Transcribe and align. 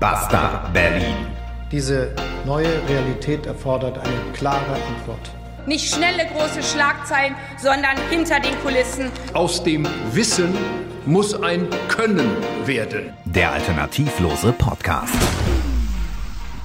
Basta 0.00 0.70
Berlin. 0.72 1.26
Diese 1.72 2.14
neue 2.46 2.68
Realität 2.88 3.46
erfordert 3.46 3.98
eine 3.98 4.32
klare 4.32 4.74
Antwort. 4.96 5.30
Nicht 5.66 5.92
schnelle 5.92 6.24
große 6.26 6.62
Schlagzeilen, 6.62 7.34
sondern 7.56 7.96
hinter 8.08 8.38
den 8.38 8.56
Kulissen. 8.62 9.10
Aus 9.34 9.62
dem 9.64 9.88
Wissen 10.12 10.56
muss 11.04 11.34
ein 11.42 11.66
Können 11.88 12.30
werden. 12.64 13.12
Der 13.24 13.50
alternativlose 13.50 14.52
Podcast. 14.52 15.16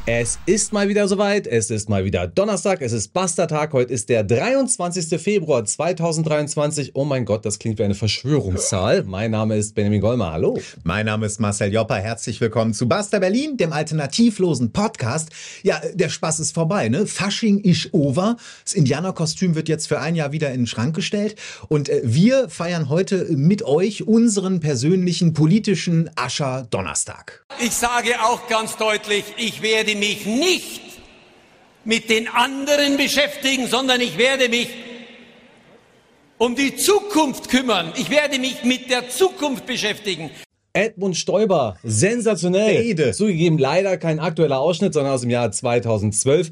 Es 0.05 0.37
ist 0.45 0.73
mal 0.73 0.89
wieder 0.89 1.07
soweit. 1.07 1.47
Es 1.47 1.69
ist 1.69 1.87
mal 1.87 2.03
wieder 2.03 2.27
Donnerstag. 2.27 2.81
Es 2.81 2.91
ist 2.91 3.13
Basta-Tag. 3.13 3.71
Heute 3.71 3.93
ist 3.93 4.09
der 4.09 4.25
23. 4.25 5.17
Februar 5.17 5.63
2023. 5.63 6.91
Oh 6.93 7.05
mein 7.05 7.23
Gott, 7.23 7.45
das 7.45 7.57
klingt 7.57 7.79
wie 7.79 7.85
eine 7.85 7.95
Verschwörungszahl. 7.95 9.03
Mein 9.03 9.31
Name 9.31 9.55
ist 9.55 9.75
Benjamin 9.75 10.01
Golmer. 10.01 10.33
Hallo. 10.33 10.59
Mein 10.83 11.05
Name 11.05 11.25
ist 11.25 11.39
Marcel 11.39 11.71
Jopper. 11.71 11.95
Herzlich 11.95 12.41
willkommen 12.41 12.73
zu 12.73 12.89
Basta 12.89 13.17
Berlin, 13.19 13.55
dem 13.55 13.71
alternativlosen 13.71 14.73
Podcast. 14.73 15.29
Ja, 15.61 15.79
der 15.93 16.09
Spaß 16.09 16.41
ist 16.41 16.53
vorbei, 16.53 16.89
ne? 16.89 17.07
Fasching 17.07 17.59
ist 17.59 17.93
over. 17.93 18.35
Das 18.65 18.73
Indianerkostüm 18.73 19.55
wird 19.55 19.69
jetzt 19.69 19.87
für 19.87 20.01
ein 20.01 20.15
Jahr 20.15 20.33
wieder 20.33 20.51
in 20.51 20.63
den 20.63 20.67
Schrank 20.67 20.97
gestellt. 20.97 21.39
Und 21.69 21.87
äh, 21.87 22.01
wir 22.03 22.49
feiern 22.49 22.89
heute 22.89 23.27
mit 23.29 23.63
euch 23.63 24.05
unseren 24.05 24.59
persönlichen 24.59 25.31
politischen 25.31 26.09
Ascher 26.17 26.67
Donnerstag. 26.69 27.45
Ich 27.63 27.71
sage 27.71 28.21
auch 28.21 28.49
ganz 28.49 28.75
deutlich, 28.75 29.23
ich 29.37 29.61
werde 29.61 29.92
mich 29.95 30.25
nicht 30.25 30.81
mit 31.85 32.09
den 32.09 32.27
anderen 32.27 32.97
beschäftigen, 32.97 33.67
sondern 33.67 34.01
ich 34.01 34.17
werde 34.17 34.49
mich 34.49 34.69
um 36.37 36.55
die 36.55 36.75
Zukunft 36.75 37.49
kümmern. 37.49 37.93
Ich 37.95 38.09
werde 38.09 38.39
mich 38.39 38.63
mit 38.63 38.89
der 38.89 39.09
Zukunft 39.09 39.65
beschäftigen. 39.65 40.29
Edmund 40.75 41.15
Stoiber, 41.15 41.77
sensationell. 41.83 42.77
Rede. 42.77 43.11
Zugegeben, 43.11 43.59
leider 43.59 43.95
kein 43.97 44.19
aktueller 44.19 44.59
Ausschnitt, 44.59 44.95
sondern 44.95 45.13
aus 45.13 45.21
dem 45.21 45.29
Jahr 45.29 45.51
2012. 45.51 46.51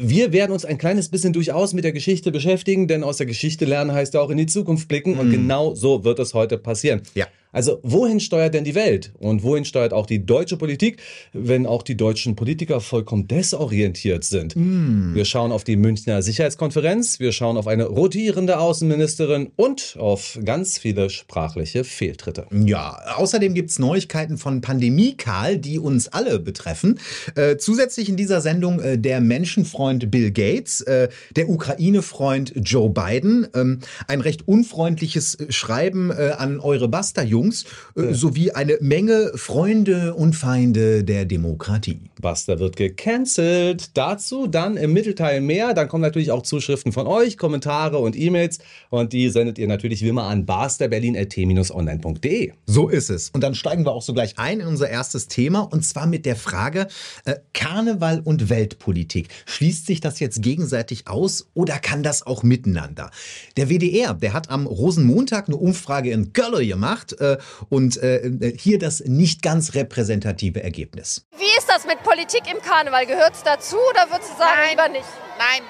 Wir 0.00 0.32
werden 0.32 0.52
uns 0.52 0.64
ein 0.64 0.78
kleines 0.78 1.10
bisschen 1.10 1.34
durchaus 1.34 1.74
mit 1.74 1.84
der 1.84 1.92
Geschichte 1.92 2.32
beschäftigen, 2.32 2.88
denn 2.88 3.04
aus 3.04 3.18
der 3.18 3.26
Geschichte 3.26 3.66
lernen 3.66 3.92
heißt 3.92 4.14
ja 4.14 4.20
auch 4.22 4.30
in 4.30 4.38
die 4.38 4.46
Zukunft 4.46 4.88
blicken 4.88 5.18
und 5.18 5.30
genau 5.30 5.74
so 5.74 6.02
wird 6.02 6.18
es 6.18 6.32
heute 6.32 6.56
passieren. 6.56 7.02
Ja. 7.14 7.26
Also 7.52 7.80
wohin 7.82 8.20
steuert 8.20 8.54
denn 8.54 8.64
die 8.64 8.74
Welt 8.74 9.12
und 9.18 9.42
wohin 9.42 9.64
steuert 9.64 9.92
auch 9.92 10.06
die 10.06 10.24
deutsche 10.24 10.56
Politik, 10.56 11.00
wenn 11.32 11.66
auch 11.66 11.82
die 11.82 11.96
deutschen 11.96 12.36
Politiker 12.36 12.80
vollkommen 12.80 13.26
desorientiert 13.26 14.24
sind? 14.24 14.54
Wir 14.54 15.24
schauen 15.24 15.52
auf 15.52 15.64
die 15.64 15.76
Münchner 15.76 16.22
Sicherheitskonferenz, 16.22 17.20
wir 17.20 17.32
schauen 17.32 17.56
auf 17.56 17.66
eine 17.66 17.84
rotierende 17.84 18.58
Außenministerin 18.58 19.50
und 19.56 19.96
auf 19.98 20.38
ganz 20.44 20.78
viele 20.78 21.10
sprachliche 21.10 21.84
Fehltritte. 21.84 22.46
Ja, 22.52 22.98
außerdem 23.16 23.54
gibt's 23.54 23.78
Neuigkeiten 23.78 24.36
von 24.36 24.60
Pandemie, 24.60 25.16
Karl, 25.16 25.58
die 25.58 25.78
uns 25.78 26.08
alle 26.08 26.38
betreffen. 26.38 27.00
Äh, 27.34 27.56
zusätzlich 27.56 28.08
in 28.08 28.16
dieser 28.16 28.40
Sendung 28.40 28.80
äh, 28.80 28.98
der 28.98 29.20
Menschenfreund 29.20 30.10
Bill 30.10 30.30
Gates, 30.30 30.80
äh, 30.82 31.08
der 31.34 31.48
Ukraine-Freund 31.48 32.52
Joe 32.56 32.90
Biden, 32.90 33.46
ähm, 33.54 33.80
ein 34.06 34.20
recht 34.20 34.46
unfreundliches 34.46 35.34
äh, 35.34 35.50
Schreiben 35.50 36.10
äh, 36.10 36.32
an 36.36 36.60
eure 36.60 36.88
Basta-Jungs 36.88 37.47
äh, 37.96 38.14
sowie 38.14 38.52
eine 38.52 38.78
Menge 38.80 39.32
Freunde 39.34 40.14
und 40.14 40.34
Feinde 40.34 41.04
der 41.04 41.24
Demokratie. 41.24 42.00
Basta 42.20 42.58
wird 42.58 42.76
gecancelt. 42.76 43.96
Dazu 43.96 44.46
dann 44.46 44.76
im 44.76 44.92
Mittelteil 44.92 45.40
mehr. 45.40 45.72
Dann 45.74 45.88
kommen 45.88 46.02
natürlich 46.02 46.30
auch 46.30 46.42
Zuschriften 46.42 46.92
von 46.92 47.06
euch, 47.06 47.38
Kommentare 47.38 47.98
und 47.98 48.16
E-Mails. 48.16 48.58
Und 48.90 49.12
die 49.12 49.28
sendet 49.30 49.58
ihr 49.58 49.68
natürlich 49.68 50.02
wie 50.02 50.08
immer 50.08 50.24
an 50.24 50.46
barsterberlin.t-online.de. 50.46 52.52
So 52.66 52.88
ist 52.88 53.10
es. 53.10 53.30
Und 53.30 53.42
dann 53.42 53.54
steigen 53.54 53.84
wir 53.84 53.92
auch 53.92 54.02
so 54.02 54.14
gleich 54.14 54.38
ein 54.38 54.60
in 54.60 54.66
unser 54.66 54.88
erstes 54.88 55.28
Thema 55.28 55.60
und 55.60 55.84
zwar 55.84 56.06
mit 56.06 56.24
der 56.26 56.36
Frage 56.36 56.88
äh, 57.24 57.36
Karneval 57.52 58.20
und 58.24 58.48
Weltpolitik. 58.48 59.28
Schließt 59.46 59.86
sich 59.86 60.00
das 60.00 60.20
jetzt 60.20 60.42
gegenseitig 60.42 61.06
aus 61.06 61.48
oder 61.54 61.78
kann 61.78 62.02
das 62.02 62.26
auch 62.26 62.42
miteinander? 62.42 63.10
Der 63.56 63.68
WDR, 63.68 64.14
der 64.14 64.32
hat 64.32 64.50
am 64.50 64.66
Rosenmontag 64.66 65.48
eine 65.48 65.56
Umfrage 65.56 66.10
in 66.10 66.32
Gölle 66.32 66.66
gemacht 66.66 67.20
äh, 67.20 67.27
und 67.68 67.96
äh, 68.02 68.56
hier 68.58 68.78
das 68.78 69.00
nicht 69.00 69.42
ganz 69.42 69.74
repräsentative 69.74 70.62
Ergebnis. 70.62 71.26
Wie 71.36 71.58
ist 71.58 71.68
das 71.68 71.86
mit 71.86 72.02
Politik 72.02 72.42
im 72.50 72.62
Karneval? 72.62 73.06
Gehört 73.06 73.34
es 73.34 73.42
dazu 73.42 73.76
oder 73.90 74.10
würdest 74.10 74.32
du 74.32 74.38
sagen, 74.38 74.52
Nein. 74.56 74.70
lieber 74.70 74.88
nicht? 74.88 75.08
Nein. 75.38 75.62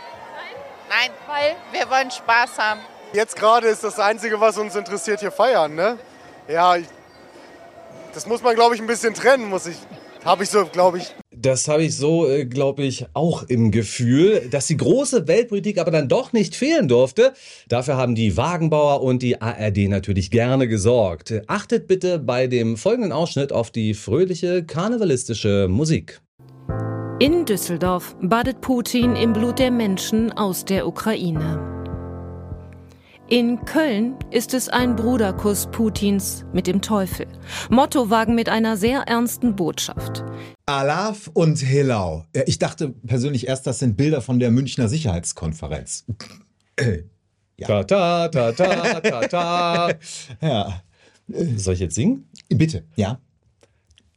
Nein. 0.88 1.10
Weil? 1.26 1.56
Wir 1.72 1.90
wollen 1.90 2.10
Spaß 2.10 2.58
haben. 2.58 2.80
Jetzt 3.12 3.36
gerade 3.36 3.68
ist 3.68 3.84
das 3.84 3.98
Einzige, 3.98 4.40
was 4.40 4.58
uns 4.58 4.76
interessiert, 4.76 5.20
hier 5.20 5.32
feiern, 5.32 5.74
ne? 5.74 5.98
Ja, 6.46 6.76
ich, 6.76 6.86
das 8.12 8.26
muss 8.26 8.42
man, 8.42 8.54
glaube 8.54 8.74
ich, 8.74 8.80
ein 8.80 8.86
bisschen 8.86 9.14
trennen, 9.14 9.48
muss 9.48 9.66
ich. 9.66 9.76
Habe 10.24 10.44
ich 10.44 10.50
so, 10.50 10.66
glaube 10.66 10.98
ich. 10.98 11.14
Das 11.40 11.68
habe 11.68 11.84
ich 11.84 11.96
so, 11.96 12.28
äh, 12.28 12.46
glaube 12.46 12.82
ich, 12.82 13.06
auch 13.12 13.44
im 13.44 13.70
Gefühl, 13.70 14.48
dass 14.50 14.66
die 14.66 14.76
große 14.76 15.28
Weltpolitik 15.28 15.78
aber 15.78 15.92
dann 15.92 16.08
doch 16.08 16.32
nicht 16.32 16.56
fehlen 16.56 16.88
durfte. 16.88 17.32
Dafür 17.68 17.96
haben 17.96 18.16
die 18.16 18.36
Wagenbauer 18.36 19.02
und 19.02 19.22
die 19.22 19.40
ARD 19.40 19.88
natürlich 19.88 20.30
gerne 20.30 20.66
gesorgt. 20.66 21.42
Achtet 21.46 21.86
bitte 21.86 22.18
bei 22.18 22.48
dem 22.48 22.76
folgenden 22.76 23.12
Ausschnitt 23.12 23.52
auf 23.52 23.70
die 23.70 23.94
fröhliche 23.94 24.64
karnevalistische 24.64 25.68
Musik. 25.68 26.20
In 27.20 27.44
Düsseldorf 27.44 28.16
badet 28.20 28.60
Putin 28.60 29.14
im 29.14 29.32
Blut 29.32 29.58
der 29.58 29.70
Menschen 29.70 30.32
aus 30.32 30.64
der 30.64 30.86
Ukraine. 30.86 31.77
In 33.30 33.62
Köln 33.66 34.16
ist 34.30 34.54
es 34.54 34.70
ein 34.70 34.96
Bruderkuss 34.96 35.68
Putins 35.70 36.46
mit 36.54 36.66
dem 36.66 36.80
Teufel. 36.80 37.26
Mottowagen 37.68 38.34
mit 38.34 38.48
einer 38.48 38.78
sehr 38.78 39.00
ernsten 39.02 39.54
Botschaft. 39.54 40.24
Alaf 40.64 41.30
und 41.34 41.58
Hilau. 41.58 42.24
Ja, 42.34 42.42
Ich 42.46 42.58
dachte 42.58 42.88
persönlich 43.06 43.46
erst, 43.46 43.66
das 43.66 43.80
sind 43.80 43.98
Bilder 43.98 44.22
von 44.22 44.38
der 44.38 44.50
Münchner 44.50 44.88
Sicherheitskonferenz. 44.88 46.06
Äh, 46.76 47.02
Ta 47.60 47.82
ta 47.84 48.28
ta 48.28 48.52
ta 48.52 49.00
ta 49.00 49.20
ta. 49.26 49.90
ja, 50.40 50.80
Soll 51.56 51.74
ich 51.74 51.80
jetzt 51.80 51.96
singen? 51.96 52.30
bitte, 52.48 52.84
ja. 52.96 53.20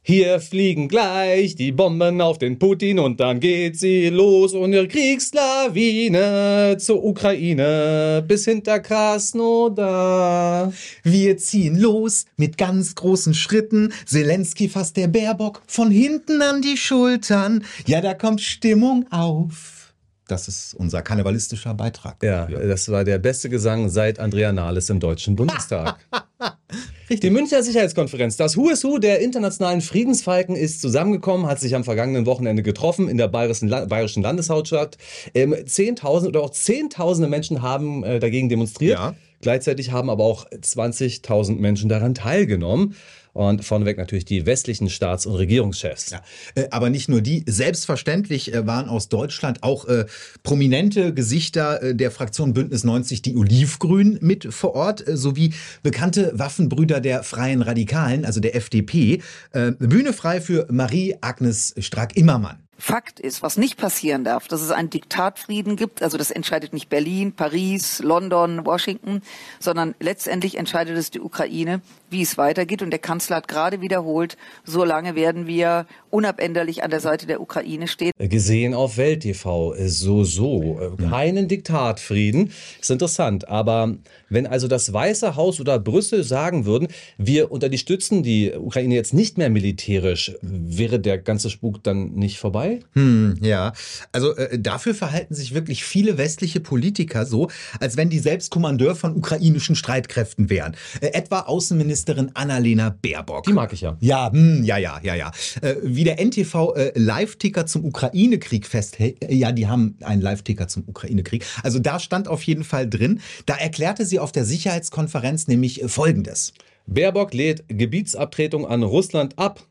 Hier 0.04 0.40
fliegen 0.40 0.88
gleich 0.88 1.54
die 1.54 1.70
Bomben 1.70 2.20
auf 2.20 2.36
den 2.36 2.58
Putin 2.58 2.98
und 2.98 3.20
dann 3.20 3.38
geht 3.38 3.78
sie 3.78 4.08
los 4.08 4.52
und 4.52 4.72
ihre 4.72 4.88
Kriegslawine 4.88 6.76
zur 6.80 7.04
Ukraine 7.04 8.24
bis 8.26 8.44
hinter 8.44 8.80
Krasnodar. 8.80 10.72
Wir 11.04 11.36
ziehen 11.36 11.78
los 11.78 12.26
mit 12.36 12.58
ganz 12.58 12.96
großen 12.96 13.32
Schritten. 13.32 13.92
Zelensky 14.04 14.68
fasst 14.68 14.96
der 14.96 15.06
Baerbock 15.06 15.62
von 15.68 15.92
hinten 15.92 16.42
an 16.42 16.62
die 16.62 16.76
Schultern. 16.76 17.64
Ja, 17.86 18.00
da 18.00 18.14
kommt 18.14 18.40
Stimmung 18.40 19.06
auf. 19.12 19.94
Das 20.26 20.48
ist 20.48 20.74
unser 20.74 21.02
karnevalistischer 21.02 21.74
Beitrag. 21.74 22.20
Ja, 22.24 22.46
das 22.46 22.88
war 22.88 23.04
der 23.04 23.18
beste 23.18 23.48
Gesang 23.48 23.88
seit 23.88 24.18
Andrea 24.18 24.50
Nahles 24.50 24.90
im 24.90 24.98
Deutschen 24.98 25.36
Bundestag. 25.36 25.96
Die 27.20 27.30
Münchner 27.30 27.62
Sicherheitskonferenz, 27.62 28.38
das 28.38 28.56
Who 28.56 28.70
is 28.70 28.84
Who 28.84 28.98
der 28.98 29.20
internationalen 29.20 29.82
Friedensfalken 29.82 30.56
ist 30.56 30.80
zusammengekommen, 30.80 31.46
hat 31.46 31.60
sich 31.60 31.74
am 31.74 31.84
vergangenen 31.84 32.24
Wochenende 32.24 32.62
getroffen 32.62 33.06
in 33.08 33.18
der 33.18 33.28
bayerischen, 33.28 33.68
La 33.68 33.84
bayerischen 33.84 34.22
Landeshauptstadt. 34.22 34.96
Ähm, 35.34 35.54
Zehntausende 35.66 36.30
oder 36.30 36.44
auch 36.44 36.50
Zehntausende 36.50 37.28
Menschen 37.28 37.60
haben 37.60 38.02
äh, 38.02 38.18
dagegen 38.18 38.48
demonstriert. 38.48 38.98
Ja. 38.98 39.14
Gleichzeitig 39.42 39.90
haben 39.90 40.08
aber 40.08 40.24
auch 40.24 40.46
20.000 40.50 41.56
Menschen 41.56 41.88
daran 41.88 42.14
teilgenommen. 42.14 42.96
Und 43.32 43.64
vorneweg 43.64 43.96
natürlich 43.96 44.26
die 44.26 44.44
westlichen 44.44 44.90
Staats- 44.90 45.24
und 45.24 45.34
Regierungschefs. 45.34 46.10
Ja, 46.10 46.22
äh, 46.54 46.68
aber 46.70 46.90
nicht 46.90 47.08
nur 47.08 47.22
die. 47.22 47.44
Selbstverständlich 47.46 48.52
äh, 48.52 48.66
waren 48.66 48.88
aus 48.88 49.08
Deutschland 49.08 49.62
auch 49.62 49.86
äh, 49.86 50.04
prominente 50.42 51.14
Gesichter 51.14 51.82
äh, 51.82 51.94
der 51.94 52.10
Fraktion 52.10 52.52
Bündnis 52.52 52.84
90, 52.84 53.22
die 53.22 53.36
Olivgrün, 53.36 54.18
mit 54.20 54.52
vor 54.52 54.74
Ort, 54.74 55.02
sowie 55.06 55.54
bekannte 55.82 56.32
Waffenbrüder 56.34 57.00
der 57.00 57.22
Freien 57.22 57.62
Radikalen, 57.62 58.26
also 58.26 58.40
der 58.40 58.54
FDP. 58.54 59.22
Äh, 59.52 59.72
Bühne 59.72 60.12
frei 60.12 60.40
für 60.40 60.66
Marie-Agnes 60.70 61.74
Strack-Immermann. 61.78 62.58
Fakt 62.84 63.20
ist, 63.20 63.42
was 63.42 63.58
nicht 63.58 63.76
passieren 63.76 64.24
darf, 64.24 64.48
dass 64.48 64.60
es 64.60 64.72
einen 64.72 64.90
Diktatfrieden 64.90 65.76
gibt. 65.76 66.02
Also 66.02 66.18
das 66.18 66.32
entscheidet 66.32 66.72
nicht 66.72 66.88
Berlin, 66.88 67.32
Paris, 67.32 68.00
London, 68.00 68.66
Washington, 68.66 69.22
sondern 69.60 69.94
letztendlich 70.00 70.58
entscheidet 70.58 70.98
es 70.98 71.12
die 71.12 71.20
Ukraine, 71.20 71.80
wie 72.10 72.22
es 72.22 72.38
weitergeht. 72.38 72.82
Und 72.82 72.90
der 72.90 72.98
Kanzler 72.98 73.36
hat 73.36 73.46
gerade 73.46 73.82
wiederholt, 73.82 74.36
so 74.64 74.82
lange 74.82 75.14
werden 75.14 75.46
wir 75.46 75.86
unabänderlich 76.10 76.82
an 76.82 76.90
der 76.90 76.98
Seite 76.98 77.28
der 77.28 77.40
Ukraine 77.40 77.86
stehen. 77.86 78.10
Gesehen 78.18 78.74
auf 78.74 78.96
Welt 78.96 79.20
TV, 79.20 79.74
äh, 79.74 79.88
so, 79.88 80.24
so. 80.24 80.80
Äh, 80.80 81.08
Keinen 81.08 81.46
Diktatfrieden. 81.46 82.50
Ist 82.80 82.90
interessant. 82.90 83.46
Aber 83.46 83.94
wenn 84.28 84.48
also 84.48 84.66
das 84.66 84.92
Weiße 84.92 85.36
Haus 85.36 85.60
oder 85.60 85.78
Brüssel 85.78 86.24
sagen 86.24 86.66
würden, 86.66 86.88
wir 87.16 87.52
unterstützen 87.52 88.24
die 88.24 88.52
Ukraine 88.52 88.96
jetzt 88.96 89.14
nicht 89.14 89.38
mehr 89.38 89.50
militärisch, 89.50 90.32
wäre 90.42 90.98
der 90.98 91.18
ganze 91.18 91.48
Spuk 91.48 91.84
dann 91.84 92.14
nicht 92.14 92.40
vorbei? 92.40 92.71
Hm, 92.92 93.36
ja. 93.40 93.72
Also 94.12 94.36
äh, 94.36 94.58
dafür 94.58 94.94
verhalten 94.94 95.34
sich 95.34 95.54
wirklich 95.54 95.84
viele 95.84 96.18
westliche 96.18 96.60
Politiker 96.60 97.26
so, 97.26 97.48
als 97.80 97.96
wenn 97.96 98.10
die 98.10 98.18
selbst 98.18 98.50
Kommandeur 98.50 98.94
von 98.94 99.16
ukrainischen 99.16 99.76
Streitkräften 99.76 100.50
wären. 100.50 100.76
Äh, 101.00 101.08
etwa 101.08 101.40
Außenminister 101.40 101.82
Außenministerin 101.82 102.30
Annalena 102.34 102.90
Baerbock. 102.90 103.44
Die 103.44 103.52
mag 103.52 103.72
ich 103.72 103.80
ja. 103.80 103.96
Ja, 104.00 104.30
hm, 104.30 104.62
ja, 104.64 104.76
ja, 104.76 105.00
ja, 105.02 105.14
ja. 105.14 105.30
Äh, 105.60 105.76
wie 105.82 106.04
der 106.04 106.20
NTV 106.20 106.74
äh, 106.74 106.92
Live-Ticker 106.94 107.66
zum 107.66 107.84
Ukraine-Krieg 107.84 108.66
festhält. 108.66 109.22
Äh, 109.24 109.34
ja, 109.34 109.52
die 109.52 109.66
haben 109.66 109.96
einen 110.02 110.22
Live-Ticker 110.22 110.68
zum 110.68 110.84
Ukraine-Krieg. 110.86 111.44
Also 111.62 111.78
da 111.78 111.98
stand 111.98 112.28
auf 112.28 112.42
jeden 112.42 112.64
Fall 112.64 112.88
drin. 112.88 113.20
Da 113.46 113.56
erklärte 113.56 114.06
sie 114.06 114.18
auf 114.18 114.32
der 114.32 114.44
Sicherheitskonferenz 114.44 115.48
nämlich 115.48 115.82
äh, 115.82 115.88
Folgendes. 115.88 116.52
Baerbock 116.86 117.32
lädt 117.32 117.64
Gebietsabtretung 117.68 118.66
an 118.66 118.82
Russland 118.82 119.38
ab. 119.38 119.64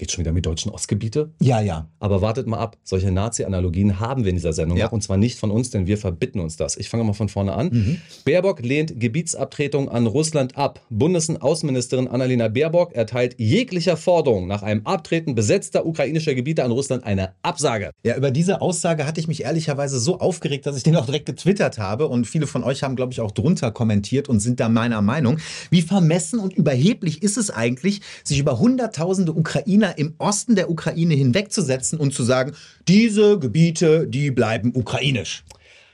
Geht 0.00 0.12
schon 0.12 0.20
wieder 0.24 0.32
mit 0.32 0.46
deutschen 0.46 0.72
Ostgebiete? 0.72 1.34
Ja, 1.42 1.60
ja. 1.60 1.86
Aber 1.98 2.22
wartet 2.22 2.46
mal 2.46 2.56
ab. 2.56 2.78
Solche 2.84 3.12
Nazi-Analogien 3.12 4.00
haben 4.00 4.24
wir 4.24 4.30
in 4.30 4.36
dieser 4.36 4.54
Sendung 4.54 4.78
Ja. 4.78 4.86
noch. 4.86 4.92
Und 4.92 5.02
zwar 5.02 5.18
nicht 5.18 5.38
von 5.38 5.50
uns, 5.50 5.68
denn 5.68 5.86
wir 5.86 5.98
verbitten 5.98 6.40
uns 6.40 6.56
das. 6.56 6.78
Ich 6.78 6.88
fange 6.88 7.04
mal 7.04 7.12
von 7.12 7.28
vorne 7.28 7.52
an. 7.52 7.68
Mhm. 7.70 7.96
Baerbock 8.24 8.60
lehnt 8.62 8.98
Gebietsabtretung 8.98 9.90
an 9.90 10.06
Russland 10.06 10.56
ab. 10.56 10.80
Bundesaußenministerin 10.88 12.08
Annalena 12.08 12.48
Baerbock 12.48 12.94
erteilt 12.94 13.34
jeglicher 13.38 13.98
Forderung 13.98 14.46
nach 14.46 14.62
einem 14.62 14.86
Abtreten 14.86 15.34
besetzter 15.34 15.84
ukrainischer 15.84 16.34
Gebiete 16.34 16.64
an 16.64 16.70
Russland 16.70 17.04
eine 17.04 17.34
Absage. 17.42 17.90
Ja, 18.02 18.16
über 18.16 18.30
diese 18.30 18.62
Aussage 18.62 19.04
hatte 19.06 19.20
ich 19.20 19.28
mich 19.28 19.42
ehrlicherweise 19.42 20.00
so 20.00 20.18
aufgeregt, 20.18 20.64
dass 20.64 20.78
ich 20.78 20.82
den 20.82 20.96
auch 20.96 21.04
direkt 21.04 21.26
getwittert 21.26 21.76
habe. 21.76 22.08
Und 22.08 22.26
viele 22.26 22.46
von 22.46 22.64
euch 22.64 22.82
haben, 22.82 22.96
glaube 22.96 23.12
ich, 23.12 23.20
auch 23.20 23.32
drunter 23.32 23.70
kommentiert 23.70 24.30
und 24.30 24.40
sind 24.40 24.60
da 24.60 24.70
meiner 24.70 25.02
Meinung. 25.02 25.36
Wie 25.68 25.82
vermessen 25.82 26.40
und 26.40 26.54
überheblich 26.54 27.22
ist 27.22 27.36
es 27.36 27.50
eigentlich, 27.50 28.00
sich 28.24 28.38
über 28.38 28.58
Hunderttausende 28.58 29.32
Ukrainer 29.34 29.89
im 29.96 30.14
Osten 30.18 30.54
der 30.54 30.70
Ukraine 30.70 31.14
hinwegzusetzen 31.14 31.98
und 31.98 32.14
zu 32.14 32.24
sagen, 32.24 32.52
diese 32.88 33.38
Gebiete, 33.38 34.06
die 34.06 34.30
bleiben 34.30 34.72
ukrainisch. 34.74 35.44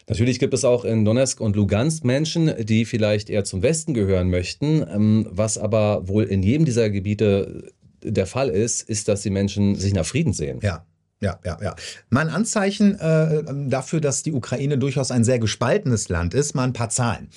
Natürlich 0.09 0.39
gibt 0.39 0.55
es 0.55 0.65
auch 0.65 0.85
in 0.85 1.05
Donetsk 1.05 1.41
und 1.41 1.57
Lugansk 1.57 2.05
Menschen, 2.05 2.53
die 2.65 2.85
vielleicht 2.85 3.29
eher 3.29 3.45
zum 3.45 3.63
Westen 3.63 3.93
gehören 3.93 4.31
möchten. 4.31 4.85
Ähm, 4.89 5.27
Was 5.31 5.59
aber 5.59 6.07
wohl 6.07 6.25
in 6.25 6.43
jedem 6.43 6.65
dieser 6.65 6.91
Gebiete 6.91 7.73
der 8.03 8.27
Fall 8.27 8.51
ist, 8.51 8.89
ist, 8.89 9.09
dass 9.09 9.23
die 9.23 9.31
Menschen 9.31 9.75
sich 9.75 9.95
nach 9.95 10.07
Frieden 10.07 10.33
sehen. 10.33 10.61
Ja. 10.63 10.85
Ja, 11.19 11.39
ja, 11.47 11.57
ja. 11.63 11.75
Mal 12.11 12.29
ein 12.29 12.29
Anzeichen 12.29 12.99
äh, 13.01 13.43
dafür, 13.69 14.03
dass 14.03 14.23
die 14.23 14.33
Ukraine 14.33 14.77
durchaus 14.77 15.11
ein 15.11 15.25
sehr 15.25 15.39
gespaltenes 15.39 16.11
Land 16.11 16.35
ist, 16.35 16.55
mal 16.55 16.65
ein 16.65 16.75
paar 16.75 16.91
Zahlen. 16.91 17.31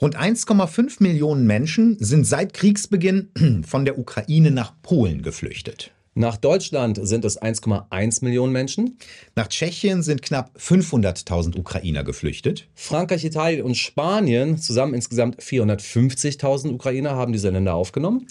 Rund 0.00 0.16
1,5 0.16 1.02
Millionen 1.02 1.46
Menschen 1.46 1.96
sind 2.00 2.26
seit 2.26 2.54
Kriegsbeginn 2.54 3.62
von 3.66 3.84
der 3.84 3.98
Ukraine 3.98 4.50
nach 4.50 4.72
Polen 4.82 5.20
geflüchtet. 5.20 5.92
Nach 6.18 6.38
Deutschland 6.38 6.98
sind 7.02 7.26
es 7.26 7.38
1,1 7.42 8.24
Millionen 8.24 8.50
Menschen. 8.50 8.96
Nach 9.34 9.48
Tschechien 9.48 10.02
sind 10.02 10.22
knapp 10.22 10.50
500.000 10.58 11.58
Ukrainer 11.58 12.04
geflüchtet. 12.04 12.68
Frankreich, 12.74 13.22
Italien 13.26 13.62
und 13.62 13.76
Spanien, 13.76 14.56
zusammen 14.56 14.94
insgesamt 14.94 15.42
450.000 15.42 16.72
Ukrainer, 16.72 17.10
haben 17.10 17.34
diese 17.34 17.50
Länder 17.50 17.74
aufgenommen. 17.74 18.26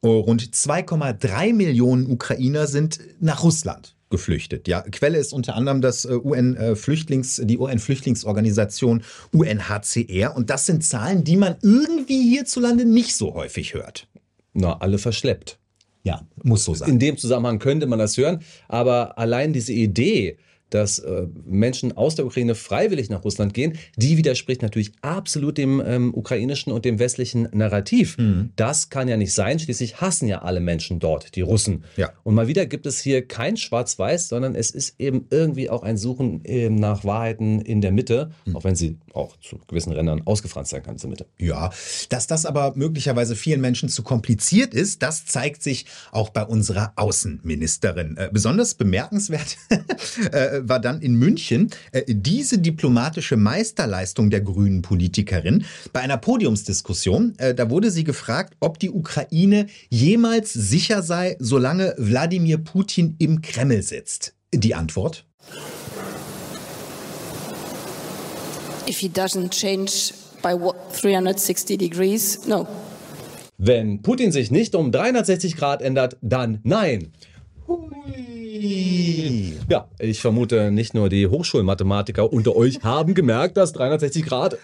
Oh, 0.00 0.18
Rund 0.18 0.42
2,3 0.42 1.54
Millionen 1.54 2.10
Ukrainer 2.10 2.66
sind 2.66 2.98
nach 3.20 3.44
Russland 3.44 3.94
geflüchtet. 4.10 4.66
Ja, 4.66 4.80
Quelle 4.80 5.18
ist 5.18 5.32
unter 5.32 5.54
anderem 5.54 5.80
das 5.80 6.06
äh, 6.06 6.14
UN-Flüchtlings, 6.14 7.40
die 7.44 7.56
UN-Flüchtlingsorganisation 7.56 9.04
UNHCR. 9.32 10.34
Und 10.34 10.50
das 10.50 10.66
sind 10.66 10.82
Zahlen, 10.82 11.22
die 11.22 11.36
man 11.36 11.54
irgendwie 11.62 12.20
hierzulande 12.30 12.84
nicht 12.84 13.14
so 13.14 13.34
häufig 13.34 13.74
hört. 13.74 14.08
Na, 14.54 14.76
alle 14.78 14.98
verschleppt. 14.98 15.60
Ja, 16.08 16.22
muss 16.42 16.64
so 16.64 16.72
sein. 16.72 16.88
In 16.88 16.98
dem 16.98 17.18
Zusammenhang 17.18 17.58
könnte 17.58 17.86
man 17.86 17.98
das 17.98 18.16
hören, 18.16 18.40
aber 18.66 19.18
allein 19.18 19.52
diese 19.52 19.74
Idee, 19.74 20.38
dass 20.70 20.98
äh, 20.98 21.26
Menschen 21.44 21.96
aus 21.96 22.14
der 22.14 22.26
Ukraine 22.26 22.54
freiwillig 22.54 23.10
nach 23.10 23.24
Russland 23.24 23.54
gehen, 23.54 23.78
die 23.96 24.16
widerspricht 24.16 24.62
natürlich 24.62 24.92
absolut 25.00 25.58
dem 25.58 25.82
ähm, 25.84 26.14
ukrainischen 26.14 26.72
und 26.72 26.84
dem 26.84 26.98
westlichen 26.98 27.48
Narrativ. 27.52 28.18
Mhm. 28.18 28.50
Das 28.56 28.90
kann 28.90 29.08
ja 29.08 29.16
nicht 29.16 29.32
sein. 29.32 29.58
Schließlich 29.58 30.00
hassen 30.00 30.28
ja 30.28 30.42
alle 30.42 30.60
Menschen 30.60 30.98
dort, 31.00 31.34
die 31.36 31.40
Russen. 31.40 31.84
Ja. 31.96 32.12
Und 32.24 32.34
mal 32.34 32.48
wieder 32.48 32.66
gibt 32.66 32.86
es 32.86 33.00
hier 33.00 33.26
kein 33.26 33.56
Schwarz-Weiß, 33.56 34.28
sondern 34.28 34.54
es 34.54 34.70
ist 34.70 34.94
eben 34.98 35.26
irgendwie 35.30 35.70
auch 35.70 35.82
ein 35.82 35.96
Suchen 35.96 36.40
ähm, 36.44 36.76
nach 36.76 37.04
Wahrheiten 37.04 37.60
in 37.60 37.80
der 37.80 37.92
Mitte, 37.92 38.30
Mhm. 38.44 38.56
auch 38.56 38.64
wenn 38.64 38.74
sie 38.76 38.98
auch 39.14 39.36
zu 39.40 39.58
gewissen 39.66 39.92
Rändern 39.92 40.22
ausgefranst 40.24 40.70
sein 40.70 40.82
kann, 40.82 40.94
diese 40.94 41.08
Mitte. 41.08 41.26
Ja, 41.38 41.70
dass 42.08 42.26
das 42.26 42.46
aber 42.46 42.72
möglicherweise 42.76 43.36
vielen 43.36 43.60
Menschen 43.60 43.88
zu 43.88 44.02
kompliziert 44.02 44.74
ist, 44.74 45.02
das 45.02 45.26
zeigt 45.26 45.62
sich 45.62 45.86
auch 46.12 46.30
bei 46.30 46.44
unserer 46.44 46.92
Außenministerin. 46.96 48.16
Äh, 48.16 48.30
besonders 48.32 48.74
bemerkenswert 48.74 49.56
äh, 50.32 50.57
war 50.66 50.80
dann 50.80 51.00
in 51.00 51.14
München 51.14 51.70
äh, 51.92 52.02
diese 52.08 52.58
diplomatische 52.58 53.36
Meisterleistung 53.36 54.30
der 54.30 54.40
grünen 54.40 54.82
Politikerin. 54.82 55.64
Bei 55.92 56.00
einer 56.00 56.16
Podiumsdiskussion, 56.16 57.34
äh, 57.38 57.54
da 57.54 57.70
wurde 57.70 57.90
sie 57.90 58.04
gefragt, 58.04 58.54
ob 58.60 58.78
die 58.78 58.90
Ukraine 58.90 59.66
jemals 59.90 60.52
sicher 60.52 61.02
sei, 61.02 61.36
solange 61.38 61.94
Wladimir 61.98 62.58
Putin 62.58 63.14
im 63.18 63.42
Kreml 63.42 63.82
sitzt. 63.82 64.34
Die 64.54 64.74
Antwort? 64.74 65.26
If 68.88 68.98
he 68.98 69.08
doesn't 69.08 69.50
change 69.50 70.14
by 70.42 70.54
what 70.54 70.76
360 70.94 71.76
degrees, 71.76 72.46
no. 72.46 72.66
Wenn 73.58 74.02
Putin 74.02 74.30
sich 74.30 74.52
nicht 74.52 74.76
um 74.76 74.92
360 74.92 75.56
Grad 75.56 75.82
ändert, 75.82 76.16
dann 76.22 76.60
nein. 76.62 77.12
Ja, 79.68 79.88
ich 79.98 80.20
vermute, 80.20 80.70
nicht 80.70 80.94
nur 80.94 81.08
die 81.08 81.26
Hochschulmathematiker 81.26 82.32
unter 82.32 82.56
euch 82.56 82.82
haben 82.82 83.14
gemerkt, 83.14 83.56
dass 83.56 83.72
360 83.72 84.24
Grad 84.24 84.54
äh, 84.54 84.56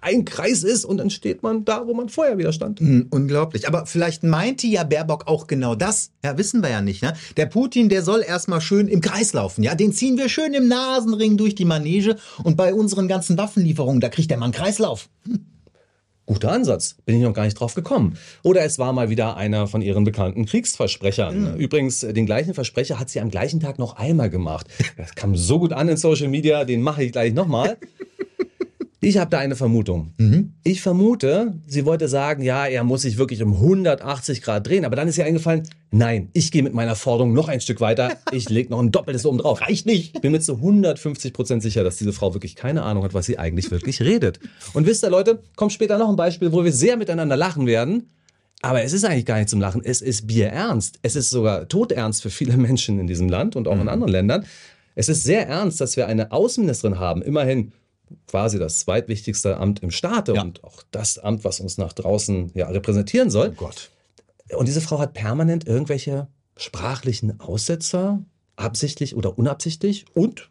ein 0.00 0.24
Kreis 0.24 0.62
ist 0.62 0.84
und 0.84 0.98
dann 0.98 1.10
steht 1.10 1.42
man 1.42 1.64
da, 1.64 1.86
wo 1.86 1.94
man 1.94 2.08
vorher 2.08 2.36
wieder 2.38 2.52
stand. 2.52 2.80
Hm, 2.80 3.06
unglaublich. 3.10 3.66
Aber 3.66 3.86
vielleicht 3.86 4.22
meinte 4.22 4.66
ja 4.66 4.84
Baerbock 4.84 5.26
auch 5.26 5.46
genau 5.46 5.74
das. 5.74 6.10
Ja, 6.24 6.36
wissen 6.36 6.62
wir 6.62 6.70
ja 6.70 6.82
nicht. 6.82 7.02
Ne? 7.02 7.14
Der 7.36 7.46
Putin, 7.46 7.88
der 7.88 8.02
soll 8.02 8.22
erstmal 8.22 8.60
schön 8.60 8.88
im 8.88 9.00
Kreis 9.00 9.32
laufen. 9.32 9.62
Ja, 9.62 9.74
den 9.74 9.92
ziehen 9.92 10.18
wir 10.18 10.28
schön 10.28 10.54
im 10.54 10.68
Nasenring 10.68 11.36
durch 11.36 11.54
die 11.54 11.64
Manege 11.64 12.16
und 12.44 12.56
bei 12.56 12.74
unseren 12.74 13.08
ganzen 13.08 13.38
Waffenlieferungen, 13.38 14.00
da 14.00 14.08
kriegt 14.08 14.30
der 14.30 14.38
Mann 14.38 14.52
Kreislauf. 14.52 15.08
Guter 16.26 16.52
Ansatz, 16.52 16.96
bin 17.04 17.16
ich 17.16 17.22
noch 17.22 17.34
gar 17.34 17.44
nicht 17.44 17.58
drauf 17.58 17.74
gekommen. 17.74 18.16
Oder 18.42 18.64
es 18.64 18.78
war 18.78 18.92
mal 18.92 19.10
wieder 19.10 19.36
einer 19.36 19.66
von 19.66 19.82
ihren 19.82 20.04
bekannten 20.04 20.46
Kriegsversprechern. 20.46 21.56
Übrigens, 21.56 22.02
äh, 22.04 22.12
den 22.12 22.26
gleichen 22.26 22.54
Versprecher 22.54 23.00
hat 23.00 23.10
sie 23.10 23.20
am 23.20 23.30
gleichen 23.30 23.58
Tag 23.60 23.78
noch 23.78 23.96
einmal 23.96 24.30
gemacht. 24.30 24.66
Das 24.96 25.14
kam 25.14 25.36
so 25.36 25.58
gut 25.58 25.72
an 25.72 25.88
in 25.88 25.96
Social 25.96 26.28
Media, 26.28 26.64
den 26.64 26.80
mache 26.80 27.02
ich 27.04 27.12
gleich 27.12 27.34
nochmal. 27.34 27.76
Ich 29.04 29.18
habe 29.18 29.30
da 29.30 29.40
eine 29.40 29.56
Vermutung. 29.56 30.14
Ich 30.62 30.80
vermute, 30.80 31.54
sie 31.66 31.84
wollte 31.84 32.06
sagen, 32.06 32.40
ja, 32.44 32.66
er 32.66 32.84
muss 32.84 33.02
sich 33.02 33.18
wirklich 33.18 33.42
um 33.42 33.52
180 33.54 34.42
Grad 34.42 34.64
drehen. 34.68 34.84
Aber 34.84 34.94
dann 34.94 35.08
ist 35.08 35.18
ihr 35.18 35.24
eingefallen, 35.24 35.68
nein, 35.90 36.28
ich 36.34 36.52
gehe 36.52 36.62
mit 36.62 36.72
meiner 36.72 36.94
Forderung 36.94 37.32
noch 37.32 37.48
ein 37.48 37.60
Stück 37.60 37.80
weiter. 37.80 38.12
Ich 38.30 38.48
lege 38.48 38.70
noch 38.70 38.78
ein 38.78 38.92
Doppeltes 38.92 39.26
oben 39.26 39.38
drauf. 39.38 39.60
Reicht 39.60 39.86
nicht. 39.86 40.20
Bin 40.20 40.30
mir 40.30 40.38
zu 40.38 40.54
150 40.54 41.32
Prozent 41.32 41.64
sicher, 41.64 41.82
dass 41.82 41.96
diese 41.96 42.12
Frau 42.12 42.32
wirklich 42.32 42.54
keine 42.54 42.84
Ahnung 42.84 43.02
hat, 43.02 43.12
was 43.12 43.26
sie 43.26 43.40
eigentlich 43.40 43.72
wirklich 43.72 44.00
redet. 44.00 44.38
Und 44.72 44.86
wisst 44.86 45.02
ihr, 45.02 45.10
Leute, 45.10 45.42
kommt 45.56 45.72
später 45.72 45.98
noch 45.98 46.08
ein 46.08 46.14
Beispiel, 46.14 46.52
wo 46.52 46.62
wir 46.62 46.72
sehr 46.72 46.96
miteinander 46.96 47.36
lachen 47.36 47.66
werden. 47.66 48.08
Aber 48.60 48.84
es 48.84 48.92
ist 48.92 49.04
eigentlich 49.04 49.26
gar 49.26 49.38
nicht 49.38 49.48
zum 49.48 49.60
Lachen. 49.60 49.82
Es 49.84 50.00
ist 50.00 50.28
bierernst. 50.28 51.00
Es 51.02 51.16
ist 51.16 51.30
sogar 51.30 51.66
todernst 51.66 52.22
für 52.22 52.30
viele 52.30 52.56
Menschen 52.56 53.00
in 53.00 53.08
diesem 53.08 53.28
Land 53.28 53.56
und 53.56 53.66
auch 53.66 53.80
in 53.80 53.88
anderen 53.88 54.12
Ländern. 54.12 54.46
Es 54.94 55.08
ist 55.08 55.24
sehr 55.24 55.48
ernst, 55.48 55.80
dass 55.80 55.96
wir 55.96 56.06
eine 56.06 56.30
Außenministerin 56.30 57.00
haben, 57.00 57.20
immerhin 57.22 57.72
quasi 58.26 58.58
das 58.58 58.80
zweitwichtigste 58.80 59.56
Amt 59.56 59.80
im 59.82 59.90
Staate 59.90 60.34
und 60.34 60.64
auch 60.64 60.82
das 60.90 61.18
Amt, 61.18 61.44
was 61.44 61.60
uns 61.60 61.78
nach 61.78 61.92
draußen 61.92 62.52
ja, 62.54 62.68
repräsentieren 62.68 63.30
soll. 63.30 63.50
Oh 63.50 63.64
Gott. 63.64 63.90
Und 64.56 64.68
diese 64.68 64.80
Frau 64.80 64.98
hat 64.98 65.14
permanent 65.14 65.66
irgendwelche 65.66 66.28
sprachlichen 66.56 67.40
Aussetzer, 67.40 68.22
absichtlich 68.56 69.16
oder 69.16 69.38
unabsichtlich, 69.38 70.04
und 70.14 70.50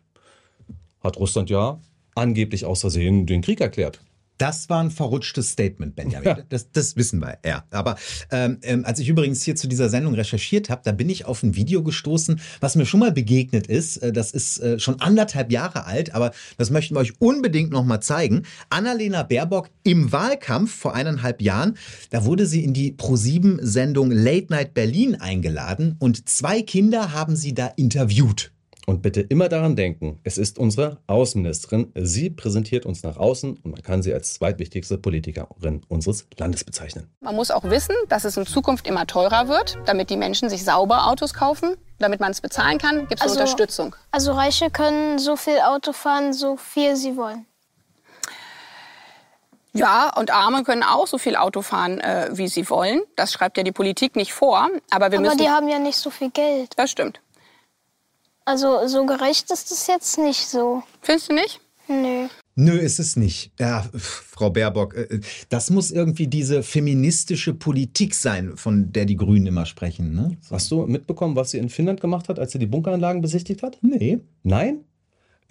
hat 1.01 1.17
Russland 1.17 1.49
ja 1.49 1.79
angeblich 2.15 2.65
aus 2.65 2.81
Versehen 2.81 3.25
den 3.25 3.41
Krieg 3.41 3.61
erklärt. 3.61 4.01
Das 4.41 4.69
war 4.69 4.83
ein 4.83 4.89
verrutschtes 4.89 5.51
Statement, 5.51 5.95
Benjamin. 5.95 6.43
Das, 6.49 6.71
das 6.71 6.95
wissen 6.95 7.19
wir, 7.19 7.37
ja. 7.45 7.63
Aber 7.69 7.95
ähm, 8.31 8.57
ähm, 8.63 8.85
als 8.85 8.97
ich 8.97 9.07
übrigens 9.07 9.43
hier 9.43 9.55
zu 9.55 9.67
dieser 9.67 9.87
Sendung 9.87 10.15
recherchiert 10.15 10.71
habe, 10.71 10.81
da 10.83 10.91
bin 10.91 11.09
ich 11.09 11.25
auf 11.25 11.43
ein 11.43 11.55
Video 11.55 11.83
gestoßen, 11.83 12.41
was 12.59 12.75
mir 12.75 12.87
schon 12.87 13.01
mal 13.01 13.11
begegnet 13.11 13.67
ist. 13.67 13.97
Äh, 13.97 14.11
Das 14.11 14.31
ist 14.31 14.57
äh, 14.59 14.79
schon 14.79 14.99
anderthalb 14.99 15.51
Jahre 15.51 15.85
alt, 15.85 16.15
aber 16.15 16.31
das 16.57 16.71
möchten 16.71 16.95
wir 16.95 17.01
euch 17.01 17.13
unbedingt 17.19 17.71
noch 17.71 17.85
mal 17.85 18.01
zeigen. 18.01 18.41
Annalena 18.69 19.21
Baerbock 19.21 19.69
im 19.83 20.11
Wahlkampf 20.11 20.73
vor 20.73 20.95
eineinhalb 20.95 21.41
Jahren, 21.43 21.77
da 22.09 22.25
wurde 22.25 22.47
sie 22.47 22.63
in 22.63 22.73
die 22.73 22.93
Pro7-Sendung 22.93 24.09
Late 24.09 24.47
Night 24.49 24.73
Berlin 24.73 25.21
eingeladen 25.21 25.97
und 25.99 26.27
zwei 26.27 26.63
Kinder 26.63 27.13
haben 27.13 27.35
sie 27.35 27.53
da 27.53 27.67
interviewt. 27.67 28.51
Und 28.87 29.03
bitte 29.03 29.21
immer 29.21 29.47
daran 29.47 29.75
denken, 29.75 30.19
es 30.23 30.39
ist 30.39 30.57
unsere 30.57 30.97
Außenministerin. 31.05 31.91
Sie 31.95 32.31
präsentiert 32.31 32.85
uns 32.87 33.03
nach 33.03 33.17
außen 33.17 33.57
und 33.63 33.71
man 33.71 33.81
kann 33.83 34.01
sie 34.01 34.11
als 34.13 34.33
zweitwichtigste 34.33 34.97
Politikerin 34.97 35.83
unseres 35.87 36.25
Landes 36.37 36.63
bezeichnen. 36.63 37.07
Man 37.21 37.35
muss 37.35 37.51
auch 37.51 37.63
wissen, 37.65 37.95
dass 38.09 38.23
es 38.25 38.37
in 38.37 38.45
Zukunft 38.47 38.87
immer 38.87 39.05
teurer 39.05 39.47
wird, 39.47 39.77
damit 39.85 40.09
die 40.09 40.17
Menschen 40.17 40.49
sich 40.49 40.63
sauber 40.65 41.07
Autos 41.07 41.33
kaufen. 41.35 41.75
Damit 41.99 42.19
man 42.19 42.31
es 42.31 42.41
bezahlen 42.41 42.79
kann, 42.79 43.01
gibt 43.07 43.15
es 43.15 43.21
Also- 43.21 43.35
Unterstützung. 43.39 43.95
Also 44.09 44.31
Reiche 44.31 44.71
können 44.71 45.19
so 45.19 45.35
viel 45.35 45.59
Auto 45.59 45.93
fahren, 45.93 46.33
so 46.33 46.57
viel 46.57 46.95
sie 46.95 47.15
wollen. 47.15 47.45
Ja, 49.73 50.11
und 50.17 50.31
Arme 50.31 50.63
können 50.63 50.83
auch 50.83 51.07
so 51.07 51.17
viel 51.17 51.35
Auto 51.35 51.61
fahren, 51.61 51.99
äh, 52.01 52.29
wie 52.33 52.47
sie 52.47 52.69
wollen. 52.69 53.01
Das 53.15 53.31
schreibt 53.31 53.57
ja 53.57 53.63
die 53.63 53.71
Politik 53.71 54.15
nicht 54.17 54.33
vor. 54.33 54.67
Aber 54.89 55.11
wir 55.11 55.19
Aber 55.19 55.27
müssen. 55.29 55.37
die 55.37 55.49
haben 55.49 55.69
ja 55.69 55.79
nicht 55.79 55.97
so 55.97 56.09
viel 56.09 56.29
Geld. 56.31 56.73
das 56.77 56.91
stimmt. 56.91 57.21
Also 58.45 58.87
so 58.87 59.05
gerecht 59.05 59.51
ist 59.51 59.71
es 59.71 59.87
jetzt 59.87 60.17
nicht 60.17 60.47
so. 60.47 60.83
Findest 61.01 61.29
du 61.29 61.33
nicht? 61.35 61.61
Nö. 61.87 62.27
Nö, 62.55 62.77
ist 62.77 62.99
es 62.99 63.15
nicht. 63.15 63.51
Ja, 63.59 63.89
Frau 63.95 64.49
Baerbock, 64.49 64.93
äh, 64.95 65.19
das 65.49 65.69
muss 65.69 65.89
irgendwie 65.89 66.27
diese 66.27 66.63
feministische 66.63 67.53
Politik 67.53 68.13
sein, 68.13 68.57
von 68.57 68.91
der 68.91 69.05
die 69.05 69.15
Grünen 69.15 69.47
immer 69.47 69.65
sprechen. 69.65 70.13
Ne? 70.13 70.37
Hast 70.49 70.69
du 70.69 70.85
mitbekommen, 70.85 71.35
was 71.35 71.51
sie 71.51 71.59
in 71.59 71.69
Finnland 71.69 72.01
gemacht 72.01 72.29
hat, 72.29 72.39
als 72.39 72.51
sie 72.51 72.59
die 72.59 72.67
Bunkeranlagen 72.67 73.21
besichtigt 73.21 73.63
hat? 73.63 73.77
Nee. 73.81 74.19
Nein? 74.43 74.83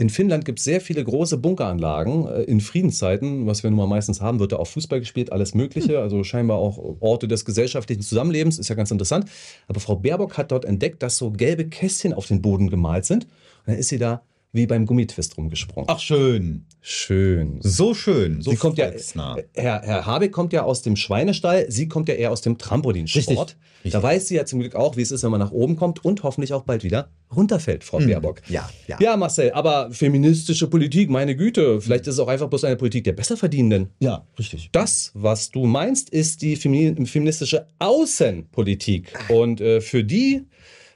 In 0.00 0.08
Finnland 0.08 0.46
gibt 0.46 0.60
es 0.60 0.64
sehr 0.64 0.80
viele 0.80 1.04
große 1.04 1.36
Bunkeranlagen. 1.36 2.26
Äh, 2.26 2.44
In 2.44 2.62
Friedenszeiten, 2.62 3.46
was 3.46 3.62
wir 3.62 3.68
nun 3.68 3.76
mal 3.76 3.86
meistens 3.86 4.22
haben, 4.22 4.40
wird 4.40 4.52
da 4.52 4.56
auch 4.56 4.66
Fußball 4.66 4.98
gespielt, 4.98 5.30
alles 5.30 5.54
Mögliche. 5.54 6.00
Also 6.00 6.24
scheinbar 6.24 6.56
auch 6.56 6.96
Orte 7.00 7.28
des 7.28 7.44
gesellschaftlichen 7.44 8.00
Zusammenlebens, 8.00 8.58
ist 8.58 8.68
ja 8.70 8.74
ganz 8.74 8.90
interessant. 8.90 9.26
Aber 9.68 9.78
Frau 9.78 9.96
Baerbock 9.96 10.38
hat 10.38 10.52
dort 10.52 10.64
entdeckt, 10.64 11.02
dass 11.02 11.18
so 11.18 11.30
gelbe 11.30 11.68
Kästchen 11.68 12.14
auf 12.14 12.26
den 12.26 12.40
Boden 12.40 12.70
gemalt 12.70 13.04
sind. 13.04 13.24
Und 13.24 13.32
dann 13.66 13.76
ist 13.76 13.90
sie 13.90 13.98
da 13.98 14.22
wie 14.52 14.66
beim 14.66 14.84
Gummitwist 14.86 15.36
rumgesprungen. 15.36 15.88
Ach, 15.88 16.00
schön. 16.00 16.66
Schön. 16.80 17.58
So 17.60 17.94
schön. 17.94 18.42
So 18.42 18.50
sie 18.50 18.56
kommt 18.56 18.78
ja, 18.78 18.88
volksnah. 18.88 19.36
Herr, 19.54 19.80
Herr 19.82 20.06
Habeck 20.06 20.32
kommt 20.32 20.52
ja 20.52 20.62
aus 20.64 20.82
dem 20.82 20.96
Schweinestall, 20.96 21.66
sie 21.70 21.86
kommt 21.88 22.08
ja 22.08 22.14
eher 22.16 22.32
aus 22.32 22.40
dem 22.40 22.58
Trampolinsport. 22.58 23.56
Richtig. 23.84 23.92
Da 23.92 24.02
weiß 24.02 24.28
sie 24.28 24.34
ja 24.34 24.44
zum 24.46 24.60
Glück 24.60 24.74
auch, 24.74 24.96
wie 24.96 25.02
es 25.02 25.10
ist, 25.10 25.22
wenn 25.22 25.30
man 25.30 25.40
nach 25.40 25.52
oben 25.52 25.76
kommt 25.76 26.04
und 26.04 26.22
hoffentlich 26.24 26.52
auch 26.52 26.64
bald 26.64 26.82
wieder 26.84 27.10
runterfällt, 27.34 27.84
Frau 27.84 28.00
Mhm. 28.00 28.06
Baerbock. 28.08 28.42
Ja, 28.48 28.68
ja. 28.88 28.96
Ja, 29.00 29.16
Marcel, 29.16 29.52
aber 29.52 29.90
feministische 29.92 30.66
Politik, 30.68 31.10
meine 31.10 31.36
Güte, 31.36 31.80
vielleicht 31.80 32.06
ist 32.08 32.14
es 32.14 32.18
auch 32.20 32.28
einfach 32.28 32.48
bloß 32.48 32.64
eine 32.64 32.76
Politik 32.76 33.04
der 33.04 33.12
Besserverdienenden. 33.12 33.90
Ja, 34.00 34.26
richtig. 34.38 34.70
Das, 34.72 35.12
was 35.14 35.50
du 35.50 35.64
meinst, 35.66 36.10
ist 36.10 36.42
die 36.42 36.56
femi- 36.56 37.06
feministische 37.06 37.66
Außenpolitik. 37.78 39.12
Und 39.28 39.60
äh, 39.60 39.80
für 39.80 40.02
die 40.04 40.44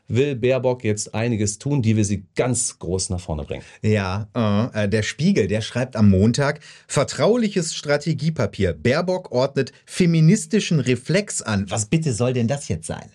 will 0.09 0.37
Baerbock 0.37 0.85
jetzt 0.85 1.15
einiges 1.15 1.59
tun, 1.59 1.83
die 1.83 1.97
will 1.97 2.05
sie 2.05 2.25
ganz 2.35 2.79
groß 2.79 3.11
nach 3.11 3.21
vorne 3.21 3.45
bringen. 3.45 3.63
Ja, 3.83 4.29
äh, 4.35 4.85
äh, 4.85 4.89
der 4.89 5.03
Spiegel, 5.03 5.47
der 5.47 5.61
schreibt 5.61 5.97
am 5.97 6.11
Montag, 6.11 6.61
vertrauliches 6.87 7.75
Strategiepapier. 7.75 8.73
Baerbock 8.75 9.33
ordnet 9.33 9.73
feministischen 9.87 10.81
Reflex 10.81 11.43
an. 11.43 11.67
Was 11.71 11.87
bitte 11.87 12.13
soll 12.13 12.33
denn 12.33 12.49
das 12.49 12.69
jetzt 12.69 12.87
sein? 12.87 13.11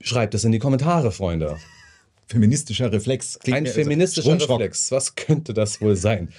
Schreibt 0.00 0.34
es 0.34 0.44
in 0.44 0.52
die 0.52 0.58
Kommentare, 0.58 1.12
Freunde. 1.12 1.56
Feministischer 2.26 2.90
Reflex. 2.90 3.38
klingt 3.38 3.58
Ein 3.58 3.66
also 3.66 3.80
feministischer 3.80 4.22
Stromschrock. 4.22 4.60
Reflex. 4.60 4.90
Was 4.90 5.14
könnte 5.14 5.52
das 5.52 5.80
wohl 5.80 5.96
sein? 5.96 6.30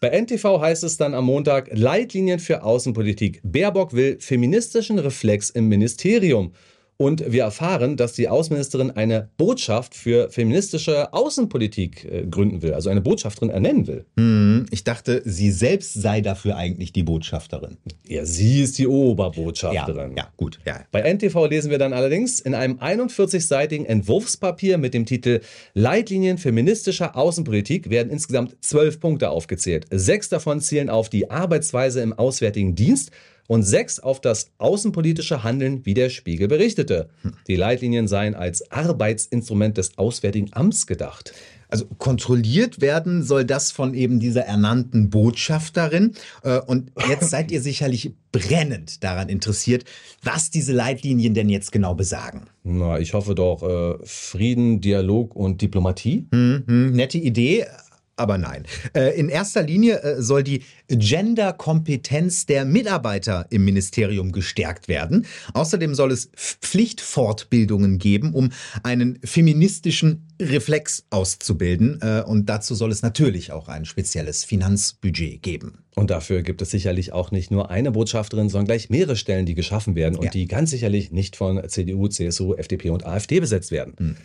Bei 0.00 0.08
NTV 0.08 0.60
heißt 0.60 0.84
es 0.84 0.96
dann 0.96 1.14
am 1.14 1.26
Montag 1.26 1.70
Leitlinien 1.72 2.38
für 2.38 2.62
Außenpolitik. 2.62 3.40
Baerbock 3.42 3.92
will 3.94 4.18
feministischen 4.20 4.98
Reflex 4.98 5.50
im 5.50 5.68
Ministerium. 5.68 6.52
Und 6.96 7.32
wir 7.32 7.42
erfahren, 7.42 7.96
dass 7.96 8.12
die 8.12 8.28
Außenministerin 8.28 8.92
eine 8.92 9.28
Botschaft 9.36 9.94
für 9.94 10.30
feministische 10.30 11.12
Außenpolitik 11.12 12.04
äh, 12.04 12.26
gründen 12.26 12.62
will, 12.62 12.72
also 12.72 12.88
eine 12.88 13.00
Botschafterin 13.00 13.50
ernennen 13.50 13.86
will. 13.88 14.04
Hm, 14.16 14.66
ich 14.70 14.84
dachte, 14.84 15.20
sie 15.24 15.50
selbst 15.50 15.94
sei 15.94 16.20
dafür 16.20 16.56
eigentlich 16.56 16.92
die 16.92 17.02
Botschafterin. 17.02 17.78
Ja, 18.06 18.24
sie 18.24 18.62
ist 18.62 18.78
die 18.78 18.86
Oberbotschafterin. 18.86 20.10
Ja, 20.10 20.24
ja 20.24 20.28
gut. 20.36 20.60
Ja. 20.64 20.80
Bei 20.92 21.00
NTV 21.00 21.46
lesen 21.46 21.70
wir 21.70 21.78
dann 21.78 21.92
allerdings 21.92 22.38
in 22.38 22.54
einem 22.54 22.78
41-seitigen 22.78 23.86
Entwurfspapier 23.86 24.78
mit 24.78 24.94
dem 24.94 25.04
Titel 25.04 25.40
Leitlinien 25.74 26.38
feministischer 26.38 27.16
Außenpolitik 27.16 27.90
werden 27.90 28.10
insgesamt 28.10 28.56
zwölf 28.60 29.00
Punkte 29.00 29.30
aufgezählt. 29.30 29.86
Sechs 29.90 30.28
davon 30.28 30.60
zielen 30.60 30.88
auf 30.88 31.08
die 31.08 31.30
Arbeitsweise 31.30 32.02
im 32.02 32.12
Auswärtigen 32.12 32.76
Dienst 32.76 33.10
und 33.46 33.62
sechs 33.62 33.98
auf 34.00 34.20
das 34.20 34.50
außenpolitische 34.58 35.42
Handeln, 35.42 35.84
wie 35.84 35.94
der 35.94 36.08
Spiegel 36.10 36.48
berichtete. 36.48 37.08
Die 37.46 37.56
Leitlinien 37.56 38.08
seien 38.08 38.34
als 38.34 38.70
Arbeitsinstrument 38.70 39.76
des 39.76 39.98
Auswärtigen 39.98 40.48
Amts 40.52 40.86
gedacht. 40.86 41.32
Also 41.68 41.86
kontrolliert 41.98 42.80
werden 42.80 43.24
soll 43.24 43.44
das 43.44 43.72
von 43.72 43.94
eben 43.94 44.20
dieser 44.20 44.42
ernannten 44.42 45.10
Botschafterin. 45.10 46.12
Äh, 46.44 46.60
Und 46.60 46.92
jetzt 47.08 47.30
seid 47.30 47.50
ihr 47.50 47.60
sicherlich 47.60 48.14
brennend 48.30 49.02
daran 49.02 49.28
interessiert, 49.28 49.84
was 50.22 50.50
diese 50.50 50.72
Leitlinien 50.72 51.34
denn 51.34 51.48
jetzt 51.48 51.72
genau 51.72 51.94
besagen. 51.94 52.42
Na, 52.62 53.00
ich 53.00 53.12
hoffe 53.14 53.34
doch 53.34 53.62
äh, 53.62 53.98
Frieden, 54.04 54.80
Dialog 54.80 55.34
und 55.34 55.62
Diplomatie. 55.62 56.26
Hm, 56.32 56.62
hm, 56.66 56.92
nette 56.92 57.18
Idee. 57.18 57.66
Aber 58.16 58.38
nein. 58.38 58.64
Äh, 58.94 59.18
In 59.18 59.28
erster 59.28 59.62
Linie 59.62 60.00
äh, 60.02 60.22
soll 60.22 60.44
die 60.44 60.62
Gender-Kompetenz 60.88 62.46
der 62.46 62.64
Mitarbeiter 62.64 63.46
im 63.50 63.64
Ministerium 63.64 64.30
gestärkt 64.32 64.86
werden. 64.88 65.26
Außerdem 65.52 65.94
soll 65.94 66.12
es 66.12 66.30
Pflichtfortbildungen 66.36 67.98
geben, 67.98 68.32
um 68.34 68.50
einen 68.82 69.18
feministischen 69.24 70.26
Reflex 70.40 71.04
auszubilden. 71.10 72.00
Äh, 72.02 72.22
Und 72.26 72.48
dazu 72.48 72.74
soll 72.74 72.92
es 72.92 73.02
natürlich 73.02 73.52
auch 73.52 73.68
ein 73.68 73.84
spezielles 73.84 74.44
Finanzbudget 74.44 75.42
geben. 75.42 75.78
Und 75.96 76.10
dafür 76.10 76.42
gibt 76.42 76.60
es 76.62 76.70
sicherlich 76.70 77.12
auch 77.12 77.30
nicht 77.30 77.50
nur 77.50 77.70
eine 77.70 77.92
Botschafterin, 77.92 78.48
sondern 78.48 78.66
gleich 78.66 78.90
mehrere 78.90 79.16
Stellen, 79.16 79.46
die 79.46 79.54
geschaffen 79.54 79.94
werden 79.94 80.16
und 80.16 80.24
Ja. 80.26 80.30
die 80.30 80.46
ganz 80.46 80.70
sicherlich 80.70 81.10
nicht 81.12 81.36
von 81.36 81.62
CDU, 81.68 82.08
CSU, 82.08 82.54
FDP 82.54 82.90
und 82.90 83.06
AfD 83.06 83.40
besetzt 83.40 83.70
werden. 83.70 83.94
Hm. 83.98 84.16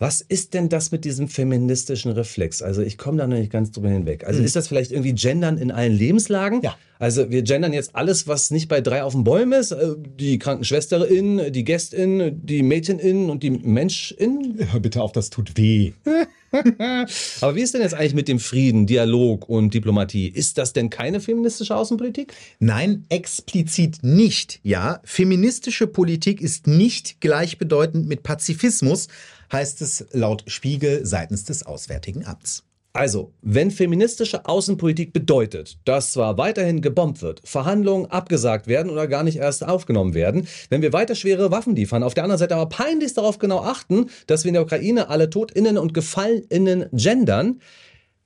Was 0.00 0.22
ist 0.22 0.54
denn 0.54 0.70
das 0.70 0.92
mit 0.92 1.04
diesem 1.04 1.28
feministischen 1.28 2.10
Reflex? 2.12 2.62
Also 2.62 2.80
ich 2.80 2.96
komme 2.96 3.18
da 3.18 3.26
noch 3.26 3.36
nicht 3.36 3.52
ganz 3.52 3.70
drüber 3.70 3.90
hinweg. 3.90 4.24
Also 4.26 4.38
Hm. 4.38 4.46
ist 4.46 4.56
das 4.56 4.66
vielleicht 4.66 4.92
irgendwie 4.92 5.12
Gendern 5.12 5.58
in 5.58 5.70
allen 5.70 5.92
Lebenslagen? 5.92 6.62
Ja. 6.62 6.74
Also 6.98 7.30
wir 7.30 7.42
gendern 7.42 7.74
jetzt 7.74 7.94
alles, 7.94 8.26
was 8.26 8.50
nicht 8.50 8.68
bei 8.68 8.80
drei 8.80 9.02
auf 9.04 9.12
dem 9.12 9.24
Bäumen 9.24 9.52
ist. 9.52 9.72
Äh, 9.72 9.94
Die 10.18 10.38
Krankenschwesterin, 10.38 11.52
die 11.52 11.64
Gästin, 11.64 12.40
die 12.42 12.62
Mädchenin 12.62 13.28
und 13.28 13.42
die 13.42 13.50
Menschin. 13.50 14.58
Hör 14.72 14.80
bitte 14.80 15.02
auf, 15.02 15.12
das 15.12 15.28
tut 15.30 15.56
weh. 15.58 15.92
Aber 17.40 17.54
wie 17.54 17.60
ist 17.60 17.74
denn 17.74 17.82
jetzt 17.82 17.94
eigentlich 17.94 18.14
mit 18.14 18.28
dem 18.28 18.38
Frieden, 18.38 18.86
Dialog 18.86 19.48
und 19.48 19.72
Diplomatie? 19.74 20.28
Ist 20.28 20.58
das 20.58 20.72
denn 20.72 20.90
keine 20.90 21.20
feministische 21.20 21.76
Außenpolitik? 21.76 22.34
Nein, 22.58 23.04
explizit 23.08 23.98
nicht. 24.02 24.60
Ja, 24.62 25.00
feministische 25.04 25.86
Politik 25.86 26.40
ist 26.40 26.66
nicht 26.66 27.20
gleichbedeutend 27.20 28.08
mit 28.08 28.22
Pazifismus, 28.22 29.08
heißt 29.52 29.82
es 29.82 30.06
laut 30.12 30.44
Spiegel 30.46 31.06
seitens 31.06 31.44
des 31.44 31.64
Auswärtigen 31.64 32.24
Amts. 32.24 32.64
Also, 32.92 33.32
wenn 33.40 33.70
feministische 33.70 34.46
Außenpolitik 34.46 35.12
bedeutet, 35.12 35.78
dass 35.84 36.12
zwar 36.12 36.38
weiterhin 36.38 36.80
gebombt 36.80 37.22
wird, 37.22 37.40
Verhandlungen 37.44 38.06
abgesagt 38.06 38.66
werden 38.66 38.90
oder 38.90 39.06
gar 39.06 39.22
nicht 39.22 39.36
erst 39.36 39.64
aufgenommen 39.64 40.12
werden, 40.14 40.48
wenn 40.70 40.82
wir 40.82 40.92
weiter 40.92 41.14
schwere 41.14 41.52
Waffen 41.52 41.76
liefern, 41.76 42.02
auf 42.02 42.14
der 42.14 42.24
anderen 42.24 42.40
Seite 42.40 42.56
aber 42.56 42.68
peinlichst 42.68 43.16
darauf 43.16 43.38
genau 43.38 43.60
achten, 43.60 44.10
dass 44.26 44.42
wir 44.42 44.48
in 44.48 44.54
der 44.54 44.64
Ukraine 44.64 45.08
alle 45.08 45.30
TotInnen 45.30 45.78
und 45.78 45.94
GefallenInnen 45.94 46.86
gendern, 46.92 47.60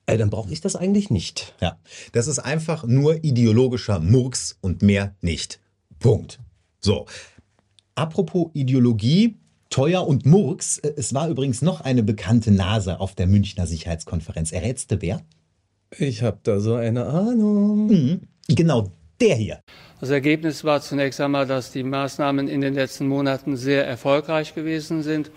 äh, 0.07 0.17
dann 0.17 0.31
brauche 0.31 0.51
ich 0.51 0.63
das 0.63 0.77
eigentlich 0.77 1.11
nicht. 1.11 1.55
Ja, 1.61 1.79
das 2.13 2.27
ist 2.27 2.39
einfach 2.39 2.85
nur 2.85 3.23
ideologischer 3.23 4.01
Murks 4.01 4.57
und 4.63 4.81
mehr 4.81 5.15
nicht. 5.21 5.61
Punkt. 5.99 6.39
So. 6.81 7.07
Apropos 7.97 8.49
Ideologie, 8.55 9.37
teuer 9.75 10.07
und 10.07 10.25
Murks. 10.25 10.79
äh, 10.79 10.93
Es 10.97 11.15
war 11.15 11.29
übrigens 11.29 11.61
noch 11.61 11.81
eine 11.81 12.05
bekannte 12.05 12.53
Nase 12.53 13.01
auf 13.01 13.17
der 13.17 13.27
Münchner 13.27 13.67
Sicherheitskonferenz. 13.67 14.53
Errätst 14.53 14.93
du 14.93 15.03
wer? 15.03 15.21
Ich 15.99 16.23
habe 16.23 16.39
da 16.45 16.61
so 16.61 16.75
eine 16.77 17.07
Ahnung. 17.07 17.89
Mhm. 17.89 18.21
Genau, 18.47 18.93
der 19.21 19.35
hier. 19.35 19.61
Das 20.01 20.11
Ergebnis 20.11 20.63
war 20.63 20.81
zunächst 20.81 21.21
einmal, 21.21 21.49
dass 21.49 21.73
die 21.73 21.83
Maßnahmen 21.83 22.47
in 22.47 22.61
den 22.61 22.75
letzten 22.75 23.09
Monaten 23.09 23.57
sehr 23.57 23.85
erfolgreich 23.85 24.55
gewesen 24.55 25.03
sind. 25.03 25.33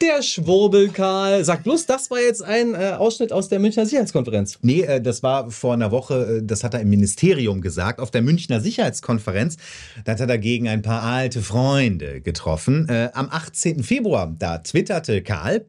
Der 0.00 0.22
Schwurbelkarl. 0.22 1.44
Sag 1.44 1.64
bloß, 1.64 1.86
das 1.86 2.08
war 2.10 2.20
jetzt 2.20 2.42
ein 2.42 2.74
äh, 2.74 2.94
Ausschnitt 2.96 3.32
aus 3.32 3.48
der 3.48 3.58
Münchner 3.58 3.84
Sicherheitskonferenz. 3.84 4.58
Nee, 4.62 4.82
äh, 4.82 5.00
das 5.00 5.24
war 5.24 5.50
vor 5.50 5.74
einer 5.74 5.90
Woche, 5.90 6.38
äh, 6.38 6.42
das 6.44 6.62
hat 6.62 6.74
er 6.74 6.80
im 6.80 6.90
Ministerium 6.90 7.60
gesagt, 7.60 7.98
auf 7.98 8.12
der 8.12 8.22
Münchner 8.22 8.60
Sicherheitskonferenz. 8.60 9.56
Da 10.04 10.12
hat 10.12 10.20
er 10.20 10.28
dagegen 10.28 10.68
ein 10.68 10.82
paar 10.82 11.02
alte 11.02 11.42
Freunde 11.42 12.20
getroffen. 12.20 12.88
Äh, 12.88 13.10
am 13.12 13.28
18. 13.28 13.82
Februar, 13.82 14.32
da 14.38 14.58
twitterte 14.58 15.20
Karl, 15.22 15.64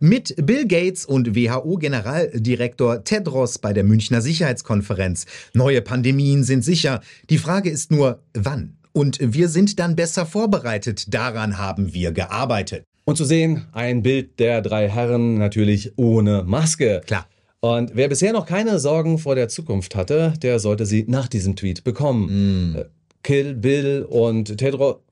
mit 0.00 0.34
Bill 0.44 0.66
Gates 0.66 1.06
und 1.06 1.34
WHO-Generaldirektor 1.34 3.04
Tedros 3.04 3.58
bei 3.58 3.72
der 3.72 3.84
Münchner 3.84 4.20
Sicherheitskonferenz. 4.20 5.24
Neue 5.54 5.80
Pandemien 5.80 6.44
sind 6.44 6.62
sicher. 6.62 7.00
Die 7.30 7.38
Frage 7.38 7.70
ist 7.70 7.90
nur, 7.90 8.18
wann? 8.34 8.76
Und 8.92 9.18
wir 9.20 9.48
sind 9.48 9.78
dann 9.78 9.96
besser 9.96 10.26
vorbereitet. 10.26 11.12
Daran 11.12 11.58
haben 11.58 11.94
wir 11.94 12.12
gearbeitet. 12.12 12.84
Und 13.04 13.16
zu 13.16 13.24
sehen, 13.24 13.66
ein 13.72 14.02
Bild 14.02 14.38
der 14.38 14.62
drei 14.62 14.88
Herren 14.88 15.38
natürlich 15.38 15.92
ohne 15.96 16.44
Maske. 16.44 17.00
Klar. 17.06 17.26
Und 17.60 17.92
wer 17.94 18.08
bisher 18.08 18.32
noch 18.32 18.46
keine 18.46 18.78
Sorgen 18.78 19.18
vor 19.18 19.34
der 19.34 19.48
Zukunft 19.48 19.94
hatte, 19.94 20.34
der 20.42 20.58
sollte 20.58 20.84
sie 20.84 21.04
nach 21.08 21.28
diesem 21.28 21.56
Tweet 21.56 21.84
bekommen. 21.84 22.74
Äh, 22.76 22.84
Kill 23.22 23.54
Bill 23.54 24.06
und 24.08 24.56
Tedro. 24.58 25.02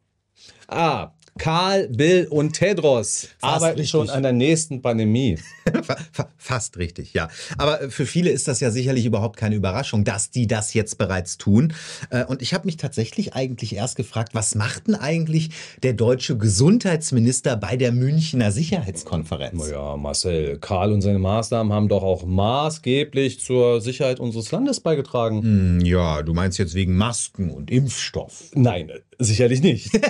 Ah, 0.67 1.13
Karl, 1.41 1.89
Bill 1.89 2.27
und 2.29 2.53
Tedros 2.53 3.29
arbeiten 3.41 3.79
richtig. 3.79 3.91
schon 3.91 4.11
an 4.11 4.23
der 4.23 4.33
nächsten 4.33 4.83
Pandemie. 4.83 5.39
Fa- 5.83 5.97
fa- 6.13 6.29
Fast 6.37 6.77
richtig, 6.77 7.15
ja. 7.15 7.29
Aber 7.57 7.81
äh, 7.83 7.91
für 7.91 8.05
viele 8.05 8.29
ist 8.31 8.47
das 8.47 8.61
ja 8.61 8.71
sicherlich 8.71 9.07
überhaupt 9.07 9.37
keine 9.39 9.55
Überraschung, 9.55 10.05
dass 10.05 10.31
die 10.31 10.47
das 10.47 10.75
jetzt 10.75 10.99
bereits 10.99 11.39
tun. 11.39 11.73
Äh, 12.11 12.25
Und 12.27 12.43
ich 12.43 12.53
habe 12.53 12.67
mich 12.67 12.77
tatsächlich 12.77 13.33
eigentlich 13.35 13.75
erst 13.75 13.97
gefragt, 13.97 14.35
was 14.35 14.55
macht 14.55 14.89
denn 14.89 14.95
eigentlich 14.97 15.51
der 15.83 15.95
deutsche 15.95 16.37
Gesundheitsminister 16.37 17.57
bei 17.57 17.77
der 17.79 17.93
Münchner 17.93 18.53
Sicherheitskonferenz? 18.53 19.71
Ja, 19.71 19.97
Marcel, 19.97 20.59
Karl 20.59 20.93
und 20.93 21.01
seine 21.01 21.19
Maßnahmen 21.19 21.73
haben 21.73 21.89
doch 21.89 22.03
auch 22.03 22.25
maßgeblich 22.27 23.41
zur 23.41 23.81
Sicherheit 23.81 24.21
unseres 24.21 24.51
Landes 24.53 24.81
beigetragen. 24.81 25.43
Hm, 25.43 25.81
Ja, 25.87 26.23
du 26.23 26.35
meinst 26.35 26.59
jetzt 26.59 26.75
wegen 26.75 26.97
Masken 26.97 27.51
und 27.51 27.71
Impfstoff. 27.71 28.51
Nein, 28.55 28.91
sicherlich 29.19 29.63
nicht. 29.63 29.91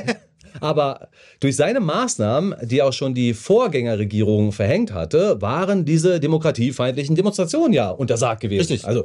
Aber 0.61 1.09
durch 1.41 1.57
seine 1.57 1.81
Maßnahmen, 1.81 2.55
die 2.63 2.83
auch 2.83 2.93
schon 2.93 3.15
die 3.15 3.35
Vorgängerregierung 3.35 4.53
verhängt 4.53 4.93
hatte, 4.93 5.41
waren 5.41 5.85
diese 5.85 6.21
demokratiefeindlichen 6.21 7.17
Demonstrationen 7.17 7.73
ja 7.73 7.91
untersagt 7.91 8.41
gewesen. 8.41 8.61
Richtig. 8.61 8.87
Also 8.87 9.05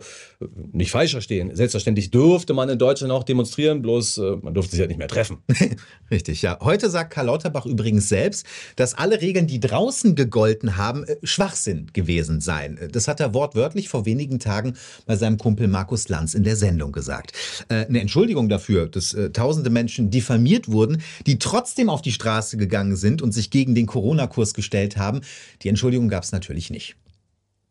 nicht 0.71 0.91
falsch 0.91 1.11
verstehen. 1.11 1.55
Selbstverständlich 1.55 2.11
dürfte 2.11 2.53
man 2.53 2.69
in 2.69 2.79
Deutschland 2.79 3.11
auch 3.11 3.23
demonstrieren, 3.23 3.81
bloß 3.81 4.17
äh, 4.17 4.37
man 4.41 4.53
durfte 4.53 4.71
sich 4.71 4.79
halt 4.79 4.89
nicht 4.89 4.97
mehr 4.97 5.07
treffen. 5.07 5.37
Richtig, 6.11 6.41
ja. 6.41 6.57
Heute 6.61 6.89
sagt 6.89 7.11
Karl 7.11 7.27
Lauterbach 7.27 7.65
übrigens 7.65 8.09
selbst, 8.09 8.45
dass 8.75 8.93
alle 8.93 9.21
Regeln, 9.21 9.47
die 9.47 9.59
draußen 9.59 10.15
gegolten 10.15 10.77
haben, 10.77 11.03
äh, 11.03 11.15
Schwachsinn 11.23 11.87
gewesen 11.93 12.41
seien. 12.41 12.77
Äh, 12.77 12.87
Das 12.87 13.07
hat 13.07 13.19
er 13.19 13.33
wortwörtlich 13.33 13.89
vor 13.89 14.05
wenigen 14.05 14.39
Tagen 14.39 14.75
bei 15.05 15.15
seinem 15.15 15.37
Kumpel 15.37 15.67
Markus 15.67 16.09
Lanz 16.09 16.33
in 16.33 16.43
der 16.43 16.55
Sendung 16.55 16.91
gesagt. 16.91 17.33
Eine 17.69 17.99
Entschuldigung 17.99 18.49
dafür, 18.49 18.87
dass 18.87 19.15
tausende 19.33 19.69
Menschen 19.69 20.09
diffamiert 20.09 20.69
wurden, 20.69 21.01
die 21.25 21.34
trotzdem 21.39 21.89
auf 21.89 22.01
die 22.01 22.11
Straße 22.11 22.57
gegangen 22.57 22.95
sind 22.95 23.21
und 23.21 23.31
sich 23.31 23.49
gegen 23.49 23.75
den 23.75 23.85
Corona-Kurs 23.85 24.53
gestellt 24.53 24.97
haben. 24.97 25.21
Die 25.61 25.69
Entschuldigung 25.69 26.09
gab 26.09 26.23
es 26.23 26.31
natürlich 26.31 26.69
nicht. 26.69 26.95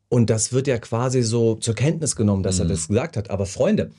Und 0.08 0.30
das 0.30 0.52
wird 0.52 0.66
ja 0.66 0.78
quasi 0.78 1.22
so 1.22 1.56
zur 1.56 1.74
Kenntnis 1.74 2.14
genommen, 2.14 2.42
dass 2.42 2.58
er 2.58 2.66
das 2.66 2.88
gesagt 2.88 3.16
hat. 3.16 3.30
Aber 3.30 3.46
Freunde, 3.46 3.90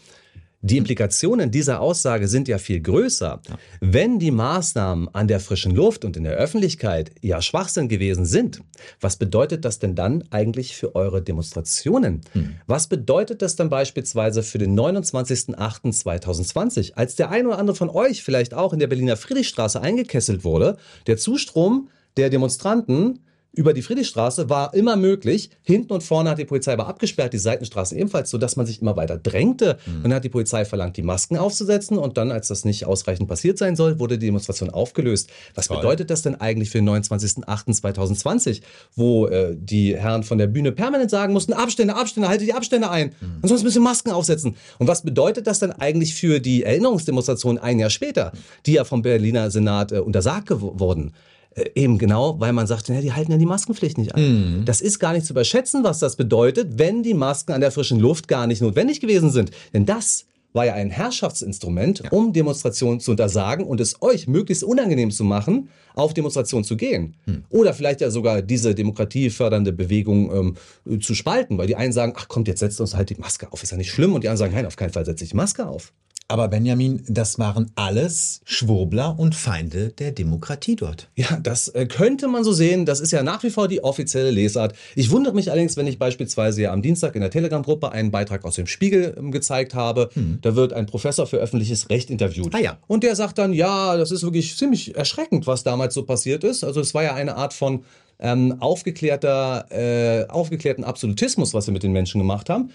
die 0.61 0.77
Implikationen 0.77 1.51
dieser 1.51 1.81
Aussage 1.81 2.27
sind 2.27 2.47
ja 2.47 2.57
viel 2.57 2.81
größer. 2.81 3.41
Wenn 3.81 4.19
die 4.19 4.31
Maßnahmen 4.31 5.13
an 5.13 5.27
der 5.27 5.39
frischen 5.39 5.75
Luft 5.75 6.05
und 6.05 6.17
in 6.17 6.23
der 6.23 6.33
Öffentlichkeit 6.33 7.11
ja 7.21 7.41
Schwachsinn 7.41 7.87
gewesen 7.87 8.25
sind, 8.25 8.61
was 8.99 9.17
bedeutet 9.17 9.63
das 9.63 9.79
denn 9.79 9.95
dann 9.95 10.23
eigentlich 10.31 10.75
für 10.75 10.95
eure 10.95 11.21
Demonstrationen? 11.21 12.21
Was 12.67 12.87
bedeutet 12.87 13.41
das 13.41 13.55
dann 13.55 13.69
beispielsweise 13.69 14.43
für 14.43 14.57
den 14.57 14.77
29.08.2020, 14.79 16.93
als 16.93 17.15
der 17.15 17.29
ein 17.29 17.45
oder 17.45 17.59
andere 17.59 17.75
von 17.75 17.89
euch 17.89 18.23
vielleicht 18.23 18.53
auch 18.53 18.73
in 18.73 18.79
der 18.79 18.87
Berliner 18.87 19.17
Friedrichstraße 19.17 19.81
eingekesselt 19.81 20.43
wurde, 20.43 20.77
der 21.07 21.17
Zustrom 21.17 21.89
der 22.17 22.29
Demonstranten 22.29 23.19
über 23.55 23.73
die 23.73 23.81
Friedrichstraße 23.81 24.49
war 24.49 24.73
immer 24.73 24.95
möglich. 24.95 25.49
Hinten 25.63 25.93
und 25.93 26.01
vorne 26.01 26.29
hat 26.29 26.37
die 26.37 26.45
Polizei 26.45 26.73
aber 26.73 26.87
abgesperrt, 26.87 27.33
die 27.33 27.37
Seitenstraßen 27.37 27.97
ebenfalls, 27.97 28.29
sodass 28.29 28.55
man 28.55 28.65
sich 28.65 28.81
immer 28.81 28.95
weiter 28.95 29.17
drängte. 29.17 29.77
Dann 30.03 30.13
hat 30.13 30.23
die 30.23 30.29
Polizei 30.29 30.65
verlangt, 30.65 30.97
die 30.97 31.01
Masken 31.01 31.37
aufzusetzen 31.37 31.97
und 31.97 32.17
dann, 32.17 32.31
als 32.31 32.47
das 32.47 32.65
nicht 32.65 32.85
ausreichend 32.85 33.27
passiert 33.27 33.57
sein 33.57 33.75
soll, 33.75 33.99
wurde 33.99 34.17
die 34.17 34.27
Demonstration 34.27 34.69
aufgelöst. 34.69 35.29
Was 35.55 35.67
Toll. 35.67 35.77
bedeutet 35.77 36.09
das 36.09 36.21
denn 36.21 36.35
eigentlich 36.35 36.69
für 36.69 36.79
den 36.79 36.89
29.08.2020, 36.89 38.61
wo 38.95 39.27
äh, 39.27 39.55
die 39.55 39.97
Herren 39.97 40.23
von 40.23 40.37
der 40.37 40.47
Bühne 40.47 40.71
permanent 40.71 41.09
sagen 41.09 41.33
mussten, 41.33 41.53
Abstände, 41.53 41.95
Abstände, 41.95 42.29
haltet 42.29 42.47
die 42.47 42.53
Abstände 42.53 42.89
ein. 42.89 43.13
Ansonsten 43.41 43.65
müssen 43.65 43.81
wir 43.81 43.89
Masken 43.89 44.11
aufsetzen. 44.11 44.55
Und 44.79 44.87
was 44.87 45.03
bedeutet 45.03 45.47
das 45.47 45.59
denn 45.59 45.71
eigentlich 45.71 46.15
für 46.15 46.39
die 46.39 46.63
Erinnerungsdemonstration 46.63 47.57
ein 47.57 47.79
Jahr 47.79 47.89
später, 47.89 48.31
die 48.65 48.73
ja 48.73 48.83
vom 48.83 49.01
Berliner 49.01 49.51
Senat 49.51 49.91
äh, 49.91 49.99
untersagt 49.99 50.49
wurden? 50.51 51.13
Äh, 51.55 51.69
Eben 51.75 51.97
genau, 51.97 52.39
weil 52.39 52.53
man 52.53 52.67
sagt, 52.67 52.89
ja, 52.89 53.01
die 53.01 53.13
halten 53.13 53.31
ja 53.31 53.37
die 53.37 53.45
Maskenpflicht 53.45 53.97
nicht 53.97 54.13
ein. 54.15 54.21
Das 54.65 54.81
ist 54.81 54.99
gar 54.99 55.13
nicht 55.13 55.25
zu 55.25 55.33
überschätzen, 55.33 55.83
was 55.83 55.99
das 55.99 56.15
bedeutet, 56.15 56.77
wenn 56.77 57.01
die 57.01 57.13
Masken 57.13 57.53
an 57.53 57.61
der 57.61 57.71
frischen 57.71 57.99
Luft 57.99 58.27
gar 58.27 58.45
nicht 58.47 58.61
notwendig 58.61 58.99
gewesen 58.99 59.31
sind. 59.31 59.51
Denn 59.73 59.85
das 59.85 60.25
war 60.53 60.65
ja 60.65 60.73
ein 60.73 60.89
Herrschaftsinstrument, 60.89 62.03
um 62.11 62.31
Demonstrationen 62.31 63.01
zu 63.01 63.11
untersagen 63.11 63.65
und 63.65 63.81
es 63.81 64.01
euch 64.01 64.25
möglichst 64.27 64.63
unangenehm 64.63 65.11
zu 65.11 65.25
machen, 65.25 65.67
auf 65.95 66.13
Demonstrationen 66.13 66.63
zu 66.63 66.77
gehen. 66.77 67.15
Oder 67.49 67.73
vielleicht 67.73 67.99
ja 67.99 68.09
sogar 68.09 68.41
diese 68.41 68.73
demokratiefördernde 68.73 69.73
Bewegung 69.73 70.55
ähm, 70.87 71.01
zu 71.01 71.13
spalten, 71.13 71.57
weil 71.57 71.67
die 71.67 71.75
einen 71.75 71.91
sagen, 71.91 72.13
ach 72.15 72.29
kommt, 72.29 72.47
jetzt 72.47 72.59
setzt 72.61 72.79
uns 72.79 72.95
halt 72.95 73.09
die 73.09 73.15
Maske 73.15 73.51
auf, 73.51 73.63
ist 73.63 73.71
ja 73.71 73.77
nicht 73.77 73.91
schlimm. 73.91 74.13
Und 74.13 74.23
die 74.23 74.29
anderen 74.29 74.37
sagen, 74.37 74.53
nein, 74.55 74.65
auf 74.65 74.77
keinen 74.77 74.93
Fall 74.93 75.05
setze 75.05 75.25
ich 75.25 75.31
die 75.31 75.35
Maske 75.35 75.67
auf. 75.67 75.91
Aber 76.27 76.47
Benjamin, 76.47 77.03
das 77.07 77.37
waren 77.37 77.69
alles 77.75 78.41
Schwurbler 78.45 79.19
und 79.19 79.35
Feinde 79.35 79.89
der 79.89 80.11
Demokratie 80.11 80.75
dort. 80.75 81.07
Ja, 81.15 81.37
das 81.41 81.67
äh, 81.67 81.85
könnte 81.85 82.27
man 82.27 82.43
so 82.43 82.51
sehen. 82.51 82.87
Das 82.87 82.99
ist 82.99 83.11
ja 83.11 83.21
nach 83.21 83.43
wie 83.43 83.51
vor 83.51 83.67
die 83.67 83.83
offizielle 83.83 84.31
Lesart. 84.31 84.73
Ich 84.95 85.11
wundere 85.11 85.35
mich 85.35 85.51
allerdings, 85.51 85.77
wenn 85.77 85.85
ich 85.85 85.99
beispielsweise 85.99 86.63
ja 86.63 86.73
am 86.73 86.81
Dienstag 86.81 87.13
in 87.13 87.21
der 87.21 87.29
Telegram-Gruppe 87.29 87.91
einen 87.91 88.09
Beitrag 88.09 88.43
aus 88.43 88.55
dem 88.55 88.65
Spiegel 88.65 89.13
ähm, 89.15 89.31
gezeigt 89.31 89.75
habe. 89.75 90.09
Da 90.41 90.55
wird 90.55 90.73
ein 90.73 90.87
Professor 90.87 91.27
für 91.27 91.37
öffentliches 91.37 91.91
Recht 91.91 92.09
interviewt. 92.09 92.55
Ah 92.55 92.59
ja. 92.59 92.77
Und 92.87 93.03
der 93.03 93.15
sagt 93.15 93.37
dann, 93.37 93.53
ja, 93.53 93.95
das 93.95 94.09
ist 94.09 94.23
wirklich 94.23 94.57
ziemlich 94.57 94.95
erschreckend, 94.95 95.45
was 95.45 95.63
damals 95.63 95.93
so 95.93 96.05
passiert 96.05 96.43
ist. 96.43 96.63
Also 96.63 96.81
es 96.81 96.95
war 96.95 97.03
ja 97.03 97.13
eine 97.13 97.35
Art 97.35 97.53
von 97.53 97.83
ähm, 98.17 98.55
aufgeklärter, 98.61 99.65
äh, 99.69 100.27
aufgeklärten 100.27 100.83
Absolutismus, 100.83 101.53
was 101.53 101.67
wir 101.67 101.73
mit 101.73 101.83
den 101.83 101.91
Menschen 101.91 102.19
gemacht 102.19 102.49
haben. 102.49 102.71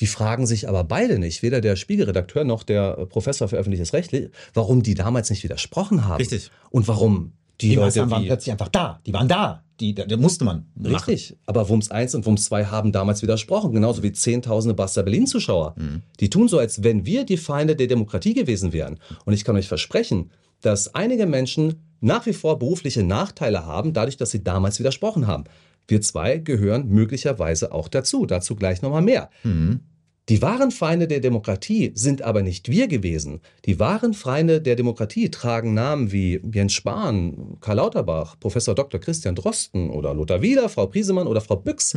Die 0.00 0.06
fragen 0.06 0.46
sich 0.46 0.68
aber 0.68 0.84
beide 0.84 1.18
nicht, 1.18 1.42
weder 1.42 1.60
der 1.60 1.76
Spiegelredakteur 1.76 2.44
noch 2.44 2.62
der 2.62 2.98
äh, 2.98 3.06
Professor 3.06 3.48
für 3.48 3.56
öffentliches 3.56 3.92
Recht, 3.92 4.12
warum 4.54 4.82
die 4.82 4.94
damals 4.94 5.30
nicht 5.30 5.42
widersprochen 5.42 6.04
haben. 6.06 6.18
Richtig. 6.18 6.50
Und 6.70 6.86
warum 6.88 7.32
die, 7.60 7.70
Die, 7.70 7.74
Leute 7.76 7.86
Maßnahmen 7.86 8.10
waren 8.10 8.26
plötzlich 8.26 8.52
einfach 8.52 8.68
da. 8.68 9.00
Die 9.06 9.12
waren 9.12 9.28
da. 9.28 9.62
Die, 9.80 9.94
da, 9.94 10.04
da 10.04 10.16
musste 10.16 10.44
man. 10.44 10.66
machen. 10.74 10.94
Richtig. 10.94 11.36
Aber 11.46 11.68
Wums 11.68 11.90
1 11.90 12.14
und 12.14 12.26
Wums 12.26 12.44
2 12.46 12.66
haben 12.66 12.92
damals 12.92 13.22
widersprochen, 13.22 13.72
genauso 13.72 14.02
wie 14.02 14.12
Zehntausende 14.12 14.74
Basta 14.74 15.02
Berlin-Zuschauer. 15.02 15.74
Die 16.20 16.30
tun 16.30 16.48
so, 16.48 16.58
als 16.58 16.82
wenn 16.82 17.04
wir 17.06 17.24
die 17.24 17.36
Feinde 17.36 17.76
der 17.76 17.86
Demokratie 17.86 18.34
gewesen 18.34 18.72
wären. 18.72 18.98
Und 19.24 19.32
ich 19.32 19.44
kann 19.44 19.56
euch 19.56 19.68
versprechen, 19.68 20.30
dass 20.60 20.94
einige 20.94 21.26
Menschen 21.26 21.82
nach 22.00 22.26
wie 22.26 22.32
vor 22.32 22.58
berufliche 22.58 23.02
Nachteile 23.02 23.66
haben, 23.66 23.92
dadurch, 23.92 24.16
dass 24.16 24.30
sie 24.30 24.42
damals 24.44 24.78
widersprochen 24.78 25.26
haben. 25.26 25.44
Wir 25.88 26.00
zwei 26.00 26.38
gehören 26.38 26.88
möglicherweise 26.88 27.72
auch 27.72 27.88
dazu. 27.88 28.26
Dazu 28.26 28.56
gleich 28.56 28.82
nochmal 28.82 29.02
mehr. 29.02 29.30
Die 30.28 30.42
wahren 30.42 30.72
Feinde 30.72 31.06
der 31.06 31.20
Demokratie 31.20 31.92
sind 31.94 32.22
aber 32.22 32.42
nicht 32.42 32.68
wir 32.68 32.88
gewesen. 32.88 33.42
Die 33.64 33.78
wahren 33.78 34.12
Feinde 34.12 34.60
der 34.60 34.74
Demokratie 34.74 35.30
tragen 35.30 35.72
Namen 35.72 36.10
wie 36.10 36.40
Jens 36.52 36.72
Spahn, 36.72 37.58
Karl 37.60 37.76
Lauterbach, 37.76 38.36
Professor 38.40 38.74
Dr. 38.74 38.98
Christian 38.98 39.36
Drosten 39.36 39.88
oder 39.88 40.12
Lothar 40.14 40.42
Wieler, 40.42 40.68
Frau 40.68 40.88
Priesemann 40.88 41.28
oder 41.28 41.40
Frau 41.40 41.54
Büchs. 41.54 41.96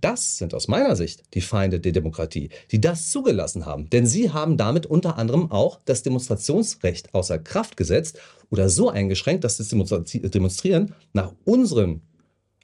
Das 0.00 0.38
sind 0.38 0.54
aus 0.54 0.68
meiner 0.68 0.96
Sicht 0.96 1.24
die 1.34 1.42
Feinde 1.42 1.78
der 1.78 1.92
Demokratie, 1.92 2.48
die 2.70 2.80
das 2.80 3.10
zugelassen 3.10 3.66
haben. 3.66 3.90
Denn 3.90 4.06
sie 4.06 4.30
haben 4.30 4.56
damit 4.56 4.86
unter 4.86 5.18
anderem 5.18 5.50
auch 5.50 5.78
das 5.84 6.02
Demonstrationsrecht 6.02 7.12
außer 7.12 7.38
Kraft 7.38 7.76
gesetzt 7.76 8.18
oder 8.48 8.70
so 8.70 8.88
eingeschränkt, 8.88 9.44
dass 9.44 9.58
das 9.58 9.70
Demonstri- 9.70 10.26
Demonstrieren 10.30 10.94
nach 11.12 11.34
unseren 11.44 12.00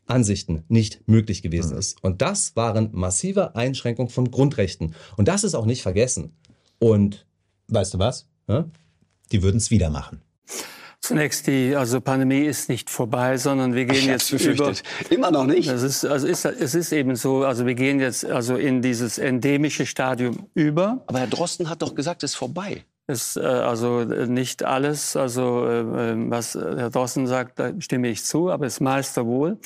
Ansichten 0.06 0.64
nicht 0.68 1.02
möglich 1.06 1.42
gewesen 1.42 1.76
ist. 1.76 2.02
Und 2.02 2.22
das 2.22 2.56
waren 2.56 2.90
massive 2.92 3.54
Einschränkungen 3.56 4.10
von 4.10 4.30
Grundrechten. 4.30 4.94
Und 5.16 5.28
das 5.28 5.44
ist 5.44 5.54
auch 5.54 5.66
nicht 5.66 5.82
vergessen. 5.82 6.36
Und 6.78 7.26
Weißt 7.68 7.94
du 7.94 7.98
was? 7.98 8.28
ja, 8.48 8.66
Die 9.30 9.42
würden 9.42 9.56
es 9.56 9.70
wieder 9.70 9.88
machen. 9.88 10.20
Zunächst 11.00 11.48
die, 11.48 11.74
also 11.74 12.00
Pandemie 12.00 12.42
ist 12.42 12.68
nicht 12.68 12.88
vorbei, 12.88 13.36
sondern 13.36 13.74
wir 13.74 13.86
gehen 13.86 13.96
Ich 13.96 14.06
jetzt 14.06 14.30
über. 14.30 14.72
Immer 15.10 15.32
noch 15.32 15.46
nicht. 15.46 15.68
Das 15.68 15.82
ist, 15.82 16.04
also 16.04 16.28
ist, 16.28 16.44
es 16.44 16.74
ist 16.76 16.92
eben 16.92 17.16
so, 17.16 17.44
also 17.44 17.66
wir 17.66 17.74
gehen 17.74 17.98
jetzt 17.98 18.24
also 18.24 18.56
in 18.56 18.82
dieses 18.82 19.18
endemische 19.18 19.84
Stadium 19.84 20.46
über. 20.54 21.02
Aber 21.06 21.18
Herr 21.18 21.26
Drosten 21.26 21.68
hat 21.68 21.82
doch 21.82 21.96
gesagt, 21.96 22.22
es 22.22 22.32
ist 22.32 22.36
vorbei. 22.36 22.84
Ist 23.06 23.36
äh, 23.36 23.40
also 23.40 24.00
äh, 24.00 24.26
nicht 24.26 24.64
alles, 24.64 25.16
also 25.16 25.66
äh, 25.66 25.80
äh, 25.80 26.30
was 26.30 26.54
Herr 26.54 26.90
Drosten 26.90 27.26
sagt, 27.26 27.58
da 27.58 27.72
stimme 27.80 28.08
ich 28.08 28.24
zu, 28.24 28.50
aber 28.50 28.66
es 28.66 28.80
meister 28.80 29.26
wohl. 29.26 29.58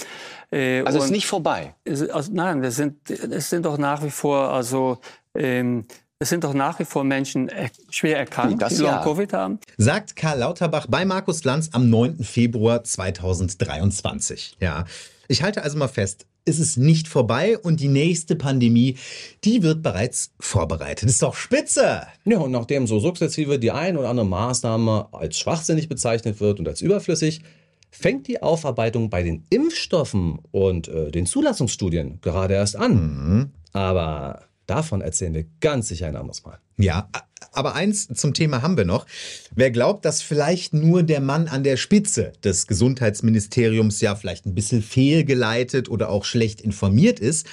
Äh, 0.50 0.82
Also 0.82 0.98
es 0.98 1.04
ist 1.06 1.10
nicht 1.10 1.26
vorbei. 1.26 1.74
es, 1.84 2.08
also, 2.08 2.32
nein, 2.32 2.62
wir 2.62 2.70
sind, 2.70 3.10
es 3.10 3.50
sind 3.50 3.66
doch 3.66 3.78
nach 3.78 4.02
wie 4.02 4.10
vor, 4.10 4.50
also 4.50 4.98
ähm, 5.34 5.86
es 6.18 6.30
sind 6.30 6.44
doch 6.44 6.54
nach 6.54 6.78
wie 6.78 6.86
vor 6.86 7.04
Menschen 7.04 7.48
er, 7.48 7.68
schwer 7.90 8.18
erkrankt, 8.18 8.62
Das 8.62 8.74
die 8.76 8.82
ja. 8.82 8.94
Long-Covid 8.96 9.32
haben. 9.34 9.58
Sagt 9.76 10.16
Karl 10.16 10.38
Lauterbach 10.38 10.86
bei 10.88 11.04
Markus 11.04 11.44
Lanz 11.44 11.68
am 11.72 11.90
9. 11.90 12.24
Februar 12.24 12.82
2023. 12.84 14.56
Ja. 14.60 14.84
Ich 15.28 15.42
halte 15.42 15.62
also 15.62 15.76
mal 15.76 15.88
fest, 15.88 16.26
es 16.46 16.60
ist 16.60 16.78
nicht 16.78 17.08
vorbei 17.08 17.58
und 17.58 17.80
die 17.80 17.88
nächste 17.88 18.36
Pandemie, 18.36 18.96
die 19.44 19.62
wird 19.62 19.82
bereits 19.82 20.32
vorbereitet. 20.38 21.08
Ist 21.08 21.22
doch 21.22 21.34
spitze! 21.34 22.06
Ja, 22.24 22.38
und 22.38 22.52
nachdem 22.52 22.86
so 22.86 23.00
sukzessive 23.00 23.58
die 23.58 23.72
ein 23.72 23.96
oder 23.96 24.08
andere 24.08 24.26
Maßnahme 24.26 25.08
als 25.12 25.38
schwachsinnig 25.38 25.88
bezeichnet 25.88 26.40
wird 26.40 26.60
und 26.60 26.68
als 26.68 26.80
überflüssig, 26.80 27.42
fängt 27.90 28.28
die 28.28 28.42
Aufarbeitung 28.42 29.10
bei 29.10 29.22
den 29.22 29.44
Impfstoffen 29.50 30.38
und 30.52 30.88
äh, 30.88 31.10
den 31.10 31.26
Zulassungsstudien 31.26 32.20
gerade 32.20 32.54
erst 32.54 32.76
an. 32.76 33.52
Aber 33.72 34.44
Davon 34.66 35.00
erzählen 35.00 35.34
wir 35.34 35.46
ganz 35.60 35.88
sicher 35.88 36.08
ein 36.08 36.16
anderes 36.16 36.44
Mal. 36.44 36.58
Ja, 36.76 37.08
aber 37.52 37.74
eins 37.74 38.08
zum 38.08 38.34
Thema 38.34 38.62
haben 38.62 38.76
wir 38.76 38.84
noch. 38.84 39.06
Wer 39.54 39.70
glaubt, 39.70 40.04
dass 40.04 40.22
vielleicht 40.22 40.74
nur 40.74 41.02
der 41.02 41.20
Mann 41.20 41.48
an 41.48 41.64
der 41.64 41.76
Spitze 41.76 42.32
des 42.44 42.66
Gesundheitsministeriums 42.66 44.00
ja 44.00 44.14
vielleicht 44.14 44.46
ein 44.46 44.54
bisschen 44.54 44.82
fehlgeleitet 44.82 45.88
oder 45.88 46.10
auch 46.10 46.24
schlecht 46.24 46.60
informiert 46.60 47.20
ist, 47.20 47.46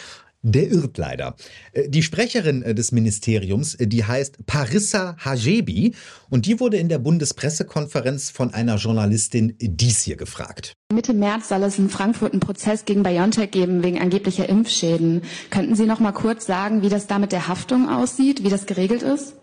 der 0.43 0.69
irrt 0.69 0.97
leider. 0.97 1.35
Äh, 1.71 1.89
Die 1.89 2.03
Sprecherin 2.03 2.61
äh, 2.61 2.75
des 2.75 2.91
Ministeriums, 2.91 3.75
äh, 3.75 3.87
die 3.87 4.03
heißt 4.03 4.45
Parissa 4.45 5.15
Hajebi 5.17 5.95
und 6.29 6.45
die 6.45 6.59
wurde 6.59 6.77
in 6.77 6.89
der 6.89 6.99
Bundespressekonferenz 6.99 8.29
von 8.29 8.53
einer 8.53 8.75
Journalistin 8.75 9.55
dies 9.59 10.03
hier 10.03 10.17
gefragt. 10.17 10.73
Mitte 10.93 11.13
März 11.13 11.49
soll 11.49 11.63
es 11.63 11.79
in 11.79 11.89
Frankfurt 11.89 12.33
einen 12.33 12.41
Prozess 12.41 12.85
gegen 12.85 13.01
BioNTech 13.03 13.51
geben 13.51 13.83
wegen 13.83 13.99
angeblicher 13.99 14.47
Impfschäden. 14.47 15.23
Könnten 15.49 15.75
Sie 15.75 15.85
noch 15.85 15.99
mal 15.99 16.11
kurz 16.11 16.45
sagen, 16.45 16.83
wie 16.83 16.89
das 16.89 17.07
da 17.07 17.17
mit 17.17 17.31
der 17.31 17.47
Haftung 17.47 17.89
aussieht, 17.89 18.43
wie 18.43 18.49
das 18.49 18.65
geregelt 18.65 19.01
ist? 19.01 19.35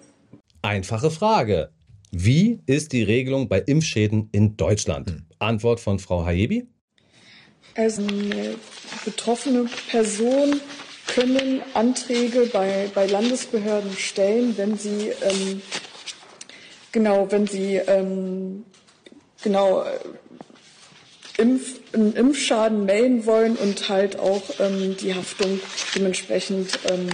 Einfache 0.63 1.11
Frage. 1.11 1.71
Wie 2.13 2.61
ist 2.67 2.93
die 2.93 3.03
Regelung 3.03 3.49
bei 3.49 3.61
Impfschäden 3.61 4.29
in 4.33 4.57
Deutschland? 4.57 5.23
Antwort 5.39 5.81
von 5.81 5.99
Frau 5.99 6.27
Hayebi. 6.27 6.67
Also 7.77 8.03
eine 8.03 8.57
betroffene 9.05 9.67
Person 9.91 10.61
können 11.14 11.62
Anträge 11.75 12.49
bei, 12.53 12.88
bei 12.94 13.07
Landesbehörden 13.07 13.92
stellen, 13.96 14.57
wenn 14.57 14.79
sie 14.79 15.12
ähm, 15.23 15.62
genau, 16.92 17.31
wenn 17.31 17.46
sie 17.46 17.77
ähm, 17.77 18.64
genau 19.42 19.83
äh, 19.83 19.99
Impf, 21.40 21.81
einen 21.92 22.14
Impfschaden 22.14 22.85
melden 22.85 23.27
wollen 23.27 23.57
und 23.57 23.88
halt 23.88 24.18
auch 24.18 24.42
ähm, 24.61 24.96
die 25.01 25.14
Haftung 25.14 25.61
dementsprechend 25.94 26.79
ähm, 26.88 27.09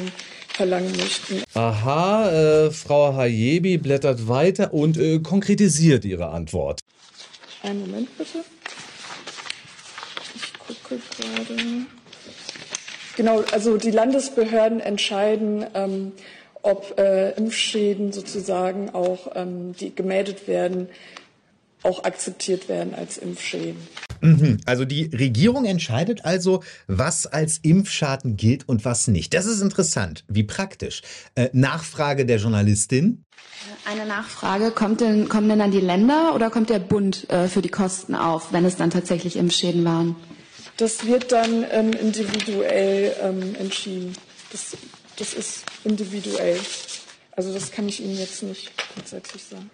verlangen 0.49 0.93
möchten. 0.97 1.43
Aha, 1.55 2.31
äh, 2.31 2.71
Frau 2.71 3.15
Hayebi 3.15 3.79
blättert 3.79 4.27
weiter 4.29 4.75
und 4.75 4.97
äh, 4.97 5.21
konkretisiert 5.21 6.05
ihre 6.05 6.29
Antwort. 6.29 6.81
Einen 7.63 7.81
Moment 7.81 8.09
bitte. 8.19 8.45
Ich 10.35 10.53
gucke 10.59 11.01
gerade. 11.19 11.87
Genau, 13.17 13.43
also 13.53 13.79
die 13.79 13.91
Landesbehörden 13.91 14.81
entscheiden, 14.81 15.65
ähm, 15.75 16.13
ob 16.63 16.99
äh, 16.99 17.31
Impfschäden 17.33 18.13
sozusagen 18.13 18.91
auch, 18.91 19.33
ähm, 19.35 19.73
die 19.73 19.95
gemeldet 19.95 20.47
werden, 20.49 20.89
auch 21.83 22.05
akzeptiert 22.05 22.69
werden 22.69 22.95
als 22.95 23.17
Impfschäden. 23.17 23.77
Mhm. 24.21 24.59
Also 24.67 24.85
die 24.85 25.05
Regierung 25.05 25.65
entscheidet 25.65 26.25
also, 26.25 26.63
was 26.87 27.27
als 27.27 27.59
Impfschaden 27.59 28.37
gilt 28.37 28.69
und 28.69 28.85
was 28.85 29.09
nicht. 29.09 29.33
Das 29.35 29.47
ist 29.47 29.63
interessant. 29.63 30.25
Wie 30.29 30.43
praktisch. 30.43 31.03
Äh, 31.35 31.49
Nachfrage 31.53 32.27
der 32.27 32.39
Journalistin. 32.39 33.23
Eine 33.91 34.07
Nachfrage, 34.07 34.73
kommt 34.73 35.01
denn, 35.01 35.29
kommen 35.29 35.49
denn 35.49 35.59
dann 35.59 35.71
die 35.71 35.81
Länder 35.81 36.35
oder 36.35 36.51
kommt 36.51 36.71
der 36.71 36.81
Bund 36.81 37.31
äh, 37.31 37.49
für 37.49 37.63
die 37.63 37.69
Kosten 37.69 38.15
auf, 38.15 38.53
wenn 38.53 38.65
es 38.65 38.77
dann 38.77 38.91
tatsächlich 38.91 39.37
Impfschäden 39.37 39.85
waren? 39.85 40.17
Das 40.77 41.07
wird 41.07 41.33
dann 41.33 41.65
ähm, 41.71 41.93
individuell 41.93 43.17
ähm, 43.23 43.55
entschieden. 43.57 44.15
Das, 44.53 44.77
das 45.17 45.35
ist 45.35 45.65
individuell. 45.85 46.59
Also 47.33 47.53
das 47.53 47.71
kann 47.71 47.89
ich 47.89 48.03
Ihnen 48.03 48.19
jetzt 48.19 48.43
nicht 48.43 48.73
grundsätzlich 48.95 49.43
sagen. 49.43 49.71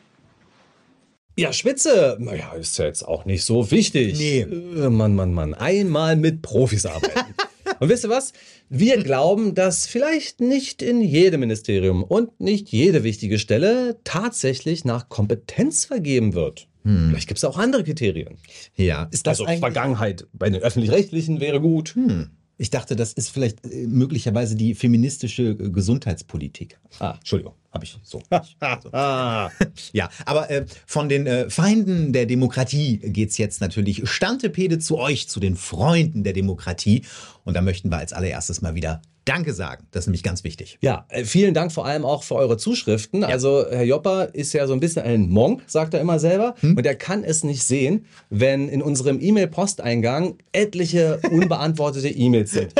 Ja, 1.36 1.52
Spitze. 1.52 2.16
Naja, 2.20 2.52
ist 2.52 2.78
ja 2.78 2.84
jetzt 2.84 3.02
auch 3.06 3.24
nicht 3.24 3.44
so 3.44 3.70
wichtig. 3.70 4.18
Nee. 4.18 4.40
Äh, 4.40 4.90
Mann, 4.90 5.14
Mann, 5.14 5.32
Mann. 5.32 5.54
Einmal 5.54 6.16
mit 6.16 6.42
Profis 6.42 6.84
arbeiten. 6.86 7.34
Und 7.80 7.88
wisst 7.88 8.04
ihr 8.04 8.10
was? 8.10 8.32
Wir 8.68 9.02
glauben, 9.02 9.54
dass 9.54 9.86
vielleicht 9.86 10.40
nicht 10.40 10.82
in 10.82 11.00
jedem 11.00 11.40
Ministerium 11.40 12.04
und 12.04 12.40
nicht 12.40 12.68
jede 12.68 13.02
wichtige 13.02 13.40
Stelle 13.40 13.98
tatsächlich 14.04 14.84
nach 14.84 15.08
Kompetenz 15.08 15.84
vergeben 15.84 16.34
wird. 16.34 16.68
Vielleicht 16.84 17.28
gibt 17.28 17.38
es 17.38 17.44
auch 17.44 17.58
andere 17.58 17.84
Kriterien. 17.84 18.36
Ja, 18.76 19.08
ist 19.10 19.26
das 19.26 19.40
also 19.40 19.58
Vergangenheit 19.58 20.26
bei 20.32 20.50
den 20.50 20.60
öffentlich-rechtlichen 20.62 21.40
wäre 21.40 21.60
gut. 21.60 21.94
Hm. 21.94 22.30
Ich 22.58 22.70
dachte, 22.70 22.96
das 22.96 23.12
ist 23.12 23.30
vielleicht 23.30 23.64
äh, 23.64 23.86
möglicherweise 23.86 24.56
die 24.56 24.74
feministische 24.74 25.56
Gesundheitspolitik. 25.56 26.78
Ah, 26.98 27.14
Entschuldigung, 27.18 27.54
habe 27.72 27.84
ich 27.84 27.98
so. 28.02 28.22
ja, 29.92 30.10
aber 30.26 30.50
äh, 30.50 30.66
von 30.86 31.08
den 31.08 31.26
äh, 31.26 31.48
Feinden 31.48 32.12
der 32.12 32.26
Demokratie 32.26 32.98
geht's 32.98 33.38
jetzt 33.38 33.60
natürlich 33.60 34.08
Stantepede 34.08 34.78
zu 34.78 34.98
euch, 34.98 35.28
zu 35.28 35.40
den 35.40 35.56
Freunden 35.56 36.22
der 36.24 36.34
Demokratie. 36.34 37.02
Und 37.44 37.54
da 37.54 37.62
möchten 37.62 37.90
wir 37.90 37.98
als 37.98 38.12
allererstes 38.12 38.62
mal 38.62 38.74
wieder 38.74 39.00
Danke 39.24 39.52
sagen. 39.52 39.86
Das 39.92 40.02
ist 40.02 40.06
nämlich 40.08 40.24
ganz 40.24 40.42
wichtig. 40.42 40.78
Ja, 40.80 41.06
äh, 41.08 41.24
vielen 41.24 41.54
Dank 41.54 41.70
vor 41.70 41.86
allem 41.86 42.04
auch 42.04 42.24
für 42.24 42.34
eure 42.34 42.56
Zuschriften. 42.56 43.22
Also 43.22 43.64
Herr 43.70 43.84
Jopper 43.84 44.34
ist 44.34 44.52
ja 44.52 44.66
so 44.66 44.72
ein 44.72 44.80
bisschen 44.80 45.04
ein 45.04 45.28
Monk, 45.30 45.62
sagt 45.68 45.94
er 45.94 46.00
immer 46.00 46.18
selber. 46.18 46.56
Und 46.62 46.84
er 46.84 46.96
kann 46.96 47.22
es 47.22 47.44
nicht 47.44 47.62
sehen, 47.62 48.04
wenn 48.30 48.68
in 48.68 48.82
unserem 48.82 49.20
E-Mail-Posteingang 49.20 50.38
etliche 50.50 51.20
unbeantwortete 51.30 52.08
E-Mails 52.08 52.50
sind. 52.50 52.72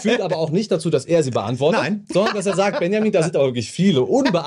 Führt 0.00 0.22
aber 0.22 0.38
auch 0.38 0.50
nicht 0.50 0.70
dazu, 0.70 0.88
dass 0.88 1.04
er 1.04 1.22
sie 1.22 1.32
beantwortet, 1.32 1.82
Nein. 1.82 2.06
sondern 2.10 2.34
dass 2.34 2.46
er 2.46 2.56
sagt, 2.56 2.80
Benjamin, 2.80 3.12
da 3.12 3.22
sind 3.22 3.36
aber 3.36 3.46
wirklich 3.46 3.70
viele 3.70 4.02
unbeantwortete 4.02 4.39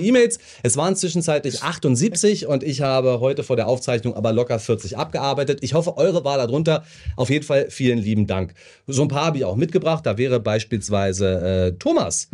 E-Mails. 0.00 0.38
Es 0.62 0.76
waren 0.76 0.96
zwischenzeitlich 0.96 1.62
78 1.62 2.46
und 2.46 2.62
ich 2.62 2.80
habe 2.80 3.20
heute 3.20 3.42
vor 3.42 3.56
der 3.56 3.68
Aufzeichnung 3.68 4.14
aber 4.14 4.32
locker 4.32 4.58
40 4.58 4.96
abgearbeitet. 4.96 5.60
Ich 5.62 5.74
hoffe, 5.74 5.96
eure 5.96 6.24
war 6.24 6.38
darunter. 6.38 6.84
Auf 7.16 7.30
jeden 7.30 7.44
Fall 7.44 7.70
vielen 7.70 7.98
lieben 7.98 8.26
Dank. 8.26 8.54
So 8.86 9.02
ein 9.02 9.08
paar 9.08 9.26
habe 9.26 9.38
ich 9.38 9.44
auch 9.44 9.56
mitgebracht. 9.56 10.06
Da 10.06 10.18
wäre 10.18 10.40
beispielsweise 10.40 11.72
äh, 11.74 11.78
Thomas. 11.78 12.28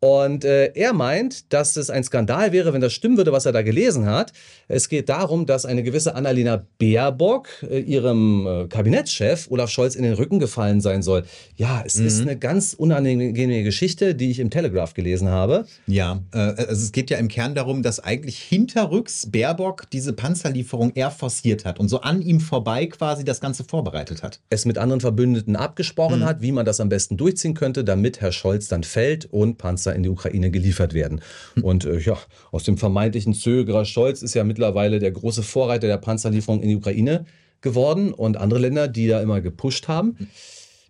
Und 0.00 0.44
äh, 0.44 0.72
er 0.74 0.92
meint, 0.92 1.52
dass 1.52 1.76
es 1.76 1.88
ein 1.88 2.04
Skandal 2.04 2.52
wäre, 2.52 2.72
wenn 2.72 2.82
das 2.82 2.92
stimmen 2.92 3.16
würde, 3.16 3.32
was 3.32 3.46
er 3.46 3.52
da 3.52 3.62
gelesen 3.62 4.06
hat. 4.06 4.32
Es 4.68 4.88
geht 4.88 5.08
darum, 5.08 5.46
dass 5.46 5.64
eine 5.64 5.82
gewisse 5.82 6.14
Annalena 6.14 6.66
Baerbock 6.78 7.48
äh, 7.62 7.80
ihrem 7.80 8.46
äh, 8.46 8.68
Kabinettschef 8.68 9.50
Olaf 9.50 9.70
Scholz 9.70 9.94
in 9.94 10.02
den 10.02 10.12
Rücken 10.12 10.38
gefallen 10.38 10.80
sein 10.80 11.02
soll. 11.02 11.24
Ja, 11.56 11.82
es 11.84 11.96
ist 11.96 12.20
eine 12.20 12.36
ganz 12.36 12.74
unangenehme 12.74 13.62
Geschichte, 13.62 14.14
die 14.14 14.30
ich 14.30 14.38
im 14.38 14.50
Telegraph 14.50 14.92
gelesen 14.92 15.30
habe. 15.30 15.66
Ja, 15.86 16.22
äh, 16.32 16.38
also 16.38 16.72
es 16.72 16.92
geht 16.92 17.08
ja 17.08 17.16
im 17.16 17.28
Kern 17.28 17.54
darum, 17.54 17.82
dass 17.82 18.00
eigentlich 18.00 18.38
hinterrücks 18.38 19.30
Baerbock 19.30 19.88
diese 19.90 20.12
Panzerlieferung 20.12 20.92
eher 20.94 21.10
forciert 21.10 21.64
hat 21.64 21.80
und 21.80 21.88
so 21.88 22.02
an 22.02 22.20
ihm 22.20 22.40
vorbei 22.40 22.86
quasi 22.86 23.24
das 23.24 23.40
Ganze 23.40 23.64
vorbereitet 23.64 24.22
hat. 24.22 24.40
Es 24.50 24.66
mit 24.66 24.76
anderen 24.76 25.00
Verbündeten 25.00 25.56
abgesprochen 25.56 26.24
hat, 26.24 26.42
wie 26.42 26.52
man 26.52 26.66
das 26.66 26.80
am 26.80 26.90
besten 26.90 27.16
durchziehen 27.16 27.54
könnte, 27.54 27.82
damit 27.82 28.20
Herr 28.20 28.32
Scholz 28.32 28.68
dann 28.68 28.84
fällt 28.84 29.26
und 29.26 29.56
Panzer 29.56 29.85
in 29.92 30.02
die 30.02 30.08
Ukraine 30.08 30.50
geliefert 30.50 30.94
werden. 30.94 31.20
Und 31.62 31.84
äh, 31.84 31.98
ja, 31.98 32.16
aus 32.50 32.64
dem 32.64 32.78
vermeintlichen 32.78 33.34
Zögerer 33.34 33.84
Scholz 33.84 34.22
ist 34.22 34.34
ja 34.34 34.44
mittlerweile 34.44 34.98
der 34.98 35.12
große 35.12 35.42
Vorreiter 35.42 35.86
der 35.86 35.98
Panzerlieferung 35.98 36.60
in 36.62 36.68
die 36.68 36.76
Ukraine 36.76 37.24
geworden 37.60 38.12
und 38.12 38.36
andere 38.36 38.60
Länder, 38.60 38.88
die 38.88 39.08
da 39.08 39.20
immer 39.20 39.40
gepusht 39.40 39.88
haben. 39.88 40.16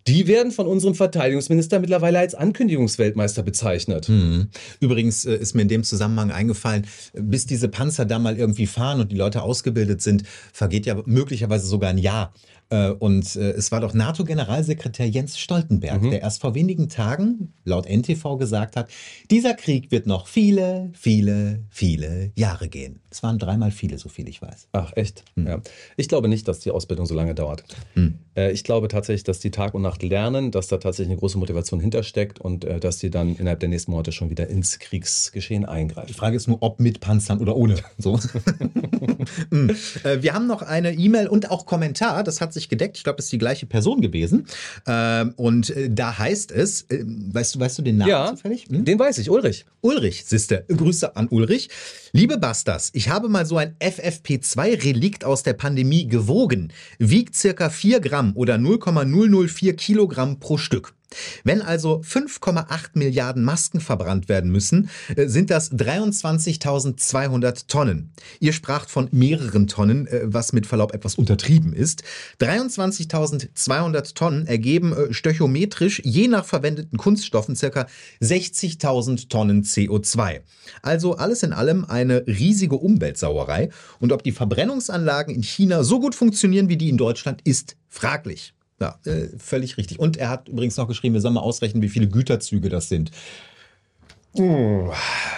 Die 0.07 0.25
werden 0.25 0.53
von 0.53 0.67
unserem 0.67 0.95
Verteidigungsminister 0.95 1.81
mittlerweile 1.81 2.19
als 2.19 2.33
Ankündigungsweltmeister 2.33 3.43
bezeichnet. 3.43 4.07
Mhm. 4.07 4.47
Übrigens 4.79 5.25
äh, 5.25 5.35
ist 5.35 5.53
mir 5.53 5.63
in 5.63 5.67
dem 5.67 5.83
Zusammenhang 5.83 6.31
eingefallen, 6.31 6.87
bis 7.13 7.45
diese 7.45 7.67
Panzer 7.67 8.05
da 8.05 8.17
mal 8.17 8.37
irgendwie 8.37 8.67
fahren 8.67 9.01
und 9.01 9.11
die 9.11 9.17
Leute 9.17 9.41
ausgebildet 9.41 10.01
sind, 10.01 10.23
vergeht 10.53 10.85
ja 10.85 10.95
möglicherweise 11.05 11.67
sogar 11.67 11.89
ein 11.89 11.97
Jahr. 11.97 12.33
Äh, 12.69 12.89
Und 12.89 13.35
äh, 13.35 13.51
es 13.51 13.71
war 13.71 13.79
doch 13.79 13.93
NATO-Generalsekretär 13.93 15.07
Jens 15.07 15.37
Stoltenberg, 15.37 16.01
der 16.01 16.21
erst 16.21 16.41
vor 16.41 16.53
wenigen 16.53 16.89
Tagen 16.89 17.53
laut 17.63 17.85
NTV 17.87 18.37
gesagt 18.37 18.75
hat, 18.75 18.89
dieser 19.31 19.53
Krieg 19.53 19.91
wird 19.91 20.05
noch 20.05 20.27
viele, 20.27 20.89
viele, 20.93 21.63
viele 21.69 22.31
Jahre 22.35 22.67
gehen. 22.67 22.99
Es 23.09 23.23
waren 23.23 23.39
dreimal 23.39 23.71
viele, 23.71 23.97
so 23.97 24.09
viel 24.09 24.27
ich 24.27 24.41
weiß. 24.41 24.67
Ach, 24.73 24.91
echt? 24.95 25.23
Ja. 25.35 25.61
Ich 25.95 26.07
glaube 26.09 26.27
nicht, 26.27 26.47
dass 26.47 26.59
die 26.59 26.71
Ausbildung 26.71 27.05
so 27.05 27.15
lange 27.15 27.33
dauert. 27.35 27.63
Äh, 27.95 28.09
ich 28.51 28.63
glaube 28.63 28.87
tatsächlich, 28.87 29.23
dass 29.23 29.39
die 29.39 29.51
Tag 29.51 29.73
und 29.73 29.81
Nacht 29.81 30.03
lernen, 30.03 30.51
dass 30.51 30.67
da 30.67 30.77
tatsächlich 30.77 31.11
eine 31.11 31.19
große 31.19 31.37
Motivation 31.37 31.79
hintersteckt 31.79 32.39
und 32.39 32.65
äh, 32.65 32.79
dass 32.79 32.97
die 32.99 33.09
dann 33.09 33.35
innerhalb 33.35 33.59
der 33.59 33.69
nächsten 33.69 33.91
Monate 33.91 34.11
schon 34.11 34.29
wieder 34.29 34.47
ins 34.47 34.79
Kriegsgeschehen 34.79 35.65
eingreifen. 35.65 36.07
Die 36.07 36.13
Frage 36.13 36.35
ist 36.37 36.47
nur, 36.47 36.57
ob 36.61 36.79
mit 36.79 36.99
Panzern 36.99 37.39
oder 37.39 37.55
ohne. 37.55 37.75
So. 37.97 38.19
Mm. 39.51 39.69
Äh, 40.03 40.21
Wir 40.21 40.33
haben 40.33 40.47
noch 40.47 40.61
eine 40.61 40.93
E-Mail 40.93 41.27
und 41.27 41.49
auch 41.51 41.65
Kommentar, 41.65 42.23
das 42.23 42.39
hat 42.41 42.53
sich 42.53 42.69
gedeckt. 42.69 42.97
Ich 42.97 43.03
glaube, 43.03 43.19
es 43.19 43.25
ist 43.25 43.31
die 43.31 43.37
gleiche 43.37 43.65
Person 43.65 44.01
gewesen. 44.01 44.45
Ähm, 44.87 45.33
Und 45.35 45.69
äh, 45.71 45.89
da 45.89 46.17
heißt 46.17 46.51
es, 46.51 46.83
äh, 46.83 47.03
weißt 47.05 47.55
du, 47.55 47.59
weißt 47.59 47.77
du 47.79 47.81
den 47.81 47.97
Namen 47.97 48.09
Ja, 48.09 48.29
zufällig? 48.29 48.65
den 48.69 48.99
weiß 48.99 49.17
ich, 49.17 49.29
Ulrich. 49.29 49.65
Ulrich, 49.81 50.25
Sister. 50.25 50.63
Grüße 50.67 51.15
an 51.15 51.27
Ulrich. 51.29 51.69
Liebe 52.13 52.37
Bastas, 52.37 52.89
ich 52.93 53.09
habe 53.09 53.29
mal 53.29 53.45
so 53.45 53.57
ein 53.57 53.75
FFP2-Relikt 53.79 55.23
aus 55.25 55.43
der 55.43 55.53
Pandemie 55.53 56.07
gewogen. 56.07 56.71
Wiegt 56.99 57.35
circa 57.35 57.69
4 57.69 57.99
Gramm 57.99 58.26
oder 58.35 58.57
0,004 58.57 59.75
Kilogramm 59.75 60.39
pro 60.39 60.57
Stück. 60.57 60.96
Wenn 61.43 61.61
also 61.61 62.01
5,8 62.01 62.89
Milliarden 62.93 63.43
Masken 63.43 63.79
verbrannt 63.79 64.27
werden 64.27 64.51
müssen, 64.51 64.89
äh, 65.15 65.27
sind 65.27 65.49
das 65.49 65.71
23.200 65.71 67.67
Tonnen. 67.67 68.11
Ihr 68.39 68.53
spracht 68.53 68.89
von 68.89 69.07
mehreren 69.11 69.67
Tonnen, 69.67 70.07
äh, 70.07 70.21
was 70.25 70.51
mit 70.53 70.65
Verlaub 70.65 70.93
etwas 70.93 71.15
untertrieben 71.15 71.73
ist. 71.73 72.03
23.200 72.41 74.15
Tonnen 74.15 74.47
ergeben 74.47 74.93
äh, 74.93 75.13
stöchometrisch 75.13 76.01
je 76.03 76.27
nach 76.27 76.45
verwendeten 76.45 76.97
Kunststoffen 76.97 77.55
circa 77.55 77.87
60.000 78.21 79.29
Tonnen 79.29 79.63
CO2. 79.63 80.41
Also 80.81 81.15
alles 81.15 81.43
in 81.43 81.53
allem 81.53 81.85
eine 81.85 82.25
riesige 82.27 82.75
Umweltsauerei. 82.75 83.69
Und 83.99 84.11
ob 84.11 84.23
die 84.23 84.31
Verbrennungsanlagen 84.31 85.33
in 85.33 85.43
China 85.43 85.83
so 85.83 85.99
gut 85.99 86.15
funktionieren 86.15 86.69
wie 86.69 86.77
die 86.77 86.89
in 86.89 86.97
Deutschland, 86.97 87.41
ist 87.43 87.77
fraglich. 87.87 88.53
Ja, 88.79 88.99
äh, 89.05 89.27
völlig 89.37 89.77
richtig. 89.77 89.99
Und 89.99 90.17
er 90.17 90.29
hat 90.29 90.47
übrigens 90.49 90.77
noch 90.77 90.87
geschrieben, 90.87 91.13
wir 91.15 91.21
sollen 91.21 91.33
mal 91.33 91.41
ausrechnen, 91.41 91.81
wie 91.81 91.89
viele 91.89 92.07
Güterzüge 92.07 92.69
das 92.69 92.89
sind. 92.89 93.11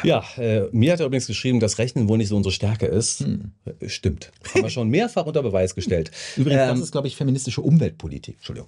Ja, 0.03 0.23
äh, 0.37 0.63
mir 0.73 0.91
hat 0.91 0.99
er 0.99 1.05
übrigens 1.05 1.27
geschrieben, 1.27 1.61
dass 1.61 1.77
Rechnen 1.77 2.09
wohl 2.09 2.17
nicht 2.17 2.27
so 2.27 2.35
unsere 2.35 2.51
Stärke 2.51 2.85
ist. 2.85 3.21
Äh, 3.21 3.87
Stimmt. 3.87 4.31
Haben 4.53 4.63
wir 4.63 4.69
schon 4.69 4.89
mehrfach 4.89 5.25
unter 5.25 5.41
Beweis 5.41 5.73
gestellt. 5.73 6.11
Übrigens, 6.35 6.59
das 6.59 6.77
Ähm, 6.77 6.83
ist, 6.83 6.91
glaube 6.91 7.07
ich, 7.07 7.15
feministische 7.15 7.61
Umweltpolitik. 7.61 8.35
Entschuldigung. 8.37 8.67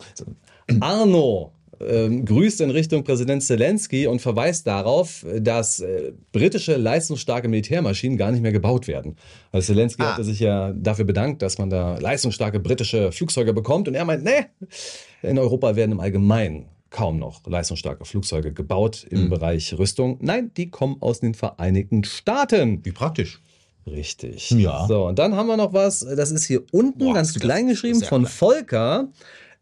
Arno 0.80 1.52
ähm, 1.88 2.26
grüßt 2.26 2.62
in 2.62 2.70
Richtung 2.70 3.04
Präsident 3.04 3.44
Zelensky 3.44 4.08
und 4.08 4.22
verweist 4.22 4.68
darauf, 4.68 5.26
dass 5.40 5.80
äh, 5.80 6.14
britische 6.32 6.78
leistungsstarke 6.78 7.48
Militärmaschinen 7.48 8.18
gar 8.18 8.32
nicht 8.32 8.42
mehr 8.42 8.52
gebaut 8.52 8.88
werden. 8.88 9.16
Also 9.52 9.74
Zelensky 9.74 10.04
hatte 10.04 10.24
sich 10.24 10.40
ja 10.40 10.74
dafür 10.74 11.06
bedankt, 11.06 11.42
dass 11.42 11.58
man 11.58 11.70
da 11.70 11.98
leistungsstarke 11.98 12.60
britische 12.60 13.12
Flugzeuge 13.12 13.54
bekommt 13.54 13.88
und 13.88 13.96
er 13.96 14.06
meint, 14.06 14.24
nee, 14.24 14.46
in 15.22 15.38
Europa 15.38 15.76
werden 15.76 15.92
im 15.92 16.00
Allgemeinen 16.00 16.66
kaum 16.90 17.18
noch 17.20 17.46
leistungsstarke 17.48 18.06
Flugzeuge 18.06 18.52
gebaut 18.54 19.06
im 19.10 19.30
Bereich 19.30 19.74
Rüstung. 19.78 20.18
Nein, 20.22 20.52
die 20.58 20.70
kommen 20.70 20.98
aus 21.00 21.22
den 21.22 21.34
Vereinigten 21.34 22.04
Staaten. 22.04 22.84
Wie 22.84 22.92
praktisch. 22.92 23.40
Richtig. 23.88 24.52
Ja. 24.52 24.86
So, 24.88 25.08
und 25.08 25.18
dann 25.18 25.36
haben 25.36 25.48
wir 25.48 25.58
noch 25.58 25.74
was, 25.74 26.02
das 26.02 26.32
ist 26.32 26.46
hier 26.46 26.62
unten 26.72 27.14
ganz 27.14 27.34
klein 27.34 27.68
geschrieben 27.68 28.02
von. 28.02 28.26
Volker. 28.28 29.08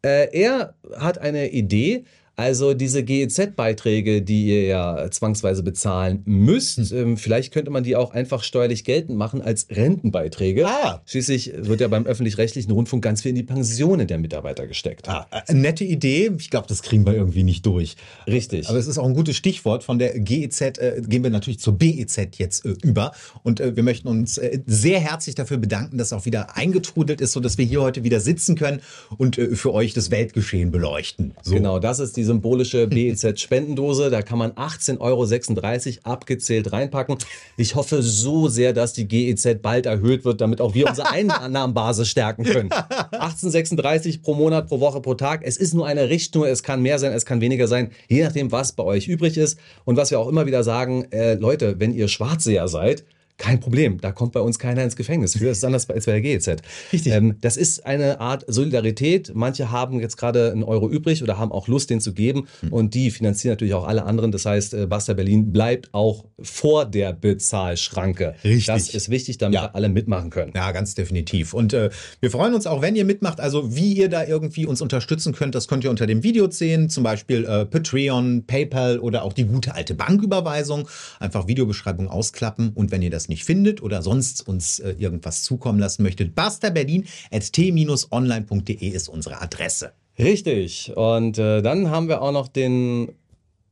Äh, 0.01 0.29
er 0.31 0.75
hat 0.97 1.17
eine 1.17 1.49
Idee. 1.49 2.05
Also 2.39 2.73
diese 2.73 3.03
GEZ-Beiträge, 3.03 4.21
die 4.21 4.47
ihr 4.47 4.63
ja 4.63 5.11
zwangsweise 5.11 5.61
bezahlen 5.61 6.21
müsst, 6.23 6.93
ähm, 6.93 7.17
vielleicht 7.17 7.53
könnte 7.53 7.69
man 7.69 7.83
die 7.83 7.97
auch 7.97 8.11
einfach 8.11 8.43
steuerlich 8.43 8.85
geltend 8.85 9.17
machen 9.17 9.41
als 9.41 9.67
Rentenbeiträge. 9.69 10.65
Ah. 10.65 11.01
Schließlich 11.05 11.51
wird 11.57 11.81
ja 11.81 11.89
beim 11.89 12.05
öffentlich-rechtlichen 12.05 12.71
Rundfunk 12.71 13.03
ganz 13.03 13.23
viel 13.23 13.31
in 13.31 13.35
die 13.35 13.43
Pensionen 13.43 14.07
der 14.07 14.19
Mitarbeiter 14.19 14.67
gesteckt. 14.67 15.09
Ah, 15.09 15.27
äh, 15.47 15.53
nette 15.53 15.83
Idee. 15.83 16.31
Ich 16.37 16.49
glaube, 16.49 16.65
das 16.69 16.81
kriegen 16.81 17.05
wir 17.05 17.13
irgendwie 17.13 17.43
nicht 17.43 17.65
durch. 17.65 17.97
Richtig. 18.25 18.69
Aber 18.69 18.77
es 18.77 18.87
ist 18.87 18.97
auch 18.97 19.05
ein 19.05 19.15
gutes 19.15 19.35
Stichwort. 19.35 19.83
Von 19.83 19.99
der 19.99 20.17
GEZ 20.17 20.61
äh, 20.61 21.01
gehen 21.05 21.23
wir 21.23 21.31
natürlich 21.31 21.59
zur 21.59 21.77
BEZ 21.77 22.37
jetzt 22.37 22.63
äh, 22.63 22.73
über. 22.83 23.11
Und 23.43 23.59
äh, 23.59 23.75
wir 23.75 23.83
möchten 23.83 24.07
uns 24.07 24.37
äh, 24.37 24.59
sehr 24.65 25.01
herzlich 25.01 25.35
dafür 25.35 25.57
bedanken, 25.57 25.97
dass 25.97 26.13
auch 26.13 26.23
wieder 26.23 26.55
eingetrudelt 26.55 27.19
ist, 27.19 27.33
sodass 27.33 27.57
wir 27.57 27.65
hier 27.65 27.81
heute 27.81 28.05
wieder 28.05 28.21
sitzen 28.21 28.55
können 28.55 28.79
und 29.17 29.37
äh, 29.37 29.57
für 29.57 29.73
euch 29.73 29.93
das 29.93 30.09
Weltgeschehen 30.09 30.71
beleuchten. 30.71 31.33
So. 31.41 31.53
Genau, 31.53 31.79
das 31.79 31.99
ist 31.99 32.15
die 32.15 32.28
symbolische 32.29 32.87
BEZ-Spendendose. 32.87 34.09
Da 34.09 34.21
kann 34.21 34.37
man 34.37 34.51
18,36 34.51 34.99
Euro 34.99 36.13
abgezählt 36.13 36.71
reinpacken. 36.71 37.17
Ich 37.57 37.75
hoffe 37.75 38.03
so 38.03 38.47
sehr, 38.47 38.71
dass 38.73 38.93
die 38.93 39.07
GEZ 39.07 39.61
bald 39.61 39.87
erhöht 39.87 40.25
wird, 40.25 40.41
damit 40.41 40.61
auch 40.61 40.75
wir 40.75 40.87
unsere 40.87 41.09
Einnahmenbasis 41.11 42.07
stärken 42.07 42.43
können. 42.43 42.69
18,36 42.69 44.21
pro 44.21 44.35
Monat, 44.35 44.67
pro 44.67 44.79
Woche, 44.79 45.01
pro 45.01 45.15
Tag. 45.15 45.41
Es 45.43 45.57
ist 45.57 45.73
nur 45.73 45.87
eine 45.87 46.09
Richtschnur. 46.09 46.47
Es 46.47 46.61
kann 46.61 46.81
mehr 46.81 46.99
sein, 46.99 47.13
es 47.13 47.25
kann 47.25 47.41
weniger 47.41 47.67
sein, 47.67 47.91
je 48.07 48.23
nachdem, 48.23 48.51
was 48.51 48.73
bei 48.73 48.83
euch 48.83 49.07
übrig 49.07 49.37
ist. 49.37 49.57
Und 49.85 49.97
was 49.97 50.11
wir 50.11 50.19
auch 50.19 50.27
immer 50.27 50.45
wieder 50.45 50.63
sagen, 50.63 51.05
äh, 51.11 51.33
Leute, 51.33 51.79
wenn 51.79 51.93
ihr 51.93 52.07
Schwarzseher 52.07 52.67
seid, 52.67 53.03
kein 53.39 53.59
Problem, 53.59 53.99
da 53.99 54.11
kommt 54.11 54.33
bei 54.33 54.41
uns 54.41 54.59
keiner 54.59 54.83
ins 54.83 54.95
Gefängnis. 54.95 55.35
Für 55.35 55.45
das 55.45 55.57
ist 55.57 55.65
anders 55.65 55.89
als 55.89 56.05
bei 56.05 56.11
der 56.11 56.21
GEZ. 56.21 56.57
Richtig. 56.93 57.11
Ähm, 57.13 57.37
das 57.41 57.57
ist 57.57 57.85
eine 57.85 58.19
Art 58.19 58.43
Solidarität. 58.47 59.31
Manche 59.33 59.71
haben 59.71 59.99
jetzt 59.99 60.17
gerade 60.17 60.51
einen 60.51 60.61
Euro 60.63 60.87
übrig 60.89 61.23
oder 61.23 61.37
haben 61.39 61.51
auch 61.51 61.67
Lust, 61.67 61.89
den 61.89 62.01
zu 62.01 62.13
geben. 62.13 62.47
Und 62.69 62.93
die 62.93 63.09
finanzieren 63.09 63.53
natürlich 63.53 63.73
auch 63.73 63.87
alle 63.87 64.03
anderen. 64.03 64.31
Das 64.31 64.45
heißt, 64.45 64.73
äh, 64.73 64.85
Basta 64.87 65.13
Berlin 65.13 65.51
bleibt 65.53 65.93
auch 65.93 66.25
vor 66.41 66.85
der 66.85 67.13
Bezahlschranke. 67.13 68.35
Richtig. 68.43 68.65
Das 68.65 68.89
ist 68.93 69.09
wichtig, 69.09 69.37
damit 69.37 69.55
Ja. 69.55 69.71
alle 69.73 69.87
mitmachen 69.89 70.29
können. 70.29 70.51
Ja, 70.53 70.71
ganz 70.71 70.93
definitiv. 70.95 71.53
Und 71.53 71.71
äh, 71.73 71.89
wir 72.19 72.31
freuen 72.31 72.53
uns 72.53 72.67
auch, 72.67 72.81
wenn 72.81 72.95
ihr 72.97 73.05
mitmacht. 73.05 73.39
Also 73.39 73.73
wie 73.75 73.93
ihr 73.93 74.09
da 74.09 74.25
irgendwie 74.25 74.65
uns 74.65 74.81
unterstützen 74.81 75.33
könnt, 75.33 75.55
das 75.55 75.67
könnt 75.69 75.85
ihr 75.85 75.89
unter 75.89 76.07
dem 76.07 76.23
Video 76.23 76.49
sehen. 76.51 76.89
Zum 76.89 77.03
Beispiel 77.03 77.45
äh, 77.45 77.65
Patreon, 77.65 78.43
PayPal 78.45 78.99
oder 78.99 79.23
auch 79.23 79.31
die 79.33 79.45
gute 79.45 79.75
alte 79.75 79.93
Banküberweisung. 79.95 80.89
Einfach 81.19 81.47
Videobeschreibung 81.47 82.09
ausklappen. 82.09 82.71
Und 82.75 82.91
wenn 82.91 83.01
ihr 83.01 83.09
das 83.11 83.28
nicht 83.29 83.45
findet 83.45 83.81
oder 83.81 84.01
sonst 84.01 84.45
uns 84.47 84.79
äh, 84.79 84.95
irgendwas 84.97 85.43
zukommen 85.43 85.79
lassen 85.79 86.03
möchtet, 86.03 86.35
basterberlin.t-online.de 86.35 88.89
ist 88.89 89.07
unsere 89.07 89.41
Adresse. 89.41 89.93
Richtig. 90.17 90.91
Und 90.95 91.37
äh, 91.37 91.61
dann 91.61 91.89
haben 91.89 92.09
wir 92.09 92.21
auch 92.21 92.33
noch 92.33 92.49
den. 92.49 93.13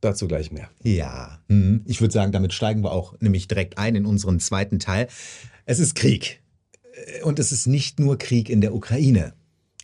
Dazu 0.00 0.28
gleich 0.28 0.52
mehr. 0.52 0.70
Ja, 0.84 1.40
mhm. 1.48 1.82
ich 1.84 2.00
würde 2.00 2.14
sagen, 2.14 2.30
damit 2.30 2.52
steigen 2.52 2.84
wir 2.84 2.92
auch 2.92 3.14
nämlich 3.18 3.48
direkt 3.48 3.78
ein 3.78 3.96
in 3.96 4.06
unseren 4.06 4.38
zweiten 4.38 4.78
Teil. 4.78 5.08
Es 5.66 5.80
ist 5.80 5.96
Krieg. 5.96 6.40
Äh, 6.92 7.24
Und 7.24 7.40
es 7.40 7.50
ist 7.50 7.66
nicht 7.66 7.98
nur 7.98 8.16
Krieg 8.16 8.48
in 8.48 8.60
der 8.60 8.74
Ukraine. 8.74 9.32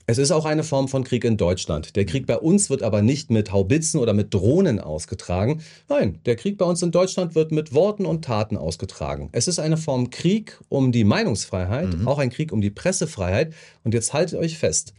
Es 0.06 0.18
ist 0.18 0.32
auch 0.32 0.44
eine 0.44 0.64
Form 0.64 0.88
von 0.88 1.02
Krieg 1.02 1.24
in 1.24 1.38
Deutschland. 1.38 1.96
Der 1.96 2.04
Krieg 2.04 2.26
bei 2.26 2.36
uns 2.36 2.68
wird 2.68 2.82
aber 2.82 3.00
nicht 3.00 3.30
mit 3.30 3.52
Haubitzen 3.52 3.98
oder 4.00 4.12
mit 4.12 4.34
Drohnen 4.34 4.78
ausgetragen. 4.78 5.62
Nein, 5.88 6.20
der 6.26 6.36
Krieg 6.36 6.58
bei 6.58 6.66
uns 6.66 6.82
in 6.82 6.90
Deutschland 6.90 7.34
wird 7.34 7.52
mit 7.52 7.72
Worten 7.72 8.04
und 8.04 8.22
Taten 8.22 8.58
ausgetragen. 8.58 9.30
Es 9.32 9.48
ist 9.48 9.58
eine 9.58 9.78
Form 9.78 10.10
Krieg 10.10 10.60
um 10.68 10.92
die 10.92 11.04
Meinungsfreiheit, 11.04 11.96
auch 12.04 12.18
ein 12.18 12.30
Krieg 12.30 12.52
um 12.52 12.60
die 12.60 12.70
Pressefreiheit. 12.70 13.54
Und 13.82 13.94
jetzt 13.94 14.12
haltet 14.12 14.38
euch 14.38 14.58
fest, 14.58 14.92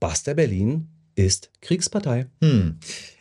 Basta 0.00 0.32
Berlin 0.32 0.88
ist 1.14 1.50
Kriegspartei. 1.60 2.26
Hm. 2.40 2.78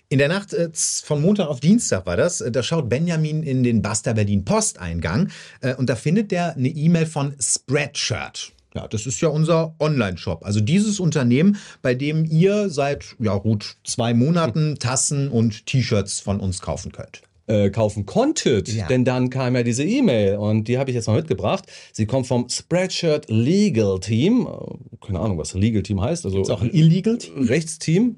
In 0.09 0.19
der 0.19 0.29
Nacht 0.29 0.53
äh, 0.53 0.69
von 0.73 1.21
Montag 1.21 1.47
auf 1.49 1.59
Dienstag 1.59 2.05
war 2.05 2.15
das. 2.15 2.39
äh, 2.39 2.51
Da 2.51 2.63
schaut 2.63 2.87
Benjamin 2.87 3.43
in 3.43 3.63
den 3.63 3.81
Basta 3.81 4.13
Berlin 4.13 4.45
Posteingang 4.45 5.29
äh, 5.59 5.75
und 5.75 5.89
da 5.89 5.97
findet 5.97 6.31
er 6.31 6.55
eine 6.55 6.69
E-Mail 6.69 7.05
von 7.05 7.35
Spreadshirt. 7.39 8.53
Ja, 8.77 8.87
das 8.87 9.05
ist 9.05 9.19
ja 9.21 9.29
unser 9.29 9.75
Online-Shop. 9.79 10.45
Also 10.45 10.59
dieses 10.61 10.99
Unternehmen, 10.99 11.57
bei 11.81 11.93
dem 11.95 12.25
ihr 12.25 12.69
seit 12.69 13.15
ja, 13.19 13.35
gut 13.37 13.75
zwei 13.83 14.13
Monaten 14.13 14.77
Tassen 14.79 15.29
und 15.29 15.65
T-Shirts 15.65 16.19
von 16.19 16.39
uns 16.39 16.61
kaufen 16.61 16.91
könnt. 16.91 17.21
äh, 17.47 17.69
kaufen 17.69 18.05
konntet. 18.05 18.67
Ja. 18.67 18.87
Denn 18.87 19.03
dann 19.05 19.29
kam 19.29 19.55
ja 19.55 19.63
diese 19.63 19.83
E-Mail 19.83 20.35
und 20.37 20.67
die 20.67 20.77
habe 20.77 20.89
ich 20.91 20.95
jetzt 20.95 21.07
mal 21.07 21.15
mitgebracht. 21.15 21.63
Sie 21.93 22.05
kommt 22.05 22.27
vom 22.27 22.49
Spreadshirt 22.49 23.25
Legal 23.29 23.99
Team. 23.99 24.47
Äh, 24.47 25.05
Keine 25.05 25.19
Ahnung, 25.21 25.37
was 25.37 25.53
Legal 25.53 25.81
Team 25.81 26.01
heißt. 26.01 26.25
Also 26.25 26.41
Ist 26.41 26.49
auch 26.51 26.61
ein 26.61 26.71
Illegal 26.73 27.17
Team? 27.17 27.45
Rechtsteam. 27.47 28.17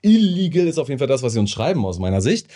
Illegal 0.00 0.66
ist 0.68 0.78
auf 0.78 0.88
jeden 0.88 1.00
Fall 1.00 1.08
das, 1.08 1.22
was 1.22 1.32
Sie 1.32 1.40
uns 1.40 1.50
schreiben 1.50 1.84
aus 1.84 1.98
meiner 1.98 2.20
Sicht. 2.20 2.46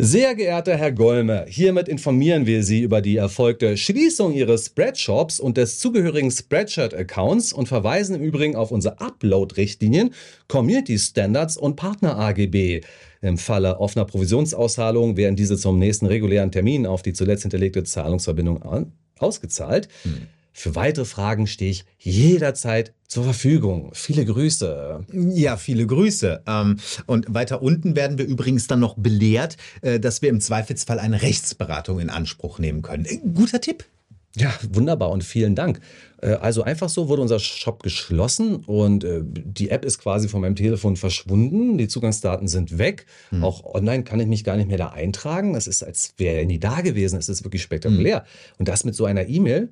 Sehr 0.00 0.36
geehrter 0.36 0.76
Herr 0.76 0.92
Golme, 0.92 1.44
hiermit 1.48 1.88
informieren 1.88 2.46
wir 2.46 2.62
Sie 2.62 2.82
über 2.82 3.00
die 3.00 3.16
erfolgte 3.16 3.76
Schließung 3.76 4.32
Ihres 4.32 4.66
Spreadshops 4.66 5.40
und 5.40 5.56
des 5.56 5.80
zugehörigen 5.80 6.30
Spreadshirt-Accounts 6.30 7.52
und 7.52 7.66
verweisen 7.66 8.14
im 8.14 8.22
Übrigen 8.22 8.54
auf 8.54 8.70
unsere 8.70 9.00
Upload-Richtlinien, 9.00 10.14
Community 10.46 10.96
Standards 11.00 11.56
und 11.56 11.74
Partner-AGB. 11.74 12.82
Im 13.22 13.38
Falle 13.38 13.80
offener 13.80 14.04
Provisionsauszahlung 14.04 15.16
werden 15.16 15.34
diese 15.34 15.56
zum 15.56 15.80
nächsten 15.80 16.06
regulären 16.06 16.52
Termin 16.52 16.86
auf 16.86 17.02
die 17.02 17.12
zuletzt 17.12 17.42
hinterlegte 17.42 17.82
Zahlungsverbindung 17.82 18.92
ausgezahlt. 19.18 19.88
Für 20.58 20.74
weitere 20.74 21.04
Fragen 21.04 21.46
stehe 21.46 21.70
ich 21.70 21.84
jederzeit 22.00 22.92
zur 23.06 23.22
Verfügung. 23.22 23.90
Viele 23.92 24.24
Grüße. 24.24 25.06
Ja, 25.12 25.56
viele 25.56 25.86
Grüße. 25.86 26.42
Ähm, 26.48 26.78
Und 27.06 27.32
weiter 27.32 27.62
unten 27.62 27.94
werden 27.94 28.18
wir 28.18 28.26
übrigens 28.26 28.66
dann 28.66 28.80
noch 28.80 28.96
belehrt, 28.96 29.56
äh, 29.82 30.00
dass 30.00 30.20
wir 30.20 30.30
im 30.30 30.40
Zweifelsfall 30.40 30.98
eine 30.98 31.22
Rechtsberatung 31.22 32.00
in 32.00 32.10
Anspruch 32.10 32.58
nehmen 32.58 32.82
können. 32.82 33.04
Äh, 33.04 33.18
Guter 33.36 33.60
Tipp. 33.60 33.84
Ja, 34.36 34.52
wunderbar 34.72 35.10
und 35.10 35.22
vielen 35.22 35.54
Dank. 35.54 35.78
Äh, 36.20 36.32
Also 36.32 36.64
einfach 36.64 36.88
so 36.88 37.08
wurde 37.08 37.22
unser 37.22 37.38
Shop 37.38 37.84
geschlossen 37.84 38.56
und 38.56 39.06
die 39.22 39.70
App 39.70 39.84
ist 39.84 40.00
quasi 40.00 40.26
von 40.28 40.40
meinem 40.40 40.56
Telefon 40.56 40.96
verschwunden. 40.96 41.78
Die 41.78 41.86
Zugangsdaten 41.86 42.48
sind 42.48 42.78
weg. 42.78 43.06
Auch 43.42 43.64
online 43.64 44.02
kann 44.02 44.18
ich 44.18 44.26
mich 44.26 44.42
gar 44.42 44.56
nicht 44.56 44.66
mehr 44.68 44.76
da 44.78 44.88
eintragen. 44.88 45.54
Es 45.54 45.68
ist, 45.68 45.84
als 45.84 46.14
wäre 46.16 46.38
er 46.38 46.46
nie 46.46 46.58
da 46.58 46.80
gewesen. 46.80 47.16
Es 47.16 47.28
ist 47.28 47.44
wirklich 47.44 47.62
spektakulär. 47.62 48.24
Und 48.58 48.66
das 48.66 48.82
mit 48.84 48.96
so 48.96 49.04
einer 49.04 49.28
E-Mail. 49.28 49.68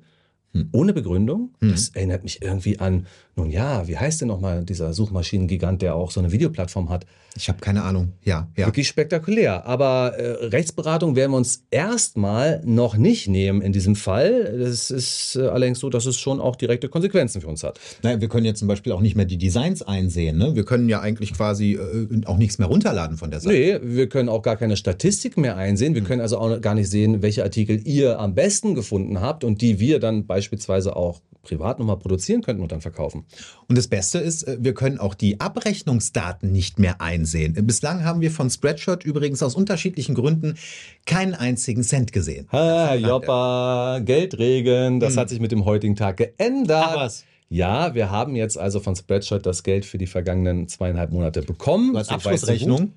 Ohne 0.71 0.93
Begründung. 0.93 1.53
Das 1.59 1.89
erinnert 1.89 2.23
mich 2.23 2.41
irgendwie 2.41 2.79
an, 2.79 3.05
nun 3.37 3.51
ja, 3.51 3.87
wie 3.87 3.97
heißt 3.97 4.21
denn 4.21 4.27
nochmal 4.27 4.65
dieser 4.65 4.93
Suchmaschinengigant, 4.93 5.81
der 5.81 5.95
auch 5.95 6.11
so 6.11 6.19
eine 6.19 6.31
Videoplattform 6.31 6.89
hat? 6.89 7.05
Ich 7.35 7.49
habe 7.49 7.59
keine 7.59 7.83
Ahnung. 7.83 8.13
Ja, 8.23 8.49
ja. 8.57 8.65
Wirklich 8.65 8.87
spektakulär. 8.87 9.65
Aber 9.67 10.17
äh, 10.17 10.47
Rechtsberatung 10.47 11.15
werden 11.15 11.31
wir 11.31 11.37
uns 11.37 11.65
erstmal 11.69 12.61
noch 12.65 12.97
nicht 12.97 13.27
nehmen 13.27 13.61
in 13.61 13.73
diesem 13.73 13.95
Fall. 13.95 14.57
Das 14.57 14.89
ist 14.89 15.35
äh, 15.35 15.47
allerdings 15.47 15.79
so, 15.79 15.91
dass 15.91 16.07
es 16.07 16.17
schon 16.17 16.41
auch 16.41 16.55
direkte 16.55 16.89
Konsequenzen 16.89 17.41
für 17.41 17.47
uns 17.47 17.63
hat. 17.63 17.79
Naja, 18.01 18.19
wir 18.19 18.27
können 18.27 18.45
jetzt 18.45 18.57
zum 18.57 18.67
Beispiel 18.67 18.91
auch 18.91 19.01
nicht 19.01 19.15
mehr 19.15 19.25
die 19.25 19.37
Designs 19.37 19.83
einsehen. 19.83 20.39
Ne? 20.39 20.55
Wir 20.55 20.65
können 20.65 20.89
ja 20.89 21.01
eigentlich 21.01 21.33
quasi 21.33 21.73
äh, 21.73 22.25
auch 22.25 22.37
nichts 22.37 22.57
mehr 22.57 22.67
runterladen 22.67 23.17
von 23.17 23.29
der 23.29 23.39
Seite. 23.39 23.55
Nee, 23.55 23.79
wir 23.83 24.09
können 24.09 24.29
auch 24.29 24.41
gar 24.41 24.57
keine 24.57 24.75
Statistik 24.75 25.37
mehr 25.37 25.57
einsehen. 25.57 25.93
Wir 25.93 26.03
können 26.03 26.21
also 26.21 26.39
auch 26.39 26.59
gar 26.59 26.73
nicht 26.73 26.89
sehen, 26.89 27.21
welche 27.21 27.43
Artikel 27.43 27.79
ihr 27.87 28.19
am 28.19 28.33
besten 28.33 28.73
gefunden 28.73 29.21
habt 29.21 29.43
und 29.43 29.61
die 29.61 29.79
wir 29.79 29.99
dann 29.99 30.25
beispielsweise 30.25 30.95
auch 30.95 31.21
privat 31.47 31.79
nochmal 31.79 31.97
produzieren 31.97 32.41
könnten 32.41 32.61
und 32.61 32.71
dann 32.71 32.81
verkaufen. 32.81 33.25
Und 33.67 33.77
das 33.77 33.87
Beste 33.87 34.19
ist, 34.19 34.43
äh, 34.43 34.57
wir 34.59 34.73
können 34.73 34.99
auch 34.99 35.15
die 35.15 35.39
Abrechnungsdaten 35.39 36.51
nicht 36.51 36.77
mehr 36.77 37.01
einsehen. 37.01 37.53
Bislang 37.65 38.03
haben 38.03 38.21
wir 38.21 38.31
von 38.31 38.49
Spreadshirt 38.49 39.03
übrigens 39.05 39.41
aus 39.41 39.55
unterschiedlichen 39.55 40.13
Gründen 40.13 40.57
keinen 41.05 41.33
einzigen 41.33 41.83
Cent 41.83 42.11
gesehen. 42.11 42.47
Ha, 42.51 42.95
Joppa, 42.95 43.99
Geldregen, 44.03 44.99
das 44.99 45.13
Hm. 45.13 45.19
hat 45.19 45.29
sich 45.29 45.39
mit 45.39 45.51
dem 45.51 45.65
heutigen 45.65 45.95
Tag 45.95 46.17
geändert. 46.17 47.23
Ja, 47.49 47.95
wir 47.95 48.11
haben 48.11 48.35
jetzt 48.35 48.57
also 48.57 48.81
von 48.81 48.95
Spreadshirt 48.95 49.45
das 49.45 49.63
Geld 49.63 49.85
für 49.85 49.97
die 49.97 50.07
vergangenen 50.07 50.67
zweieinhalb 50.67 51.11
Monate 51.11 51.41
bekommen. 51.41 51.93
So 52.03 52.11
Abschlussrechnung. 52.11 52.91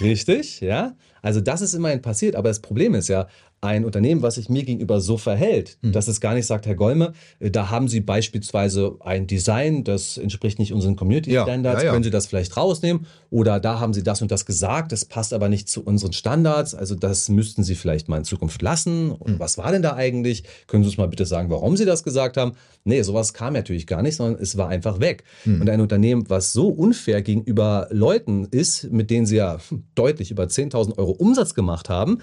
Richtig, 0.00 0.60
ja. 0.60 0.94
Also 1.22 1.40
das 1.40 1.62
ist 1.62 1.72
immerhin 1.74 2.02
passiert, 2.02 2.36
aber 2.36 2.50
das 2.50 2.60
Problem 2.60 2.94
ist 2.94 3.08
ja, 3.08 3.26
ein 3.66 3.84
Unternehmen, 3.84 4.22
was 4.22 4.36
sich 4.36 4.48
mir 4.48 4.62
gegenüber 4.64 5.00
so 5.00 5.16
verhält, 5.18 5.76
Hm. 5.82 5.92
dass 5.92 6.08
es 6.08 6.20
gar 6.20 6.34
nicht 6.34 6.46
sagt, 6.46 6.66
Herr 6.66 6.74
Golme, 6.74 7.12
äh, 7.40 7.50
da 7.50 7.70
haben 7.70 7.88
Sie 7.88 8.00
beispielsweise 8.00 8.96
ein 9.00 9.26
Design, 9.26 9.84
das 9.84 10.16
entspricht 10.18 10.58
nicht 10.58 10.72
unseren 10.72 10.96
Community 10.96 11.32
Ja, 11.32 11.42
Standards, 11.42 11.82
ja, 11.82 11.86
ja. 11.88 11.92
können 11.92 12.04
Sie 12.04 12.10
das 12.10 12.26
vielleicht 12.26 12.56
rausnehmen? 12.56 13.06
Oder 13.36 13.60
da 13.60 13.80
haben 13.80 13.92
Sie 13.92 14.02
das 14.02 14.22
und 14.22 14.30
das 14.30 14.46
gesagt, 14.46 14.92
das 14.92 15.04
passt 15.04 15.34
aber 15.34 15.50
nicht 15.50 15.68
zu 15.68 15.84
unseren 15.84 16.14
Standards, 16.14 16.74
also 16.74 16.94
das 16.94 17.28
müssten 17.28 17.64
Sie 17.64 17.74
vielleicht 17.74 18.08
mal 18.08 18.16
in 18.16 18.24
Zukunft 18.24 18.62
lassen. 18.62 19.10
Und 19.10 19.32
Hm. 19.32 19.38
was 19.38 19.58
war 19.58 19.70
denn 19.72 19.82
da 19.82 19.94
eigentlich? 19.94 20.44
Können 20.66 20.84
Sie 20.84 20.88
uns 20.88 20.96
mal 20.96 21.06
bitte 21.06 21.26
sagen, 21.26 21.50
warum 21.50 21.76
Sie 21.76 21.84
das 21.84 22.02
gesagt 22.02 22.38
haben? 22.38 22.52
Nee, 22.84 23.02
sowas 23.02 23.34
kam 23.34 23.52
natürlich 23.52 23.86
gar 23.86 24.00
nicht, 24.00 24.16
sondern 24.16 24.40
es 24.40 24.56
war 24.56 24.68
einfach 24.70 25.00
weg. 25.00 25.24
Hm. 25.42 25.60
Und 25.60 25.68
ein 25.68 25.82
Unternehmen, 25.82 26.30
was 26.30 26.54
so 26.54 26.68
unfair 26.68 27.20
gegenüber 27.20 27.88
Leuten 27.90 28.46
ist, 28.50 28.90
mit 28.90 29.10
denen 29.10 29.26
sie 29.26 29.36
ja 29.36 29.58
deutlich 29.94 30.30
über 30.30 30.44
10.000 30.44 30.96
Euro 30.96 31.10
Umsatz 31.10 31.52
gemacht 31.52 31.90
haben, 31.90 32.20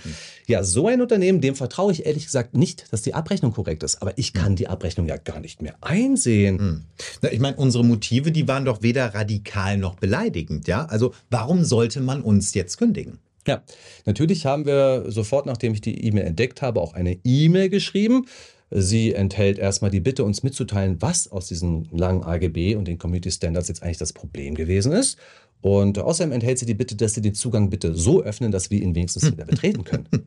ja, 0.48 0.64
so 0.64 0.88
ein 0.88 1.00
Unternehmen, 1.00 1.42
dem 1.42 1.54
vertraue 1.54 1.92
ich 1.92 2.08
ehrlich 2.08 2.26
gesagt 2.26 2.56
nicht, 2.56 2.92
dass 2.92 3.04
die 3.04 3.14
Abrechnung 3.14 3.52
korrekt 3.52 3.84
ist. 3.84 4.02
Aber 4.02 4.18
ich 4.18 4.34
kann 4.34 4.56
die 4.56 4.68
Abrechnung 4.68 5.06
ja 5.06 5.18
gar 5.18 5.40
nicht 5.42 5.62
mehr 5.62 5.76
einsehen. 5.82 6.86
Na, 7.22 7.32
Ich 7.32 7.40
meine, 7.40 7.58
unsere 7.58 7.84
Motive, 7.86 8.32
die 8.32 8.48
waren 8.48 8.66
doch 8.66 8.82
weder 8.82 9.14
radikal 9.14 9.78
noch 9.78 9.96
beleidigend, 9.96 10.68
ja? 10.68 10.86
Also 10.86 11.03
warum 11.30 11.64
sollte 11.64 12.02
man 12.02 12.22
uns 12.22 12.54
jetzt 12.54 12.78
kündigen? 12.78 13.20
Ja, 13.48 13.62
natürlich 14.06 14.46
haben 14.46 14.66
wir 14.66 15.06
sofort, 15.08 15.46
nachdem 15.46 15.74
ich 15.74 15.82
die 15.82 16.06
E-Mail 16.06 16.26
entdeckt 16.26 16.62
habe, 16.62 16.80
auch 16.80 16.94
eine 16.94 17.18
E-Mail 17.24 17.70
geschrieben. 17.70 18.26
Sie 18.76 19.14
enthält 19.14 19.60
erstmal 19.60 19.92
die 19.92 20.00
Bitte, 20.00 20.24
uns 20.24 20.42
mitzuteilen, 20.42 21.02
was 21.02 21.32
aus 21.32 21.48
diesen 21.48 21.88
langen 21.92 22.24
AGB 22.24 22.76
und 22.76 22.88
den 22.88 22.98
Community 22.98 23.30
Standards 23.30 23.68
jetzt 23.68 23.84
eigentlich 23.84 23.98
das 23.98 24.14
Problem 24.14 24.56
gewesen 24.56 24.94
ist. 24.94 25.18
Und 25.62 25.98
außerdem 25.98 26.34
enthält 26.34 26.60
sie 26.60 26.66
die 26.66 26.74
Bitte, 26.74 26.96
dass 26.96 27.14
Sie 27.14 27.22
den 27.22 27.36
Zugang 27.36 27.70
bitte 27.70 27.96
so 27.96 28.22
öffnen, 28.22 28.52
dass 28.52 28.70
wir 28.70 28.82
ihn 28.82 28.96
wenigstens 28.96 29.32
wieder 29.32 29.46
betreten 29.46 29.84
können. 29.84 30.08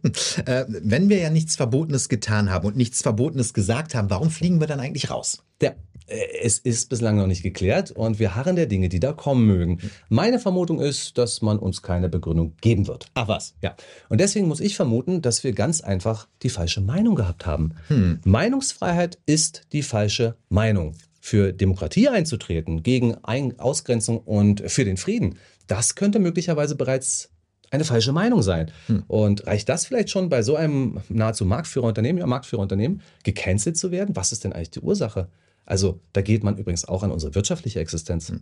Äh, 0.46 0.64
wenn 0.68 1.08
wir 1.08 1.18
ja 1.18 1.30
nichts 1.30 1.56
Verbotenes 1.56 2.08
getan 2.08 2.50
haben 2.50 2.66
und 2.66 2.76
nichts 2.76 3.02
Verbotenes 3.02 3.52
gesagt 3.52 3.94
haben, 3.94 4.10
warum 4.10 4.30
fliegen 4.30 4.60
wir 4.60 4.66
dann 4.66 4.80
eigentlich 4.80 5.10
raus? 5.10 5.42
Ja, 5.60 5.72
es 6.06 6.58
ist 6.58 6.88
bislang 6.88 7.16
noch 7.16 7.26
nicht 7.26 7.42
geklärt 7.42 7.90
und 7.90 8.18
wir 8.18 8.34
harren 8.34 8.56
der 8.56 8.66
Dinge, 8.66 8.88
die 8.88 9.00
da 9.00 9.12
kommen 9.12 9.46
mögen. 9.46 9.78
Meine 10.08 10.38
Vermutung 10.38 10.80
ist, 10.80 11.18
dass 11.18 11.42
man 11.42 11.58
uns 11.58 11.82
keine 11.82 12.08
Begründung 12.08 12.54
geben 12.60 12.86
wird. 12.86 13.06
Ach 13.14 13.28
was? 13.28 13.54
Ja. 13.62 13.74
Und 14.08 14.20
deswegen 14.20 14.46
muss 14.46 14.60
ich 14.60 14.76
vermuten, 14.76 15.22
dass 15.22 15.42
wir 15.42 15.52
ganz 15.52 15.80
einfach 15.80 16.28
die 16.42 16.50
falsche 16.50 16.80
Meinung 16.80 17.16
gehabt 17.16 17.46
haben. 17.46 17.74
Hm. 17.88 18.20
Meinungsfreiheit 18.24 19.18
ist 19.26 19.62
die 19.72 19.82
falsche 19.82 20.36
Meinung. 20.48 20.94
Für 21.20 21.52
Demokratie 21.52 22.08
einzutreten, 22.08 22.84
gegen 22.84 23.16
Ein 23.24 23.58
Ausgrenzung 23.58 24.18
und 24.18 24.70
für 24.70 24.84
den 24.84 24.96
Frieden, 24.96 25.38
das 25.66 25.96
könnte 25.96 26.20
möglicherweise 26.20 26.76
bereits 26.76 27.30
eine 27.72 27.84
falsche 27.84 28.12
Meinung 28.12 28.42
sein. 28.42 28.70
Und 29.08 29.44
reicht 29.44 29.68
das 29.68 29.86
vielleicht 29.86 30.10
schon 30.10 30.28
bei 30.28 30.42
so 30.42 30.54
einem 30.54 31.00
nahezu 31.08 31.44
Marktführerunternehmen, 31.44 32.20
ja, 32.20 32.26
Marktführerunternehmen, 32.28 33.02
gecancelt 33.24 33.76
zu 33.76 33.90
werden? 33.90 34.14
Was 34.14 34.30
ist 34.30 34.44
denn 34.44 34.52
eigentlich 34.52 34.70
die 34.70 34.80
Ursache? 34.80 35.26
Also 35.66 36.00
da 36.12 36.22
geht 36.22 36.44
man 36.44 36.56
übrigens 36.56 36.86
auch 36.86 37.02
an 37.02 37.10
unsere 37.10 37.34
wirtschaftliche 37.34 37.80
Existenz. 37.80 38.32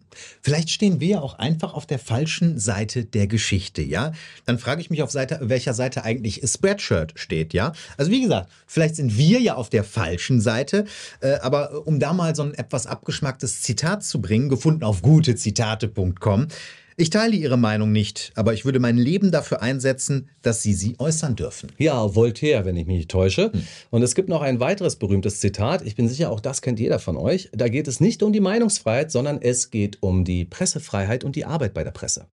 Vielleicht 0.42 0.70
stehen 0.70 1.00
wir 1.00 1.08
ja 1.08 1.20
auch 1.20 1.38
einfach 1.38 1.74
auf 1.74 1.86
der 1.86 1.98
falschen 1.98 2.58
Seite 2.58 3.04
der 3.04 3.26
Geschichte, 3.26 3.82
ja? 3.82 4.12
Dann 4.44 4.58
frage 4.58 4.80
ich 4.82 4.90
mich, 4.90 5.02
auf 5.02 5.10
Seite, 5.10 5.40
welcher 5.42 5.74
Seite 5.74 6.04
eigentlich 6.04 6.42
Spreadshirt 6.44 7.14
steht, 7.16 7.54
ja? 7.54 7.72
Also 7.96 8.10
wie 8.10 8.22
gesagt, 8.22 8.50
vielleicht 8.66 8.96
sind 8.96 9.16
wir 9.16 9.40
ja 9.40 9.54
auf 9.54 9.70
der 9.70 9.84
falschen 9.84 10.40
Seite, 10.40 10.84
äh, 11.20 11.36
aber 11.36 11.86
um 11.86 11.98
da 11.98 12.12
mal 12.12 12.36
so 12.36 12.42
ein 12.42 12.54
etwas 12.54 12.86
abgeschmacktes 12.86 13.62
Zitat 13.62 14.04
zu 14.04 14.20
bringen, 14.20 14.50
gefunden 14.50 14.84
auf 14.84 15.00
gutezitate.com. 15.02 16.48
Ich 16.96 17.10
teile 17.10 17.34
Ihre 17.34 17.56
Meinung 17.56 17.90
nicht, 17.90 18.30
aber 18.36 18.54
ich 18.54 18.64
würde 18.64 18.78
mein 18.78 18.96
Leben 18.96 19.32
dafür 19.32 19.62
einsetzen, 19.62 20.28
dass 20.42 20.62
Sie 20.62 20.74
sie 20.74 20.94
äußern 21.00 21.34
dürfen. 21.34 21.72
Ja, 21.76 22.14
Voltaire, 22.14 22.64
wenn 22.64 22.76
ich 22.76 22.86
mich 22.86 22.98
nicht 22.98 23.10
täusche. 23.10 23.50
Und 23.90 24.02
es 24.02 24.14
gibt 24.14 24.28
noch 24.28 24.42
ein 24.42 24.60
weiteres 24.60 24.94
berühmtes 24.94 25.40
Zitat. 25.40 25.82
Ich 25.82 25.96
bin 25.96 26.08
sicher, 26.08 26.30
auch 26.30 26.38
das 26.38 26.62
kennt 26.62 26.78
jeder 26.78 27.00
von 27.00 27.16
euch. 27.16 27.50
Da 27.52 27.68
geht 27.68 27.88
es 27.88 27.98
nicht 27.98 28.22
um 28.22 28.32
die 28.32 28.38
Meinungsfreiheit, 28.38 29.10
sondern 29.10 29.42
es 29.42 29.72
geht 29.72 29.98
um 30.02 30.24
die 30.24 30.44
Pressefreiheit 30.44 31.24
und 31.24 31.34
die 31.34 31.46
Arbeit 31.46 31.74
bei 31.74 31.82
der 31.82 31.90
Presse. 31.90 32.28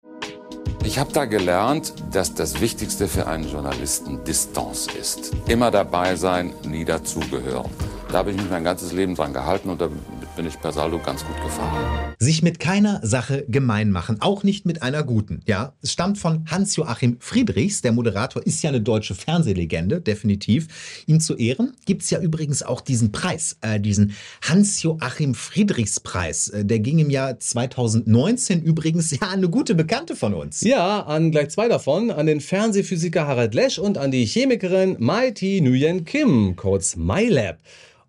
Ich 0.84 1.00
habe 1.00 1.14
da 1.14 1.24
gelernt, 1.24 1.94
dass 2.12 2.34
das 2.34 2.60
Wichtigste 2.60 3.08
für 3.08 3.28
einen 3.28 3.50
Journalisten 3.50 4.26
Distanz 4.26 4.88
ist. 5.00 5.32
Immer 5.48 5.72
dabei 5.72 6.18
sein, 6.18 6.52
nie 6.68 6.84
dazugehören. 6.84 7.70
Da 8.12 8.18
habe 8.18 8.32
ich 8.32 8.38
mich 8.38 8.50
mein 8.50 8.64
ganzes 8.64 8.92
Leben 8.92 9.14
dran 9.14 9.34
gehalten 9.34 9.70
und 9.70 9.80
damit 9.80 10.00
bin 10.36 10.48
ich 10.48 10.60
per 10.60 10.72
Saldo 10.72 10.98
ganz 10.98 11.24
gut 11.24 11.36
gefahren. 11.44 12.16
Sich 12.18 12.42
mit 12.42 12.60
keiner 12.60 13.00
Sache 13.04 13.46
gemein 13.48 13.92
machen, 13.92 14.18
auch 14.20 14.42
nicht 14.44 14.66
mit 14.66 14.82
einer 14.82 15.04
guten. 15.04 15.42
Ja, 15.46 15.74
es 15.84 15.92
stammt 15.92 16.18
von 16.18 16.44
Hans-Joachim 16.50 17.18
Friedrichs. 17.20 17.84
Der 17.84 17.92
Moderator 17.92 18.44
ist 18.44 18.64
ja 18.64 18.70
eine 18.70 18.82
deutsche 18.82 19.14
Fernsehlegende, 19.14 20.02
definitiv. 20.02 21.04
Ihm 21.06 21.20
zu 21.20 21.36
Ehren 21.36 21.74
gibt 21.86 22.02
es 22.02 22.10
ja 22.10 22.20
übrigens 22.20 22.64
auch 22.64 22.82
diesen 22.82 23.12
Preis, 23.12 23.58
äh, 23.62 23.80
diesen 23.80 24.16
Hans-Joachim 24.42 25.36
Friedrichs-Preis. 25.36 26.50
Äh, 26.50 26.66
der 26.66 26.80
ging 26.80 26.98
im 26.98 27.12
Jahr 27.12 27.40
2019 27.40 28.64
übrigens 28.64 29.12
ja 29.20 29.28
an 29.28 29.38
eine 29.38 29.50
gute 29.50 29.76
Bekannte 29.76 30.16
von 30.16 30.34
uns. 30.34 30.62
Ja, 30.62 31.02
an 31.02 31.30
gleich 31.30 31.52
zwei 31.52 31.68
davon, 31.68 32.10
an 32.10 32.26
den 32.26 32.42
Fernsehphysiker 32.42 33.28
Harald 33.28 33.54
Lesch 33.54 33.78
und 33.78 34.00
an 34.00 34.10
die 34.10 34.26
Chemikerin 34.26 34.96
Mai-Ti 34.98 35.62
Nguyen 35.62 36.06
Kim, 36.06 36.56
kurz 36.56 36.96
MyLab. 36.96 37.60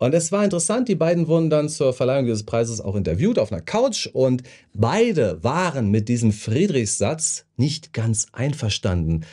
Und 0.01 0.15
es 0.15 0.33
war 0.33 0.43
interessant, 0.43 0.89
die 0.89 0.95
beiden 0.95 1.29
wurden 1.29 1.51
dann 1.51 1.69
zur 1.69 1.93
Verleihung 1.93 2.25
dieses 2.25 2.45
Preises 2.45 2.81
auch 2.81 2.97
interviewt 2.97 3.39
auf 3.39 3.53
einer 3.53 3.61
Couch 3.61 4.07
und 4.07 4.43
beide 4.73 5.45
waren 5.45 5.91
mit 5.91 6.09
diesem 6.09 6.33
Friedrichssatz 6.33 7.45
nicht 7.59 7.93
ganz 7.93 8.27
einverstanden. 8.33 9.27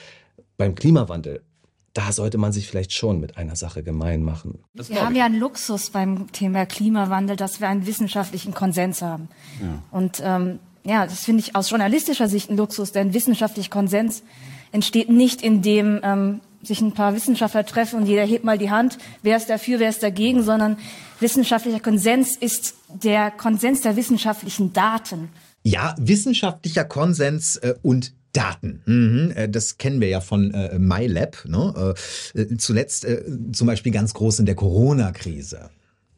Beim 0.58 0.76
Klimawandel, 0.76 1.42
da 1.94 2.12
sollte 2.12 2.38
man 2.38 2.52
sich 2.52 2.68
vielleicht 2.68 2.92
schon 2.92 3.22
mit 3.22 3.38
einer 3.38 3.56
Sache 3.56 3.82
gemein 3.82 4.24
machen. 4.24 4.60
Wir 4.74 5.06
haben 5.06 5.16
ja 5.16 5.26
einen 5.26 5.40
Luxus 5.40 5.90
beim 5.92 6.30
Thema 6.34 6.66
Klimawandel, 6.66 7.38
dass 7.38 7.62
wir 7.62 7.70
einen 7.70 7.88
wissenschaftlichen 7.88 8.54
Konsens 8.54 9.02
haben. 9.02 9.30
Und 9.92 10.22
ähm, 10.22 10.60
ja, 10.84 11.06
das 11.06 11.24
finde 11.24 11.44
ich 11.44 11.56
aus 11.56 11.70
journalistischer 11.70 12.28
Sicht 12.28 12.50
ein 12.50 12.58
Luxus, 12.58 12.92
denn 12.92 13.14
wissenschaftlicher 13.14 13.70
Konsens 13.70 14.22
entsteht 14.74 15.10
nicht, 15.10 15.42
indem 15.42 16.02
ähm, 16.04 16.42
sich 16.68 16.82
ein 16.82 16.94
paar 16.94 17.16
Wissenschaftler 17.16 17.66
treffen 17.66 18.00
und 18.00 18.06
jeder 18.06 18.24
hebt 18.24 18.44
mal 18.44 18.58
die 18.58 18.70
Hand, 18.70 18.98
wer 19.24 19.38
ist 19.38 19.50
dafür, 19.50 19.80
wer 19.80 19.90
ist 19.90 20.04
dagegen, 20.04 20.44
sondern 20.44 20.78
wissenschaftlicher 21.20 21.80
Konsens 21.80 22.36
ist 22.36 22.76
der 23.04 23.32
Konsens 23.32 23.82
der 23.82 23.96
wissenschaftlichen 23.96 24.74
Daten. 24.74 25.30
Ja, 25.64 25.96
wissenschaftlicher 25.98 26.86
Konsens 26.86 27.58
äh, 27.58 27.76
und 27.82 28.14
Daten. 28.38 28.82
Mhm, 28.86 29.32
äh, 29.36 29.50
das 29.50 29.78
kennen 29.78 30.00
wir 30.00 30.10
ja 30.10 30.22
von 30.22 30.54
äh, 30.54 30.78
MyLab. 30.78 31.46
Ne? 31.46 31.96
Äh, 32.36 32.58
zuletzt 32.58 33.08
zum 33.52 33.68
Beispiel 33.68 33.92
ganz 33.92 34.14
groß 34.14 34.40
in 34.40 34.46
der 34.46 34.56
Corona-Krise. 34.56 35.70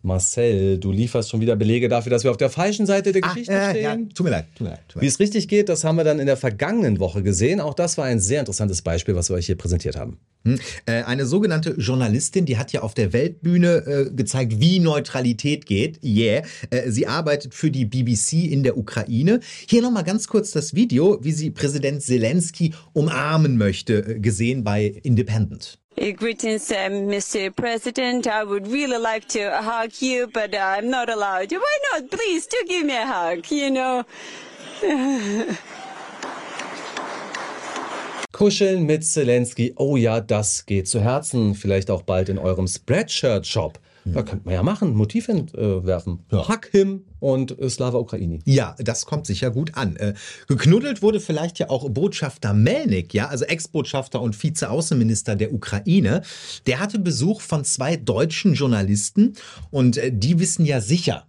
Marcel, 0.01 0.77
du 0.77 0.91
lieferst 0.91 1.29
schon 1.29 1.41
wieder 1.41 1.55
Belege 1.55 1.89
dafür, 1.89 2.09
dass 2.09 2.23
wir 2.23 2.31
auf 2.31 2.37
der 2.37 2.49
falschen 2.49 2.85
Seite 2.85 3.11
der 3.11 3.21
Geschichte 3.21 3.51
äh, 3.51 3.69
stehen. 3.71 3.83
ja, 3.83 3.95
tut 4.13 4.23
mir 4.23 4.29
leid, 4.29 4.45
tut 4.55 4.61
mir 4.65 4.69
leid. 4.71 4.79
Tut 4.87 4.95
mir 4.97 5.01
Wie 5.01 5.07
es 5.07 5.19
richtig 5.19 5.47
geht, 5.47 5.69
das 5.69 5.83
haben 5.83 5.97
wir 5.97 6.03
dann 6.03 6.19
in 6.19 6.25
der 6.25 6.37
vergangenen 6.37 6.99
Woche 6.99 7.21
gesehen. 7.21 7.59
Auch 7.59 7.73
das 7.73 7.97
war 7.97 8.05
ein 8.05 8.19
sehr 8.19 8.39
interessantes 8.39 8.81
Beispiel, 8.81 9.15
was 9.15 9.29
wir 9.29 9.35
euch 9.35 9.45
hier 9.45 9.57
präsentiert 9.57 9.97
haben. 9.97 10.17
Hm. 10.45 10.57
Äh, 10.85 11.03
Eine 11.03 11.25
sogenannte 11.25 11.71
Journalistin, 11.71 12.45
die 12.45 12.57
hat 12.57 12.71
ja 12.71 12.81
auf 12.81 12.93
der 12.93 13.11
Weltbühne 13.11 14.07
äh, 14.09 14.09
gezeigt, 14.15 14.59
wie 14.61 14.79
Neutralität 14.79 15.65
geht. 15.65 15.99
Yeah. 16.03 16.43
Äh, 16.69 16.89
Sie 16.89 17.07
arbeitet 17.07 17.53
für 17.53 17.71
die 17.71 17.85
BBC 17.85 18.49
in 18.49 18.63
der 18.63 18.77
Ukraine. 18.77 19.41
Hier 19.67 19.81
nochmal 19.81 20.05
ganz 20.05 20.27
kurz 20.27 20.51
das 20.51 20.73
Video, 20.73 21.19
wie 21.21 21.33
sie 21.33 21.51
Präsident 21.51 22.01
Zelensky 22.01 22.73
umarmen 22.93 23.57
möchte, 23.57 24.15
äh, 24.15 24.19
gesehen 24.19 24.63
bei 24.63 24.85
Independent. 25.03 25.77
Uh, 25.99 26.11
greetings, 26.11 26.71
um, 26.71 27.09
Mr. 27.09 27.53
President. 27.53 28.25
I 28.25 28.45
would 28.45 28.67
really 28.67 28.97
like 28.97 29.27
to 29.29 29.51
hug 29.61 29.91
you, 30.01 30.27
but 30.27 30.55
I'm 30.55 30.89
not 30.89 31.09
allowed. 31.09 31.51
Why 31.51 31.77
not? 31.91 32.09
Please, 32.09 32.47
do 32.47 32.57
give 32.67 32.85
me 32.85 32.95
a 32.95 33.05
hug, 33.05 33.51
you 33.51 33.69
know. 33.69 34.05
Kuscheln 38.31 38.85
mit 38.85 39.03
Zelensky, 39.03 39.73
oh 39.75 39.97
ja, 39.97 40.21
das 40.21 40.65
geht 40.65 40.87
zu 40.87 41.01
Herzen. 41.01 41.53
Vielleicht 41.53 41.91
auch 41.91 42.03
bald 42.03 42.29
in 42.29 42.37
eurem 42.37 42.67
Spreadshirt-Shop. 42.67 43.77
Da 44.13 44.23
könnte 44.23 44.45
man 44.45 44.53
ja 44.53 44.63
machen, 44.63 44.93
Motiv 44.95 45.27
entwerfen. 45.29 46.19
Äh, 46.31 46.35
Hack 46.35 46.69
him 46.71 47.05
und 47.19 47.59
äh, 47.59 47.69
Slava 47.69 47.97
Ukraini. 47.97 48.39
Ja, 48.45 48.75
das 48.79 49.05
kommt 49.05 49.25
sicher 49.25 49.51
gut 49.51 49.75
an. 49.75 49.95
Äh, 49.95 50.13
geknuddelt 50.47 51.01
wurde 51.01 51.19
vielleicht 51.19 51.59
ja 51.59 51.69
auch 51.69 51.89
Botschafter 51.89 52.53
Melnik, 52.53 53.13
ja, 53.13 53.27
also 53.27 53.45
Ex-Botschafter 53.45 54.21
und 54.21 54.35
Vize-Außenminister 54.35 55.35
der 55.35 55.53
Ukraine. 55.53 56.21
Der 56.67 56.79
hatte 56.79 56.99
Besuch 56.99 57.41
von 57.41 57.63
zwei 57.63 57.95
deutschen 57.95 58.53
Journalisten 58.53 59.33
und 59.71 59.97
äh, 59.97 60.11
die 60.13 60.39
wissen 60.39 60.65
ja 60.65 60.81
sicher, 60.81 61.25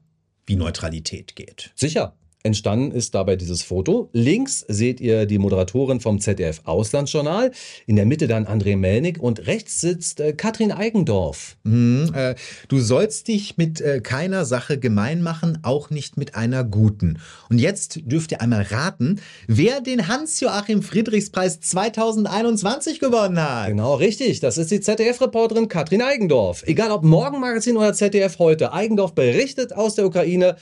wie 0.47 0.57
Neutralität 0.57 1.37
geht. 1.37 1.73
Sicher. 1.75 2.15
Entstanden 2.43 2.93
ist 2.93 3.15
dabei 3.15 3.37
dieses 3.37 3.63
Foto. 3.63 4.09
Links 4.15 4.65
seht 4.67 4.99
ihr 4.99 5.27
die 5.27 5.39
Moderatorin 5.39 6.01
vom 6.01 6.21
ZDF 6.21 6.63
Auslandsjournal, 6.65 7.51
in 7.87 7.97
der 7.97 8.07
Mitte 8.07 8.29
dann 8.29 8.47
André 8.47 8.79
Melnik 8.79 9.23
und 9.23 9.47
rechts 9.47 9.83
sitzt 9.83 10.21
äh, 10.21 10.33
Katrin 10.33 10.73
Eigendorf. 10.73 11.57
Mhm, 11.65 12.11
äh, 12.15 12.35
du 12.69 12.81
sollst 12.81 13.29
dich 13.29 13.59
mit 13.59 13.83
äh, 13.83 14.01
keiner 14.01 14.47
Sache 14.47 14.79
gemein 14.79 15.23
machen, 15.23 15.59
auch 15.63 15.91
nicht 15.91 16.17
mit 16.17 16.35
einer 16.35 16.65
guten. 16.65 17.19
Und 17.51 17.59
jetzt 17.59 18.01
dürft 18.05 18.33
ihr 18.33 18.41
einmal 18.41 18.63
raten, 18.63 19.21
wer 19.47 19.83
den 19.83 20.09
Hans-Joachim 20.09 20.83
Friedrichspreis 20.83 21.61
2021 21.61 23.01
gewonnen 23.01 23.39
hat. 23.39 23.69
Genau, 23.69 23.97
richtig. 23.97 24.41
Das 24.41 24.57
ist 24.57 24.71
die 24.71 24.81
ZDF-Reporterin 24.81 25.69
Katrin 25.69 26.01
Eigendorf. 26.01 26.63
Egal 26.67 26.91
ob 26.91 27.05
Morgenmagazin 27.05 27.77
oder 27.77 27.93
ZDF 27.93 28.39
heute, 28.39 28.73
Eigendorf 28.73 29.15
berichtet 29.15 29.75
aus 29.75 29.95
der 29.95 30.07
Ukraine. 30.07 30.57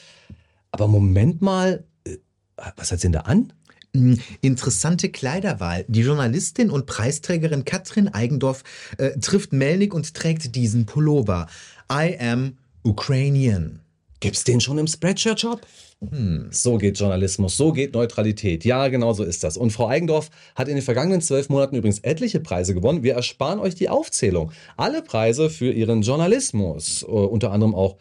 Aber 0.70 0.88
Moment 0.88 1.42
mal, 1.42 1.84
äh, 2.04 2.16
was 2.76 2.92
hat 2.92 3.00
sie 3.00 3.06
denn 3.06 3.12
da 3.12 3.20
an? 3.20 3.52
Hm, 3.94 4.18
interessante 4.42 5.08
Kleiderwahl. 5.08 5.84
Die 5.88 6.02
Journalistin 6.02 6.70
und 6.70 6.86
Preisträgerin 6.86 7.64
Katrin 7.64 8.08
Eigendorf 8.08 8.62
äh, 8.98 9.18
trifft 9.18 9.52
Melnik 9.52 9.94
und 9.94 10.14
trägt 10.14 10.54
diesen 10.54 10.86
Pullover. 10.86 11.46
I 11.90 12.18
am 12.18 12.58
Ukrainian. 12.82 13.80
Gibt's 14.20 14.44
den 14.44 14.60
schon 14.60 14.78
im 14.78 14.86
Spreadshirt-Shop? 14.86 15.60
Hm. 16.00 16.48
So 16.50 16.76
geht 16.76 16.98
Journalismus, 16.98 17.56
so 17.56 17.72
geht 17.72 17.94
Neutralität. 17.94 18.64
Ja, 18.64 18.88
genau 18.88 19.12
so 19.12 19.24
ist 19.24 19.42
das. 19.42 19.56
Und 19.56 19.70
Frau 19.70 19.88
Eigendorf 19.88 20.30
hat 20.54 20.68
in 20.68 20.74
den 20.74 20.82
vergangenen 20.82 21.20
zwölf 21.20 21.48
Monaten 21.48 21.76
übrigens 21.76 22.00
etliche 22.00 22.40
Preise 22.40 22.74
gewonnen. 22.74 23.02
Wir 23.02 23.14
ersparen 23.14 23.58
euch 23.58 23.74
die 23.74 23.88
Aufzählung. 23.88 24.52
Alle 24.76 25.02
Preise 25.02 25.50
für 25.50 25.72
ihren 25.72 26.02
Journalismus, 26.02 27.02
äh, 27.02 27.06
unter 27.06 27.52
anderem 27.52 27.74
auch 27.74 27.96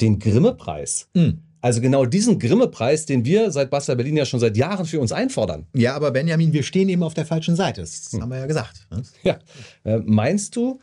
den 0.00 0.18
Grimme-Preis. 0.18 1.08
Hm. 1.14 1.40
Also 1.64 1.80
genau 1.80 2.04
diesen 2.04 2.38
Grimme-Preis, 2.38 3.06
den 3.06 3.24
wir 3.24 3.50
seit 3.50 3.70
Basta 3.70 3.94
Berlin 3.94 4.18
ja 4.18 4.26
schon 4.26 4.38
seit 4.38 4.54
Jahren 4.54 4.84
für 4.84 5.00
uns 5.00 5.12
einfordern. 5.12 5.64
Ja, 5.72 5.94
aber 5.94 6.10
Benjamin, 6.10 6.52
wir 6.52 6.62
stehen 6.62 6.90
eben 6.90 7.02
auf 7.02 7.14
der 7.14 7.24
falschen 7.24 7.56
Seite. 7.56 7.80
Das 7.80 8.10
hm. 8.12 8.20
haben 8.20 8.28
wir 8.28 8.36
ja 8.36 8.44
gesagt. 8.44 8.86
Ne? 8.90 9.02
Ja. 9.22 9.38
Äh, 9.84 10.00
meinst 10.04 10.56
du? 10.56 10.78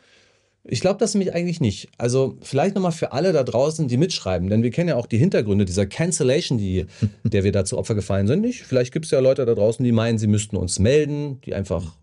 Ich 0.63 0.81
glaube 0.81 0.97
das 0.97 1.13
nämlich 1.13 1.35
eigentlich 1.35 1.61
nicht. 1.61 1.89
Also 1.99 2.35
vielleicht 2.41 2.73
nochmal 2.73 2.93
für 2.93 3.11
alle 3.11 3.31
da 3.31 3.43
draußen, 3.43 3.89
die 3.89 3.97
mitschreiben, 3.97 4.49
denn 4.49 4.63
wir 4.63 4.71
kennen 4.71 4.89
ja 4.89 4.95
auch 4.95 5.05
die 5.05 5.19
Hintergründe 5.19 5.65
dieser 5.65 5.85
Cancellation, 5.85 6.57
die, 6.57 6.87
der 7.23 7.43
wir 7.43 7.51
da 7.51 7.63
zu 7.63 7.77
Opfer 7.77 7.93
gefallen 7.93 8.25
sind. 8.25 8.41
Nicht? 8.41 8.63
Vielleicht 8.63 8.91
gibt 8.91 9.05
es 9.05 9.11
ja 9.11 9.19
Leute 9.19 9.45
da 9.45 9.53
draußen, 9.53 9.85
die 9.85 9.91
meinen, 9.91 10.17
sie 10.17 10.25
müssten 10.25 10.57
uns 10.57 10.79
melden, 10.79 11.41
die 11.41 11.53
einfach 11.53 11.93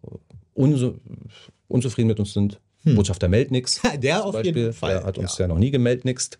unsu 0.54 0.94
unzufrieden 1.66 2.06
mit 2.06 2.20
uns 2.20 2.32
sind. 2.32 2.60
Hm. 2.84 2.94
Botschafter 2.94 3.28
meldet 3.28 3.50
nichts. 3.50 3.80
Der 4.00 4.24
auf 4.24 4.34
Beispiel. 4.34 4.56
jeden 4.56 4.72
Fall. 4.72 4.98
Der 4.98 5.04
hat 5.04 5.18
uns 5.18 5.36
ja, 5.36 5.46
ja 5.46 5.48
noch 5.48 5.58
nie 5.58 5.72
gemeldet 5.72 6.04
nichts. 6.04 6.38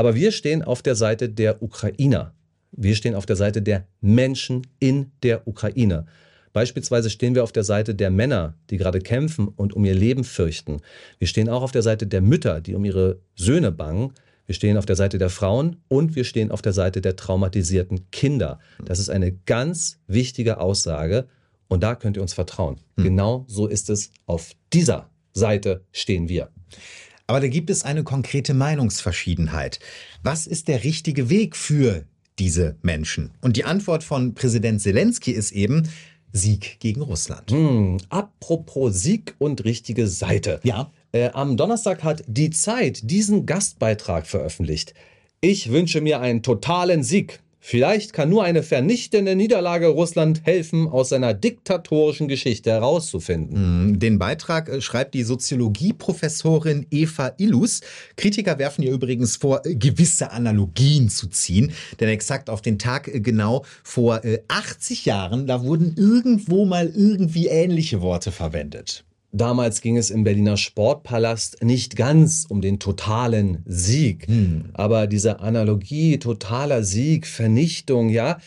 Aber 0.00 0.14
wir 0.14 0.32
stehen 0.32 0.62
auf 0.62 0.80
der 0.80 0.94
Seite 0.94 1.28
der 1.28 1.62
Ukrainer. 1.62 2.32
Wir 2.72 2.94
stehen 2.94 3.14
auf 3.14 3.26
der 3.26 3.36
Seite 3.36 3.60
der 3.60 3.86
Menschen 4.00 4.66
in 4.78 5.12
der 5.22 5.46
Ukraine. 5.46 6.06
Beispielsweise 6.54 7.10
stehen 7.10 7.34
wir 7.34 7.44
auf 7.44 7.52
der 7.52 7.64
Seite 7.64 7.94
der 7.94 8.08
Männer, 8.08 8.54
die 8.70 8.78
gerade 8.78 9.00
kämpfen 9.00 9.46
und 9.48 9.74
um 9.74 9.84
ihr 9.84 9.94
Leben 9.94 10.24
fürchten. 10.24 10.80
Wir 11.18 11.28
stehen 11.28 11.50
auch 11.50 11.60
auf 11.60 11.72
der 11.72 11.82
Seite 11.82 12.06
der 12.06 12.22
Mütter, 12.22 12.62
die 12.62 12.74
um 12.74 12.86
ihre 12.86 13.20
Söhne 13.34 13.72
bangen. 13.72 14.14
Wir 14.46 14.54
stehen 14.54 14.78
auf 14.78 14.86
der 14.86 14.96
Seite 14.96 15.18
der 15.18 15.28
Frauen 15.28 15.76
und 15.88 16.16
wir 16.16 16.24
stehen 16.24 16.50
auf 16.50 16.62
der 16.62 16.72
Seite 16.72 17.02
der 17.02 17.16
traumatisierten 17.16 18.10
Kinder. 18.10 18.58
Das 18.82 19.00
ist 19.00 19.10
eine 19.10 19.32
ganz 19.32 19.98
wichtige 20.06 20.60
Aussage 20.60 21.28
und 21.68 21.82
da 21.82 21.94
könnt 21.94 22.16
ihr 22.16 22.22
uns 22.22 22.32
vertrauen. 22.32 22.80
Hm. 22.96 23.04
Genau 23.04 23.44
so 23.48 23.66
ist 23.66 23.90
es. 23.90 24.12
Auf 24.24 24.52
dieser 24.72 25.10
Seite 25.34 25.84
stehen 25.92 26.30
wir. 26.30 26.48
Aber 27.30 27.38
da 27.38 27.46
gibt 27.46 27.70
es 27.70 27.84
eine 27.84 28.02
konkrete 28.02 28.54
Meinungsverschiedenheit. 28.54 29.78
Was 30.24 30.48
ist 30.48 30.66
der 30.66 30.82
richtige 30.82 31.30
Weg 31.30 31.54
für 31.54 32.04
diese 32.40 32.74
Menschen? 32.82 33.30
Und 33.40 33.56
die 33.56 33.62
Antwort 33.62 34.02
von 34.02 34.34
Präsident 34.34 34.80
Zelensky 34.82 35.30
ist 35.30 35.52
eben, 35.52 35.88
Sieg 36.32 36.80
gegen 36.80 37.02
Russland. 37.02 37.52
Hm, 37.52 37.98
apropos 38.08 39.00
Sieg 39.00 39.36
und 39.38 39.62
richtige 39.62 40.08
Seite. 40.08 40.58
Ja. 40.64 40.90
Äh, 41.12 41.30
am 41.30 41.56
Donnerstag 41.56 42.02
hat 42.02 42.24
die 42.26 42.50
Zeit 42.50 43.08
diesen 43.08 43.46
Gastbeitrag 43.46 44.26
veröffentlicht. 44.26 44.94
Ich 45.40 45.70
wünsche 45.70 46.00
mir 46.00 46.18
einen 46.18 46.42
totalen 46.42 47.04
Sieg. 47.04 47.38
Vielleicht 47.62 48.14
kann 48.14 48.30
nur 48.30 48.42
eine 48.42 48.62
vernichtende 48.62 49.36
Niederlage 49.36 49.88
Russland 49.88 50.40
helfen, 50.44 50.88
aus 50.88 51.10
seiner 51.10 51.34
diktatorischen 51.34 52.26
Geschichte 52.26 52.70
herauszufinden. 52.70 53.88
Mhm. 53.88 53.98
Den 53.98 54.18
Beitrag 54.18 54.70
äh, 54.70 54.80
schreibt 54.80 55.14
die 55.14 55.22
Soziologieprofessorin 55.22 56.86
Eva 56.90 57.34
Illus. 57.36 57.82
Kritiker 58.16 58.58
werfen 58.58 58.82
ihr 58.82 58.92
übrigens 58.92 59.36
vor, 59.36 59.64
äh, 59.66 59.74
gewisse 59.74 60.32
Analogien 60.32 61.10
zu 61.10 61.28
ziehen. 61.28 61.72
Denn 62.00 62.08
exakt 62.08 62.48
auf 62.48 62.62
den 62.62 62.78
Tag 62.78 63.08
äh, 63.08 63.20
genau 63.20 63.64
vor 63.84 64.22
80 64.48 65.04
Jahren, 65.04 65.46
da 65.46 65.62
wurden 65.62 65.94
irgendwo 65.96 66.64
mal 66.64 66.88
irgendwie 66.88 67.48
ähnliche 67.48 68.00
Worte 68.00 68.32
verwendet. 68.32 69.04
Damals 69.32 69.80
ging 69.80 69.96
es 69.96 70.10
im 70.10 70.24
Berliner 70.24 70.56
Sportpalast 70.56 71.62
nicht 71.62 71.94
ganz 71.94 72.46
um 72.48 72.60
den 72.60 72.80
totalen 72.80 73.62
Sieg. 73.64 74.26
Hm. 74.26 74.70
Aber 74.72 75.06
diese 75.06 75.40
Analogie, 75.40 76.18
totaler 76.18 76.82
Sieg, 76.82 77.26
Vernichtung, 77.26 78.08
ja, 78.08 78.38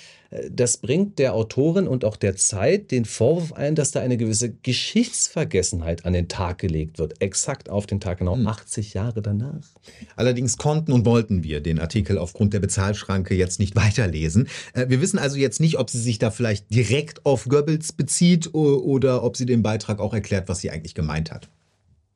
das 0.50 0.78
bringt 0.78 1.20
der 1.20 1.34
Autorin 1.34 1.88
und 1.88 2.06
auch 2.06 2.16
der 2.16 2.36
Zeit 2.36 2.92
den 2.92 3.06
Vorwurf 3.06 3.54
ein, 3.54 3.76
dass 3.76 3.92
da 3.92 4.00
eine 4.00 4.18
gewisse 4.18 4.52
Geschichtsvergessenheit 4.52 6.06
an 6.06 6.14
den 6.14 6.28
Tag 6.28 6.60
gelegt 6.60 6.98
wird. 6.98 7.22
Exakt 7.22 7.70
auf 7.70 7.86
den 7.86 8.00
Tag, 8.00 8.20
genau 8.20 8.36
hm. 8.36 8.48
80 8.48 8.94
Jahre 8.94 9.22
danach. 9.22 9.68
Allerdings 10.16 10.58
konnten 10.58 10.92
und 10.92 11.06
wollten 11.06 11.44
wir 11.44 11.62
den 11.62 11.80
Artikel 11.80 12.18
aufgrund 12.18 12.54
der 12.54 12.60
Bezahlschranke 12.60 13.36
jetzt 13.36 13.60
nicht 13.60 13.76
weiterlesen. 13.78 14.48
Äh, 14.74 14.90
wir 14.90 15.02
wissen 15.02 15.20
also 15.20 15.38
jetzt 15.38 15.60
nicht, 15.60 15.78
ob 15.78 15.90
sie 15.90 16.00
sich 16.00 16.20
da 16.20 16.32
vielleicht 16.32 16.74
direkt 16.74 17.26
auf 17.26 17.46
Goebbels 17.46 17.94
bezieht 17.94 18.54
oder 18.54 19.24
ob 19.24 19.38
sie 19.38 19.46
den 19.46 19.62
Beitrag 19.62 20.00
auch 20.00 20.14
erklärt, 20.14 20.50
was 20.50 20.60
sie 20.60 20.72
eigentlich 20.72 20.96
gemeint 20.96 21.32
hat. 21.32 21.50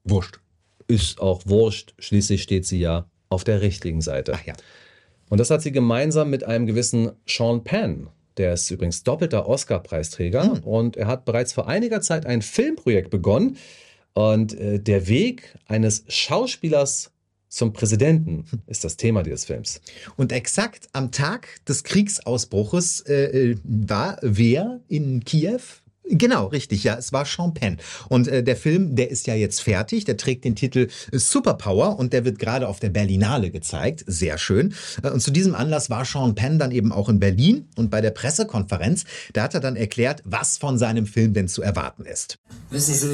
Wurscht. 0.03 0.39
Ist 0.87 1.19
auch 1.19 1.41
wurscht. 1.45 1.93
Schließlich 1.99 2.41
steht 2.41 2.65
sie 2.65 2.79
ja 2.79 3.05
auf 3.29 3.43
der 3.43 3.61
richtigen 3.61 4.01
Seite. 4.01 4.33
Ach 4.35 4.45
ja. 4.45 4.53
Und 5.29 5.39
das 5.39 5.49
hat 5.49 5.61
sie 5.61 5.71
gemeinsam 5.71 6.29
mit 6.29 6.43
einem 6.43 6.65
gewissen 6.65 7.11
Sean 7.25 7.63
Penn. 7.63 8.09
Der 8.37 8.53
ist 8.53 8.69
übrigens 8.69 9.03
doppelter 9.03 9.47
Oscar-Preisträger 9.47 10.55
mhm. 10.55 10.59
und 10.59 10.97
er 10.97 11.07
hat 11.07 11.25
bereits 11.25 11.53
vor 11.53 11.67
einiger 11.67 12.01
Zeit 12.01 12.25
ein 12.25 12.41
Filmprojekt 12.41 13.09
begonnen. 13.09 13.57
Und 14.13 14.53
äh, 14.53 14.79
der 14.79 15.07
Weg 15.07 15.55
eines 15.67 16.03
Schauspielers 16.07 17.11
zum 17.49 17.73
Präsidenten 17.73 18.45
ist 18.67 18.83
das 18.83 18.97
Thema 18.97 19.23
dieses 19.23 19.45
Films. 19.45 19.81
Und 20.15 20.31
exakt 20.31 20.89
am 20.93 21.11
Tag 21.11 21.63
des 21.65 21.83
Kriegsausbruches 21.83 23.01
äh, 23.01 23.51
äh 23.51 23.57
war 23.63 24.17
wer 24.21 24.81
in 24.87 25.23
Kiew? 25.23 25.61
Genau, 26.09 26.47
richtig, 26.47 26.83
ja, 26.83 26.95
es 26.95 27.11
war 27.11 27.25
Champagne. 27.25 27.77
Und 28.09 28.27
äh, 28.27 28.43
der 28.43 28.55
Film, 28.55 28.95
der 28.95 29.11
ist 29.11 29.27
ja 29.27 29.35
jetzt 29.35 29.61
fertig, 29.61 30.05
der 30.05 30.17
trägt 30.17 30.45
den 30.45 30.55
Titel 30.55 30.87
Superpower 31.11 31.99
und 31.99 32.13
der 32.13 32.25
wird 32.25 32.39
gerade 32.39 32.67
auf 32.67 32.79
der 32.79 32.89
Berlinale 32.89 33.51
gezeigt, 33.51 34.03
sehr 34.07 34.37
schön. 34.37 34.73
Äh, 35.03 35.09
und 35.09 35.21
zu 35.21 35.31
diesem 35.31 35.55
Anlass 35.55 35.89
war 35.89 36.05
Sean 36.05 36.35
Penn 36.35 36.59
dann 36.59 36.71
eben 36.71 36.91
auch 36.91 37.09
in 37.09 37.19
Berlin 37.19 37.67
und 37.75 37.89
bei 37.89 38.01
der 38.01 38.11
Pressekonferenz, 38.11 39.05
da 39.33 39.43
hat 39.43 39.53
er 39.53 39.59
dann 39.59 39.75
erklärt, 39.75 40.21
was 40.25 40.57
von 40.57 40.77
seinem 40.77 41.05
Film 41.05 41.33
denn 41.33 41.47
zu 41.47 41.61
erwarten 41.61 42.05
ist. 42.05 42.39
Wissen 42.69 42.93
Sie, 42.93 43.07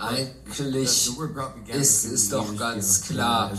eigentlich 0.00 1.10
ist 1.68 2.04
es 2.06 2.30
doch 2.30 2.56
ganz 2.56 3.02
klar, 3.02 3.52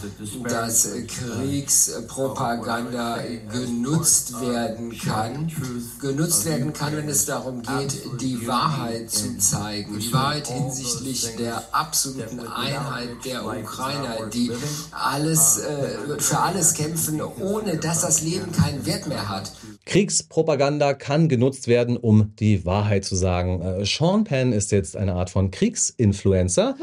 dass 0.49 0.89
Kriegspropaganda 1.07 3.19
genutzt 3.51 4.41
werden 4.41 4.97
kann. 4.97 5.51
Genutzt 5.99 6.45
werden 6.45 6.73
kann, 6.73 6.97
wenn 6.97 7.09
es 7.09 7.25
darum 7.25 7.61
geht, 7.61 8.01
die 8.19 8.47
Wahrheit 8.47 9.11
zu 9.11 9.37
zeigen. 9.37 9.99
Die 9.99 10.11
Wahrheit 10.11 10.47
hinsichtlich 10.47 11.35
der 11.37 11.63
absoluten 11.71 12.39
Einheit 12.39 13.09
der 13.23 13.45
Ukrainer, 13.45 14.27
die 14.33 14.51
alles, 14.91 15.59
äh, 15.59 16.19
für 16.19 16.39
alles 16.39 16.73
kämpfen, 16.73 17.21
ohne 17.21 17.77
dass 17.77 18.01
das 18.01 18.23
Leben 18.23 18.51
keinen 18.51 18.83
Wert 18.85 19.07
mehr 19.07 19.29
hat. 19.29 19.51
Kriegspropaganda 19.85 20.93
kann 20.93 21.29
genutzt 21.29 21.67
werden, 21.67 21.97
um 21.97 22.35
die 22.37 22.65
Wahrheit 22.65 23.05
zu 23.05 23.15
sagen. 23.15 23.61
Äh, 23.61 23.85
Sean 23.85 24.23
Penn 24.23 24.53
ist 24.53 24.71
jetzt 24.71 24.97
eine 24.97 25.13
Art 25.13 25.29
von 25.29 25.51
Kriegsinfluencer 25.51 26.30
Influencer. 26.31 26.75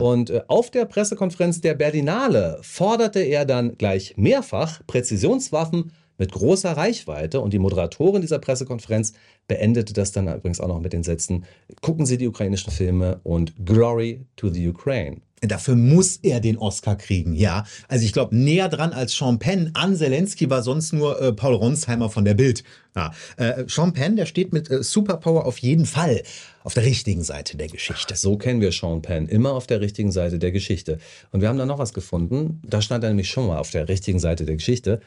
Und 0.00 0.30
äh, 0.30 0.42
auf 0.48 0.70
der 0.70 0.84
Pressekonferenz 0.84 1.60
der 1.60 1.74
Berlinale 1.74 2.58
forderte 2.62 3.20
er 3.20 3.44
dann 3.44 3.76
gleich 3.78 4.14
mehrfach 4.16 4.80
Präzisionswaffen 4.86 5.92
mit 6.18 6.32
großer 6.32 6.76
Reichweite. 6.76 7.40
Und 7.40 7.52
die 7.52 7.58
Moderatorin 7.58 8.20
dieser 8.20 8.38
Pressekonferenz 8.38 9.12
beendete 9.48 9.92
das 9.92 10.12
dann 10.12 10.28
übrigens 10.28 10.60
auch 10.60 10.68
noch 10.68 10.80
mit 10.80 10.92
den 10.92 11.02
Sätzen: 11.02 11.44
Gucken 11.80 12.06
Sie 12.06 12.18
die 12.18 12.28
ukrainischen 12.28 12.72
Filme 12.72 13.20
und 13.24 13.54
Glory 13.64 14.24
to 14.36 14.48
the 14.48 14.68
Ukraine. 14.68 15.20
Dafür 15.44 15.74
muss 15.74 16.18
er 16.18 16.38
den 16.38 16.56
Oscar 16.56 16.94
kriegen, 16.94 17.34
ja. 17.34 17.64
Also 17.88 18.04
ich 18.04 18.12
glaube, 18.12 18.36
näher 18.36 18.68
dran 18.68 18.92
als 18.92 19.12
Sean 19.12 19.40
Penn 19.40 19.72
an 19.74 19.96
Zelensky 19.96 20.48
war 20.48 20.62
sonst 20.62 20.92
nur 20.92 21.20
äh, 21.20 21.32
Paul 21.32 21.54
Ronsheimer 21.54 22.10
von 22.10 22.24
der 22.24 22.34
Bild. 22.34 22.62
Ja. 22.94 23.12
Äh, 23.36 23.64
Sean 23.66 23.92
Penn, 23.92 24.14
der 24.14 24.26
steht 24.26 24.52
mit 24.52 24.70
äh, 24.70 24.84
Superpower 24.84 25.44
auf 25.44 25.58
jeden 25.58 25.84
Fall 25.84 26.22
auf 26.62 26.74
der 26.74 26.84
richtigen 26.84 27.24
Seite 27.24 27.56
der 27.56 27.66
Geschichte. 27.66 28.14
So 28.14 28.36
kennen 28.36 28.60
wir 28.60 28.70
Sean 28.70 29.02
Penn, 29.02 29.26
immer 29.26 29.52
auf 29.54 29.66
der 29.66 29.80
richtigen 29.80 30.12
Seite 30.12 30.38
der 30.38 30.52
Geschichte. 30.52 30.98
Und 31.32 31.40
wir 31.40 31.48
haben 31.48 31.58
da 31.58 31.66
noch 31.66 31.78
was 31.78 31.92
gefunden, 31.92 32.62
da 32.64 32.80
stand 32.80 33.02
er 33.02 33.10
nämlich 33.10 33.28
schon 33.28 33.48
mal 33.48 33.58
auf 33.58 33.70
der 33.70 33.88
richtigen 33.88 34.20
Seite 34.20 34.44
der 34.44 34.54
Geschichte, 34.54 35.00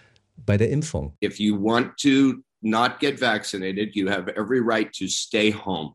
bei 0.46 0.58
der 0.58 0.70
Impfung. 0.70 1.14
If 1.24 1.40
you 1.40 1.56
want 1.56 1.98
to 2.02 2.42
not 2.62 3.00
get 3.00 3.22
vaccinated, 3.22 3.96
you 3.96 4.10
have 4.10 4.30
every 4.36 4.60
right 4.60 4.92
to 5.00 5.08
stay 5.08 5.52
home. 5.52 5.94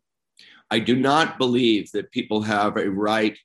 I 0.72 0.80
do 0.80 0.94
not 0.94 1.36
believe 1.38 1.90
that 1.92 2.10
people 2.10 2.46
have 2.46 2.78
a 2.78 2.88
right 2.88 3.36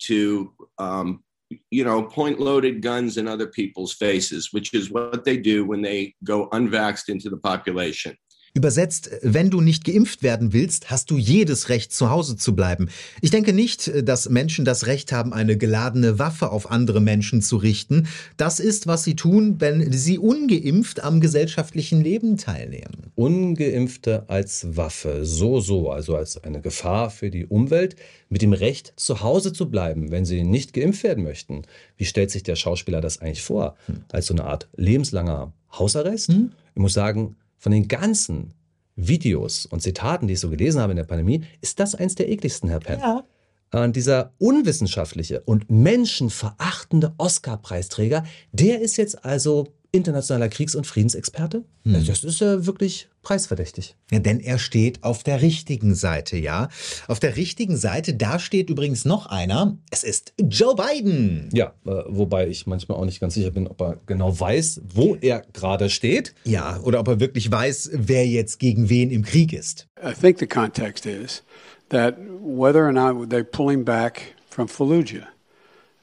to, 0.00 0.52
um, 0.78 1.22
you 1.70 1.84
know, 1.84 2.02
point 2.02 2.40
loaded 2.40 2.82
guns 2.82 3.16
in 3.16 3.28
other 3.28 3.46
people's 3.46 3.92
faces, 3.92 4.52
which 4.52 4.74
is 4.74 4.90
what 4.90 5.24
they 5.24 5.36
do 5.36 5.64
when 5.64 5.82
they 5.82 6.14
go 6.24 6.48
unvaxxed 6.50 7.08
into 7.08 7.30
the 7.30 7.36
population. 7.36 8.16
Übersetzt, 8.56 9.10
wenn 9.20 9.50
du 9.50 9.60
nicht 9.60 9.84
geimpft 9.84 10.22
werden 10.22 10.54
willst, 10.54 10.90
hast 10.90 11.10
du 11.10 11.18
jedes 11.18 11.68
Recht, 11.68 11.92
zu 11.92 12.08
Hause 12.08 12.38
zu 12.38 12.56
bleiben. 12.56 12.88
Ich 13.20 13.30
denke 13.30 13.52
nicht, 13.52 13.92
dass 14.08 14.30
Menschen 14.30 14.64
das 14.64 14.86
Recht 14.86 15.12
haben, 15.12 15.34
eine 15.34 15.58
geladene 15.58 16.18
Waffe 16.18 16.50
auf 16.50 16.70
andere 16.70 17.02
Menschen 17.02 17.42
zu 17.42 17.58
richten. 17.58 18.08
Das 18.38 18.58
ist, 18.58 18.86
was 18.86 19.04
sie 19.04 19.14
tun, 19.14 19.56
wenn 19.58 19.92
sie 19.92 20.16
ungeimpft 20.16 21.04
am 21.04 21.20
gesellschaftlichen 21.20 22.00
Leben 22.00 22.38
teilnehmen. 22.38 23.12
Ungeimpfte 23.14 24.24
als 24.28 24.74
Waffe, 24.74 25.26
so, 25.26 25.60
so, 25.60 25.90
also 25.90 26.16
als 26.16 26.42
eine 26.42 26.62
Gefahr 26.62 27.10
für 27.10 27.28
die 27.28 27.44
Umwelt, 27.44 27.96
mit 28.30 28.40
dem 28.40 28.54
Recht, 28.54 28.94
zu 28.96 29.20
Hause 29.20 29.52
zu 29.52 29.68
bleiben, 29.68 30.10
wenn 30.10 30.24
sie 30.24 30.44
nicht 30.44 30.72
geimpft 30.72 31.04
werden 31.04 31.24
möchten. 31.24 31.60
Wie 31.98 32.06
stellt 32.06 32.30
sich 32.30 32.42
der 32.42 32.56
Schauspieler 32.56 33.02
das 33.02 33.20
eigentlich 33.20 33.42
vor? 33.42 33.76
Als 34.10 34.28
so 34.28 34.32
eine 34.32 34.44
Art 34.44 34.66
lebenslanger 34.76 35.52
Hausarrest? 35.78 36.30
Ich 36.30 36.80
muss 36.80 36.94
sagen, 36.94 37.36
von 37.58 37.72
den 37.72 37.88
ganzen 37.88 38.54
Videos 38.96 39.66
und 39.66 39.82
Zitaten, 39.82 40.26
die 40.26 40.34
ich 40.34 40.40
so 40.40 40.50
gelesen 40.50 40.80
habe 40.80 40.92
in 40.92 40.96
der 40.96 41.04
Pandemie, 41.04 41.44
ist 41.60 41.80
das 41.80 41.94
eins 41.94 42.14
der 42.14 42.28
ekligsten, 42.30 42.68
Herr 42.68 42.80
Penn. 42.80 43.00
Ja. 43.00 43.24
Und 43.72 43.96
dieser 43.96 44.32
unwissenschaftliche 44.38 45.40
und 45.40 45.70
menschenverachtende 45.70 47.14
Oscar-Preisträger, 47.18 48.24
der 48.52 48.80
ist 48.80 48.96
jetzt 48.96 49.24
also 49.24 49.68
internationaler 49.92 50.48
Kriegs- 50.48 50.74
und 50.74 50.86
Friedensexperte? 50.86 51.64
Das 51.84 52.24
ist 52.24 52.40
ja 52.40 52.64
wirklich 52.64 53.08
preisverdächtig. 53.26 53.96
Ja, 54.12 54.20
denn 54.20 54.38
er 54.38 54.56
steht 54.56 55.02
auf 55.02 55.24
der 55.24 55.42
richtigen 55.42 55.96
Seite, 55.96 56.36
ja. 56.36 56.68
Auf 57.08 57.18
der 57.18 57.36
richtigen 57.36 57.76
Seite, 57.76 58.14
da 58.14 58.38
steht 58.38 58.70
übrigens 58.70 59.04
noch 59.04 59.26
einer. 59.26 59.76
Es 59.90 60.04
ist 60.04 60.32
Joe 60.38 60.76
Biden. 60.76 61.48
Ja, 61.52 61.74
äh, 61.86 62.04
wobei 62.06 62.46
ich 62.46 62.68
manchmal 62.68 62.98
auch 62.98 63.04
nicht 63.04 63.18
ganz 63.18 63.34
sicher 63.34 63.50
bin, 63.50 63.66
ob 63.66 63.80
er 63.80 63.96
genau 64.06 64.38
weiß, 64.38 64.82
wo 64.94 65.16
er 65.16 65.42
gerade 65.52 65.90
steht. 65.90 66.34
Ja, 66.44 66.78
oder 66.84 67.00
ob 67.00 67.08
er 67.08 67.18
wirklich 67.18 67.50
weiß, 67.50 67.90
wer 67.94 68.24
jetzt 68.28 68.60
gegen 68.60 68.88
wen 68.90 69.10
im 69.10 69.24
Krieg 69.24 69.52
ist. 69.52 69.88
I 70.00 70.12
think 70.12 70.38
the 70.38 70.46
context 70.46 71.04
is 71.04 71.42
that 71.88 72.16
whether 72.40 72.86
or 72.86 72.92
not 72.92 73.28
they're 73.28 73.42
pulling 73.42 73.84
back 73.84 74.36
from 74.50 74.68
Fallujah 74.68 75.26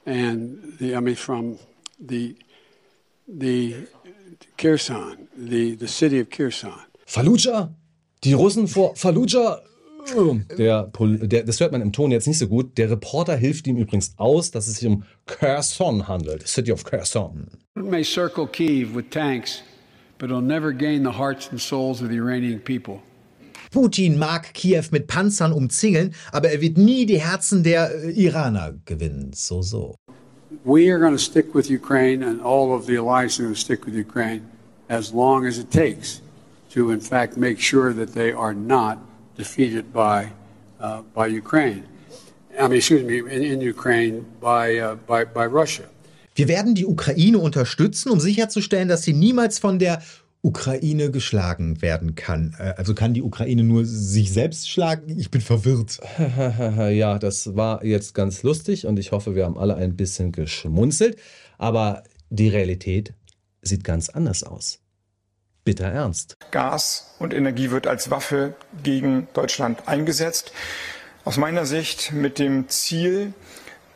and 0.04 0.58
the, 0.78 0.94
I 0.94 1.00
mean, 1.00 1.16
from 1.16 1.58
the, 1.98 2.36
the 3.26 3.76
Kherson, 4.58 5.26
the, 5.34 5.74
the 5.74 5.88
city 5.88 6.20
of 6.20 6.28
Kherson. 6.28 6.84
Fallujah? 7.06 7.74
Die 8.24 8.32
Russen 8.32 8.68
vor 8.68 8.96
Fallujah? 8.96 9.60
Der, 10.58 10.84
Pol- 10.92 11.16
der, 11.26 11.44
das 11.44 11.60
hört 11.60 11.72
man 11.72 11.80
im 11.80 11.92
Ton 11.92 12.10
jetzt 12.10 12.26
nicht 12.26 12.38
so 12.38 12.46
gut. 12.46 12.76
Der 12.76 12.90
Reporter 12.90 13.36
hilft 13.36 13.66
ihm 13.66 13.78
übrigens 13.78 14.12
aus, 14.18 14.50
dass 14.50 14.66
es 14.66 14.76
sich 14.76 14.86
um 14.86 15.04
Kherson 15.26 16.08
handelt. 16.08 16.46
City 16.46 16.72
of 16.72 16.84
Kherson. 16.84 17.48
It 17.76 17.84
may 17.84 18.04
circle 18.04 18.46
Kiev 18.46 18.94
with 18.94 19.06
tanks, 19.10 19.62
but 20.18 20.28
it'll 20.30 20.42
never 20.42 20.72
gain 20.72 21.02
the 21.04 21.18
hearts 21.18 21.48
and 21.50 21.60
souls 21.60 22.02
of 22.02 22.08
the 22.08 22.16
Iranian 22.16 22.60
people. 22.60 23.00
Putin 23.70 24.18
mag 24.18 24.52
Kiew 24.52 24.82
mit 24.90 25.06
Panzern 25.06 25.52
umzingeln, 25.52 26.14
aber 26.32 26.50
er 26.50 26.60
wird 26.60 26.76
nie 26.76 27.06
die 27.06 27.20
Herzen 27.20 27.62
der 27.64 27.90
äh, 28.04 28.10
Iraner 28.12 28.74
gewinnen. 28.84 29.32
So, 29.34 29.62
so. 29.62 29.96
We 30.64 30.90
are 30.92 31.00
going 31.00 31.16
to 31.16 31.18
stick 31.18 31.54
with 31.54 31.70
Ukraine, 31.70 32.22
and 32.22 32.40
all 32.42 32.72
of 32.72 32.86
the 32.86 32.96
alliance 32.96 33.40
are 33.40 33.44
going 33.44 33.54
to 33.54 33.60
stick 33.60 33.86
with 33.86 33.94
Ukraine 33.96 34.42
as 34.88 35.12
long 35.12 35.46
as 35.46 35.58
it 35.58 35.70
takes 35.70 36.20
to, 36.74 36.90
in 36.90 37.00
fact, 37.00 37.36
make 37.36 37.60
sure 37.60 37.92
that 37.94 38.14
they 38.14 38.32
are 38.32 38.54
not 38.54 38.98
defeated 39.36 39.92
by 39.92 40.28
uh, 40.80 41.02
by 41.14 41.26
Ukraine. 41.26 41.84
I 42.58 42.62
mean, 42.68 42.78
excuse 42.78 43.04
me, 43.04 43.18
in, 43.18 43.42
in 43.42 43.60
Ukraine 43.60 44.24
by, 44.40 44.78
uh, 44.78 44.96
by 45.06 45.24
by 45.24 45.46
Russia. 45.46 45.84
Wir 46.36 46.48
werden 46.48 46.74
die 46.74 46.84
Ukraine 46.86 47.38
unterstützen, 47.38 48.10
um 48.10 48.18
sicherzustellen, 48.18 48.88
dass 48.88 49.02
sie 49.02 49.12
niemals 49.12 49.60
von 49.60 49.78
der 49.78 50.02
Ukraine 50.42 51.10
geschlagen 51.10 51.80
werden 51.80 52.16
kann. 52.16 52.54
Äh, 52.58 52.74
Also 52.76 52.94
kann 52.94 53.14
die 53.14 53.22
Ukraine 53.22 53.62
nur 53.62 53.84
sich 53.84 54.32
selbst 54.32 54.68
schlagen? 54.68 55.18
Ich 55.18 55.30
bin 55.30 55.40
verwirrt. 55.40 56.00
ja, 56.92 57.18
das 57.18 57.54
war 57.56 57.84
jetzt 57.84 58.14
ganz 58.14 58.42
lustig 58.42 58.86
und 58.86 58.98
ich 58.98 59.12
hoffe, 59.12 59.34
wir 59.36 59.44
haben 59.44 59.56
alle 59.56 59.76
ein 59.76 59.96
bisschen 59.96 60.32
geschmunzelt. 60.32 61.16
Aber 61.56 62.02
die 62.30 62.48
Realität 62.48 63.14
sieht 63.62 63.84
ganz 63.84 64.08
anders 64.08 64.42
aus. 64.42 64.83
Bitter 65.64 65.86
ernst. 65.86 66.36
Gas 66.50 67.14
und 67.18 67.32
Energie 67.32 67.70
wird 67.70 67.86
als 67.86 68.10
Waffe 68.10 68.54
gegen 68.82 69.28
Deutschland 69.32 69.88
eingesetzt. 69.88 70.52
Aus 71.24 71.38
meiner 71.38 71.64
Sicht 71.64 72.12
mit 72.12 72.38
dem 72.38 72.68
Ziel, 72.68 73.32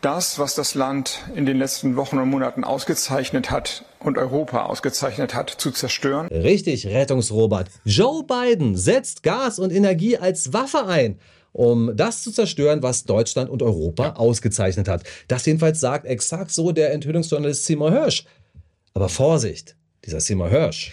das, 0.01 0.39
was 0.39 0.55
das 0.55 0.75
Land 0.75 1.21
in 1.35 1.45
den 1.45 1.59
letzten 1.59 1.97
Wochen 1.97 2.19
und 2.19 2.31
Monaten 2.31 2.65
ausgezeichnet 2.65 3.51
hat 3.51 3.85
und 3.99 4.17
Europa 4.17 4.65
ausgezeichnet 4.65 5.35
hat, 5.35 5.51
zu 5.51 5.71
zerstören. 5.71 6.29
Richtig, 6.29 6.87
Rettungsrobot. 6.87 7.67
Joe 7.85 8.25
Biden 8.25 8.77
setzt 8.77 9.23
Gas 9.23 9.59
und 9.59 9.73
Energie 9.73 10.17
als 10.17 10.53
Waffe 10.53 10.87
ein, 10.87 11.19
um 11.53 11.97
das 11.97 12.23
zu 12.23 12.31
zerstören, 12.31 12.83
was 12.83 13.05
Deutschland 13.05 13.51
und 13.51 13.63
Europa 13.63 14.13
ausgezeichnet 14.13 14.89
hat. 14.89 15.03
Das 15.27 15.45
jedenfalls 15.45 15.81
sagt 15.81 16.07
exakt 16.07 16.53
so 16.53 16.73
der 16.73 16.93
Enthüllungsjournalist 16.93 17.67
Seymour 17.67 17.91
Hirsch. 17.91 18.25
Aber 18.95 19.09
Vorsicht, 19.09 19.77
dieser 20.05 20.21
Seymour 20.21 20.49
Hirsch, 20.49 20.93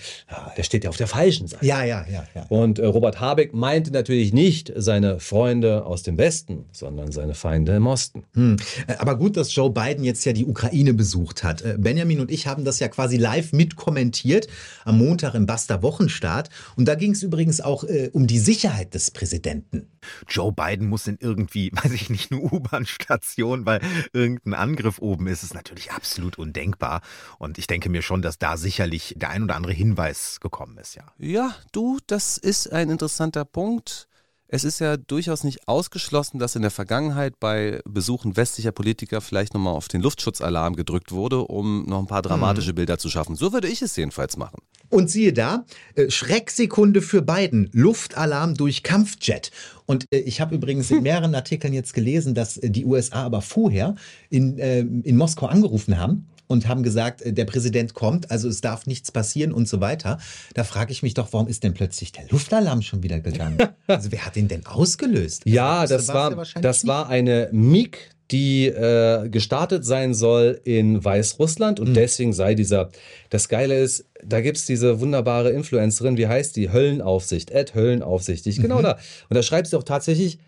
der 0.57 0.63
steht 0.63 0.83
ja 0.83 0.89
auf 0.89 0.97
der 0.97 1.07
falschen 1.07 1.47
Seite. 1.47 1.65
Ja, 1.65 1.83
ja, 1.83 2.05
ja, 2.11 2.25
ja. 2.33 2.45
Und 2.49 2.79
äh, 2.79 2.85
Robert 2.85 3.19
Habeck 3.19 3.53
meinte 3.53 3.91
natürlich 3.91 4.33
nicht 4.33 4.73
seine 4.75 5.19
Freunde 5.19 5.85
aus 5.85 6.03
dem 6.03 6.17
Westen, 6.17 6.65
sondern 6.71 7.11
seine 7.11 7.35
Feinde 7.35 7.75
im 7.75 7.87
Osten. 7.87 8.23
Hm. 8.33 8.57
Äh, 8.87 8.95
Aber 8.97 9.17
gut, 9.17 9.37
dass 9.37 9.53
Joe 9.53 9.69
Biden 9.69 10.03
jetzt 10.03 10.25
ja 10.25 10.33
die 10.33 10.45
Ukraine 10.45 10.93
besucht 10.93 11.43
hat. 11.43 11.61
Äh, 11.61 11.75
Benjamin 11.77 12.19
und 12.19 12.31
ich 12.31 12.47
haben 12.47 12.65
das 12.65 12.79
ja 12.79 12.87
quasi 12.87 13.17
live 13.17 13.53
mitkommentiert 13.53 14.47
am 14.83 14.97
Montag 14.97 15.35
im 15.35 15.45
Basta 15.45 15.81
Wochenstart. 15.81 16.49
Und 16.75 16.87
da 16.87 16.95
ging 16.95 17.11
es 17.11 17.23
übrigens 17.23 17.61
auch 17.61 17.83
äh, 17.83 18.09
um 18.11 18.27
die 18.27 18.39
Sicherheit 18.39 18.93
des 18.95 19.11
Präsidenten. 19.11 19.87
Joe 20.27 20.51
Biden 20.51 20.87
muss 20.87 21.07
in 21.07 21.17
irgendwie, 21.19 21.71
weiß 21.83 21.91
ich 21.91 22.09
nicht, 22.09 22.31
eine 22.31 22.41
U-Bahn-Station, 22.41 23.65
weil 23.65 23.81
irgendein 24.13 24.55
Angriff 24.55 24.99
oben 24.99 25.27
ist, 25.27 25.43
ist 25.43 25.53
natürlich 25.53 25.91
absolut 25.91 26.37
undenkbar. 26.37 27.01
Und 27.37 27.57
ich 27.57 27.67
denke 27.67 27.89
mir 27.89 28.01
schon, 28.01 28.21
dass 28.21 28.39
da 28.39 28.57
sicherlich 28.57 29.04
der 29.15 29.29
ein 29.29 29.43
oder 29.43 29.55
andere 29.55 29.73
Hinweis 29.73 30.39
gekommen 30.39 30.77
ist, 30.77 30.95
ja. 30.95 31.03
Ja, 31.17 31.55
du, 31.71 31.99
das 32.07 32.37
ist 32.37 32.71
ein 32.71 32.89
interessanter 32.89 33.45
Punkt. 33.45 34.07
Es 34.47 34.63
ist 34.63 34.79
ja 34.79 34.95
durchaus 34.95 35.43
nicht 35.43 35.67
ausgeschlossen, 35.67 36.37
dass 36.37 36.55
in 36.55 36.61
der 36.61 36.71
Vergangenheit 36.71 37.39
bei 37.39 37.81
Besuchen 37.83 38.37
westlicher 38.37 38.71
Politiker 38.71 39.19
vielleicht 39.19 39.55
nochmal 39.55 39.73
auf 39.73 39.87
den 39.87 40.01
Luftschutzalarm 40.01 40.75
gedrückt 40.75 41.11
wurde, 41.11 41.41
um 41.41 41.85
noch 41.87 41.99
ein 41.99 42.07
paar 42.07 42.21
dramatische 42.21 42.73
Bilder 42.73 42.99
zu 42.99 43.09
schaffen. 43.09 43.35
So 43.35 43.53
würde 43.53 43.67
ich 43.67 43.81
es 43.81 43.95
jedenfalls 43.95 44.37
machen. 44.37 44.61
Und 44.89 45.09
siehe 45.09 45.33
da, 45.33 45.65
äh, 45.95 46.11
Schrecksekunde 46.11 47.01
für 47.01 47.23
Biden, 47.23 47.69
Luftalarm 47.73 48.53
durch 48.53 48.83
Kampfjet. 48.83 49.51
Und 49.87 50.05
äh, 50.11 50.19
ich 50.19 50.39
habe 50.41 50.53
übrigens 50.53 50.91
in 50.91 51.01
mehreren 51.03 51.33
Artikeln 51.33 51.73
jetzt 51.73 51.95
gelesen, 51.95 52.35
dass 52.35 52.57
äh, 52.57 52.69
die 52.69 52.85
USA 52.85 53.23
aber 53.23 53.41
vorher 53.41 53.95
in, 54.29 54.57
in 54.57 55.17
Moskau 55.17 55.47
angerufen 55.47 55.97
haben 55.97 56.27
und 56.47 56.67
haben 56.67 56.83
gesagt, 56.83 57.21
äh, 57.21 57.33
der 57.33 57.45
Präsident 57.45 57.93
kommt, 57.93 58.31
also 58.31 58.47
es 58.49 58.61
darf 58.61 58.85
nichts 58.87 59.11
passieren 59.11 59.51
und 59.51 59.67
so 59.67 59.81
weiter. 59.81 60.19
Da 60.53 60.63
frage 60.63 60.91
ich 60.91 61.03
mich 61.03 61.13
doch, 61.13 61.29
warum 61.31 61.47
ist 61.47 61.63
denn 61.63 61.73
plötzlich 61.73 62.11
der 62.11 62.25
Luftalarm 62.29 62.81
schon 62.81 63.03
wieder 63.03 63.19
gegangen? 63.19 63.57
also 63.87 64.11
wer 64.11 64.25
hat 64.25 64.35
den 64.35 64.47
denn 64.47 64.65
ausgelöst? 64.65 65.43
Ja, 65.45 65.79
Also, 65.81 65.95
das 65.95 66.07
ja 66.07 66.13
war, 66.13 66.37
wahrscheinlich 66.37 66.63
das 66.63 66.85
war 66.87 67.09
eine 67.09 67.49
MiG, 67.51 67.97
die 68.31 68.65
äh, 68.65 69.29
gestartet 69.29 69.85
sein 69.85 70.15
soll 70.15 70.59
in 70.63 71.03
Weißrussland 71.05 71.79
und 71.79 71.93
deswegen 71.93 72.33
sei 72.33 72.55
dieser. 72.55 72.89
Das 73.29 73.49
Geile 73.49 73.77
ist, 73.79 74.05
da 74.23 74.41
gibt 74.41 74.57
es 74.57 74.65
diese 74.65 74.99
wunderbare 74.99 75.51
Influencerin, 75.51 76.17
wie 76.17 76.25
heißt 76.27 76.55
die? 76.55 76.71
Höllenaufsicht, 76.71 77.51
Ed 77.51 77.75
Höllenaufsicht, 77.75 78.43
genau 78.45 78.79
Mhm. 78.79 78.83
da. 78.83 78.97
Und 79.29 79.35
da 79.35 79.43
schreibt 79.43 79.67
sie 79.67 79.77
auch 79.77 79.83
tatsächlich, 79.83 80.39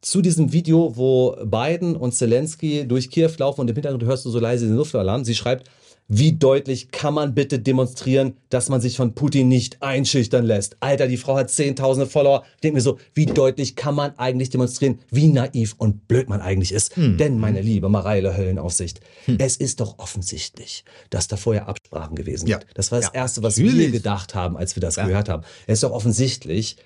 zu 0.00 0.22
diesem 0.22 0.52
Video, 0.52 0.96
wo 0.96 1.36
Biden 1.44 1.96
und 1.96 2.12
Zelensky 2.12 2.86
durch 2.86 3.10
Kiew 3.10 3.32
laufen 3.38 3.62
und 3.62 3.68
im 3.68 3.74
Hintergrund 3.74 4.04
hörst 4.04 4.24
du 4.24 4.30
so 4.30 4.38
leise 4.38 4.66
den 4.66 4.76
Luftalarm. 4.76 5.24
Sie 5.24 5.34
schreibt, 5.34 5.68
wie 6.10 6.32
deutlich 6.32 6.90
kann 6.90 7.12
man 7.12 7.34
bitte 7.34 7.58
demonstrieren, 7.58 8.38
dass 8.48 8.70
man 8.70 8.80
sich 8.80 8.96
von 8.96 9.14
Putin 9.14 9.48
nicht 9.48 9.82
einschüchtern 9.82 10.46
lässt? 10.46 10.78
Alter, 10.80 11.06
die 11.06 11.18
Frau 11.18 11.36
hat 11.36 11.50
zehntausende 11.50 12.08
Follower. 12.08 12.44
Ich 12.54 12.60
denke 12.62 12.76
mir 12.76 12.80
so, 12.80 12.96
wie 13.12 13.26
deutlich 13.26 13.76
kann 13.76 13.94
man 13.94 14.18
eigentlich 14.18 14.48
demonstrieren, 14.48 15.00
wie 15.10 15.26
naiv 15.26 15.74
und 15.76 16.08
blöd 16.08 16.30
man 16.30 16.40
eigentlich 16.40 16.72
ist? 16.72 16.96
Hm. 16.96 17.18
Denn, 17.18 17.38
meine 17.38 17.60
liebe 17.60 17.90
Mareile 17.90 18.34
Höllenaufsicht, 18.34 19.00
es 19.38 19.58
ist 19.58 19.80
doch 19.80 19.98
offensichtlich, 19.98 20.82
dass 21.10 21.28
da 21.28 21.36
vorher 21.36 21.68
Absprachen 21.68 22.16
gewesen 22.16 22.46
sind. 22.46 22.66
Das 22.74 22.90
war 22.90 23.00
das 23.00 23.10
Erste, 23.12 23.42
was 23.42 23.58
wir 23.58 23.66
natürlich. 23.66 23.92
gedacht 23.92 24.34
haben, 24.34 24.56
als 24.56 24.76
wir 24.76 24.80
das 24.80 24.94
gehört 24.96 25.28
haben. 25.28 25.42
Es 25.66 25.74
ist 25.74 25.82
doch 25.82 25.92
offensichtlich, 25.92 26.78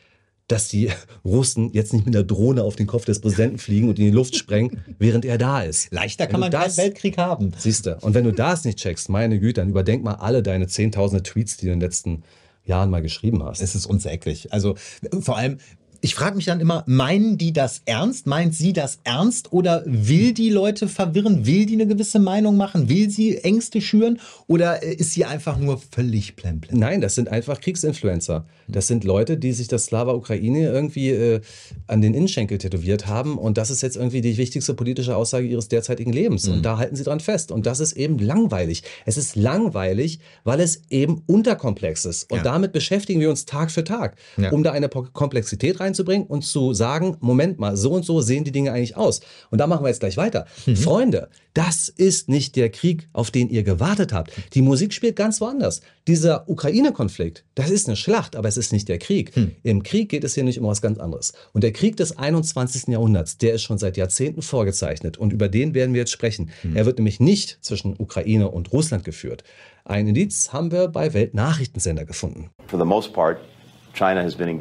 dass 0.49 0.69
die 0.69 0.91
Russen 1.25 1.71
jetzt 1.73 1.93
nicht 1.93 2.07
mit 2.07 2.15
einer 2.15 2.25
Drohne 2.25 2.63
auf 2.63 2.77
den 2.77 2.87
Kopf 2.87 3.05
des 3.05 3.21
Präsidenten 3.21 3.59
fliegen 3.59 3.89
und 3.89 3.99
in 3.99 4.07
die 4.07 4.11
Luft 4.11 4.37
sprengen, 4.37 4.83
während 4.99 5.25
er 5.25 5.39
da 5.39 5.63
ist. 5.63 5.93
Leichter 5.93 6.27
kann 6.27 6.41
man 6.41 6.51
keinen 6.51 6.77
Weltkrieg 6.77 7.19
haben. 7.19 7.53
Siehst 7.59 7.87
du. 7.87 7.97
Und 8.01 8.15
wenn 8.15 8.25
du 8.25 8.33
das 8.33 8.65
nicht 8.65 8.79
checkst, 8.79 9.09
meine 9.09 9.39
Güte, 9.39 9.61
dann 9.61 9.71
überdenk 9.71 10.03
mal 10.05 10.15
alle 10.15 10.43
deine 10.43 10.67
zehntausende 10.67 11.23
Tweets, 11.23 11.57
die 11.57 11.67
du 11.67 11.73
in 11.73 11.79
den 11.79 11.87
letzten 11.87 12.23
Jahren 12.65 12.91
mal 12.91 13.03
geschrieben 13.03 13.43
hast. 13.43 13.61
Es 13.61 13.75
ist 13.75 13.87
unsäglich. 13.87 14.53
Also 14.53 14.77
vor 15.21 15.37
allem, 15.37 15.59
ich 16.05 16.17
frage 16.17 16.35
mich 16.35 16.47
dann 16.47 16.59
immer, 16.59 16.83
meinen 16.89 17.39
die 17.39 17.53
das 17.53 17.83
ernst? 17.85 18.27
Meint 18.27 18.57
sie 18.57 18.73
das 18.73 18.99
ernst? 19.05 19.53
Oder 19.53 19.85
will 19.87 20.35
die 20.35 20.51
Leute 20.51 20.89
verwirren? 20.89 21.47
Will 21.47 21.65
die 21.65 21.75
eine 21.75 21.87
gewisse 21.87 22.19
Meinung 22.19 22.57
machen? 22.57 22.89
Will 22.89 23.09
sie 23.09 23.39
Ängste 23.39 23.81
schüren? 23.81 24.19
Oder 24.49 24.83
äh, 24.83 24.95
ist 24.95 25.13
sie 25.13 25.25
einfach 25.25 25.59
nur 25.59 25.81
völlig 25.93 26.35
plemplem? 26.35 26.77
Nein, 26.77 27.01
das 27.01 27.15
sind 27.15 27.29
einfach 27.29 27.61
Kriegsinfluencer. 27.61 28.45
Das 28.67 28.89
sind 28.89 29.05
Leute, 29.05 29.37
die 29.37 29.53
sich 29.53 29.69
das 29.69 29.85
Slava 29.85 30.13
Ukraine 30.15 30.67
irgendwie 30.71 31.11
äh, 31.11 31.41
an 31.87 32.01
den 32.01 32.15
Innenschenkel 32.15 32.59
tätowiert 32.59 33.07
haben. 33.07 33.39
Und 33.39 33.57
das 33.57 33.71
ist 33.71 33.83
jetzt 33.83 33.97
irgendwie 33.97 34.23
die 34.23 34.37
wichtigste 34.39 34.75
politische 34.75 35.15
Aussage 35.15 35.47
ihres 35.47 35.69
derzeitigen 35.69 36.13
Lebens. 36.13 36.49
Und 36.49 36.63
da 36.65 36.79
halten 36.79 36.97
sie 36.97 37.05
dran 37.05 37.21
fest. 37.21 37.53
Und 37.53 37.65
das 37.67 37.79
ist 37.79 37.93
eben 37.93 38.19
langweilig. 38.19 38.83
Es 39.07 39.17
ist 39.17 39.37
langweilig, 39.37 40.19
weil 40.43 40.59
es 40.59 40.83
eben 40.91 41.23
unterkomplex 41.27 42.07
ist. 42.07 42.29
Und 42.33 42.39
Ja. 42.39 42.43
damit 42.43 42.73
beschäftigen 42.73 43.21
wir 43.21 43.31
uns 43.31 43.45
Tag 43.45 43.71
für 43.71 43.85
Tag, 43.85 44.17
Ja. 44.37 44.51
um 44.51 44.65
da 44.65 44.73
eine 44.73 44.89
Komplexität 44.89 45.79
reinzubringen 45.93 46.27
und 46.27 46.43
zu 46.43 46.75
sagen, 46.75 47.17
Moment 47.21 47.59
mal, 47.59 47.77
so 47.77 47.93
und 47.93 48.05
so 48.05 48.21
sehen 48.21 48.45
die 48.45 48.53
Dinge 48.53 48.73
eigentlich 48.73 48.97
aus. 48.97 49.21
Und 49.51 49.59
da 49.59 49.67
machen 49.67 49.85
wir 49.85 49.89
jetzt 49.89 50.01
gleich 50.01 50.17
weiter. 50.17 50.47
Freunde, 50.75 51.29
das 51.55 51.89
ist 51.89 52.29
nicht 52.29 52.57
der 52.57 52.71
Krieg, 52.71 53.09
auf 53.13 53.31
den 53.31 53.51
ihr 53.51 53.63
gewartet 53.63 54.13
habt. 54.13 54.33
Die 54.55 54.63
Musik 54.63 54.95
spielt 54.95 55.17
ganz 55.17 55.41
woanders. 55.41 55.83
Dieser 56.07 56.49
Ukraine-Konflikt, 56.49 57.45
das 57.55 57.71
ist 57.71 57.87
eine 57.87 57.97
Schlacht, 57.97 58.37
aber 58.37 58.49
es 58.49 58.57
ist 58.57 58.73
nicht 58.73 58.89
der 58.89 58.99
Krieg. 58.99 59.33
Im 59.63 59.83
Krieg 59.83 60.09
geht 60.09 60.25
es 60.25 60.35
hier 60.35 60.45
nicht 60.45 60.59
um 60.59 60.67
was 60.67 60.81
ganz 60.81 60.99
anderes. 60.99 61.33
Und 61.53 61.63
der 61.63 61.73
Krieg 61.73 61.97
des 61.97 62.19
21. 62.19 62.89
Jahrhunderts, 62.89 63.39
der 63.39 63.55
ist 63.55 63.63
schon 63.63 63.79
seit 63.79 63.97
Jahrzehnten 63.97 64.43
vorgezeichnet. 64.43 65.19
Und 65.19 65.33
über 65.33 65.49
den 65.49 65.75
werden 65.75 65.93
wir 65.93 66.01
jetzt 66.01 66.13
sprechen. 66.13 66.51
Er 66.75 66.87
wird 66.87 66.99
nämlich 66.99 67.21
nicht 67.21 67.59
zwischen 67.61 67.95
Ukraine 67.99 68.51
und 68.51 68.73
Russland 68.73 69.05
geführt. 69.05 69.45
Ein 69.85 70.09
Indiz 70.09 70.53
haben 70.53 70.71
wir 70.71 70.89
bei 70.89 71.13
Weltnachrichtensender 71.13 72.05
gefunden. 72.05 72.51
For 72.69 72.79
the 72.79 72.85
most 72.85 73.13
part, 73.13 73.39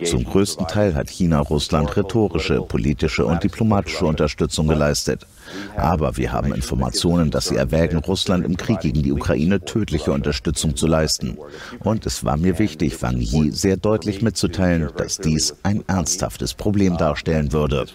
Zum 0.05 0.23
größten 0.23 0.67
Teil 0.67 0.95
hat 0.95 1.09
China 1.09 1.39
Russland 1.39 1.95
rhetorische, 1.95 2.61
politische 2.61 3.25
und 3.25 3.43
diplomatische 3.43 4.05
Unterstützung 4.05 4.67
geleistet. 4.67 5.25
Aber 5.75 6.17
wir 6.17 6.31
haben 6.31 6.53
Informationen, 6.53 7.31
dass 7.31 7.47
sie 7.47 7.55
erwägen, 7.55 7.97
Russland 7.97 8.45
im 8.45 8.57
Krieg 8.57 8.81
gegen 8.81 9.03
die 9.03 9.11
Ukraine 9.11 9.61
tödliche 9.61 10.11
Unterstützung 10.11 10.75
zu 10.75 10.87
leisten. 10.87 11.37
Und 11.79 12.05
es 12.05 12.23
war 12.23 12.37
mir 12.37 12.59
wichtig, 12.59 13.01
Wang 13.01 13.19
Yi 13.19 13.51
sehr 13.51 13.77
deutlich 13.77 14.21
mitzuteilen, 14.21 14.89
dass 14.97 15.17
dies 15.17 15.55
ein 15.63 15.83
ernsthaftes 15.87 16.53
Problem 16.53 16.97
darstellen 16.97 17.51
würde. 17.51 17.85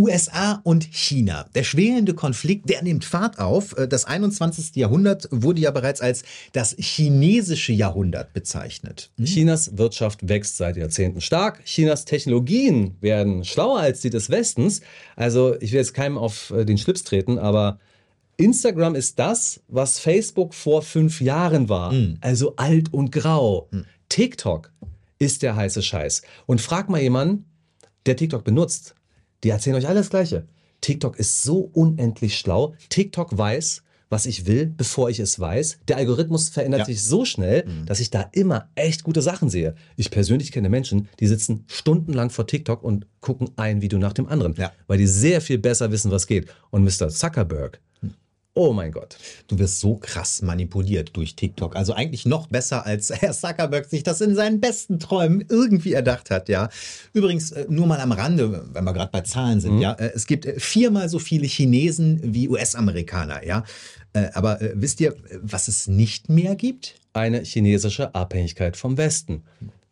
USA 0.00 0.60
und 0.64 0.84
China. 0.92 1.46
Der 1.54 1.62
schwelende 1.62 2.14
Konflikt, 2.14 2.70
der 2.70 2.82
nimmt 2.82 3.04
Fahrt 3.04 3.38
auf. 3.38 3.76
Äh, 3.76 3.86
Das 3.86 4.04
21. 4.06 4.74
Jahrhundert 4.76 5.28
wurde 5.30 5.60
ja 5.60 5.70
bereits 5.70 6.00
als 6.00 6.22
das 6.52 6.74
chinesische 6.78 7.72
Jahrhundert 7.72 8.32
bezeichnet. 8.32 9.10
Chinas 9.22 9.76
Wirtschaft 9.76 10.28
wächst 10.28 10.56
seit 10.56 10.76
Jahrzehnten 10.76 11.20
stark. 11.20 11.64
Chinas 11.64 12.04
Technologien 12.04 12.96
werden 13.00 13.44
schlauer 13.44 13.80
als 13.80 14.00
die 14.00 14.10
des 14.10 14.30
Westens. 14.30 14.80
Also 15.16 15.54
ich 15.60 15.72
will 15.72 15.78
jetzt 15.78 15.94
keinem 15.94 16.18
auf 16.18 16.50
äh, 16.50 16.64
den 16.64 16.78
Schlips 16.78 17.04
treten, 17.04 17.38
aber 17.38 17.78
Instagram 18.36 18.94
ist 18.94 19.18
das, 19.18 19.60
was 19.68 19.98
Facebook 19.98 20.54
vor 20.54 20.80
fünf 20.82 21.20
Jahren 21.20 21.68
war. 21.68 21.92
Also 22.22 22.56
alt 22.56 22.90
und 22.92 23.12
grau. 23.12 23.68
TikTok 24.08 24.72
ist 25.18 25.42
der 25.42 25.56
heiße 25.56 25.82
Scheiß. 25.82 26.22
Und 26.46 26.62
frag 26.62 26.88
mal 26.88 27.02
jemanden, 27.02 27.44
der 28.06 28.16
TikTok 28.16 28.42
benutzt. 28.42 28.94
Die 29.44 29.50
erzählen 29.50 29.76
euch 29.76 29.88
alles 29.88 30.10
Gleiche. 30.10 30.44
TikTok 30.80 31.18
ist 31.18 31.42
so 31.42 31.70
unendlich 31.72 32.38
schlau. 32.38 32.74
TikTok 32.88 33.36
weiß, 33.36 33.82
was 34.08 34.26
ich 34.26 34.46
will, 34.46 34.66
bevor 34.76 35.08
ich 35.08 35.20
es 35.20 35.38
weiß. 35.38 35.78
Der 35.88 35.96
Algorithmus 35.98 36.48
verändert 36.48 36.80
Ja. 36.80 36.84
sich 36.86 37.02
so 37.04 37.24
schnell, 37.24 37.64
dass 37.86 38.00
ich 38.00 38.10
da 38.10 38.28
immer 38.32 38.68
echt 38.74 39.04
gute 39.04 39.22
Sachen 39.22 39.48
sehe. 39.50 39.74
Ich 39.96 40.10
persönlich 40.10 40.50
kenne 40.52 40.68
Menschen, 40.68 41.08
die 41.20 41.26
sitzen 41.28 41.64
stundenlang 41.68 42.30
vor 42.30 42.46
TikTok 42.46 42.82
und 42.82 43.06
gucken 43.20 43.50
ein 43.56 43.82
Video 43.82 43.98
nach 43.98 44.12
dem 44.12 44.26
anderen, 44.26 44.54
weil 44.88 44.98
die 44.98 45.06
sehr 45.06 45.40
viel 45.40 45.58
besser 45.58 45.92
wissen, 45.92 46.10
was 46.10 46.26
geht. 46.26 46.48
Und 46.70 46.82
Mr. 46.82 47.08
Zuckerberg, 47.08 47.80
oh 48.60 48.74
mein 48.74 48.92
Gott. 48.92 49.16
Du 49.48 49.58
wirst 49.58 49.80
so 49.80 49.96
krass 49.96 50.42
manipuliert 50.42 51.16
durch 51.16 51.34
TikTok. 51.34 51.76
Also 51.76 51.94
eigentlich 51.94 52.26
noch 52.26 52.46
besser, 52.46 52.84
als 52.84 53.10
Herr 53.22 53.32
Zuckerberg 53.32 53.86
sich 53.86 54.02
das 54.02 54.20
in 54.20 54.34
seinen 54.34 54.60
besten 54.60 54.98
Träumen 54.98 55.42
irgendwie 55.48 55.94
erdacht 55.94 56.30
hat, 56.30 56.50
ja. 56.50 56.68
Übrigens, 57.14 57.52
äh, 57.52 57.64
nur 57.70 57.86
mal 57.86 58.00
am 58.00 58.12
Rande, 58.12 58.66
wenn 58.74 58.84
wir 58.84 58.92
gerade 58.92 59.10
bei 59.10 59.22
Zahlen 59.22 59.62
sind, 59.62 59.80
ja. 59.80 59.94
äh, 59.94 60.10
Es 60.14 60.26
gibt 60.26 60.44
äh, 60.44 60.60
viermal 60.60 61.08
so 61.08 61.18
viele 61.18 61.46
Chinesen 61.46 62.20
wie 62.22 62.48
US-Amerikaner, 62.48 63.46
ja. 63.46 63.64
Aber 64.34 64.58
wisst 64.74 65.00
ihr, 65.00 65.14
was 65.40 65.68
es 65.68 65.86
nicht 65.86 66.28
mehr 66.28 66.56
gibt? 66.56 66.96
Eine 67.12 67.44
chinesische 67.44 68.12
Abhängigkeit 68.12 68.76
vom 68.76 68.96
Westen. 68.96 69.44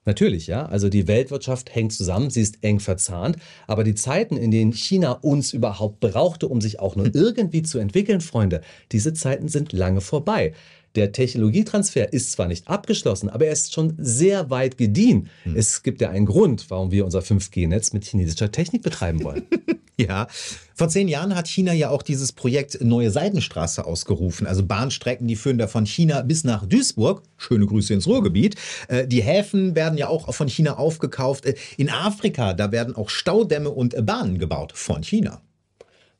Natürlich, 0.08 0.46
ja. 0.46 0.64
Also 0.64 0.88
die 0.88 1.06
Weltwirtschaft 1.06 1.74
hängt 1.74 1.92
zusammen, 1.92 2.30
sie 2.30 2.40
ist 2.40 2.64
eng 2.64 2.80
verzahnt. 2.80 3.36
Aber 3.66 3.84
die 3.84 3.94
Zeiten, 3.94 4.38
in 4.38 4.50
denen 4.50 4.72
China 4.72 5.12
uns 5.12 5.52
überhaupt 5.52 6.00
brauchte, 6.00 6.48
um 6.48 6.62
sich 6.62 6.80
auch 6.80 6.96
nur 6.96 7.14
irgendwie 7.14 7.62
zu 7.62 7.78
entwickeln, 7.78 8.22
Freunde, 8.22 8.62
diese 8.90 9.12
Zeiten 9.12 9.48
sind 9.48 9.74
lange 9.74 10.00
vorbei. 10.00 10.54
Der 10.94 11.12
Technologietransfer 11.12 12.12
ist 12.12 12.32
zwar 12.32 12.48
nicht 12.48 12.66
abgeschlossen, 12.68 13.28
aber 13.28 13.46
er 13.46 13.52
ist 13.52 13.72
schon 13.72 13.94
sehr 13.98 14.50
weit 14.50 14.78
gediehen. 14.78 15.28
Es 15.54 15.82
gibt 15.82 16.00
ja 16.00 16.10
einen 16.10 16.26
Grund, 16.26 16.70
warum 16.70 16.90
wir 16.90 17.04
unser 17.04 17.20
5G-Netz 17.20 17.92
mit 17.92 18.04
chinesischer 18.04 18.50
Technik 18.50 18.82
betreiben 18.82 19.22
wollen. 19.22 19.42
Ja, 20.00 20.28
vor 20.76 20.88
zehn 20.88 21.08
Jahren 21.08 21.34
hat 21.34 21.48
China 21.48 21.72
ja 21.72 21.90
auch 21.90 22.02
dieses 22.04 22.30
Projekt 22.30 22.80
Neue 22.84 23.10
Seidenstraße 23.10 23.84
ausgerufen. 23.84 24.46
Also 24.46 24.64
Bahnstrecken, 24.64 25.26
die 25.26 25.34
führen 25.34 25.58
da 25.58 25.66
von 25.66 25.86
China 25.86 26.22
bis 26.22 26.44
nach 26.44 26.64
Duisburg. 26.66 27.24
Schöne 27.36 27.66
Grüße 27.66 27.94
ins 27.94 28.06
Ruhrgebiet. 28.06 28.54
Äh, 28.86 29.08
Die 29.08 29.24
Häfen 29.24 29.74
werden 29.74 29.98
ja 29.98 30.06
auch 30.06 30.32
von 30.32 30.46
China 30.46 30.76
aufgekauft. 30.78 31.46
Äh, 31.46 31.56
In 31.78 31.90
Afrika, 31.90 32.54
da 32.54 32.70
werden 32.70 32.94
auch 32.94 33.08
Staudämme 33.10 33.70
und 33.70 34.06
Bahnen 34.06 34.38
gebaut 34.38 34.70
von 34.72 35.02
China. 35.02 35.42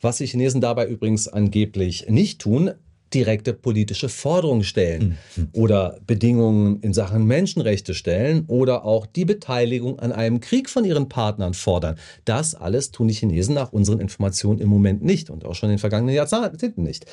Was 0.01 0.17
die 0.17 0.27
Chinesen 0.27 0.61
dabei 0.61 0.89
übrigens 0.89 1.29
angeblich 1.29 2.09
nicht 2.09 2.41
tun, 2.41 2.73
direkte 3.15 3.53
politische 3.55 4.09
Forderungen 4.09 4.65
stellen 4.65 5.17
oder 5.53 5.99
Bedingungen 6.07 6.81
in 6.81 6.93
Sachen 6.93 7.25
Menschenrechte 7.25 7.95
stellen 7.95 8.45
oder 8.49 8.85
auch 8.85 9.07
die 9.07 9.25
Beteiligung 9.25 9.99
an 9.99 10.13
einem 10.13 10.41
Krieg 10.41 10.69
von 10.69 10.85
ihren 10.85 11.09
Partnern 11.09 11.55
fordern. 11.55 11.97
Das 12.25 12.55
alles 12.55 12.91
tun 12.91 13.09
die 13.09 13.15
Chinesen 13.15 13.55
nach 13.55 13.73
unseren 13.73 14.01
Informationen 14.01 14.61
im 14.61 14.69
Moment 14.69 15.03
nicht 15.03 15.31
und 15.31 15.45
auch 15.45 15.55
schon 15.55 15.71
in 15.71 15.75
den 15.77 15.81
vergangenen 15.81 16.15
Jahrzehnten 16.15 16.83
nicht. 16.83 17.07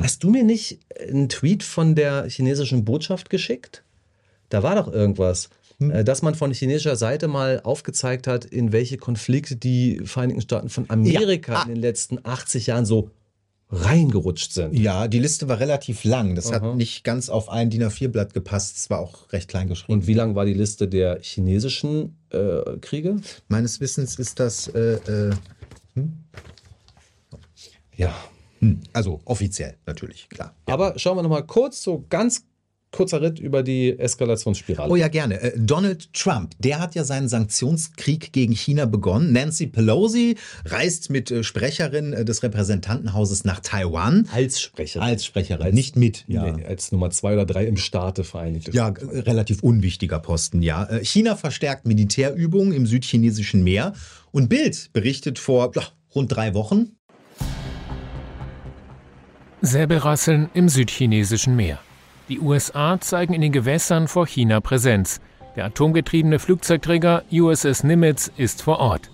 Hast 0.00 0.22
du 0.22 0.30
mir 0.30 0.44
nicht 0.44 0.78
einen 1.08 1.28
Tweet 1.28 1.62
von 1.62 1.94
der 1.94 2.28
chinesischen 2.28 2.84
Botschaft 2.84 3.30
geschickt? 3.30 3.82
Da 4.50 4.62
war 4.62 4.74
doch 4.76 4.92
irgendwas. 4.92 5.48
äh, 5.80 6.04
Dass 6.04 6.22
man 6.22 6.34
von 6.34 6.52
chinesischer 6.52 6.96
Seite 6.96 7.26
mal 7.28 7.60
aufgezeigt 7.64 8.26
hat, 8.26 8.44
in 8.44 8.72
welche 8.72 8.98
Konflikte 8.98 9.56
die 9.56 10.00
Vereinigten 10.04 10.42
Staaten 10.42 10.68
von 10.68 10.84
Amerika 10.88 11.62
in 11.62 11.68
den 11.70 11.80
letzten 11.80 12.18
80 12.24 12.66
Jahren 12.66 12.84
so 12.84 13.10
reingerutscht 13.70 14.52
sind. 14.52 14.74
Ja, 14.74 15.06
die 15.08 15.18
Liste 15.18 15.48
war 15.48 15.60
relativ 15.60 16.04
lang. 16.04 16.34
Das 16.34 16.52
hat 16.52 16.76
nicht 16.76 17.04
ganz 17.04 17.28
auf 17.28 17.48
ein 17.48 17.70
DIN 17.70 17.84
A4-Blatt 17.84 18.34
gepasst. 18.34 18.76
Es 18.76 18.90
war 18.90 18.98
auch 18.98 19.32
recht 19.32 19.48
klein 19.48 19.68
geschrieben. 19.68 19.92
Und 19.92 20.06
wie 20.06 20.14
lang 20.14 20.34
war 20.34 20.44
die 20.44 20.54
Liste 20.54 20.88
der 20.88 21.20
chinesischen 21.20 22.16
äh, 22.30 22.78
Kriege? 22.80 23.16
Meines 23.48 23.80
Wissens 23.80 24.18
ist 24.18 24.40
das. 24.40 24.68
Äh, 24.68 24.94
äh, 24.94 25.30
hm? 25.94 26.12
Ja. 27.96 28.14
Hm, 28.60 28.80
Also 28.92 29.20
offiziell, 29.24 29.76
natürlich, 29.86 30.28
klar. 30.28 30.54
Aber 30.66 30.98
schauen 30.98 31.16
wir 31.16 31.22
noch 31.22 31.30
mal 31.30 31.46
kurz 31.46 31.82
so 31.82 32.04
ganz 32.08 32.44
kurzer 32.92 33.22
Ritt 33.22 33.38
über 33.38 33.62
die 33.62 33.98
Eskalationsspirale. 33.98 34.90
Oh 34.90 34.96
ja, 34.96 35.08
gerne. 35.08 35.40
Äh, 35.40 35.52
Donald 35.56 36.12
Trump, 36.12 36.54
der 36.58 36.80
hat 36.80 36.94
ja 36.94 37.04
seinen 37.04 37.28
Sanktionskrieg 37.28 38.32
gegen 38.32 38.52
China 38.54 38.86
begonnen. 38.86 39.32
Nancy 39.32 39.66
Pelosi 39.66 40.36
reist 40.64 41.10
mit 41.10 41.30
äh, 41.30 41.44
Sprecherin 41.44 42.12
äh, 42.12 42.24
des 42.24 42.42
Repräsentantenhauses 42.42 43.44
nach 43.44 43.60
Taiwan. 43.60 44.28
Als 44.32 44.60
Sprecherin. 44.60 45.06
Als 45.06 45.24
Sprecherin, 45.24 45.74
nicht 45.74 45.96
mit. 45.96 46.24
Ja. 46.26 46.50
Nee, 46.50 46.64
als 46.64 46.90
Nummer 46.92 47.10
zwei 47.10 47.34
oder 47.34 47.46
drei 47.46 47.66
im 47.66 47.76
Staate 47.76 48.24
Vereinigte 48.24 48.72
Ja, 48.72 48.88
Staaten. 48.96 49.08
äh, 49.14 49.20
relativ 49.20 49.62
unwichtiger 49.62 50.18
Posten, 50.18 50.62
ja. 50.62 50.84
Äh, 50.84 51.04
China 51.04 51.36
verstärkt 51.36 51.86
Militärübungen 51.86 52.72
im 52.72 52.86
südchinesischen 52.86 53.62
Meer. 53.62 53.92
Und 54.32 54.48
Bild 54.48 54.92
berichtet 54.92 55.38
vor 55.38 55.72
ja, 55.74 55.82
rund 56.14 56.34
drei 56.34 56.54
Wochen, 56.54 56.96
Säbelrasseln 59.62 60.48
im 60.54 60.68
südchinesischen 60.68 61.54
Meer. 61.54 61.78
Die 62.30 62.38
USA 62.38 63.00
zeigen 63.00 63.34
in 63.34 63.40
den 63.40 63.50
Gewässern 63.50 64.06
vor 64.06 64.24
China 64.24 64.60
Präsenz. 64.60 65.20
Der 65.56 65.64
atomgetriebene 65.64 66.38
Flugzeugträger 66.38 67.24
USS 67.32 67.82
Nimitz 67.82 68.30
ist 68.36 68.62
vor 68.62 68.78
Ort. 68.78 69.10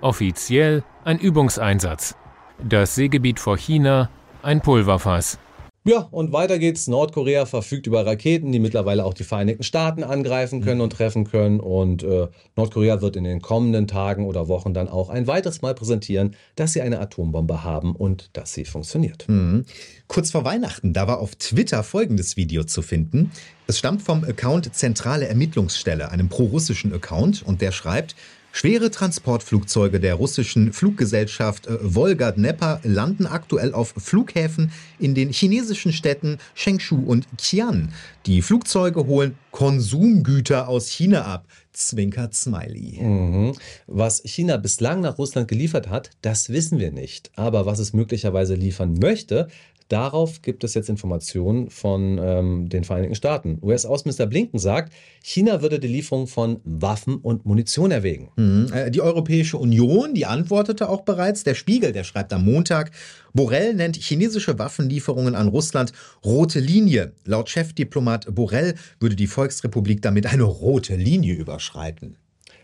Offiziell 0.00 0.82
ein 1.04 1.18
Übungseinsatz. 1.18 2.16
Das 2.58 2.94
Seegebiet 2.94 3.40
vor 3.40 3.58
China 3.58 4.08
ein 4.42 4.62
Pulverfass. 4.62 5.38
Ja, 5.84 6.08
und 6.10 6.32
weiter 6.32 6.58
geht's. 6.58 6.88
Nordkorea 6.88 7.46
verfügt 7.46 7.86
über 7.86 8.04
Raketen, 8.04 8.52
die 8.52 8.58
mittlerweile 8.58 9.04
auch 9.04 9.14
die 9.14 9.24
Vereinigten 9.24 9.62
Staaten 9.62 10.04
angreifen 10.04 10.60
können 10.60 10.82
und 10.82 10.92
treffen 10.92 11.24
können. 11.24 11.58
Und 11.58 12.02
äh, 12.02 12.28
Nordkorea 12.54 13.00
wird 13.00 13.16
in 13.16 13.24
den 13.24 13.40
kommenden 13.40 13.86
Tagen 13.86 14.26
oder 14.26 14.46
Wochen 14.48 14.74
dann 14.74 14.88
auch 14.88 15.08
ein 15.08 15.26
weiteres 15.26 15.62
Mal 15.62 15.74
präsentieren, 15.74 16.36
dass 16.54 16.74
sie 16.74 16.82
eine 16.82 17.00
Atombombe 17.00 17.64
haben 17.64 17.96
und 17.96 18.28
dass 18.34 18.52
sie 18.52 18.66
funktioniert. 18.66 19.26
Mhm. 19.28 19.64
Kurz 20.06 20.30
vor 20.32 20.44
Weihnachten, 20.44 20.92
da 20.92 21.08
war 21.08 21.18
auf 21.18 21.34
Twitter 21.36 21.82
folgendes 21.82 22.36
Video 22.36 22.64
zu 22.64 22.82
finden. 22.82 23.30
Es 23.66 23.78
stammt 23.78 24.02
vom 24.02 24.24
Account 24.24 24.74
Zentrale 24.74 25.28
Ermittlungsstelle, 25.28 26.10
einem 26.10 26.28
prorussischen 26.28 26.92
Account, 26.92 27.42
und 27.42 27.62
der 27.62 27.72
schreibt, 27.72 28.16
Schwere 28.52 28.90
Transportflugzeuge 28.90 30.00
der 30.00 30.14
russischen 30.14 30.72
Fluggesellschaft 30.72 31.66
äh, 31.66 31.78
Volga 31.80 32.32
Dnepr 32.32 32.80
landen 32.82 33.26
aktuell 33.26 33.72
auf 33.72 33.94
Flughäfen 33.96 34.72
in 34.98 35.14
den 35.14 35.30
chinesischen 35.30 35.92
Städten 35.92 36.38
Shengshu 36.54 36.96
und 36.96 37.26
Qian. 37.38 37.92
Die 38.26 38.42
Flugzeuge 38.42 39.06
holen 39.06 39.36
Konsumgüter 39.50 40.68
aus 40.68 40.88
China 40.88 41.24
ab. 41.24 41.46
Zwinkert 41.72 42.34
Smiley. 42.34 43.00
Mhm. 43.00 43.52
Was 43.86 44.22
China 44.24 44.56
bislang 44.56 45.00
nach 45.00 45.18
Russland 45.18 45.46
geliefert 45.46 45.88
hat, 45.88 46.10
das 46.20 46.50
wissen 46.50 46.78
wir 46.78 46.90
nicht. 46.90 47.30
Aber 47.36 47.64
was 47.64 47.78
es 47.78 47.92
möglicherweise 47.92 48.54
liefern 48.54 48.94
möchte, 48.94 49.48
darauf 49.90 50.42
gibt 50.42 50.64
es 50.64 50.74
jetzt 50.74 50.88
Informationen 50.88 51.68
von 51.68 52.18
ähm, 52.22 52.68
den 52.68 52.84
Vereinigten 52.84 53.14
Staaten. 53.14 53.58
US-Außenminister 53.62 54.26
Blinken 54.26 54.58
sagt, 54.58 54.92
China 55.22 55.62
würde 55.62 55.78
die 55.78 55.88
Lieferung 55.88 56.26
von 56.26 56.60
Waffen 56.64 57.16
und 57.16 57.44
Munition 57.44 57.90
erwägen. 57.90 58.30
Mhm. 58.36 58.72
Äh, 58.72 58.90
Die 58.90 59.00
Europäische 59.00 59.58
Union, 59.58 60.14
die 60.14 60.26
antwortete 60.26 60.88
auch 60.88 61.02
bereits. 61.02 61.44
Der 61.44 61.54
Spiegel, 61.54 61.92
der 61.92 62.04
schreibt 62.04 62.32
am 62.32 62.44
Montag, 62.44 62.92
Borrell 63.32 63.74
nennt 63.74 63.96
chinesische 63.96 64.58
Waffenlieferungen 64.58 65.34
an 65.34 65.48
Russland 65.48 65.92
rote 66.24 66.60
Linie. 66.60 67.12
Laut 67.24 67.48
Chefdiplomat 67.48 68.34
Borrell 68.34 68.74
würde 68.98 69.16
die 69.16 69.26
Volksrepublik 69.26 70.02
damit 70.02 70.26
eine 70.26 70.44
rote 70.44 70.96
Linie 70.96 71.34
überschreiten. 71.34 72.16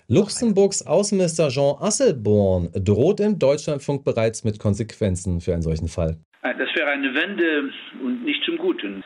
Luxemburgs 0.08 0.82
Außenminister 0.86 1.48
Jean 1.48 1.74
Asselborn 1.80 2.70
droht 2.72 3.18
im 3.18 3.40
Deutschlandfunk 3.40 4.04
bereits 4.04 4.44
mit 4.44 4.60
Konsequenzen 4.60 5.40
für 5.40 5.52
einen 5.52 5.62
solchen 5.62 5.88
Fall. 5.88 6.16
Das 6.54 6.74
wäre 6.76 6.90
eine 6.90 7.14
Wende 7.14 7.70
und 8.02 8.24
nicht 8.24 8.44
zum 8.44 8.56
Guten. 8.56 9.02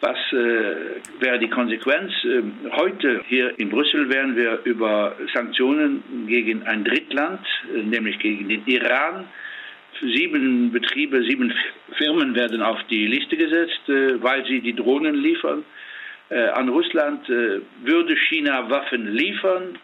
Was 0.00 0.16
äh, 0.32 1.00
wäre 1.20 1.38
die 1.38 1.50
Konsequenz? 1.50 2.10
Ähm, 2.24 2.52
heute 2.72 3.22
hier 3.28 3.58
in 3.58 3.68
Brüssel 3.68 4.08
werden 4.08 4.34
wir 4.34 4.60
über 4.64 5.14
Sanktionen 5.34 6.02
gegen 6.26 6.62
ein 6.62 6.84
Drittland, 6.84 7.46
äh, 7.74 7.82
nämlich 7.82 8.18
gegen 8.18 8.48
den 8.48 8.66
Iran. 8.66 9.26
Sieben 10.00 10.72
Betriebe, 10.72 11.22
sieben 11.24 11.52
Firmen 11.98 12.34
werden 12.34 12.62
auf 12.62 12.78
die 12.88 13.06
Liste 13.06 13.36
gesetzt, 13.36 13.88
äh, 13.88 14.22
weil 14.22 14.46
sie 14.46 14.60
die 14.60 14.74
Drohnen 14.74 15.14
liefern. 15.16 15.64
Äh, 16.30 16.46
an 16.48 16.70
Russland 16.70 17.28
äh, 17.28 17.60
würde 17.82 18.16
China 18.16 18.70
Waffen 18.70 19.14
liefern, 19.14 19.78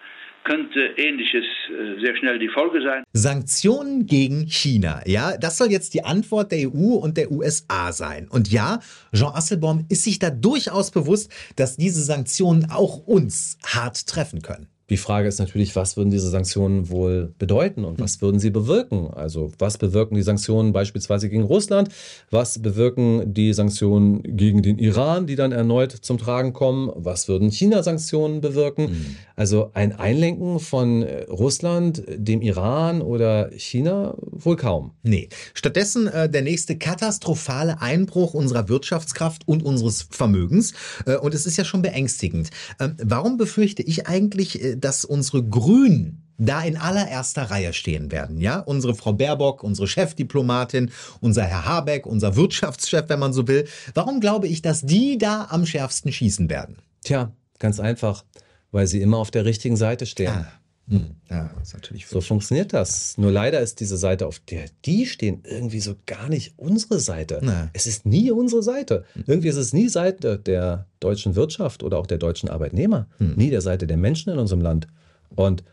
könnte 0.46 0.78
Ähnliches 0.96 1.44
äh, 1.68 2.00
sehr 2.00 2.16
schnell 2.16 2.38
die 2.38 2.48
Folge 2.48 2.80
sein. 2.80 3.02
Sanktionen 3.12 4.06
gegen 4.06 4.46
China. 4.46 5.02
Ja, 5.04 5.36
das 5.36 5.58
soll 5.58 5.72
jetzt 5.72 5.92
die 5.94 6.04
Antwort 6.04 6.52
der 6.52 6.68
EU 6.68 6.94
und 6.94 7.16
der 7.16 7.32
USA 7.32 7.92
sein. 7.92 8.28
Und 8.28 8.50
ja, 8.50 8.78
Jean 9.12 9.34
Asselborn 9.34 9.86
ist 9.88 10.04
sich 10.04 10.18
da 10.18 10.30
durchaus 10.30 10.92
bewusst, 10.92 11.32
dass 11.56 11.76
diese 11.76 12.02
Sanktionen 12.02 12.70
auch 12.70 12.98
uns 13.06 13.58
hart 13.66 14.06
treffen 14.06 14.40
können. 14.40 14.68
Die 14.88 14.96
Frage 14.96 15.26
ist 15.26 15.40
natürlich, 15.40 15.74
was 15.74 15.96
würden 15.96 16.10
diese 16.10 16.30
Sanktionen 16.30 16.90
wohl 16.90 17.34
bedeuten 17.38 17.84
und 17.84 17.98
was 17.98 18.22
würden 18.22 18.38
sie 18.38 18.50
bewirken? 18.50 19.08
Also 19.12 19.52
was 19.58 19.78
bewirken 19.78 20.14
die 20.14 20.22
Sanktionen 20.22 20.72
beispielsweise 20.72 21.28
gegen 21.28 21.42
Russland? 21.42 21.88
Was 22.30 22.60
bewirken 22.60 23.34
die 23.34 23.52
Sanktionen 23.52 24.22
gegen 24.22 24.62
den 24.62 24.78
Iran, 24.78 25.26
die 25.26 25.34
dann 25.34 25.50
erneut 25.50 25.90
zum 25.90 26.18
Tragen 26.18 26.52
kommen? 26.52 26.92
Was 26.94 27.26
würden 27.26 27.50
China-Sanktionen 27.50 28.40
bewirken? 28.40 29.16
Also 29.34 29.70
ein 29.74 29.92
Einlenken 29.92 30.60
von 30.60 31.02
äh, 31.02 31.24
Russland, 31.24 32.02
dem 32.08 32.40
Iran 32.40 33.02
oder 33.02 33.50
China 33.56 34.14
wohl 34.20 34.56
kaum. 34.56 34.92
Nee. 35.02 35.28
Stattdessen 35.52 36.06
äh, 36.06 36.30
der 36.30 36.42
nächste 36.42 36.78
katastrophale 36.78 37.80
Einbruch 37.80 38.34
unserer 38.34 38.68
Wirtschaftskraft 38.68 39.46
und 39.46 39.64
unseres 39.64 40.06
Vermögens. 40.10 40.74
Äh, 41.06 41.16
und 41.16 41.34
es 41.34 41.44
ist 41.44 41.56
ja 41.56 41.64
schon 41.64 41.82
beängstigend. 41.82 42.50
Ähm, 42.80 42.96
warum 43.02 43.36
befürchte 43.36 43.82
ich 43.82 44.06
eigentlich, 44.06 44.62
äh, 44.62 44.75
dass 44.80 45.04
unsere 45.04 45.42
Grünen 45.44 46.22
da 46.38 46.62
in 46.62 46.76
allererster 46.76 47.50
Reihe 47.50 47.72
stehen 47.72 48.10
werden, 48.12 48.40
ja? 48.40 48.58
Unsere 48.60 48.94
Frau 48.94 49.12
Baerbock, 49.12 49.62
unsere 49.62 49.88
Chefdiplomatin, 49.88 50.90
unser 51.20 51.44
Herr 51.44 51.64
Habeck, 51.64 52.06
unser 52.06 52.36
Wirtschaftschef, 52.36 53.08
wenn 53.08 53.18
man 53.18 53.32
so 53.32 53.48
will. 53.48 53.66
Warum 53.94 54.20
glaube 54.20 54.46
ich, 54.46 54.60
dass 54.62 54.82
die 54.82 55.18
da 55.18 55.46
am 55.50 55.64
schärfsten 55.64 56.12
schießen 56.12 56.50
werden? 56.50 56.76
Tja, 57.02 57.32
ganz 57.58 57.80
einfach, 57.80 58.24
weil 58.70 58.86
sie 58.86 59.00
immer 59.00 59.16
auf 59.18 59.30
der 59.30 59.44
richtigen 59.44 59.76
Seite 59.76 60.04
stehen. 60.04 60.32
Ah. 60.32 60.52
Hm. 60.88 61.16
Ja, 61.28 61.50
ist 61.60 61.74
natürlich 61.74 62.06
So 62.06 62.20
funktioniert 62.20 62.72
das. 62.72 63.18
Nur 63.18 63.32
leider 63.32 63.60
ist 63.60 63.80
diese 63.80 63.96
Seite, 63.96 64.26
auf 64.26 64.38
der 64.38 64.66
die 64.84 65.06
stehen, 65.06 65.42
irgendwie 65.44 65.80
so 65.80 65.96
gar 66.06 66.28
nicht 66.28 66.54
unsere 66.56 67.00
Seite. 67.00 67.40
Nee. 67.42 67.70
Es 67.72 67.86
ist 67.86 68.06
nie 68.06 68.30
unsere 68.30 68.62
Seite. 68.62 69.04
Irgendwie 69.26 69.48
ist 69.48 69.56
es 69.56 69.72
nie 69.72 69.88
Seite 69.88 70.38
der 70.38 70.86
deutschen 71.00 71.34
Wirtschaft 71.34 71.82
oder 71.82 71.98
auch 71.98 72.06
der 72.06 72.18
deutschen 72.18 72.48
Arbeitnehmer. 72.48 73.08
Nie 73.18 73.50
der 73.50 73.62
Seite 73.62 73.86
der 73.86 73.96
Menschen 73.96 74.32
in 74.32 74.38
unserem 74.38 74.60
Land. 74.60 74.86
Und 75.34 75.64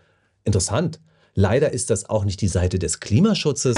interessant, 0.46 1.00
leider 1.36 1.72
ist 1.74 1.92
das 1.92 2.10
auch 2.10 2.26
nicht 2.26 2.42
die 2.42 2.48
Seite 2.48 2.80
des 2.80 3.00
Klimaschutzes. 3.00 3.78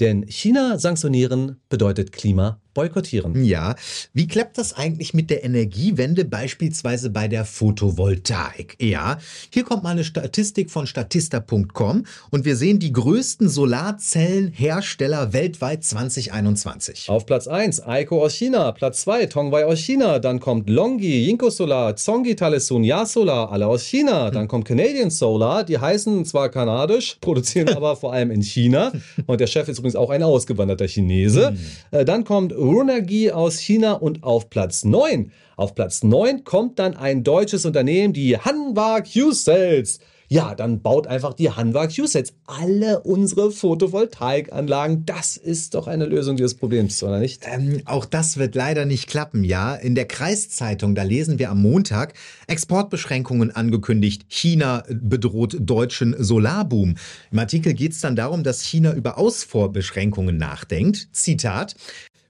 Denn 0.00 0.24
China 0.26 0.78
sanktionieren 0.78 1.60
bedeutet 1.68 2.10
Klima 2.10 2.58
boykottieren. 2.74 3.44
Ja, 3.44 3.74
wie 4.12 4.26
klappt 4.26 4.58
das 4.58 4.72
eigentlich 4.72 5.14
mit 5.14 5.30
der 5.30 5.44
Energiewende, 5.44 6.24
beispielsweise 6.24 7.10
bei 7.10 7.28
der 7.28 7.44
Photovoltaik? 7.44 8.76
Ja, 8.80 9.18
hier 9.52 9.64
kommt 9.64 9.82
mal 9.82 9.90
eine 9.90 10.04
Statistik 10.04 10.70
von 10.70 10.86
statista.com 10.86 12.04
und 12.30 12.44
wir 12.44 12.56
sehen 12.56 12.78
die 12.78 12.92
größten 12.92 13.48
Solarzellenhersteller 13.48 15.32
weltweit 15.32 15.84
2021. 15.84 17.08
Auf 17.08 17.26
Platz 17.26 17.46
1 17.48 17.80
Aiko 17.80 18.22
aus 18.24 18.34
China, 18.34 18.72
Platz 18.72 19.02
2 19.02 19.26
Tongwei 19.26 19.64
aus 19.64 19.78
China, 19.78 20.18
dann 20.18 20.40
kommt 20.40 20.68
Longi, 20.68 21.26
Yinko 21.26 21.50
Solar, 21.50 21.96
Zongi 21.96 22.36
Talesun, 22.36 22.84
Ya 22.84 23.06
Solar, 23.06 23.50
alle 23.52 23.66
aus 23.66 23.84
China, 23.84 24.30
dann 24.30 24.48
kommt 24.48 24.66
Canadian 24.66 25.10
Solar, 25.10 25.64
die 25.64 25.78
heißen 25.78 26.24
zwar 26.24 26.48
kanadisch, 26.48 27.16
produzieren 27.20 27.70
aber 27.76 27.96
vor 27.96 28.12
allem 28.12 28.30
in 28.30 28.42
China 28.42 28.92
und 29.26 29.40
der 29.40 29.46
Chef 29.46 29.68
ist 29.68 29.78
übrigens 29.78 29.96
auch 29.96 30.10
ein 30.10 30.22
ausgewanderter 30.22 30.86
Chinese. 30.86 31.54
Äh, 31.90 32.04
Dann 32.04 32.24
kommt 32.24 32.52
Runergie 32.60 33.32
aus 33.32 33.58
China 33.58 33.94
und 33.94 34.22
auf 34.22 34.50
Platz 34.50 34.84
9, 34.84 35.32
auf 35.56 35.74
Platz 35.74 36.02
9 36.02 36.44
kommt 36.44 36.78
dann 36.78 36.96
ein 36.96 37.24
deutsches 37.24 37.64
Unternehmen, 37.64 38.12
die 38.12 38.36
Hanwha 38.38 39.00
Q-Cells. 39.00 39.98
Ja, 40.32 40.54
dann 40.54 40.80
baut 40.80 41.08
einfach 41.08 41.34
die 41.34 41.50
Hanwha 41.50 41.88
Q-Cells 41.88 42.34
alle 42.46 43.00
unsere 43.00 43.50
Photovoltaikanlagen. 43.50 45.04
Das 45.04 45.36
ist 45.36 45.74
doch 45.74 45.88
eine 45.88 46.06
Lösung 46.06 46.36
dieses 46.36 46.54
Problems, 46.54 47.02
oder 47.02 47.18
nicht? 47.18 47.42
Ähm, 47.44 47.82
auch 47.84 48.04
das 48.04 48.36
wird 48.36 48.54
leider 48.54 48.84
nicht 48.84 49.08
klappen, 49.08 49.42
ja. 49.42 49.74
In 49.74 49.96
der 49.96 50.06
Kreiszeitung, 50.06 50.94
da 50.94 51.02
lesen 51.02 51.40
wir 51.40 51.50
am 51.50 51.60
Montag 51.60 52.14
Exportbeschränkungen 52.46 53.50
angekündigt. 53.50 54.26
China 54.28 54.84
bedroht 54.88 55.56
deutschen 55.58 56.14
Solarboom. 56.16 56.94
Im 57.32 57.38
Artikel 57.40 57.74
geht 57.74 57.90
es 57.90 58.00
dann 58.00 58.14
darum, 58.14 58.44
dass 58.44 58.62
China 58.62 58.94
über 58.94 59.18
Ausfuhrbeschränkungen 59.18 60.36
nachdenkt. 60.36 61.08
Zitat. 61.10 61.74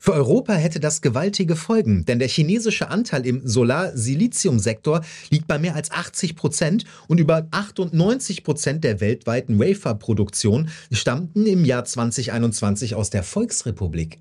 Für 0.02 0.14
Europa 0.14 0.54
hätte 0.54 0.80
das 0.80 1.02
gewaltige 1.02 1.56
Folgen, 1.56 2.06
denn 2.06 2.18
der 2.18 2.28
chinesische 2.28 2.88
Anteil 2.88 3.26
im 3.26 3.46
Solar-Silizium-Sektor 3.46 5.02
liegt 5.28 5.46
bei 5.46 5.58
mehr 5.58 5.74
als 5.74 5.90
80 5.90 6.36
Prozent 6.36 6.86
und 7.06 7.20
über 7.20 7.46
98 7.50 8.42
Prozent 8.42 8.82
der 8.82 9.02
weltweiten 9.02 9.58
Waferproduktion 9.58 10.70
stammten 10.90 11.44
im 11.44 11.66
Jahr 11.66 11.84
2021 11.84 12.94
aus 12.94 13.10
der 13.10 13.22
Volksrepublik. 13.22 14.18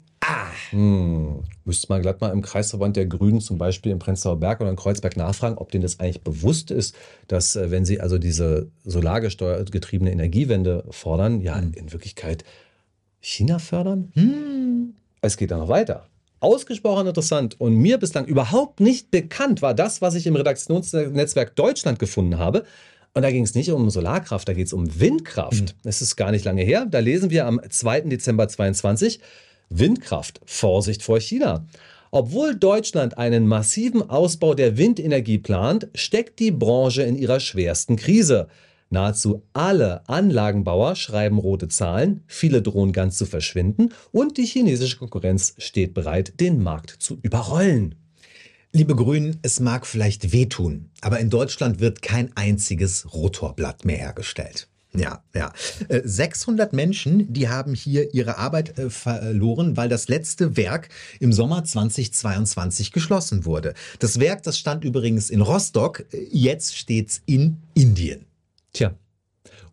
Hm. 0.71 1.43
Müsste 1.63 1.87
man 1.87 2.01
glatt 2.01 2.19
mal 2.19 2.33
im 2.33 2.41
Kreisverband 2.41 2.97
der 2.97 3.05
Grünen 3.05 3.39
zum 3.39 3.57
Beispiel 3.57 3.93
in 3.93 3.99
Prenzlauer 3.99 4.37
Berg 4.37 4.59
oder 4.59 4.71
in 4.71 4.75
Kreuzberg 4.75 5.15
nachfragen, 5.15 5.57
ob 5.57 5.71
denen 5.71 5.83
das 5.83 6.01
eigentlich 6.01 6.23
bewusst 6.23 6.71
ist, 6.71 6.93
dass 7.29 7.55
äh, 7.55 7.71
wenn 7.71 7.85
sie 7.85 8.01
also 8.01 8.17
diese 8.17 8.67
solargesteuergetriebene 8.83 10.11
Energiewende 10.11 10.83
fordern, 10.89 11.39
ja 11.39 11.57
in 11.57 11.93
Wirklichkeit 11.93 12.43
China 13.21 13.59
fördern? 13.59 14.11
Es 15.21 15.37
geht 15.37 15.51
dann 15.51 15.59
noch 15.59 15.69
weiter. 15.69 16.05
Ausgesprochen 16.41 17.07
interessant 17.07 17.59
und 17.59 17.75
mir 17.75 17.97
bislang 17.97 18.25
überhaupt 18.25 18.79
nicht 18.79 19.11
bekannt 19.11 19.61
war 19.61 19.73
das, 19.73 20.01
was 20.01 20.15
ich 20.15 20.25
im 20.25 20.37
Redaktionsnetzwerk 20.37 21.55
Deutschland 21.55 21.99
gefunden 21.99 22.37
habe. 22.37 22.63
Und 23.13 23.23
da 23.23 23.31
ging 23.31 23.43
es 23.43 23.55
nicht 23.55 23.71
um 23.71 23.89
Solarkraft, 23.89 24.47
da 24.47 24.53
geht 24.53 24.67
es 24.67 24.73
um 24.73 24.99
Windkraft. 24.99 25.75
Es 25.83 26.01
ist 26.01 26.15
gar 26.15 26.31
nicht 26.31 26.45
lange 26.45 26.63
her. 26.63 26.85
Da 26.89 26.99
lesen 26.99 27.29
wir 27.29 27.45
am 27.45 27.59
2. 27.67 28.01
Dezember 28.01 28.47
22 28.47 29.19
Windkraft, 29.69 30.39
Vorsicht 30.45 31.03
vor 31.03 31.19
China. 31.19 31.65
Obwohl 32.11 32.55
Deutschland 32.55 33.17
einen 33.17 33.45
massiven 33.47 34.09
Ausbau 34.09 34.53
der 34.53 34.77
Windenergie 34.77 35.37
plant, 35.37 35.89
steckt 35.93 36.39
die 36.39 36.51
Branche 36.51 37.03
in 37.03 37.15
ihrer 37.15 37.39
schwersten 37.39 37.97
Krise. 37.97 38.47
Nahezu 38.89 39.43
alle 39.53 40.07
Anlagenbauer 40.09 40.95
schreiben 40.95 41.37
rote 41.37 41.67
Zahlen, 41.67 42.23
viele 42.27 42.61
drohen 42.61 42.91
ganz 42.91 43.17
zu 43.17 43.25
verschwinden 43.25 43.93
und 44.11 44.37
die 44.37 44.45
chinesische 44.45 44.97
Konkurrenz 44.97 45.53
steht 45.59 45.93
bereit, 45.93 46.39
den 46.39 46.63
Markt 46.63 46.95
zu 46.99 47.19
überrollen. 47.21 47.95
Liebe 48.71 48.95
Grünen, 48.95 49.37
es 49.41 49.59
mag 49.59 49.85
vielleicht 49.85 50.31
wehtun, 50.31 50.89
aber 51.01 51.19
in 51.19 51.29
Deutschland 51.29 51.79
wird 51.79 52.01
kein 52.01 52.35
einziges 52.35 53.13
Rotorblatt 53.13 53.85
mehr 53.85 53.97
hergestellt. 53.97 54.67
Ja, 54.93 55.23
ja. 55.35 55.53
Äh, 55.87 56.01
600 56.03 56.73
Menschen, 56.73 57.31
die 57.31 57.47
haben 57.47 57.75
hier 57.75 58.13
ihre 58.13 58.37
Arbeit 58.37 58.79
äh, 58.79 58.89
verloren, 58.89 59.77
weil 59.77 59.87
das 59.87 60.07
letzte 60.07 60.57
Werk 60.57 60.89
im 61.19 61.31
Sommer 61.31 61.63
2022 61.63 62.91
geschlossen 62.91 63.45
wurde. 63.45 63.75
Das 63.99 64.19
Werk, 64.19 64.41
das 64.43 64.57
stand 64.57 64.83
übrigens 64.83 65.29
in 65.29 65.41
Rostock, 65.41 66.05
äh, 66.11 66.25
jetzt 66.31 66.75
steht's 66.75 67.21
in 67.27 67.57
Indien. 67.75 68.25
Tja. 68.73 68.95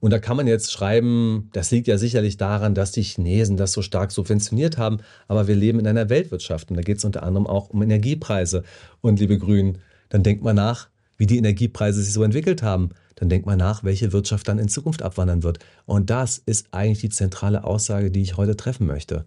Und 0.01 0.11
da 0.13 0.19
kann 0.19 0.37
man 0.37 0.47
jetzt 0.47 0.73
schreiben, 0.73 1.49
das 1.53 1.71
liegt 1.71 1.89
ja 1.89 1.99
sicherlich 1.99 2.37
daran, 2.37 2.75
dass 2.75 2.93
die 2.93 3.03
Chinesen 3.03 3.57
das 3.57 3.73
so 3.73 3.83
stark 3.83 4.13
subventioniert 4.13 4.79
haben. 4.79 4.99
Aber 5.27 5.49
wir 5.49 5.57
leben 5.57 5.81
in 5.81 5.87
einer 5.87 6.09
Weltwirtschaft 6.09 6.71
und 6.71 6.77
da 6.77 6.83
geht 6.83 6.99
es 6.99 7.05
unter 7.05 7.23
anderem 7.23 7.47
auch 7.47 7.71
um 7.71 7.83
Energiepreise. 7.83 8.63
Und 9.01 9.21
liebe 9.21 9.39
Grünen, 9.39 9.79
dann 10.09 10.23
denkt 10.23 10.43
mal 10.43 10.55
nach, 10.55 10.89
wie 11.17 11.27
die 11.27 11.39
Energiepreise 11.39 12.03
sich 12.03 12.13
so 12.13 12.23
entwickelt 12.23 12.63
haben. 12.63 12.91
Dann 13.17 13.29
denkt 13.31 13.47
mal 13.47 13.57
nach, 13.57 13.83
welche 13.85 14.13
Wirtschaft 14.13 14.47
dann 14.49 14.59
in 14.59 14.69
Zukunft 14.69 15.03
abwandern 15.03 15.43
wird. 15.43 15.59
Und 15.87 16.11
das 16.11 16.39
ist 16.45 16.69
eigentlich 16.73 17.01
die 17.01 17.09
zentrale 17.09 17.65
Aussage, 17.65 18.11
die 18.11 18.23
ich 18.23 18.37
heute 18.37 18.57
treffen 18.57 18.87
möchte. 18.87 19.25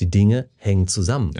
Die 0.00 0.10
Dinge 0.10 0.48
hängen 0.56 0.88
zusammen. 0.88 1.32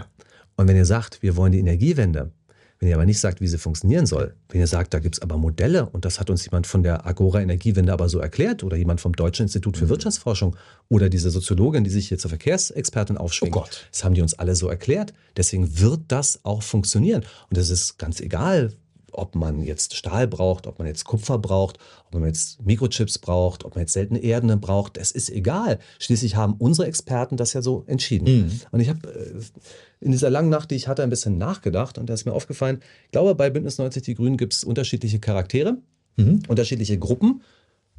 Und 0.55 0.67
wenn 0.67 0.77
ihr 0.77 0.85
sagt, 0.85 1.21
wir 1.21 1.35
wollen 1.35 1.51
die 1.51 1.59
Energiewende, 1.59 2.31
wenn 2.79 2.87
ihr 2.87 2.95
aber 2.95 3.05
nicht 3.05 3.19
sagt, 3.19 3.41
wie 3.41 3.47
sie 3.47 3.57
funktionieren 3.57 4.05
soll, 4.05 4.33
wenn 4.49 4.61
ihr 4.61 4.67
sagt, 4.67 4.93
da 4.93 4.99
gibt 4.99 5.15
es 5.15 5.21
aber 5.21 5.37
Modelle 5.37 5.85
und 5.87 6.05
das 6.05 6.19
hat 6.19 6.29
uns 6.29 6.45
jemand 6.45 6.65
von 6.65 6.81
der 6.81 7.05
Agora 7.05 7.41
Energiewende 7.41 7.91
aber 7.91 8.07
so 8.07 8.19
erklärt 8.19 8.63
oder 8.63 8.77
jemand 8.77 9.01
vom 9.01 9.13
Deutschen 9.13 9.43
Institut 9.43 9.75
für 9.77 9.89
Wirtschaftsforschung 9.89 10.55
oder 10.87 11.09
diese 11.09 11.29
Soziologin, 11.29 11.83
die 11.83 11.89
sich 11.89 12.07
hier 12.07 12.17
zur 12.17 12.29
Verkehrsexpertin 12.29 13.17
aufschwingt, 13.17 13.55
Oh 13.55 13.59
Gott. 13.61 13.87
das 13.91 14.03
haben 14.03 14.13
die 14.15 14.21
uns 14.21 14.33
alle 14.39 14.55
so 14.55 14.69
erklärt. 14.69 15.13
Deswegen 15.35 15.79
wird 15.79 16.01
das 16.07 16.39
auch 16.43 16.63
funktionieren. 16.63 17.23
Und 17.49 17.57
es 17.57 17.69
ist 17.69 17.97
ganz 17.99 18.21
egal, 18.21 18.73
ob 19.19 19.35
man 19.35 19.61
jetzt 19.61 19.95
Stahl 19.95 20.27
braucht, 20.27 20.67
ob 20.67 20.79
man 20.79 20.87
jetzt 20.87 21.05
Kupfer 21.05 21.37
braucht, 21.37 21.77
ob 22.07 22.15
man 22.15 22.25
jetzt 22.25 22.65
Mikrochips 22.65 23.19
braucht, 23.19 23.65
ob 23.65 23.75
man 23.75 23.81
jetzt 23.81 23.93
seltene 23.93 24.19
Erden 24.19 24.59
braucht, 24.59 24.97
das 24.97 25.11
ist 25.11 25.29
egal. 25.29 25.79
Schließlich 25.99 26.35
haben 26.35 26.55
unsere 26.57 26.87
Experten 26.87 27.37
das 27.37 27.53
ja 27.53 27.61
so 27.61 27.83
entschieden. 27.87 28.25
Mhm. 28.25 28.61
Und 28.71 28.79
ich 28.79 28.89
habe 28.89 29.07
äh, 29.07 29.41
in 30.01 30.11
dieser 30.11 30.29
langen 30.29 30.49
Nacht, 30.49 30.71
die 30.71 30.75
ich 30.75 30.87
hatte, 30.87 31.03
ein 31.03 31.09
bisschen 31.09 31.37
nachgedacht 31.37 31.97
und 31.97 32.09
da 32.09 32.13
ist 32.13 32.25
mir 32.25 32.33
aufgefallen, 32.33 32.79
ich 33.05 33.11
glaube, 33.11 33.35
bei 33.35 33.49
Bündnis 33.49 33.77
90 33.77 34.03
Die 34.03 34.15
Grünen 34.15 34.37
gibt 34.37 34.53
es 34.53 34.63
unterschiedliche 34.63 35.19
Charaktere, 35.19 35.77
unterschiedliche 36.47 36.97
Gruppen. 36.97 37.41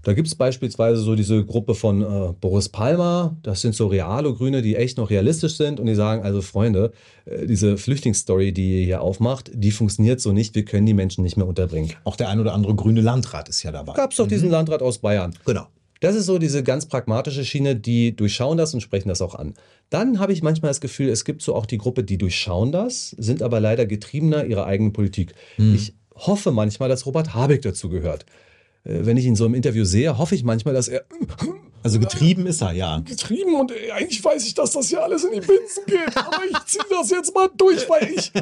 Da 0.02 0.14
gibt 0.14 0.28
es 0.28 0.34
beispielsweise 0.34 1.00
so 1.00 1.14
diese 1.14 1.44
Gruppe 1.44 1.74
von 1.74 2.02
äh, 2.02 2.32
Boris 2.40 2.68
Palmer, 2.68 3.36
das 3.42 3.60
sind 3.60 3.74
so 3.74 3.86
Realo-Grüne, 3.86 4.62
die 4.62 4.76
echt 4.76 4.96
noch 4.96 5.10
realistisch 5.10 5.56
sind 5.56 5.78
und 5.78 5.86
die 5.86 5.94
sagen, 5.94 6.22
also 6.22 6.40
Freunde, 6.40 6.92
äh, 7.26 7.46
diese 7.46 7.76
Flüchtlingsstory, 7.76 8.52
die 8.52 8.80
ihr 8.80 8.84
hier 8.84 9.02
aufmacht, 9.02 9.50
die 9.52 9.70
funktioniert 9.70 10.20
so 10.20 10.32
nicht, 10.32 10.54
wir 10.54 10.64
können 10.64 10.86
die 10.86 10.94
Menschen 10.94 11.22
nicht 11.22 11.36
mehr 11.36 11.46
unterbringen. 11.46 11.92
Auch 12.04 12.16
der 12.16 12.30
ein 12.30 12.40
oder 12.40 12.54
andere 12.54 12.74
grüne 12.74 13.02
Landrat 13.02 13.48
ist 13.48 13.62
ja 13.62 13.72
dabei. 13.72 13.92
Gab 13.92 14.12
es 14.12 14.16
doch 14.16 14.26
diesen 14.26 14.50
Landrat 14.50 14.80
aus 14.80 14.98
Bayern. 14.98 15.34
Genau. 15.44 15.66
Das 16.00 16.16
ist 16.16 16.24
so 16.24 16.38
diese 16.38 16.62
ganz 16.62 16.86
pragmatische 16.86 17.44
Schiene, 17.44 17.76
die 17.76 18.16
durchschauen 18.16 18.56
das 18.56 18.72
und 18.72 18.80
sprechen 18.80 19.10
das 19.10 19.20
auch 19.20 19.34
an. 19.34 19.52
Dann 19.90 20.18
habe 20.18 20.32
ich 20.32 20.42
manchmal 20.42 20.70
das 20.70 20.80
Gefühl, 20.80 21.10
es 21.10 21.26
gibt 21.26 21.42
so 21.42 21.54
auch 21.54 21.66
die 21.66 21.76
Gruppe, 21.76 22.04
die 22.04 22.16
durchschauen 22.16 22.72
das, 22.72 23.10
sind 23.18 23.42
aber 23.42 23.60
leider 23.60 23.84
getriebener 23.84 24.46
ihrer 24.46 24.64
eigenen 24.64 24.94
Politik. 24.94 25.34
Ich 25.58 25.94
hoffe 26.14 26.52
manchmal, 26.52 26.88
dass 26.88 27.04
Robert 27.04 27.34
Habeck 27.34 27.60
dazu 27.60 27.90
gehört. 27.90 28.24
Äh, 28.84 29.00
Wenn 29.04 29.16
ich 29.16 29.24
ihn 29.24 29.36
so 29.36 29.46
im 29.46 29.54
Interview 29.54 29.84
sehe, 29.84 30.18
hoffe 30.18 30.34
ich 30.34 30.44
manchmal, 30.44 30.74
dass 30.74 30.88
er 30.88 31.04
Also 31.82 31.98
getrieben 31.98 32.46
ist 32.46 32.60
er, 32.60 32.72
ja. 32.72 33.00
getrieben 33.00 33.54
und 33.54 33.72
eigentlich 33.94 34.22
weiß 34.22 34.46
ich, 34.46 34.54
dass 34.54 34.72
das 34.72 34.88
hier 34.88 35.02
alles 35.02 35.24
in 35.24 35.32
die 35.32 35.40
Binsen 35.40 35.84
geht, 35.86 36.16
aber 36.16 36.40
ich 36.50 36.58
ziehe 36.66 36.84
das 36.90 37.10
jetzt 37.10 37.34
mal 37.34 37.48
durch, 37.56 37.88
weil 37.88 38.10
ich. 38.14 38.32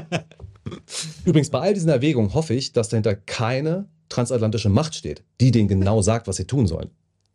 Übrigens, 1.24 1.50
bei 1.50 1.60
all 1.60 1.74
diesen 1.74 1.88
Erwägungen 1.88 2.34
hoffe 2.34 2.54
ich, 2.54 2.72
dass 2.72 2.88
dahinter 2.88 3.14
keine 3.14 3.88
transatlantische 4.08 4.68
Macht 4.68 4.94
steht, 4.94 5.22
die 5.40 5.50
denen 5.50 5.68
genau 5.68 6.02
sagt, 6.02 6.26
was 6.26 6.36
sie 6.36 6.46
tun 6.46 6.66
sollen. 6.66 6.90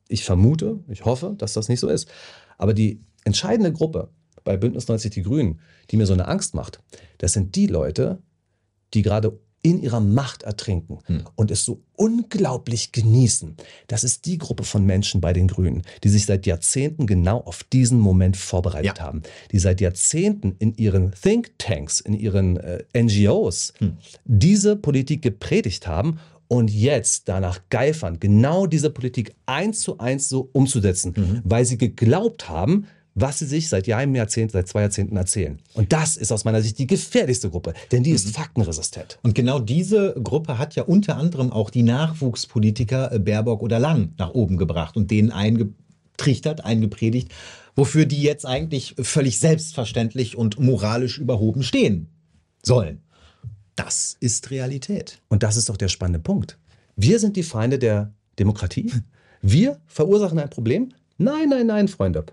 Ich 0.07 0.23
vermute, 0.23 0.79
ich 0.89 1.05
hoffe, 1.05 1.35
dass 1.37 1.53
das 1.53 1.69
nicht 1.69 1.79
so 1.79 1.87
ist. 1.87 2.09
Aber 2.57 2.73
die 2.73 3.01
entscheidende 3.23 3.71
Gruppe 3.71 4.09
bei 4.43 4.57
Bündnis 4.57 4.87
90 4.87 5.11
Die 5.11 5.23
Grünen, 5.23 5.61
die 5.89 5.97
mir 5.97 6.05
so 6.05 6.13
eine 6.13 6.27
Angst 6.27 6.53
macht, 6.53 6.79
das 7.17 7.33
sind 7.33 7.55
die 7.55 7.67
Leute, 7.67 8.21
die 8.93 9.01
gerade 9.01 9.39
in 9.63 9.81
ihrer 9.81 10.01
Macht 10.01 10.43
ertrinken 10.43 10.99
und 11.35 11.49
es 11.49 11.65
so 11.65 11.81
unglaublich 11.95 12.91
genießen. 12.91 13.55
Das 13.87 14.03
ist 14.03 14.25
die 14.25 14.37
Gruppe 14.37 14.63
von 14.63 14.85
Menschen 14.85 15.21
bei 15.21 15.33
den 15.33 15.47
Grünen, 15.47 15.83
die 16.03 16.09
sich 16.09 16.25
seit 16.25 16.45
Jahrzehnten 16.45 17.07
genau 17.07 17.39
auf 17.39 17.63
diesen 17.63 17.99
Moment 17.99 18.37
vorbereitet 18.37 18.99
haben, 19.01 19.23
die 19.51 19.59
seit 19.59 19.79
Jahrzehnten 19.81 20.55
in 20.59 20.75
ihren 20.75 21.11
Thinktanks, 21.11 22.01
in 22.01 22.13
ihren 22.13 22.57
äh, 22.57 22.83
NGOs 22.95 23.73
diese 24.25 24.75
Politik 24.75 25.21
gepredigt 25.21 25.87
haben 25.87 26.19
und 26.49 26.69
jetzt 26.69 27.29
danach 27.29 27.61
geifern, 27.69 28.19
genau 28.19 28.67
diese 28.67 28.89
Politik 28.89 29.33
eins 29.45 29.79
zu 29.79 29.97
eins 29.97 30.29
so 30.29 30.49
umzusetzen, 30.51 31.41
weil 31.43 31.65
sie 31.65 31.77
geglaubt 31.77 32.49
haben, 32.49 32.85
was 33.15 33.39
sie 33.39 33.45
sich 33.45 33.69
seit 33.69 33.89
einem 33.89 34.15
Jahrzehnt, 34.15 34.51
seit 34.51 34.67
zwei 34.67 34.81
Jahrzehnten 34.81 35.17
erzählen. 35.17 35.59
Und 35.73 35.93
das 35.93 36.17
ist 36.17 36.31
aus 36.31 36.45
meiner 36.45 36.61
Sicht 36.61 36.79
die 36.79 36.87
gefährlichste 36.87 37.49
Gruppe, 37.49 37.73
denn 37.91 38.03
die 38.03 38.11
ist 38.11 38.29
faktenresistent. 38.29 39.19
Und 39.21 39.35
genau 39.35 39.59
diese 39.59 40.15
Gruppe 40.21 40.57
hat 40.57 40.75
ja 40.75 40.83
unter 40.83 41.17
anderem 41.17 41.51
auch 41.51 41.69
die 41.69 41.83
Nachwuchspolitiker 41.83 43.11
äh, 43.11 43.19
Baerbock 43.19 43.61
oder 43.61 43.79
Lang 43.79 44.13
nach 44.17 44.31
oben 44.31 44.57
gebracht 44.57 44.97
und 44.97 45.11
denen 45.11 45.31
eingetrichtert, 45.31 46.65
eingepredigt, 46.65 47.31
wofür 47.75 48.05
die 48.05 48.21
jetzt 48.21 48.45
eigentlich 48.45 48.95
völlig 48.99 49.39
selbstverständlich 49.39 50.37
und 50.37 50.59
moralisch 50.59 51.17
überhoben 51.17 51.63
stehen 51.63 52.07
sollen. 52.63 53.01
Das 53.75 54.17
ist 54.19 54.51
Realität. 54.51 55.19
Und 55.29 55.43
das 55.43 55.57
ist 55.57 55.69
doch 55.69 55.77
der 55.77 55.87
spannende 55.87 56.19
Punkt. 56.19 56.59
Wir 56.95 57.19
sind 57.19 57.35
die 57.35 57.43
Feinde 57.43 57.79
der 57.79 58.13
Demokratie. 58.37 58.91
Wir 59.41 59.79
verursachen 59.87 60.39
ein 60.39 60.49
Problem. 60.49 60.89
Nein, 61.17 61.49
nein, 61.49 61.67
nein, 61.67 61.87
Freunde. 61.87 62.25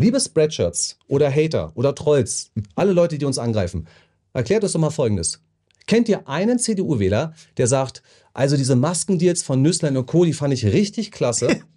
Liebe 0.00 0.20
Spreadshirts 0.20 0.96
oder 1.08 1.28
Hater 1.28 1.72
oder 1.74 1.92
Trolls, 1.92 2.52
alle 2.76 2.92
Leute, 2.92 3.18
die 3.18 3.24
uns 3.24 3.36
angreifen, 3.36 3.88
erklärt 4.32 4.62
uns 4.62 4.72
doch 4.72 4.78
mal 4.78 4.90
Folgendes. 4.90 5.40
Kennt 5.88 6.08
ihr 6.08 6.28
einen 6.28 6.60
CDU-Wähler, 6.60 7.34
der 7.56 7.66
sagt, 7.66 8.04
also 8.32 8.56
diese 8.56 8.76
Maskendeals 8.76 9.42
von 9.42 9.60
Nüsslein 9.60 9.96
und 9.96 10.06
Co., 10.06 10.24
die 10.24 10.34
fand 10.34 10.54
ich 10.54 10.64
richtig 10.64 11.10
klasse. 11.10 11.48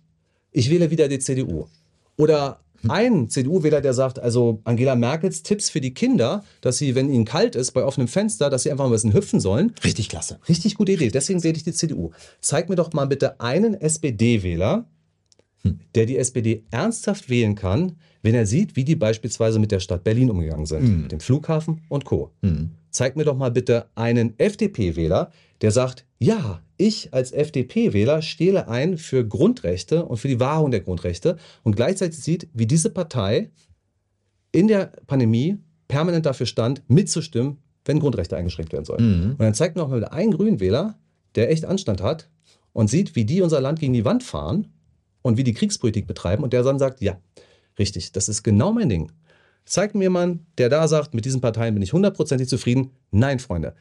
Ich 0.53 0.69
wähle 0.69 0.91
wieder 0.91 1.07
die 1.07 1.19
CDU. 1.19 1.67
Oder 2.17 2.59
ein 2.89 3.30
CDU-Wähler, 3.30 3.80
der 3.80 3.93
sagt, 3.93 4.19
also 4.19 4.59
Angela 4.65 4.97
Merkels 4.97 5.43
Tipps 5.43 5.69
für 5.69 5.80
die 5.80 5.93
Kinder, 5.93 6.43
dass 6.59 6.78
sie, 6.78 6.93
wenn 6.93 7.09
ihnen 7.09 7.24
kalt 7.24 7.55
ist, 7.55 7.72
bei 7.72 7.86
offenem 7.86 8.09
Fenster, 8.09 8.49
dass 8.49 8.63
sie 8.63 8.72
einfach 8.72 8.84
ein 8.84 8.91
bisschen 8.91 9.13
hüpfen 9.13 9.39
sollen. 9.39 9.74
Richtig 9.82 10.09
klasse. 10.09 10.41
Richtig 10.49 10.76
gute 10.76 10.91
Idee. 10.91 11.09
Deswegen 11.09 11.41
wähle 11.45 11.55
ich 11.55 11.63
die 11.63 11.72
CDU. 11.72 12.11
Zeig 12.41 12.67
mir 12.67 12.76
doch 12.76 12.91
mal 12.91 13.07
bitte 13.07 13.39
einen 13.39 13.76
SPD-Wähler, 13.76 14.89
der 15.95 16.05
die 16.05 16.17
SPD 16.17 16.65
ernsthaft 16.69 17.30
wählen 17.30 17.55
kann, 17.55 17.95
wenn 18.24 18.36
er 18.36 18.45
sieht, 18.45 18.76
wie 18.76 18.84
die 18.84 18.95
beispielsweise 18.95 19.59
mit 19.59 19.72
der 19.72 19.80
Stadt 19.80 20.03
Berlin 20.03 20.30
umgegangen 20.30 20.65
sind, 20.65 21.01
mit 21.03 21.11
dem 21.11 21.19
Flughafen 21.19 21.82
und 21.89 22.05
Co. 22.05 22.32
Zeig 22.91 23.15
mir 23.15 23.24
doch 23.24 23.38
mal 23.38 23.51
bitte 23.51 23.88
einen 23.95 24.38
FDP-Wähler, 24.38 25.32
der 25.61 25.72
sagt, 25.72 26.05
ja, 26.19 26.61
ich 26.78 27.13
als 27.13 27.32
FDP-Wähler 27.32 28.22
stehle 28.22 28.67
ein 28.67 28.97
für 28.97 29.26
Grundrechte 29.28 30.05
und 30.05 30.17
für 30.17 30.28
die 30.28 30.39
Wahrung 30.39 30.72
der 30.72 30.82
Grundrechte 30.82 31.38
und 31.63 31.76
gleichzeitig 31.76 32.19
sieht, 32.19 32.47
wie 32.53 32.65
diese 32.65 32.89
Partei 32.89 33.49
in 34.51 34.67
der 34.67 34.91
Pandemie 35.07 35.57
permanent 35.88 36.26
dafür 36.26 36.45
stand, 36.45 36.84
mitzustimmen, 36.89 37.57
wenn 37.86 37.99
Grundrechte 37.99 38.36
eingeschränkt 38.38 38.74
werden 38.74 38.86
sollen. 38.86 39.03
Und 39.32 39.41
dann 39.41 39.53
zeigt 39.53 39.76
mir 39.76 39.84
auch 39.84 39.89
mal 39.89 40.05
einen 40.05 40.32
Grünwähler, 40.32 40.97
der 41.36 41.49
echt 41.51 41.65
Anstand 41.65 42.01
hat 42.01 42.30
und 42.74 42.89
sieht, 42.89 43.15
wie 43.15 43.26
die 43.26 43.41
unser 43.41 43.61
Land 43.61 43.80
gegen 43.80 43.93
die 43.93 44.05
Wand 44.05 44.24
fahren 44.24 44.67
und 45.22 45.38
wie 45.38 45.43
die 45.43 45.53
Kriegspolitik 45.53 46.07
betreiben 46.07 46.43
und 46.43 46.53
der 46.53 46.63
dann 46.63 46.80
sagt, 46.80 47.01
ja, 47.01 47.17
richtig, 47.80 48.11
das 48.11 48.30
ist 48.30 48.43
genau 48.43 48.72
mein 48.72 48.89
Ding. 48.89 49.11
Zeigt 49.65 49.95
mir 49.95 50.03
jemanden, 50.03 50.45
der 50.57 50.69
da 50.69 50.88
sagt, 50.88 51.13
mit 51.13 51.26
diesen 51.26 51.39
Parteien 51.39 51.74
bin 51.74 51.84
ich 51.84 51.93
hundertprozentig 51.93 52.47
zufrieden. 52.47 52.91
Nein, 53.11 53.39
Freunde. 53.39 53.76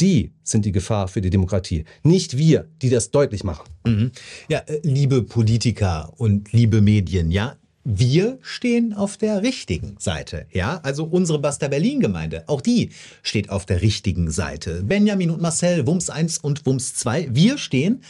Die 0.00 0.32
sind 0.42 0.64
die 0.64 0.72
Gefahr 0.72 1.06
für 1.06 1.20
die 1.20 1.28
Demokratie. 1.28 1.84
Nicht 2.02 2.38
wir, 2.38 2.66
die 2.80 2.88
das 2.88 3.10
deutlich 3.10 3.44
machen. 3.44 3.68
Mhm. 3.84 4.10
Ja, 4.48 4.60
äh, 4.60 4.80
liebe 4.82 5.22
Politiker 5.22 6.12
und 6.16 6.52
liebe 6.52 6.80
Medien, 6.80 7.30
ja, 7.30 7.56
wir 7.84 8.38
stehen 8.40 8.94
auf 8.94 9.18
der 9.18 9.42
richtigen 9.42 9.96
Seite, 9.98 10.46
ja? 10.50 10.80
Also 10.82 11.04
unsere 11.04 11.38
Basta 11.38 11.68
Berlin 11.68 12.00
Gemeinde, 12.00 12.42
auch 12.48 12.60
die 12.60 12.90
steht 13.22 13.50
auf 13.50 13.66
der 13.66 13.82
richtigen 13.82 14.30
Seite. 14.30 14.82
Benjamin 14.82 15.30
und 15.30 15.42
Marcel, 15.42 15.86
Wums 15.86 16.10
1 16.10 16.38
und 16.38 16.66
Wums 16.66 16.94
2, 16.94 17.28
wir 17.32 17.58
stehen 17.58 18.00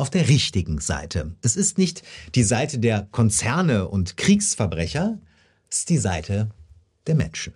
auf 0.00 0.08
der 0.08 0.28
richtigen 0.28 0.80
Seite. 0.80 1.36
Es 1.42 1.56
ist 1.56 1.76
nicht 1.76 2.02
die 2.34 2.42
Seite 2.42 2.78
der 2.78 3.06
Konzerne 3.12 3.86
und 3.86 4.16
Kriegsverbrecher, 4.16 5.18
es 5.68 5.80
ist 5.80 5.90
die 5.90 5.98
Seite 5.98 6.48
der 7.06 7.14
Menschen. 7.14 7.52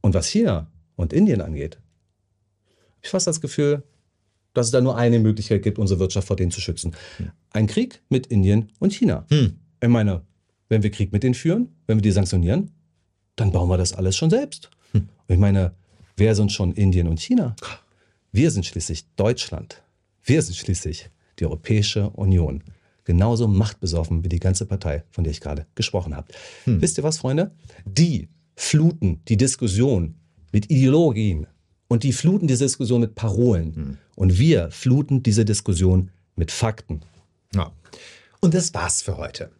Und 0.00 0.14
was 0.14 0.26
China 0.26 0.66
und 0.96 1.12
Indien 1.12 1.40
angeht, 1.40 1.76
habe 1.76 3.00
ich 3.02 3.10
fast 3.10 3.28
das 3.28 3.40
Gefühl, 3.40 3.84
dass 4.52 4.66
es 4.66 4.72
da 4.72 4.80
nur 4.80 4.96
eine 4.96 5.20
Möglichkeit 5.20 5.62
gibt, 5.62 5.78
unsere 5.78 6.00
Wirtschaft 6.00 6.26
vor 6.26 6.36
denen 6.36 6.50
zu 6.50 6.60
schützen. 6.60 6.94
Ein 7.50 7.68
Krieg 7.68 8.02
mit 8.08 8.26
Indien 8.26 8.72
und 8.80 8.92
China. 8.92 9.24
Ich 9.30 9.88
meine, 9.88 10.22
wenn 10.68 10.82
wir 10.82 10.90
Krieg 10.90 11.12
mit 11.12 11.22
denen 11.22 11.34
führen, 11.34 11.68
wenn 11.86 11.98
wir 11.98 12.02
die 12.02 12.10
sanktionieren, 12.10 12.72
dann 13.36 13.52
bauen 13.52 13.68
wir 13.70 13.78
das 13.78 13.92
alles 13.92 14.16
schon 14.16 14.28
selbst. 14.28 14.70
Und 14.92 15.08
ich 15.28 15.38
meine, 15.38 15.72
wer 16.16 16.34
sind 16.34 16.50
schon 16.50 16.72
Indien 16.72 17.06
und 17.06 17.20
China? 17.20 17.54
Wir 18.32 18.50
sind 18.50 18.66
schließlich 18.66 19.06
Deutschland. 19.14 19.82
Wir 20.24 20.42
sind 20.42 20.56
schließlich 20.56 21.10
die 21.38 21.44
Europäische 21.44 22.10
Union. 22.10 22.62
Genauso 23.04 23.48
machtbesoffen 23.48 24.22
wie 24.24 24.28
die 24.28 24.38
ganze 24.38 24.64
Partei, 24.66 25.04
von 25.10 25.24
der 25.24 25.32
ich 25.32 25.40
gerade 25.40 25.66
gesprochen 25.74 26.14
habe. 26.14 26.28
Wisst 26.80 26.98
ihr 26.98 27.04
was, 27.04 27.18
Freunde? 27.18 27.52
Die 27.84 28.28
fluten 28.54 29.20
die 29.26 29.36
Diskussion 29.36 30.14
mit 30.52 30.70
Ideologien 30.70 31.46
und 31.88 32.04
die 32.04 32.12
fluten 32.12 32.46
diese 32.46 32.64
Diskussion 32.64 33.00
mit 33.00 33.14
Parolen. 33.14 33.98
Und 34.14 34.38
wir 34.38 34.70
fluten 34.70 35.22
diese 35.22 35.44
Diskussion 35.44 36.10
mit 36.36 36.50
Fakten. 36.50 37.00
Ja. 37.54 37.72
Und 38.40 38.54
das 38.54 38.72
war's 38.74 39.02
für 39.02 39.16
heute. 39.16 39.50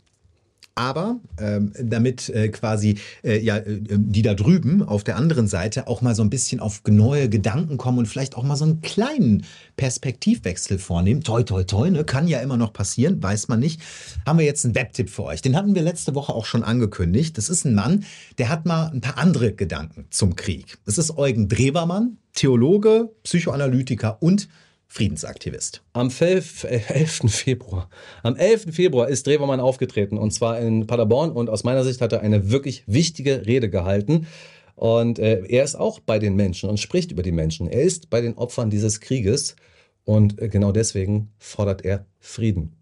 Aber 0.75 1.21
ähm, 1.39 1.73
damit 1.79 2.31
äh, 2.31 2.49
quasi 2.49 2.99
äh, 3.23 3.39
ja, 3.39 3.59
äh, 3.59 3.81
die 3.91 4.23
da 4.23 4.33
drüben 4.33 4.83
auf 4.83 5.05
der 5.05 5.17
anderen 5.17 5.47
Seite 5.47 5.87
auch 5.87 6.01
mal 6.01 6.15
so 6.15 6.23
ein 6.23 6.31
bisschen 6.31 6.61
auf 6.61 6.81
neue 6.89 7.29
Gedanken 7.29 7.77
kommen 7.77 7.99
und 7.99 8.07
vielleicht 8.07 8.37
auch 8.37 8.43
mal 8.43 8.57
so 8.57 8.65
einen 8.65 8.81
kleinen 8.81 9.45
Perspektivwechsel 9.77 10.79
vornehmen. 10.79 11.23
Toi, 11.23 11.43
toi, 11.43 11.65
toi, 11.65 11.91
ne? 11.91 12.05
kann 12.05 12.27
ja 12.27 12.41
immer 12.41 12.57
noch 12.57 12.73
passieren, 12.73 13.23
weiß 13.23 13.49
man 13.49 13.61
nicht. 13.61 13.83
Haben 14.25 14.39
wir 14.39 14.47
jetzt 14.47 14.65
einen 14.65 14.75
Webtipp 14.75 15.11
für 15.11 15.25
euch. 15.25 15.43
Den 15.43 15.57
hatten 15.57 15.75
wir 15.75 15.83
letzte 15.83 16.15
Woche 16.15 16.33
auch 16.33 16.47
schon 16.47 16.63
angekündigt. 16.63 17.37
Das 17.37 17.51
ist 17.51 17.67
ein 17.67 17.75
Mann, 17.75 18.05
der 18.39 18.49
hat 18.49 18.65
mal 18.65 18.91
ein 18.93 19.03
paar 19.03 19.19
andere 19.19 19.53
Gedanken 19.53 20.07
zum 20.11 20.37
Krieg. 20.37 20.79
Das 20.87 20.97
ist 20.97 21.19
Eugen 21.19 21.49
Drewermann, 21.49 22.17
Theologe, 22.33 23.11
Psychoanalytiker 23.25 24.23
und 24.23 24.49
Friedensaktivist. 24.93 25.83
Am 25.95 26.11
11. 26.11 26.65
11. 26.65 27.21
Februar. 27.29 27.89
Am 28.23 28.37
11. 28.37 28.75
Februar 28.75 29.09
ist 29.09 29.27
Drewermann 29.27 29.59
aufgetreten 29.59 30.19
und 30.19 30.33
zwar 30.33 30.61
in 30.61 30.87
Paderborn 30.87 31.33
und 31.33 31.49
aus 31.49 31.65
meiner 31.65 31.83
Sicht 31.83 32.03
hat 32.03 32.13
er 32.13 32.21
eine 32.21 32.51
wirklich 32.51 32.85
wichtige 32.87 33.47
Rede 33.47 33.71
gehalten. 33.71 34.27
Und 34.75 35.19
äh, 35.19 35.47
er 35.49 35.65
ist 35.65 35.77
auch 35.77 35.99
bei 35.99 36.19
den 36.19 36.37
Menschen 36.37 36.69
und 36.69 36.79
spricht 36.79 37.11
über 37.11 37.23
die 37.23 37.33
Menschen. 37.33 37.69
Er 37.69 37.81
ist 37.81 38.11
bei 38.11 38.21
den 38.21 38.35
Opfern 38.35 38.69
dieses 38.69 39.01
Krieges 39.01 39.57
und 40.05 40.39
äh, 40.43 40.49
genau 40.49 40.73
deswegen 40.73 41.31
fordert 41.39 41.87
er 41.87 42.05
Frieden. 42.21 42.77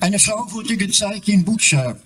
Eine 0.00 0.18
Frau 0.18 0.46
wurde 0.52 0.76
gezeigt 0.76 1.26
in 1.28 1.42
Butscha. 1.42 1.96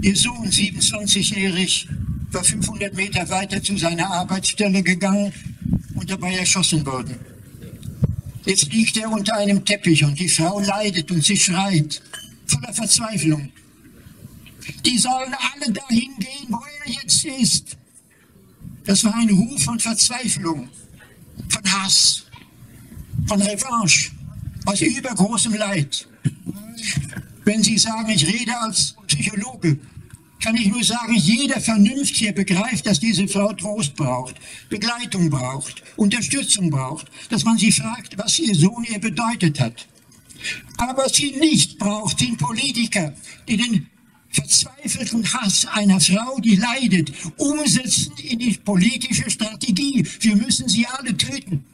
Ihr 0.00 0.16
Sohn, 0.16 0.48
27-jährig, 0.48 1.86
war 2.30 2.44
500 2.44 2.94
Meter 2.94 3.28
weiter 3.28 3.62
zu 3.62 3.76
seiner 3.76 4.10
Arbeitsstelle 4.10 4.82
gegangen 4.82 5.34
und 5.94 6.10
dabei 6.10 6.34
erschossen 6.36 6.84
worden. 6.86 7.16
Jetzt 8.44 8.72
liegt 8.72 8.96
er 8.96 9.10
unter 9.10 9.34
einem 9.34 9.64
Teppich 9.64 10.04
und 10.04 10.18
die 10.18 10.28
Frau 10.28 10.60
leidet 10.60 11.10
und 11.10 11.24
sie 11.24 11.36
schreit, 11.36 12.00
voller 12.46 12.72
Verzweiflung. 12.72 13.50
Die 14.84 14.98
sollen 14.98 15.34
alle 15.34 15.72
dahin 15.72 16.16
gehen, 16.18 16.46
wo 16.48 16.60
er 16.84 16.92
jetzt 16.92 17.24
ist. 17.24 17.76
Das 18.84 19.02
war 19.02 19.16
ein 19.16 19.30
Ruf 19.30 19.64
von 19.64 19.80
Verzweiflung, 19.80 20.68
von 21.48 21.72
Hass, 21.72 22.24
von 23.26 23.42
Revanche, 23.42 24.12
aus 24.64 24.80
übergroßem 24.80 25.54
Leid. 25.54 26.06
Wenn 27.44 27.62
Sie 27.62 27.78
sagen, 27.78 28.10
ich 28.10 28.26
rede 28.26 28.56
als 28.60 28.94
Psychologe, 29.08 29.78
kann 30.42 30.56
ich 30.56 30.66
nur 30.66 30.84
sagen, 30.84 31.14
jeder 31.14 31.60
Vernünftige 31.60 32.32
begreift, 32.32 32.86
dass 32.86 33.00
diese 33.00 33.26
Frau 33.26 33.52
Trost 33.52 33.96
braucht, 33.96 34.36
Begleitung 34.68 35.30
braucht, 35.30 35.82
Unterstützung 35.96 36.70
braucht, 36.70 37.06
dass 37.30 37.44
man 37.44 37.58
sie 37.58 37.72
fragt, 37.72 38.16
was 38.18 38.38
ihr 38.38 38.54
Sohn 38.54 38.84
ihr 38.84 38.98
bedeutet 38.98 39.60
hat. 39.60 39.86
Aber 40.76 41.04
was 41.04 41.14
sie 41.14 41.32
nicht 41.32 41.78
braucht, 41.78 42.18
sind 42.18 42.38
Politiker, 42.38 43.14
die 43.48 43.56
den 43.56 43.86
verzweifelten 44.30 45.32
Hass 45.32 45.66
einer 45.66 46.00
Frau, 46.00 46.38
die 46.40 46.56
leidet, 46.56 47.12
umsetzen 47.38 48.12
in 48.22 48.38
die 48.38 48.52
politische 48.52 49.30
Strategie. 49.30 50.06
Wir 50.20 50.36
müssen 50.36 50.68
sie 50.68 50.86
alle 50.86 51.16
töten. 51.16 51.64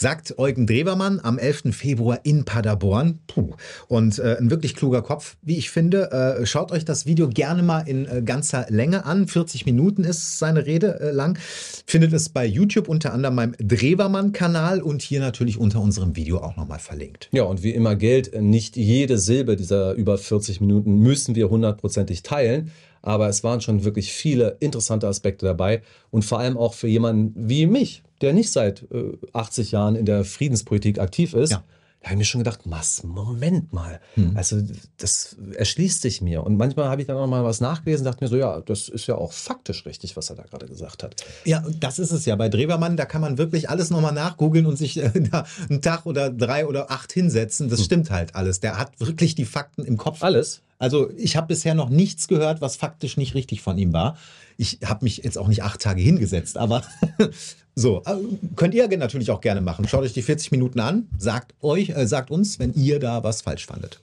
Sagt 0.00 0.38
Eugen 0.38 0.68
Drewermann 0.68 1.18
am 1.20 1.40
11. 1.40 1.74
Februar 1.74 2.20
in 2.22 2.44
Paderborn. 2.44 3.18
Puh. 3.26 3.54
Und 3.88 4.20
äh, 4.20 4.36
ein 4.38 4.48
wirklich 4.48 4.76
kluger 4.76 5.02
Kopf, 5.02 5.36
wie 5.42 5.58
ich 5.58 5.70
finde. 5.70 6.12
Äh, 6.12 6.46
schaut 6.46 6.70
euch 6.70 6.84
das 6.84 7.04
Video 7.04 7.28
gerne 7.28 7.64
mal 7.64 7.80
in 7.80 8.06
äh, 8.06 8.22
ganzer 8.22 8.66
Länge 8.68 9.06
an. 9.06 9.26
40 9.26 9.66
Minuten 9.66 10.04
ist 10.04 10.38
seine 10.38 10.66
Rede 10.66 11.00
äh, 11.00 11.10
lang. 11.10 11.36
Findet 11.84 12.12
es 12.12 12.28
bei 12.28 12.46
YouTube 12.46 12.86
unter 12.86 13.12
anderem 13.12 13.34
beim 13.34 13.54
Drewermann-Kanal 13.58 14.82
und 14.82 15.02
hier 15.02 15.18
natürlich 15.18 15.58
unter 15.58 15.80
unserem 15.80 16.14
Video 16.14 16.38
auch 16.38 16.54
nochmal 16.54 16.78
verlinkt. 16.78 17.28
Ja, 17.32 17.42
und 17.42 17.64
wie 17.64 17.74
immer 17.74 17.96
gilt, 17.96 18.40
nicht 18.40 18.76
jede 18.76 19.18
Silbe 19.18 19.56
dieser 19.56 19.94
über 19.94 20.16
40 20.16 20.60
Minuten 20.60 21.00
müssen 21.00 21.34
wir 21.34 21.50
hundertprozentig 21.50 22.22
teilen. 22.22 22.70
Aber 23.02 23.28
es 23.28 23.42
waren 23.42 23.60
schon 23.60 23.82
wirklich 23.82 24.12
viele 24.12 24.58
interessante 24.60 25.08
Aspekte 25.08 25.44
dabei 25.44 25.82
und 26.10 26.24
vor 26.24 26.38
allem 26.38 26.56
auch 26.56 26.74
für 26.74 26.86
jemanden 26.86 27.32
wie 27.36 27.66
mich, 27.66 28.04
der 28.20 28.32
nicht 28.32 28.52
seit 28.52 28.86
äh, 28.92 29.16
80 29.32 29.72
Jahren 29.72 29.94
in 29.94 30.06
der 30.06 30.24
Friedenspolitik 30.24 30.98
aktiv 30.98 31.34
ist. 31.34 31.50
Ja. 31.50 31.64
Da 32.00 32.10
habe 32.10 32.14
ich 32.14 32.18
mir 32.18 32.24
schon 32.26 32.44
gedacht, 32.44 32.60
was, 32.64 33.02
Moment 33.02 33.72
mal. 33.72 34.00
Also 34.36 34.62
das 34.98 35.36
erschließt 35.56 36.00
sich 36.00 36.20
mir. 36.20 36.44
Und 36.44 36.56
manchmal 36.56 36.88
habe 36.88 37.00
ich 37.00 37.08
dann 37.08 37.16
auch 37.16 37.26
mal 37.26 37.42
was 37.42 37.60
nachgelesen 37.60 38.06
und 38.06 38.12
dachte 38.12 38.24
mir 38.24 38.28
so, 38.28 38.36
ja, 38.36 38.60
das 38.60 38.88
ist 38.88 39.08
ja 39.08 39.16
auch 39.16 39.32
faktisch 39.32 39.84
richtig, 39.84 40.16
was 40.16 40.30
er 40.30 40.36
da 40.36 40.44
gerade 40.44 40.66
gesagt 40.66 41.02
hat. 41.02 41.16
Ja, 41.44 41.64
das 41.80 41.98
ist 41.98 42.12
es 42.12 42.24
ja. 42.24 42.36
Bei 42.36 42.48
Drewermann, 42.48 42.96
da 42.96 43.04
kann 43.04 43.20
man 43.20 43.36
wirklich 43.36 43.68
alles 43.68 43.90
nochmal 43.90 44.12
nachgoogeln 44.12 44.66
und 44.66 44.76
sich 44.76 44.96
äh, 44.98 45.10
da 45.28 45.44
einen 45.68 45.82
Tag 45.82 46.06
oder 46.06 46.30
drei 46.30 46.66
oder 46.66 46.92
acht 46.92 47.12
hinsetzen. 47.12 47.68
Das 47.68 47.84
stimmt 47.84 48.12
halt 48.12 48.36
alles. 48.36 48.60
Der 48.60 48.78
hat 48.78 49.00
wirklich 49.00 49.34
die 49.34 49.44
Fakten 49.44 49.84
im 49.84 49.96
Kopf. 49.96 50.22
Alles? 50.22 50.62
Also 50.78 51.10
ich 51.16 51.36
habe 51.36 51.48
bisher 51.48 51.74
noch 51.74 51.88
nichts 51.88 52.28
gehört, 52.28 52.60
was 52.60 52.76
faktisch 52.76 53.16
nicht 53.16 53.34
richtig 53.34 53.60
von 53.60 53.76
ihm 53.76 53.92
war. 53.92 54.16
Ich 54.56 54.78
habe 54.84 55.04
mich 55.04 55.18
jetzt 55.18 55.36
auch 55.36 55.48
nicht 55.48 55.64
acht 55.64 55.80
Tage 55.80 56.00
hingesetzt, 56.00 56.56
aber 56.56 56.82
so, 57.78 58.02
äh, 58.06 58.16
könnt 58.56 58.74
ihr 58.74 58.88
natürlich 58.98 59.30
auch 59.30 59.40
gerne 59.40 59.60
machen. 59.60 59.86
Schaut 59.86 60.02
euch 60.02 60.12
die 60.12 60.22
40 60.22 60.50
Minuten 60.50 60.80
an, 60.80 61.06
sagt 61.16 61.54
euch, 61.62 61.90
äh, 61.90 62.06
sagt 62.06 62.30
uns, 62.30 62.58
wenn 62.58 62.74
ihr 62.74 62.98
da 62.98 63.22
was 63.22 63.42
falsch 63.42 63.66
fandet. 63.66 64.00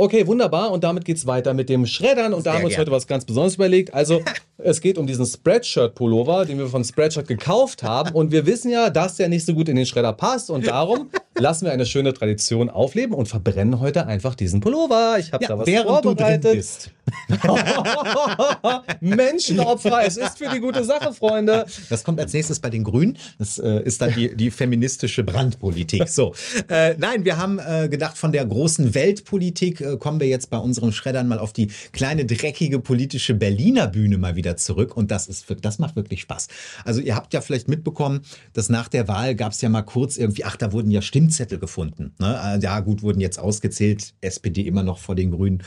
Okay, 0.00 0.28
wunderbar. 0.28 0.70
Und 0.70 0.84
damit 0.84 1.04
geht's 1.04 1.26
weiter 1.26 1.54
mit 1.54 1.68
dem 1.68 1.84
Schreddern. 1.84 2.32
Und 2.32 2.46
da 2.46 2.52
Sehr 2.52 2.52
haben 2.52 2.60
wir 2.60 2.66
uns 2.66 2.74
gern. 2.76 2.82
heute 2.82 2.92
was 2.92 3.08
ganz 3.08 3.24
Besonderes 3.24 3.56
überlegt. 3.56 3.92
Also, 3.92 4.22
es 4.58 4.80
geht 4.80 4.96
um 4.96 5.08
diesen 5.08 5.26
Spreadshirt-Pullover, 5.26 6.44
den 6.44 6.56
wir 6.58 6.68
von 6.68 6.84
Spreadshirt 6.84 7.26
gekauft 7.26 7.82
haben. 7.82 8.14
Und 8.14 8.30
wir 8.30 8.46
wissen 8.46 8.70
ja, 8.70 8.90
dass 8.90 9.16
der 9.16 9.28
nicht 9.28 9.44
so 9.44 9.54
gut 9.54 9.68
in 9.68 9.74
den 9.74 9.86
Schredder 9.86 10.12
passt. 10.12 10.50
Und 10.50 10.68
darum 10.68 11.10
lassen 11.36 11.64
wir 11.64 11.72
eine 11.72 11.84
schöne 11.84 12.14
Tradition 12.14 12.70
aufleben 12.70 13.12
und 13.12 13.26
verbrennen 13.26 13.80
heute 13.80 14.06
einfach 14.06 14.36
diesen 14.36 14.60
Pullover. 14.60 15.16
Ich 15.18 15.32
habe 15.32 15.42
Ja, 15.42 15.48
da 15.48 15.58
was 15.58 15.66
während 15.66 15.88
du 15.88 15.92
drin 15.94 16.02
vorbereitet. 16.04 16.52
bist. 16.54 16.90
Menschenopfer, 19.00 20.02
es 20.06 20.16
ist 20.16 20.38
für 20.38 20.48
die 20.48 20.60
gute 20.60 20.84
Sache, 20.84 21.12
Freunde. 21.12 21.64
Das 21.88 22.04
kommt 22.04 22.20
als 22.20 22.32
nächstes 22.32 22.60
bei 22.60 22.70
den 22.70 22.84
Grünen. 22.84 23.16
Das 23.38 23.58
äh, 23.58 23.82
ist 23.82 24.00
dann 24.02 24.14
die, 24.14 24.36
die 24.36 24.50
feministische 24.50 25.24
Brandpolitik. 25.24 26.06
So, 26.08 26.34
äh, 26.68 26.94
nein, 26.98 27.24
wir 27.24 27.38
haben 27.38 27.58
äh, 27.58 27.88
gedacht, 27.88 28.16
von 28.18 28.30
der 28.32 28.44
großen 28.44 28.94
Weltpolitik 28.94 29.80
äh, 29.92 29.96
kommen 29.96 30.20
wir 30.20 30.28
jetzt 30.28 30.50
bei 30.50 30.58
unseren 30.58 30.92
Schreddern 30.92 31.28
mal 31.28 31.38
auf 31.38 31.52
die 31.52 31.68
kleine, 31.92 32.24
dreckige 32.24 32.78
politische 32.78 33.34
Berliner 33.34 33.86
Bühne 33.86 34.18
mal 34.18 34.36
wieder 34.36 34.56
zurück. 34.56 34.96
Und 34.96 35.10
das, 35.10 35.26
ist, 35.26 35.46
das 35.62 35.78
macht 35.78 35.96
wirklich 35.96 36.20
Spaß. 36.22 36.48
Also 36.84 37.00
ihr 37.00 37.14
habt 37.14 37.34
ja 37.34 37.40
vielleicht 37.40 37.68
mitbekommen, 37.68 38.20
dass 38.52 38.68
nach 38.68 38.88
der 38.88 39.08
Wahl 39.08 39.34
gab 39.34 39.52
es 39.52 39.60
ja 39.60 39.68
mal 39.68 39.82
kurz 39.82 40.16
irgendwie, 40.16 40.44
ach, 40.44 40.56
da 40.56 40.72
wurden 40.72 40.90
ja 40.90 41.02
Stimmzettel 41.02 41.58
gefunden. 41.58 42.14
Ne? 42.18 42.38
Äh, 42.42 42.60
Ja, 42.62 42.80
gut, 42.80 43.02
wurden 43.02 43.20
jetzt 43.20 43.38
ausgezählt. 43.38 44.14
SPD 44.20 44.62
immer 44.62 44.82
noch 44.82 44.98
vor 44.98 45.14
den 45.14 45.30
Grünen. 45.30 45.62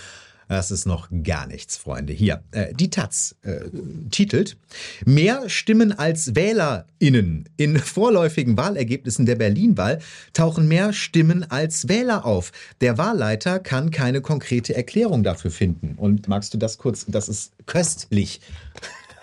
Das 0.51 0.69
ist 0.69 0.85
noch 0.85 1.07
gar 1.23 1.47
nichts, 1.47 1.77
Freunde. 1.77 2.11
Hier, 2.11 2.43
äh, 2.51 2.73
die 2.73 2.89
Taz 2.89 3.35
äh, 3.43 3.69
titelt: 4.09 4.57
Mehr 5.05 5.47
Stimmen 5.47 5.97
als 5.97 6.35
WählerInnen. 6.35 7.47
In 7.55 7.79
vorläufigen 7.79 8.57
Wahlergebnissen 8.57 9.25
der 9.25 9.35
Berlin-Wahl 9.35 9.99
tauchen 10.33 10.67
mehr 10.67 10.91
Stimmen 10.91 11.49
als 11.49 11.87
Wähler 11.87 12.25
auf. 12.25 12.51
Der 12.81 12.97
Wahlleiter 12.97 13.59
kann 13.59 13.91
keine 13.91 14.19
konkrete 14.19 14.75
Erklärung 14.75 15.23
dafür 15.23 15.51
finden. 15.51 15.93
Und 15.95 16.27
magst 16.27 16.53
du 16.53 16.57
das 16.57 16.77
kurz? 16.77 17.05
Das 17.07 17.29
ist 17.29 17.53
köstlich. 17.65 18.41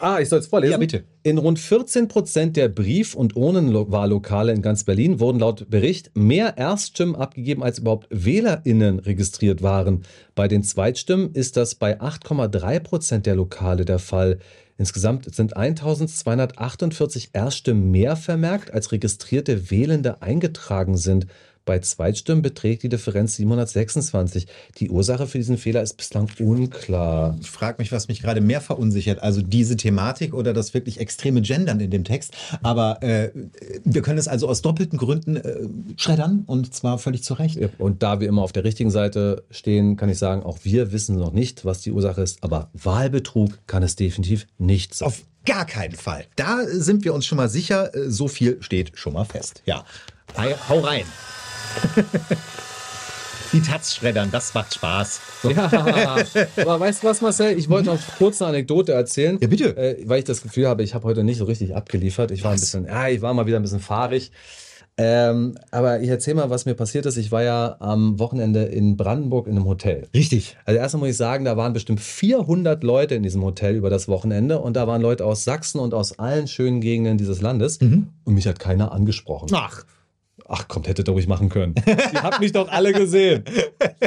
Ah, 0.01 0.21
ich 0.21 0.29
soll 0.29 0.39
es 0.39 0.47
vorlesen? 0.47 0.73
Ja, 0.73 0.79
bitte. 0.79 1.05
In 1.25 1.39
rund 1.39 1.59
14 1.59 2.07
Prozent 2.07 2.57
der 2.57 2.69
Brief- 2.69 3.15
und 3.15 3.35
Urnenwahllokale 3.37 4.53
in 4.53 4.63
ganz 4.63 4.85
Berlin 4.85 5.19
wurden 5.19 5.41
laut 5.41 5.69
Bericht 5.69 6.13
mehr 6.15 6.57
Erststimmen 6.57 7.17
abgegeben, 7.17 7.65
als 7.65 7.81
überhaupt 7.81 8.07
WählerInnen 8.11 9.01
registriert 9.01 9.63
waren. 9.63 10.05
Bei 10.37 10.47
den 10.47 10.63
Zweitstimmen 10.63 11.33
ist 11.33 11.57
das 11.57 11.75
bei 11.75 12.01
8,3 12.01 12.81
Prozent 12.81 13.27
der 13.27 13.35
Lokale 13.35 13.85
der 13.85 13.99
Fall. 13.99 14.39
Insgesamt 14.77 15.35
sind 15.35 15.57
1248 15.57 17.31
Erststimmen 17.33 17.91
mehr 17.91 18.15
vermerkt, 18.15 18.73
als 18.73 18.93
registrierte 18.93 19.73
Wählende 19.73 20.23
eingetragen 20.23 20.97
sind. 20.97 21.27
Bei 21.69 21.81
Zweitstimmen 21.81 22.41
beträgt 22.41 22.83
die 22.83 22.89
Differenz 22.89 23.37
726. 23.37 24.47
Die 24.79 24.89
Ursache 24.89 25.27
für 25.27 25.37
diesen 25.37 25.59
Fehler 25.59 25.83
ist 25.83 25.99
bislang 25.99 26.27
unklar. 26.41 27.37
Ich 27.43 27.51
frage 27.51 27.77
mich, 27.79 27.93
was 27.93 28.09
mich 28.09 28.23
gerade 28.23 28.41
mehr 28.41 28.63
verunsichert. 28.63 29.23
Also 29.23 29.43
diese 29.43 29.77
Thematik 29.77 30.33
oder 30.33 30.55
das 30.55 30.73
wirklich 30.73 30.99
extreme 30.99 31.43
Gendern 31.43 31.79
in 31.79 31.91
dem 31.91 32.05
Text. 32.05 32.33
Aber 32.63 33.03
äh, 33.03 33.33
wir 33.85 34.01
können 34.01 34.19
es 34.19 34.29
also 34.29 34.49
aus 34.49 34.63
doppelten 34.63 34.99
Gründen 34.99 35.37
äh, 35.37 35.69
schreddern 35.99 36.45
und 36.47 36.73
zwar 36.75 36.97
völlig 36.99 37.23
zu 37.23 37.35
Recht. 37.35 37.59
Und 37.77 38.03
da 38.03 38.19
wir 38.19 38.29
immer 38.29 38.41
auf 38.41 38.53
der 38.53 38.65
richtigen 38.65 38.91
Seite 38.91 39.45
stehen, 39.51 39.99
kann 39.99 40.09
ich 40.09 40.17
sagen, 40.17 40.45
auch 40.45 40.61
wir 40.63 40.91
wissen 40.91 41.17
noch 41.17 41.35
nicht, 41.35 41.67
was 41.67 41.83
die 41.83 41.93
Ursache 41.93 42.23
ist. 42.23 42.43
Aber 42.43 42.71
Wahlbetrug 42.73 43.59
kann 43.67 43.83
es 43.83 43.95
definitiv 43.95 44.47
nicht 44.57 44.95
sein. 44.95 45.09
Auf 45.09 45.23
gar 45.45 45.67
keinen 45.67 45.97
Fall. 45.97 46.25
Da 46.37 46.61
sind 46.67 47.05
wir 47.05 47.13
uns 47.13 47.27
schon 47.27 47.37
mal 47.37 47.51
sicher. 47.51 47.95
Äh, 47.95 48.09
So 48.09 48.27
viel 48.27 48.57
steht 48.63 48.93
schon 48.95 49.13
mal 49.13 49.25
fest. 49.27 49.63
Ja. 49.67 49.85
Hau 50.69 50.81
rein. 50.81 51.05
Die 53.53 53.63
Taz 53.63 53.95
schreddern, 53.95 54.31
das 54.31 54.53
macht 54.53 54.75
Spaß. 54.75 55.21
So. 55.43 55.51
Ja, 55.51 55.71
aber 56.59 56.81
weißt 56.81 57.03
du 57.03 57.07
was, 57.07 57.23
Marcel? 57.23 57.59
Ich 57.59 57.71
wollte 57.71 57.89
noch 57.89 57.99
kurz 58.19 58.43
eine 58.43 58.51
Anekdote 58.51 58.93
erzählen. 58.93 59.39
Ja, 59.41 59.49
bitte. 59.49 59.77
Äh, 59.77 60.03
weil 60.07 60.19
ich 60.19 60.27
das 60.27 60.43
Gefühl 60.43 60.69
habe, 60.69 60.83
ich 60.83 60.95
habe 60.95 61.05
heute 61.05 61.25
nicht 61.25 61.39
so 61.39 61.45
richtig 61.45 61.75
abgeliefert. 61.75 62.31
Ich 62.31 62.45
war 62.45 62.53
ein 62.53 62.61
bisschen, 62.61 62.85
ja, 62.85 63.09
ich 63.09 63.23
war 63.23 63.33
mal 63.33 63.47
wieder 63.47 63.59
ein 63.59 63.63
bisschen 63.63 63.81
fahrig. 63.81 64.33
Ähm, 65.01 65.57
aber 65.71 66.01
ich 66.01 66.09
erzähle 66.09 66.37
mal, 66.37 66.51
was 66.51 66.67
mir 66.67 66.75
passiert 66.75 67.07
ist. 67.07 67.17
Ich 67.17 67.31
war 67.31 67.45
ja 67.45 67.77
am 67.79 68.19
Wochenende 68.19 68.65
in 68.65 68.97
Brandenburg 68.97 69.47
in 69.47 69.57
einem 69.57 69.65
Hotel. 69.65 70.09
Richtig. 70.13 70.57
Also 70.65 70.79
erstmal 70.79 71.03
muss 71.03 71.11
ich 71.11 71.17
sagen, 71.17 71.45
da 71.45 71.57
waren 71.57 71.73
bestimmt 71.73 72.01
400 72.01 72.83
Leute 72.83 73.15
in 73.15 73.23
diesem 73.23 73.43
Hotel 73.45 73.77
über 73.77 73.91
das 73.91 74.09
Wochenende 74.09 74.59
und 74.59 74.75
da 74.75 74.89
waren 74.89 75.01
Leute 75.01 75.25
aus 75.25 75.45
Sachsen 75.45 75.79
und 75.79 75.95
aus 75.95 76.19
allen 76.19 76.49
schönen 76.49 76.81
Gegenden 76.81 77.17
dieses 77.17 77.41
Landes 77.41 77.79
und 77.79 78.35
mich 78.35 78.49
hat 78.49 78.59
keiner 78.59 78.91
angesprochen. 78.91 79.49
Ach. 79.55 79.85
Ach, 80.47 80.69
kommt, 80.69 80.89
hättet 80.89 81.09
ihr 81.09 81.13
ruhig 81.13 81.27
machen 81.27 81.49
können. 81.49 81.75
Ihr 81.87 82.23
habt 82.23 82.41
mich 82.41 82.53
doch 82.53 82.69
alle 82.69 82.93
gesehen. 82.93 83.45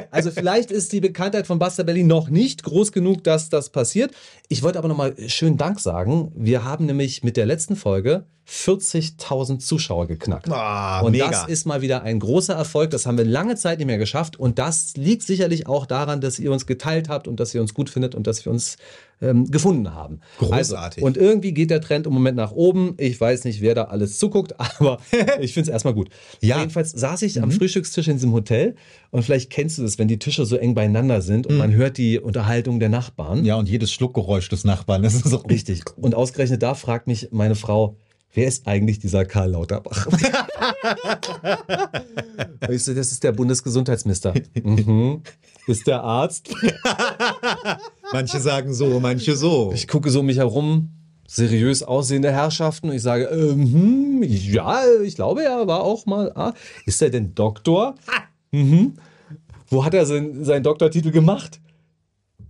Also 0.10 0.32
vielleicht 0.32 0.72
ist 0.72 0.92
die 0.92 1.00
Bekanntheit 1.00 1.48
von 1.48 1.60
Buster 1.60 1.84
Berlin 1.84 2.08
noch 2.08 2.30
nicht 2.30 2.64
groß 2.64 2.92
genug, 2.92 3.24
dass 3.24 3.50
das 3.50 3.70
passiert. 3.70 4.12
Ich 4.48 4.64
wollte 4.64 4.80
aber 4.80 4.88
nochmal 4.88 5.16
schönen 5.28 5.58
Dank 5.58 5.80
sagen. 5.80 6.32
Wir 6.36 6.64
haben 6.64 6.86
nämlich 6.86 7.24
mit 7.24 7.38
der 7.38 7.46
letzten 7.46 7.76
Folge 7.76 8.26
40.000 8.50 9.60
Zuschauer 9.60 10.08
geknackt. 10.08 10.50
Ah, 10.52 11.02
und 11.02 11.14
mega. 11.14 11.30
das 11.30 11.46
ist 11.48 11.66
mal 11.66 11.82
wieder 11.82 12.04
ein 12.04 12.20
großer 12.20 12.54
Erfolg. 12.54 12.90
Das 12.90 13.06
haben 13.06 13.18
wir 13.18 13.26
lange 13.26 13.56
Zeit 13.56 13.78
nicht 13.78 13.88
mehr 13.88 13.98
geschafft. 13.98 14.38
Und 14.38 14.60
das 14.60 14.98
liegt 14.98 15.24
sicherlich 15.24 15.68
auch 15.68 15.86
daran, 15.86 16.22
dass 16.22 16.40
ihr 16.40 16.52
uns 16.52 16.66
geteilt 16.66 17.08
habt 17.08 17.28
und 17.28 17.40
dass 17.40 17.54
ihr 17.54 17.62
uns 17.62 17.74
gut 17.74 17.90
findet 17.90 18.14
und 18.14 18.28
dass 18.28 18.44
wir 18.44 18.52
uns 18.52 18.78
ähm, 19.22 19.50
gefunden 19.52 19.94
haben. 19.94 20.20
Großartig. 20.40 21.04
Also, 21.04 21.06
und 21.06 21.18
irgendwie 21.18 21.54
geht 21.54 21.70
der 21.70 21.82
Trend 21.82 22.08
im 22.08 22.14
Moment 22.14 22.36
nach 22.38 22.52
oben. 22.52 22.96
Ich 22.98 23.20
weiß 23.22 23.44
nicht, 23.46 23.62
wer 23.62 23.76
da 23.76 23.84
alles 23.86 24.18
zuguckt, 24.20 24.56
aber 24.80 24.98
ich 25.40 25.54
finde 25.54 25.70
es 25.70 25.74
erstmal 25.74 25.94
gut. 25.94 26.10
Ja. 26.42 26.58
Jedenfalls 26.60 26.92
saß 26.92 27.22
ich 27.24 27.36
Mhm. 27.36 27.44
am 27.44 27.52
Frühstückstisch 27.52 28.08
in 28.08 28.16
diesem 28.16 28.34
Hotel 28.34 28.76
und 29.12 29.24
vielleicht 29.24 29.50
kennst 29.50 29.78
du 29.78 29.84
das, 29.84 30.00
wenn 30.00 30.08
die 30.08 30.20
Tische 30.20 30.46
so 30.46 30.56
eng 30.58 30.74
beieinander 30.74 31.22
sind 31.22 31.48
und 31.48 31.54
Mhm. 31.54 31.60
man 31.60 31.72
hört 31.74 31.98
die 31.98 32.20
Unterhaltung 32.20 32.80
der 32.80 32.90
Nachbarn. 32.90 33.46
Ja, 33.46 33.56
und 33.56 33.70
jedes 33.70 33.92
Schluckgeräusch 33.92 34.50
des 34.50 34.64
Nachbarn, 34.64 35.04
das 35.04 35.14
ist 35.16 35.34
auch 35.34 35.48
Richtig. 35.50 35.84
Und 35.98 36.16
ausgerechnet 36.16 36.64
da 36.64 36.74
fragt 36.76 37.08
mich 37.08 37.30
meine 37.32 37.56
Frau, 37.56 37.98
wer 38.34 38.48
ist 38.48 38.68
eigentlich 38.68 39.00
dieser 39.00 39.26
Karl 39.26 39.52
Lauterbach? 39.52 40.08
ich 42.70 42.84
so, 42.84 42.94
das 42.94 43.12
ist 43.12 43.24
der 43.24 43.32
Bundesgesundheitsminister. 43.32 44.34
mhm. 44.64 45.22
Ist 45.68 45.88
der 45.88 46.04
Arzt? 46.04 46.54
Manche 48.14 48.40
sagen 48.40 48.74
so, 48.74 49.00
manche 49.00 49.36
so. 49.36 49.72
Ich 49.74 49.88
gucke 49.88 50.10
so 50.10 50.22
um 50.22 50.26
mich 50.26 50.38
herum, 50.38 50.90
seriös 51.28 51.84
aussehende 51.84 52.32
Herrschaften 52.32 52.90
und 52.90 52.96
ich 52.96 53.02
sage, 53.02 53.26
ähm, 53.26 53.74
hm, 53.74 54.24
ja, 54.24 54.82
ich 55.04 55.16
glaube, 55.16 55.44
er 55.44 55.68
war 55.68 55.82
auch 55.84 56.06
mal. 56.06 56.32
Ah, 56.36 56.54
ist 56.86 57.02
er 57.02 57.10
denn 57.10 57.36
Doktor? 57.36 57.96
Mhm. 58.52 58.96
Wo 59.68 59.86
hat 59.86 59.94
er 59.94 60.06
seinen, 60.06 60.44
seinen 60.44 60.64
Doktortitel 60.64 61.12
gemacht? 61.12 61.62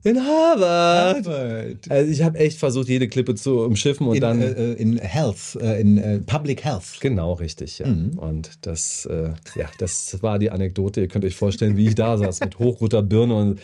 In 0.04 0.20
Harvard. 0.20 1.90
Also 1.90 2.12
ich 2.12 2.24
habe 2.24 2.38
echt 2.40 2.58
versucht, 2.58 2.88
jede 2.88 3.08
Klippe 3.08 3.36
zu 3.36 3.60
umschiffen 3.60 4.08
und 4.08 4.16
in, 4.16 4.22
dann. 4.22 4.42
äh, 4.42 4.74
in 4.74 4.98
Health, 4.98 5.58
äh, 5.62 5.80
in 5.80 5.98
äh, 5.98 6.20
Public 6.20 6.64
Health. 6.64 7.00
Genau, 7.00 7.34
richtig, 7.34 7.80
ja. 7.80 7.88
Mhm. 7.88 8.18
Und 8.18 8.66
das, 8.66 9.06
äh, 9.06 9.34
ja, 9.56 9.70
das 9.78 10.22
war 10.22 10.40
die 10.40 10.52
Anekdote. 10.52 11.02
Ihr 11.02 11.08
könnt 11.08 11.26
euch 11.26 11.36
vorstellen, 11.36 11.78
wie 11.78 11.88
ich 11.88 11.96
da 11.96 12.18
saß 12.18 12.40
mit 12.42 12.60
hochroter 12.60 13.04
Birne 13.04 13.36
und 13.36 13.60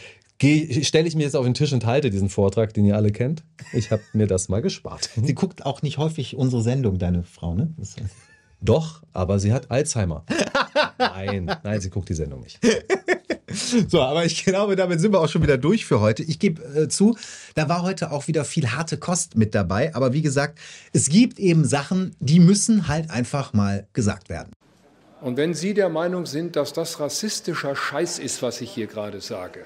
stelle 0.83 1.07
ich 1.07 1.15
mir 1.15 1.23
jetzt 1.23 1.35
auf 1.35 1.45
den 1.45 1.55
Tisch 1.55 1.73
und 1.73 1.85
halte 1.85 2.11
diesen 2.11 2.29
Vortrag, 2.29 2.73
den 2.73 2.85
ihr 2.85 2.95
alle 2.95 3.11
kennt. 3.11 3.43
Ich 3.73 3.89
habe 3.89 4.03
mir 4.13 4.27
das 4.27 4.49
mal 4.49 4.61
gespart. 4.61 5.09
Sie 5.21 5.33
guckt 5.33 5.65
auch 5.65 5.81
nicht 5.81 5.97
häufig 5.97 6.35
unsere 6.35 6.61
Sendung, 6.61 6.99
deine 6.99 7.23
Frau, 7.23 7.55
ne? 7.55 7.73
Doch, 8.61 9.03
aber 9.13 9.39
sie 9.39 9.51
hat 9.53 9.71
Alzheimer. 9.71 10.25
Nein, 10.97 11.51
nein, 11.63 11.81
sie 11.81 11.89
guckt 11.89 12.09
die 12.09 12.13
Sendung 12.13 12.41
nicht. 12.41 12.59
So, 13.89 14.01
aber 14.01 14.25
ich 14.25 14.45
glaube, 14.45 14.75
damit 14.75 14.99
sind 14.99 15.13
wir 15.13 15.19
auch 15.19 15.29
schon 15.29 15.43
wieder 15.43 15.57
durch 15.57 15.85
für 15.85 15.99
heute. 15.99 16.23
Ich 16.23 16.39
gebe 16.39 16.61
äh, 16.63 16.87
zu, 16.87 17.17
da 17.55 17.69
war 17.69 17.83
heute 17.83 18.11
auch 18.11 18.27
wieder 18.27 18.45
viel 18.45 18.71
harte 18.71 18.97
Kost 18.97 19.35
mit 19.35 19.55
dabei. 19.55 19.93
Aber 19.95 20.13
wie 20.13 20.21
gesagt, 20.21 20.59
es 20.93 21.09
gibt 21.09 21.39
eben 21.39 21.65
Sachen, 21.65 22.15
die 22.19 22.39
müssen 22.39 22.87
halt 22.87 23.09
einfach 23.09 23.53
mal 23.53 23.87
gesagt 23.93 24.29
werden. 24.29 24.51
Und 25.21 25.37
wenn 25.37 25.53
Sie 25.53 25.73
der 25.73 25.89
Meinung 25.89 26.25
sind, 26.25 26.55
dass 26.55 26.73
das 26.73 26.99
rassistischer 26.99 27.75
Scheiß 27.75 28.19
ist, 28.19 28.41
was 28.43 28.61
ich 28.61 28.71
hier 28.71 28.87
gerade 28.87 29.19
sage, 29.19 29.61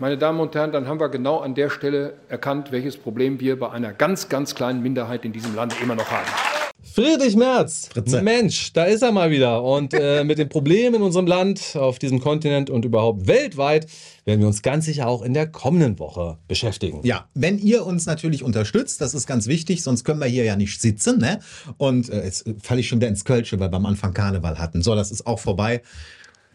meine 0.00 0.16
Damen 0.16 0.40
und 0.40 0.54
Herren, 0.54 0.72
dann 0.72 0.86
haben 0.86 1.00
wir 1.00 1.08
genau 1.08 1.38
an 1.40 1.54
der 1.54 1.70
Stelle 1.70 2.14
erkannt, 2.28 2.70
welches 2.70 2.96
Problem 2.96 3.40
wir 3.40 3.58
bei 3.58 3.70
einer 3.70 3.92
ganz, 3.92 4.28
ganz 4.28 4.54
kleinen 4.54 4.80
Minderheit 4.80 5.24
in 5.24 5.32
diesem 5.32 5.54
Land 5.56 5.74
immer 5.82 5.96
noch 5.96 6.10
haben. 6.10 6.57
Friedrich 6.80 7.36
Merz, 7.36 7.90
Mensch, 8.22 8.72
da 8.72 8.84
ist 8.84 9.02
er 9.02 9.12
mal 9.12 9.30
wieder. 9.30 9.62
Und 9.62 9.94
äh, 9.94 10.24
mit 10.24 10.38
den 10.38 10.48
Problemen 10.48 10.96
in 10.96 11.02
unserem 11.02 11.26
Land, 11.26 11.76
auf 11.76 11.98
diesem 11.98 12.20
Kontinent 12.20 12.70
und 12.70 12.84
überhaupt 12.84 13.26
weltweit 13.26 13.86
werden 14.24 14.40
wir 14.40 14.46
uns 14.46 14.62
ganz 14.62 14.84
sicher 14.84 15.08
auch 15.08 15.22
in 15.22 15.34
der 15.34 15.48
kommenden 15.48 15.98
Woche 15.98 16.38
beschäftigen. 16.46 17.00
Ja, 17.04 17.28
wenn 17.34 17.58
ihr 17.58 17.84
uns 17.84 18.06
natürlich 18.06 18.42
unterstützt, 18.42 19.00
das 19.00 19.14
ist 19.14 19.26
ganz 19.26 19.46
wichtig, 19.46 19.82
sonst 19.82 20.04
können 20.04 20.20
wir 20.20 20.26
hier 20.26 20.44
ja 20.44 20.56
nicht 20.56 20.80
sitzen. 20.80 21.18
Ne? 21.18 21.40
Und 21.76 22.10
äh, 22.10 22.24
jetzt 22.24 22.48
falle 22.62 22.80
ich 22.80 22.88
schon 22.88 23.00
wieder 23.00 23.08
ins 23.08 23.24
Kölsche, 23.24 23.58
weil 23.58 23.70
wir 23.70 23.76
am 23.76 23.86
Anfang 23.86 24.14
Karneval 24.14 24.58
hatten. 24.58 24.82
So, 24.82 24.94
das 24.94 25.10
ist 25.10 25.26
auch 25.26 25.40
vorbei. 25.40 25.82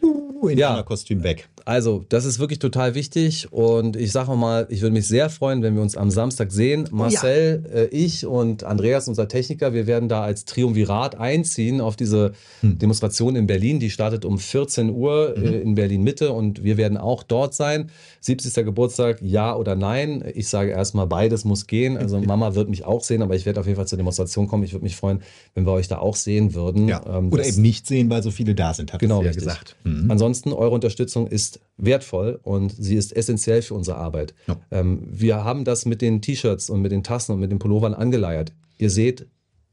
Uh, 0.02 0.48
in 0.48 0.58
Ja. 0.58 0.82
Kostüm 0.82 1.22
weg. 1.22 1.48
Also, 1.66 2.04
das 2.08 2.24
ist 2.26 2.38
wirklich 2.38 2.58
total 2.58 2.94
wichtig 2.94 3.50
und 3.50 3.96
ich 3.96 4.12
sage 4.12 4.34
mal, 4.34 4.66
ich 4.68 4.82
würde 4.82 4.92
mich 4.92 5.06
sehr 5.06 5.30
freuen, 5.30 5.62
wenn 5.62 5.74
wir 5.74 5.82
uns 5.82 5.96
am 5.96 6.10
Samstag 6.10 6.52
sehen. 6.52 6.86
Marcel, 6.90 7.64
äh, 7.72 7.84
ich 7.86 8.26
und 8.26 8.64
Andreas, 8.64 9.08
unser 9.08 9.28
Techniker, 9.28 9.72
wir 9.72 9.86
werden 9.86 10.08
da 10.08 10.22
als 10.22 10.44
Triumvirat 10.44 11.18
einziehen 11.18 11.80
auf 11.80 11.96
diese 11.96 12.32
Demonstration 12.62 13.34
in 13.36 13.46
Berlin. 13.46 13.80
Die 13.80 13.90
startet 13.90 14.24
um 14.24 14.38
14 14.38 14.90
Uhr 14.90 15.36
äh, 15.38 15.60
in 15.60 15.74
Berlin 15.74 16.02
Mitte 16.02 16.32
und 16.32 16.62
wir 16.62 16.76
werden 16.76 16.98
auch 16.98 17.22
dort 17.22 17.54
sein. 17.54 17.90
70. 18.20 18.54
Geburtstag, 18.64 19.20
ja 19.22 19.56
oder 19.56 19.74
nein? 19.74 20.24
Ich 20.34 20.48
sage 20.48 20.70
erstmal, 20.70 21.06
beides 21.06 21.44
muss 21.44 21.66
gehen. 21.66 21.96
Also 21.96 22.20
Mama 22.26 22.54
wird 22.54 22.68
mich 22.68 22.84
auch 22.84 23.02
sehen, 23.02 23.22
aber 23.22 23.36
ich 23.36 23.46
werde 23.46 23.60
auf 23.60 23.66
jeden 23.66 23.76
Fall 23.76 23.86
zur 23.86 23.98
Demonstration 23.98 24.48
kommen. 24.48 24.64
Ich 24.64 24.72
würde 24.72 24.84
mich 24.84 24.96
freuen, 24.96 25.22
wenn 25.54 25.64
wir 25.64 25.72
euch 25.72 25.88
da 25.88 25.98
auch 25.98 26.16
sehen 26.16 26.54
würden. 26.54 26.88
Ja. 26.88 27.02
Ähm, 27.06 27.32
Oder 27.32 27.46
eben 27.46 27.62
nicht 27.62 27.86
sehen, 27.86 28.10
weil 28.10 28.22
so 28.22 28.30
viele 28.30 28.54
da 28.54 28.74
sind, 28.74 28.92
hat 28.92 29.00
Genau, 29.00 29.22
ja 29.22 29.32
gesagt. 29.32 29.76
Ansonsten, 30.08 30.52
eure 30.52 30.70
Unterstützung 30.70 31.26
ist 31.26 31.53
wertvoll 31.76 32.38
und 32.42 32.74
sie 32.76 32.96
ist 32.96 33.14
essentiell 33.14 33.62
für 33.62 33.74
unsere 33.74 33.96
Arbeit. 33.96 34.34
Ähm, 34.70 35.06
wir 35.10 35.44
haben 35.44 35.64
das 35.64 35.86
mit 35.86 36.02
den 36.02 36.22
T-Shirts 36.22 36.70
und 36.70 36.82
mit 36.82 36.92
den 36.92 37.02
Tassen 37.02 37.32
und 37.32 37.40
mit 37.40 37.50
den 37.50 37.58
Pullovern 37.58 37.94
angeleiert. 37.94 38.52
Ihr 38.78 38.90
seht, 38.90 39.26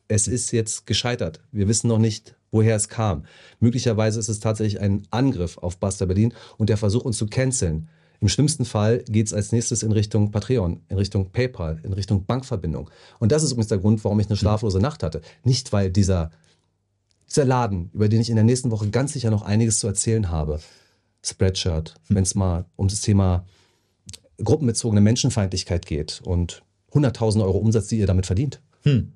es 0.08 0.28
ist 0.28 0.52
jetzt 0.52 0.86
gescheitert. 0.88 1.42
Wir 1.52 1.68
wissen 1.68 1.88
noch 1.88 2.00
nicht, 2.00 2.36
woher 2.52 2.76
es 2.76 2.90
kam. 2.90 3.26
Möglicherweise 3.60 4.20
ist 4.20 4.30
es 4.30 4.40
tatsächlich 4.40 4.82
ein 4.82 5.04
Angriff 5.12 5.58
auf 5.58 5.78
Buster 5.78 6.06
Berlin 6.06 6.34
und 6.58 6.70
der 6.70 6.78
Versuch, 6.78 7.06
uns 7.06 7.18
zu 7.18 7.28
canceln. 7.28 7.88
Im 8.20 8.28
schlimmsten 8.28 8.66
Fall 8.66 9.00
geht 9.08 9.28
es 9.28 9.34
als 9.34 9.52
nächstes 9.52 9.82
in 9.82 9.92
Richtung 9.92 10.32
Patreon, 10.32 10.82
in 10.90 10.98
Richtung 10.98 11.32
PayPal, 11.32 11.80
in 11.84 11.94
Richtung 11.94 12.26
Bankverbindung. 12.26 12.90
Und 13.20 13.32
das 13.32 13.42
ist 13.42 13.52
übrigens 13.52 13.70
der 13.70 13.80
Grund, 13.80 14.04
warum 14.04 14.20
ich 14.20 14.28
eine 14.28 14.38
schlaflose 14.38 14.80
Nacht 14.80 15.02
hatte. 15.02 15.22
Nicht, 15.44 15.74
weil 15.74 15.90
dieser 15.90 16.30
dieser 17.32 17.46
Laden, 17.46 17.90
über 17.94 18.10
den 18.10 18.20
ich 18.20 18.30
in 18.30 18.36
der 18.36 18.44
nächsten 18.44 18.72
Woche 18.72 18.90
ganz 18.90 19.14
sicher 19.14 19.32
noch 19.32 19.44
einiges 19.44 19.80
zu 19.80 19.88
erzählen 19.88 20.30
habe. 20.30 20.60
Spreadshirt, 21.24 21.96
wenn 22.10 22.24
es 22.24 22.36
mal 22.36 22.66
um 22.76 22.88
das 22.88 23.02
Thema 23.02 23.46
gruppenbezogene 24.44 25.02
Menschenfeindlichkeit 25.02 25.86
geht 25.86 26.22
und 26.24 26.64
100.000 26.94 27.44
Euro 27.44 27.58
Umsatz, 27.58 27.88
die 27.88 28.00
ihr 28.00 28.08
damit 28.08 28.26
verdient. 28.26 28.62
Hm. 28.84 29.14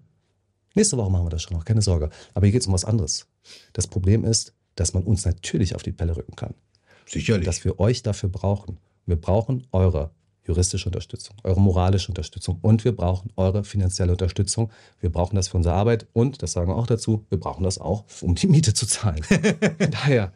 Nächste 0.75 0.97
Woche 0.97 1.09
machen 1.09 1.25
wir 1.25 1.29
das 1.29 1.41
schon 1.41 1.57
noch, 1.57 1.65
keine 1.65 1.81
Sorge. 1.81 2.09
Aber 2.33 2.45
hier 2.45 2.51
geht 2.51 2.61
es 2.61 2.67
um 2.67 2.73
was 2.73 2.85
anderes. 2.85 3.27
Das 3.73 3.87
Problem 3.87 4.23
ist, 4.23 4.53
dass 4.75 4.93
man 4.93 5.03
uns 5.03 5.25
natürlich 5.25 5.75
auf 5.75 5.83
die 5.83 5.93
Pelle 5.93 6.15
rücken 6.15 6.35
kann. 6.35 6.53
Sicherlich. 7.05 7.45
Dass 7.45 7.63
wir 7.63 7.79
euch 7.79 8.03
dafür 8.03 8.29
brauchen. 8.29 8.77
Wir 9.05 9.15
brauchen 9.15 9.65
eure 9.71 10.11
juristische 10.45 10.89
Unterstützung, 10.89 11.35
eure 11.43 11.59
moralische 11.59 12.09
Unterstützung 12.09 12.59
und 12.61 12.85
wir 12.85 12.95
brauchen 12.95 13.31
eure 13.35 13.63
finanzielle 13.63 14.11
Unterstützung. 14.11 14.71
Wir 14.99 15.11
brauchen 15.11 15.35
das 15.35 15.47
für 15.47 15.57
unsere 15.57 15.75
Arbeit 15.75 16.07
und, 16.13 16.41
das 16.41 16.51
sagen 16.51 16.67
wir 16.69 16.75
auch 16.75 16.87
dazu, 16.87 17.25
wir 17.29 17.39
brauchen 17.39 17.63
das 17.63 17.77
auch, 17.79 18.03
um 18.21 18.35
die 18.35 18.47
Miete 18.47 18.73
zu 18.73 18.85
zahlen. 18.85 19.21
Daher. 19.91 20.31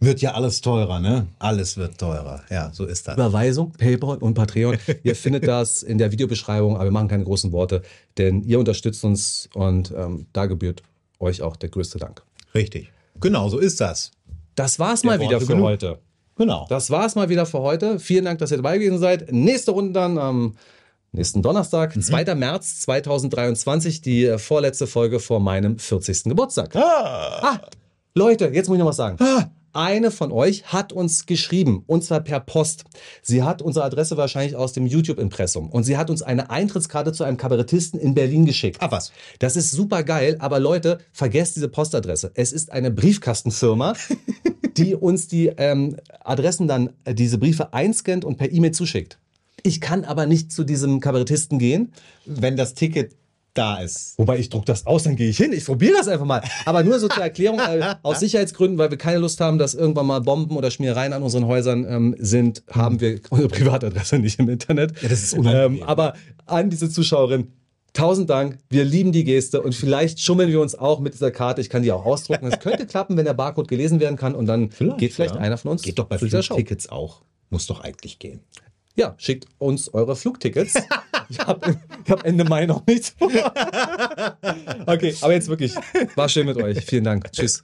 Wird 0.00 0.20
ja 0.20 0.34
alles 0.34 0.60
teurer, 0.60 0.98
ne? 0.98 1.28
Alles 1.38 1.76
wird 1.76 1.96
teurer. 1.98 2.42
Ja, 2.50 2.70
so 2.72 2.84
ist 2.84 3.06
das. 3.06 3.14
Überweisung, 3.14 3.72
PayPal 3.72 4.18
und 4.18 4.34
Patreon. 4.34 4.76
ihr 5.04 5.16
findet 5.16 5.46
das 5.46 5.82
in 5.82 5.98
der 5.98 6.12
Videobeschreibung, 6.12 6.74
aber 6.74 6.84
wir 6.84 6.90
machen 6.90 7.08
keine 7.08 7.24
großen 7.24 7.52
Worte, 7.52 7.82
denn 8.18 8.42
ihr 8.42 8.58
unterstützt 8.58 9.04
uns 9.04 9.48
und 9.54 9.92
ähm, 9.96 10.26
da 10.32 10.46
gebührt 10.46 10.82
euch 11.20 11.42
auch 11.42 11.56
der 11.56 11.68
größte 11.68 11.98
Dank. 11.98 12.22
Richtig. 12.54 12.90
Genau, 13.20 13.48
so 13.48 13.58
ist 13.58 13.80
das. 13.80 14.10
Das 14.56 14.78
war's 14.78 15.02
Der 15.02 15.12
mal 15.12 15.20
wieder 15.20 15.32
Worte 15.32 15.46
für 15.46 15.52
genug. 15.52 15.66
heute. 15.66 15.98
Genau. 16.36 16.66
Das 16.68 16.90
war's 16.90 17.14
mal 17.14 17.28
wieder 17.28 17.46
für 17.46 17.60
heute. 17.60 17.98
Vielen 17.98 18.24
Dank, 18.24 18.38
dass 18.38 18.50
ihr 18.50 18.58
dabei 18.58 18.78
gewesen 18.78 18.98
seid. 18.98 19.32
Nächste 19.32 19.70
Runde 19.70 19.92
dann 19.92 20.18
am 20.18 20.54
nächsten 21.12 21.42
Donnerstag, 21.42 21.94
2. 22.00 22.34
März 22.34 22.80
2023, 22.82 24.02
die 24.02 24.26
äh, 24.26 24.38
vorletzte 24.38 24.86
Folge 24.86 25.18
vor 25.18 25.40
meinem 25.40 25.78
40. 25.78 26.24
Geburtstag. 26.24 26.76
Ah, 26.76 27.60
Leute, 28.14 28.50
jetzt 28.52 28.68
muss 28.68 28.76
ich 28.76 28.80
noch 28.80 28.88
was 28.88 28.96
sagen. 28.96 29.16
Eine 29.76 30.10
von 30.10 30.32
euch 30.32 30.64
hat 30.72 30.94
uns 30.94 31.26
geschrieben, 31.26 31.84
und 31.86 32.02
zwar 32.02 32.20
per 32.20 32.40
Post. 32.40 32.84
Sie 33.20 33.42
hat 33.42 33.60
unsere 33.60 33.84
Adresse 33.84 34.16
wahrscheinlich 34.16 34.56
aus 34.56 34.72
dem 34.72 34.86
YouTube-Impressum 34.86 35.68
und 35.68 35.84
sie 35.84 35.98
hat 35.98 36.08
uns 36.08 36.22
eine 36.22 36.48
Eintrittskarte 36.48 37.12
zu 37.12 37.24
einem 37.24 37.36
Kabarettisten 37.36 38.00
in 38.00 38.14
Berlin 38.14 38.46
geschickt. 38.46 38.78
Ah, 38.80 38.90
was? 38.90 39.12
Das 39.38 39.54
ist 39.54 39.70
super 39.70 40.02
geil, 40.02 40.36
aber 40.38 40.60
Leute, 40.60 40.96
vergesst 41.12 41.56
diese 41.56 41.68
Postadresse. 41.68 42.30
Es 42.32 42.52
ist 42.52 42.72
eine 42.72 42.90
Briefkastenfirma, 42.90 43.92
die 44.78 44.94
uns 44.94 45.28
die 45.28 45.48
ähm, 45.58 45.98
Adressen 46.24 46.68
dann, 46.68 46.94
äh, 47.04 47.14
diese 47.14 47.36
Briefe 47.36 47.74
einscannt 47.74 48.24
und 48.24 48.38
per 48.38 48.50
E-Mail 48.50 48.72
zuschickt. 48.72 49.18
Ich 49.62 49.82
kann 49.82 50.06
aber 50.06 50.24
nicht 50.24 50.52
zu 50.52 50.64
diesem 50.64 51.00
Kabarettisten 51.00 51.58
gehen. 51.58 51.92
Wenn 52.24 52.56
das 52.56 52.72
Ticket 52.72 53.14
da 53.56 53.78
ist. 53.78 54.14
Wobei 54.18 54.38
ich 54.38 54.48
druck 54.48 54.66
das 54.66 54.86
aus, 54.86 55.04
dann 55.04 55.16
gehe 55.16 55.28
ich 55.28 55.36
hin. 55.36 55.52
Ich 55.52 55.64
probiere 55.64 55.94
das 55.96 56.08
einfach 56.08 56.26
mal. 56.26 56.42
Aber 56.64 56.82
nur 56.82 56.98
so 56.98 57.08
zur 57.08 57.22
Erklärung, 57.22 57.58
äh, 57.58 57.94
aus 58.02 58.20
Sicherheitsgründen, 58.20 58.78
weil 58.78 58.90
wir 58.90 58.98
keine 58.98 59.18
Lust 59.18 59.40
haben, 59.40 59.58
dass 59.58 59.74
irgendwann 59.74 60.06
mal 60.06 60.20
Bomben 60.20 60.56
oder 60.56 60.70
Schmierereien 60.70 61.12
an 61.12 61.22
unseren 61.22 61.46
Häusern 61.46 61.86
ähm, 61.88 62.16
sind, 62.18 62.62
haben 62.70 63.00
wir 63.00 63.20
unsere 63.30 63.48
Privatadresse 63.48 64.18
nicht 64.18 64.38
im 64.38 64.48
Internet. 64.48 65.00
Ja, 65.02 65.08
das 65.08 65.22
ist 65.22 65.34
unangenehm. 65.34 65.76
ähm, 65.76 65.82
aber 65.82 66.14
an 66.46 66.70
diese 66.70 66.90
Zuschauerin, 66.90 67.52
tausend 67.92 68.30
Dank. 68.30 68.58
Wir 68.68 68.84
lieben 68.84 69.12
die 69.12 69.24
Geste 69.24 69.62
und 69.62 69.74
vielleicht 69.74 70.20
schummeln 70.20 70.50
wir 70.50 70.60
uns 70.60 70.74
auch 70.74 71.00
mit 71.00 71.14
dieser 71.14 71.30
Karte. 71.30 71.60
Ich 71.60 71.70
kann 71.70 71.82
die 71.82 71.92
auch 71.92 72.04
ausdrucken. 72.04 72.46
Es 72.46 72.60
könnte 72.60 72.86
klappen, 72.86 73.16
wenn 73.16 73.24
der 73.24 73.34
Barcode 73.34 73.68
gelesen 73.68 74.00
werden 74.00 74.16
kann 74.16 74.34
und 74.34 74.46
dann 74.46 74.70
geht 74.98 75.14
vielleicht 75.14 75.34
ja. 75.34 75.40
einer 75.40 75.56
von 75.56 75.72
uns 75.72 75.82
Geht 75.82 75.98
doch 75.98 76.04
bei. 76.04 76.16
Tickets 76.16 76.88
auch. 76.88 77.22
Muss 77.48 77.66
doch 77.66 77.80
eigentlich 77.80 78.18
gehen. 78.18 78.40
Ja, 78.96 79.14
schickt 79.18 79.46
uns 79.58 79.92
eure 79.92 80.16
Flugtickets. 80.16 80.74
ich 81.28 81.38
habe 81.38 81.76
hab 82.08 82.24
Ende 82.24 82.44
Mai 82.44 82.66
noch 82.66 82.84
nichts 82.86 83.10
vor. 83.10 83.30
Okay, 84.86 85.14
aber 85.20 85.32
jetzt 85.32 85.48
wirklich. 85.48 85.74
War 86.14 86.28
schön 86.28 86.46
mit 86.46 86.56
euch. 86.56 86.84
Vielen 86.84 87.02
Dank. 87.02 87.30
Tschüss. 87.32 87.62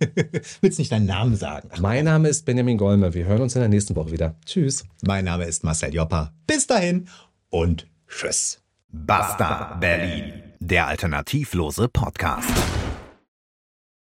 Willst 0.60 0.78
nicht 0.78 0.90
deinen 0.90 1.06
Namen 1.06 1.36
sagen? 1.36 1.70
Mein 1.80 2.04
Name 2.04 2.28
ist 2.28 2.44
Benjamin 2.44 2.76
Golmer. 2.76 3.14
Wir 3.14 3.26
hören 3.26 3.42
uns 3.42 3.54
in 3.54 3.60
der 3.60 3.68
nächsten 3.68 3.94
Woche 3.94 4.10
wieder. 4.10 4.34
Tschüss. 4.44 4.84
Mein 5.02 5.24
Name 5.24 5.44
ist 5.44 5.62
Marcel 5.62 5.94
Joppa. 5.94 6.32
Bis 6.46 6.66
dahin 6.66 7.08
und 7.50 7.86
tschüss. 8.08 8.60
Basta 8.88 9.76
Berlin, 9.80 10.32
der 10.58 10.88
alternativlose 10.88 11.88
Podcast. 11.88 12.50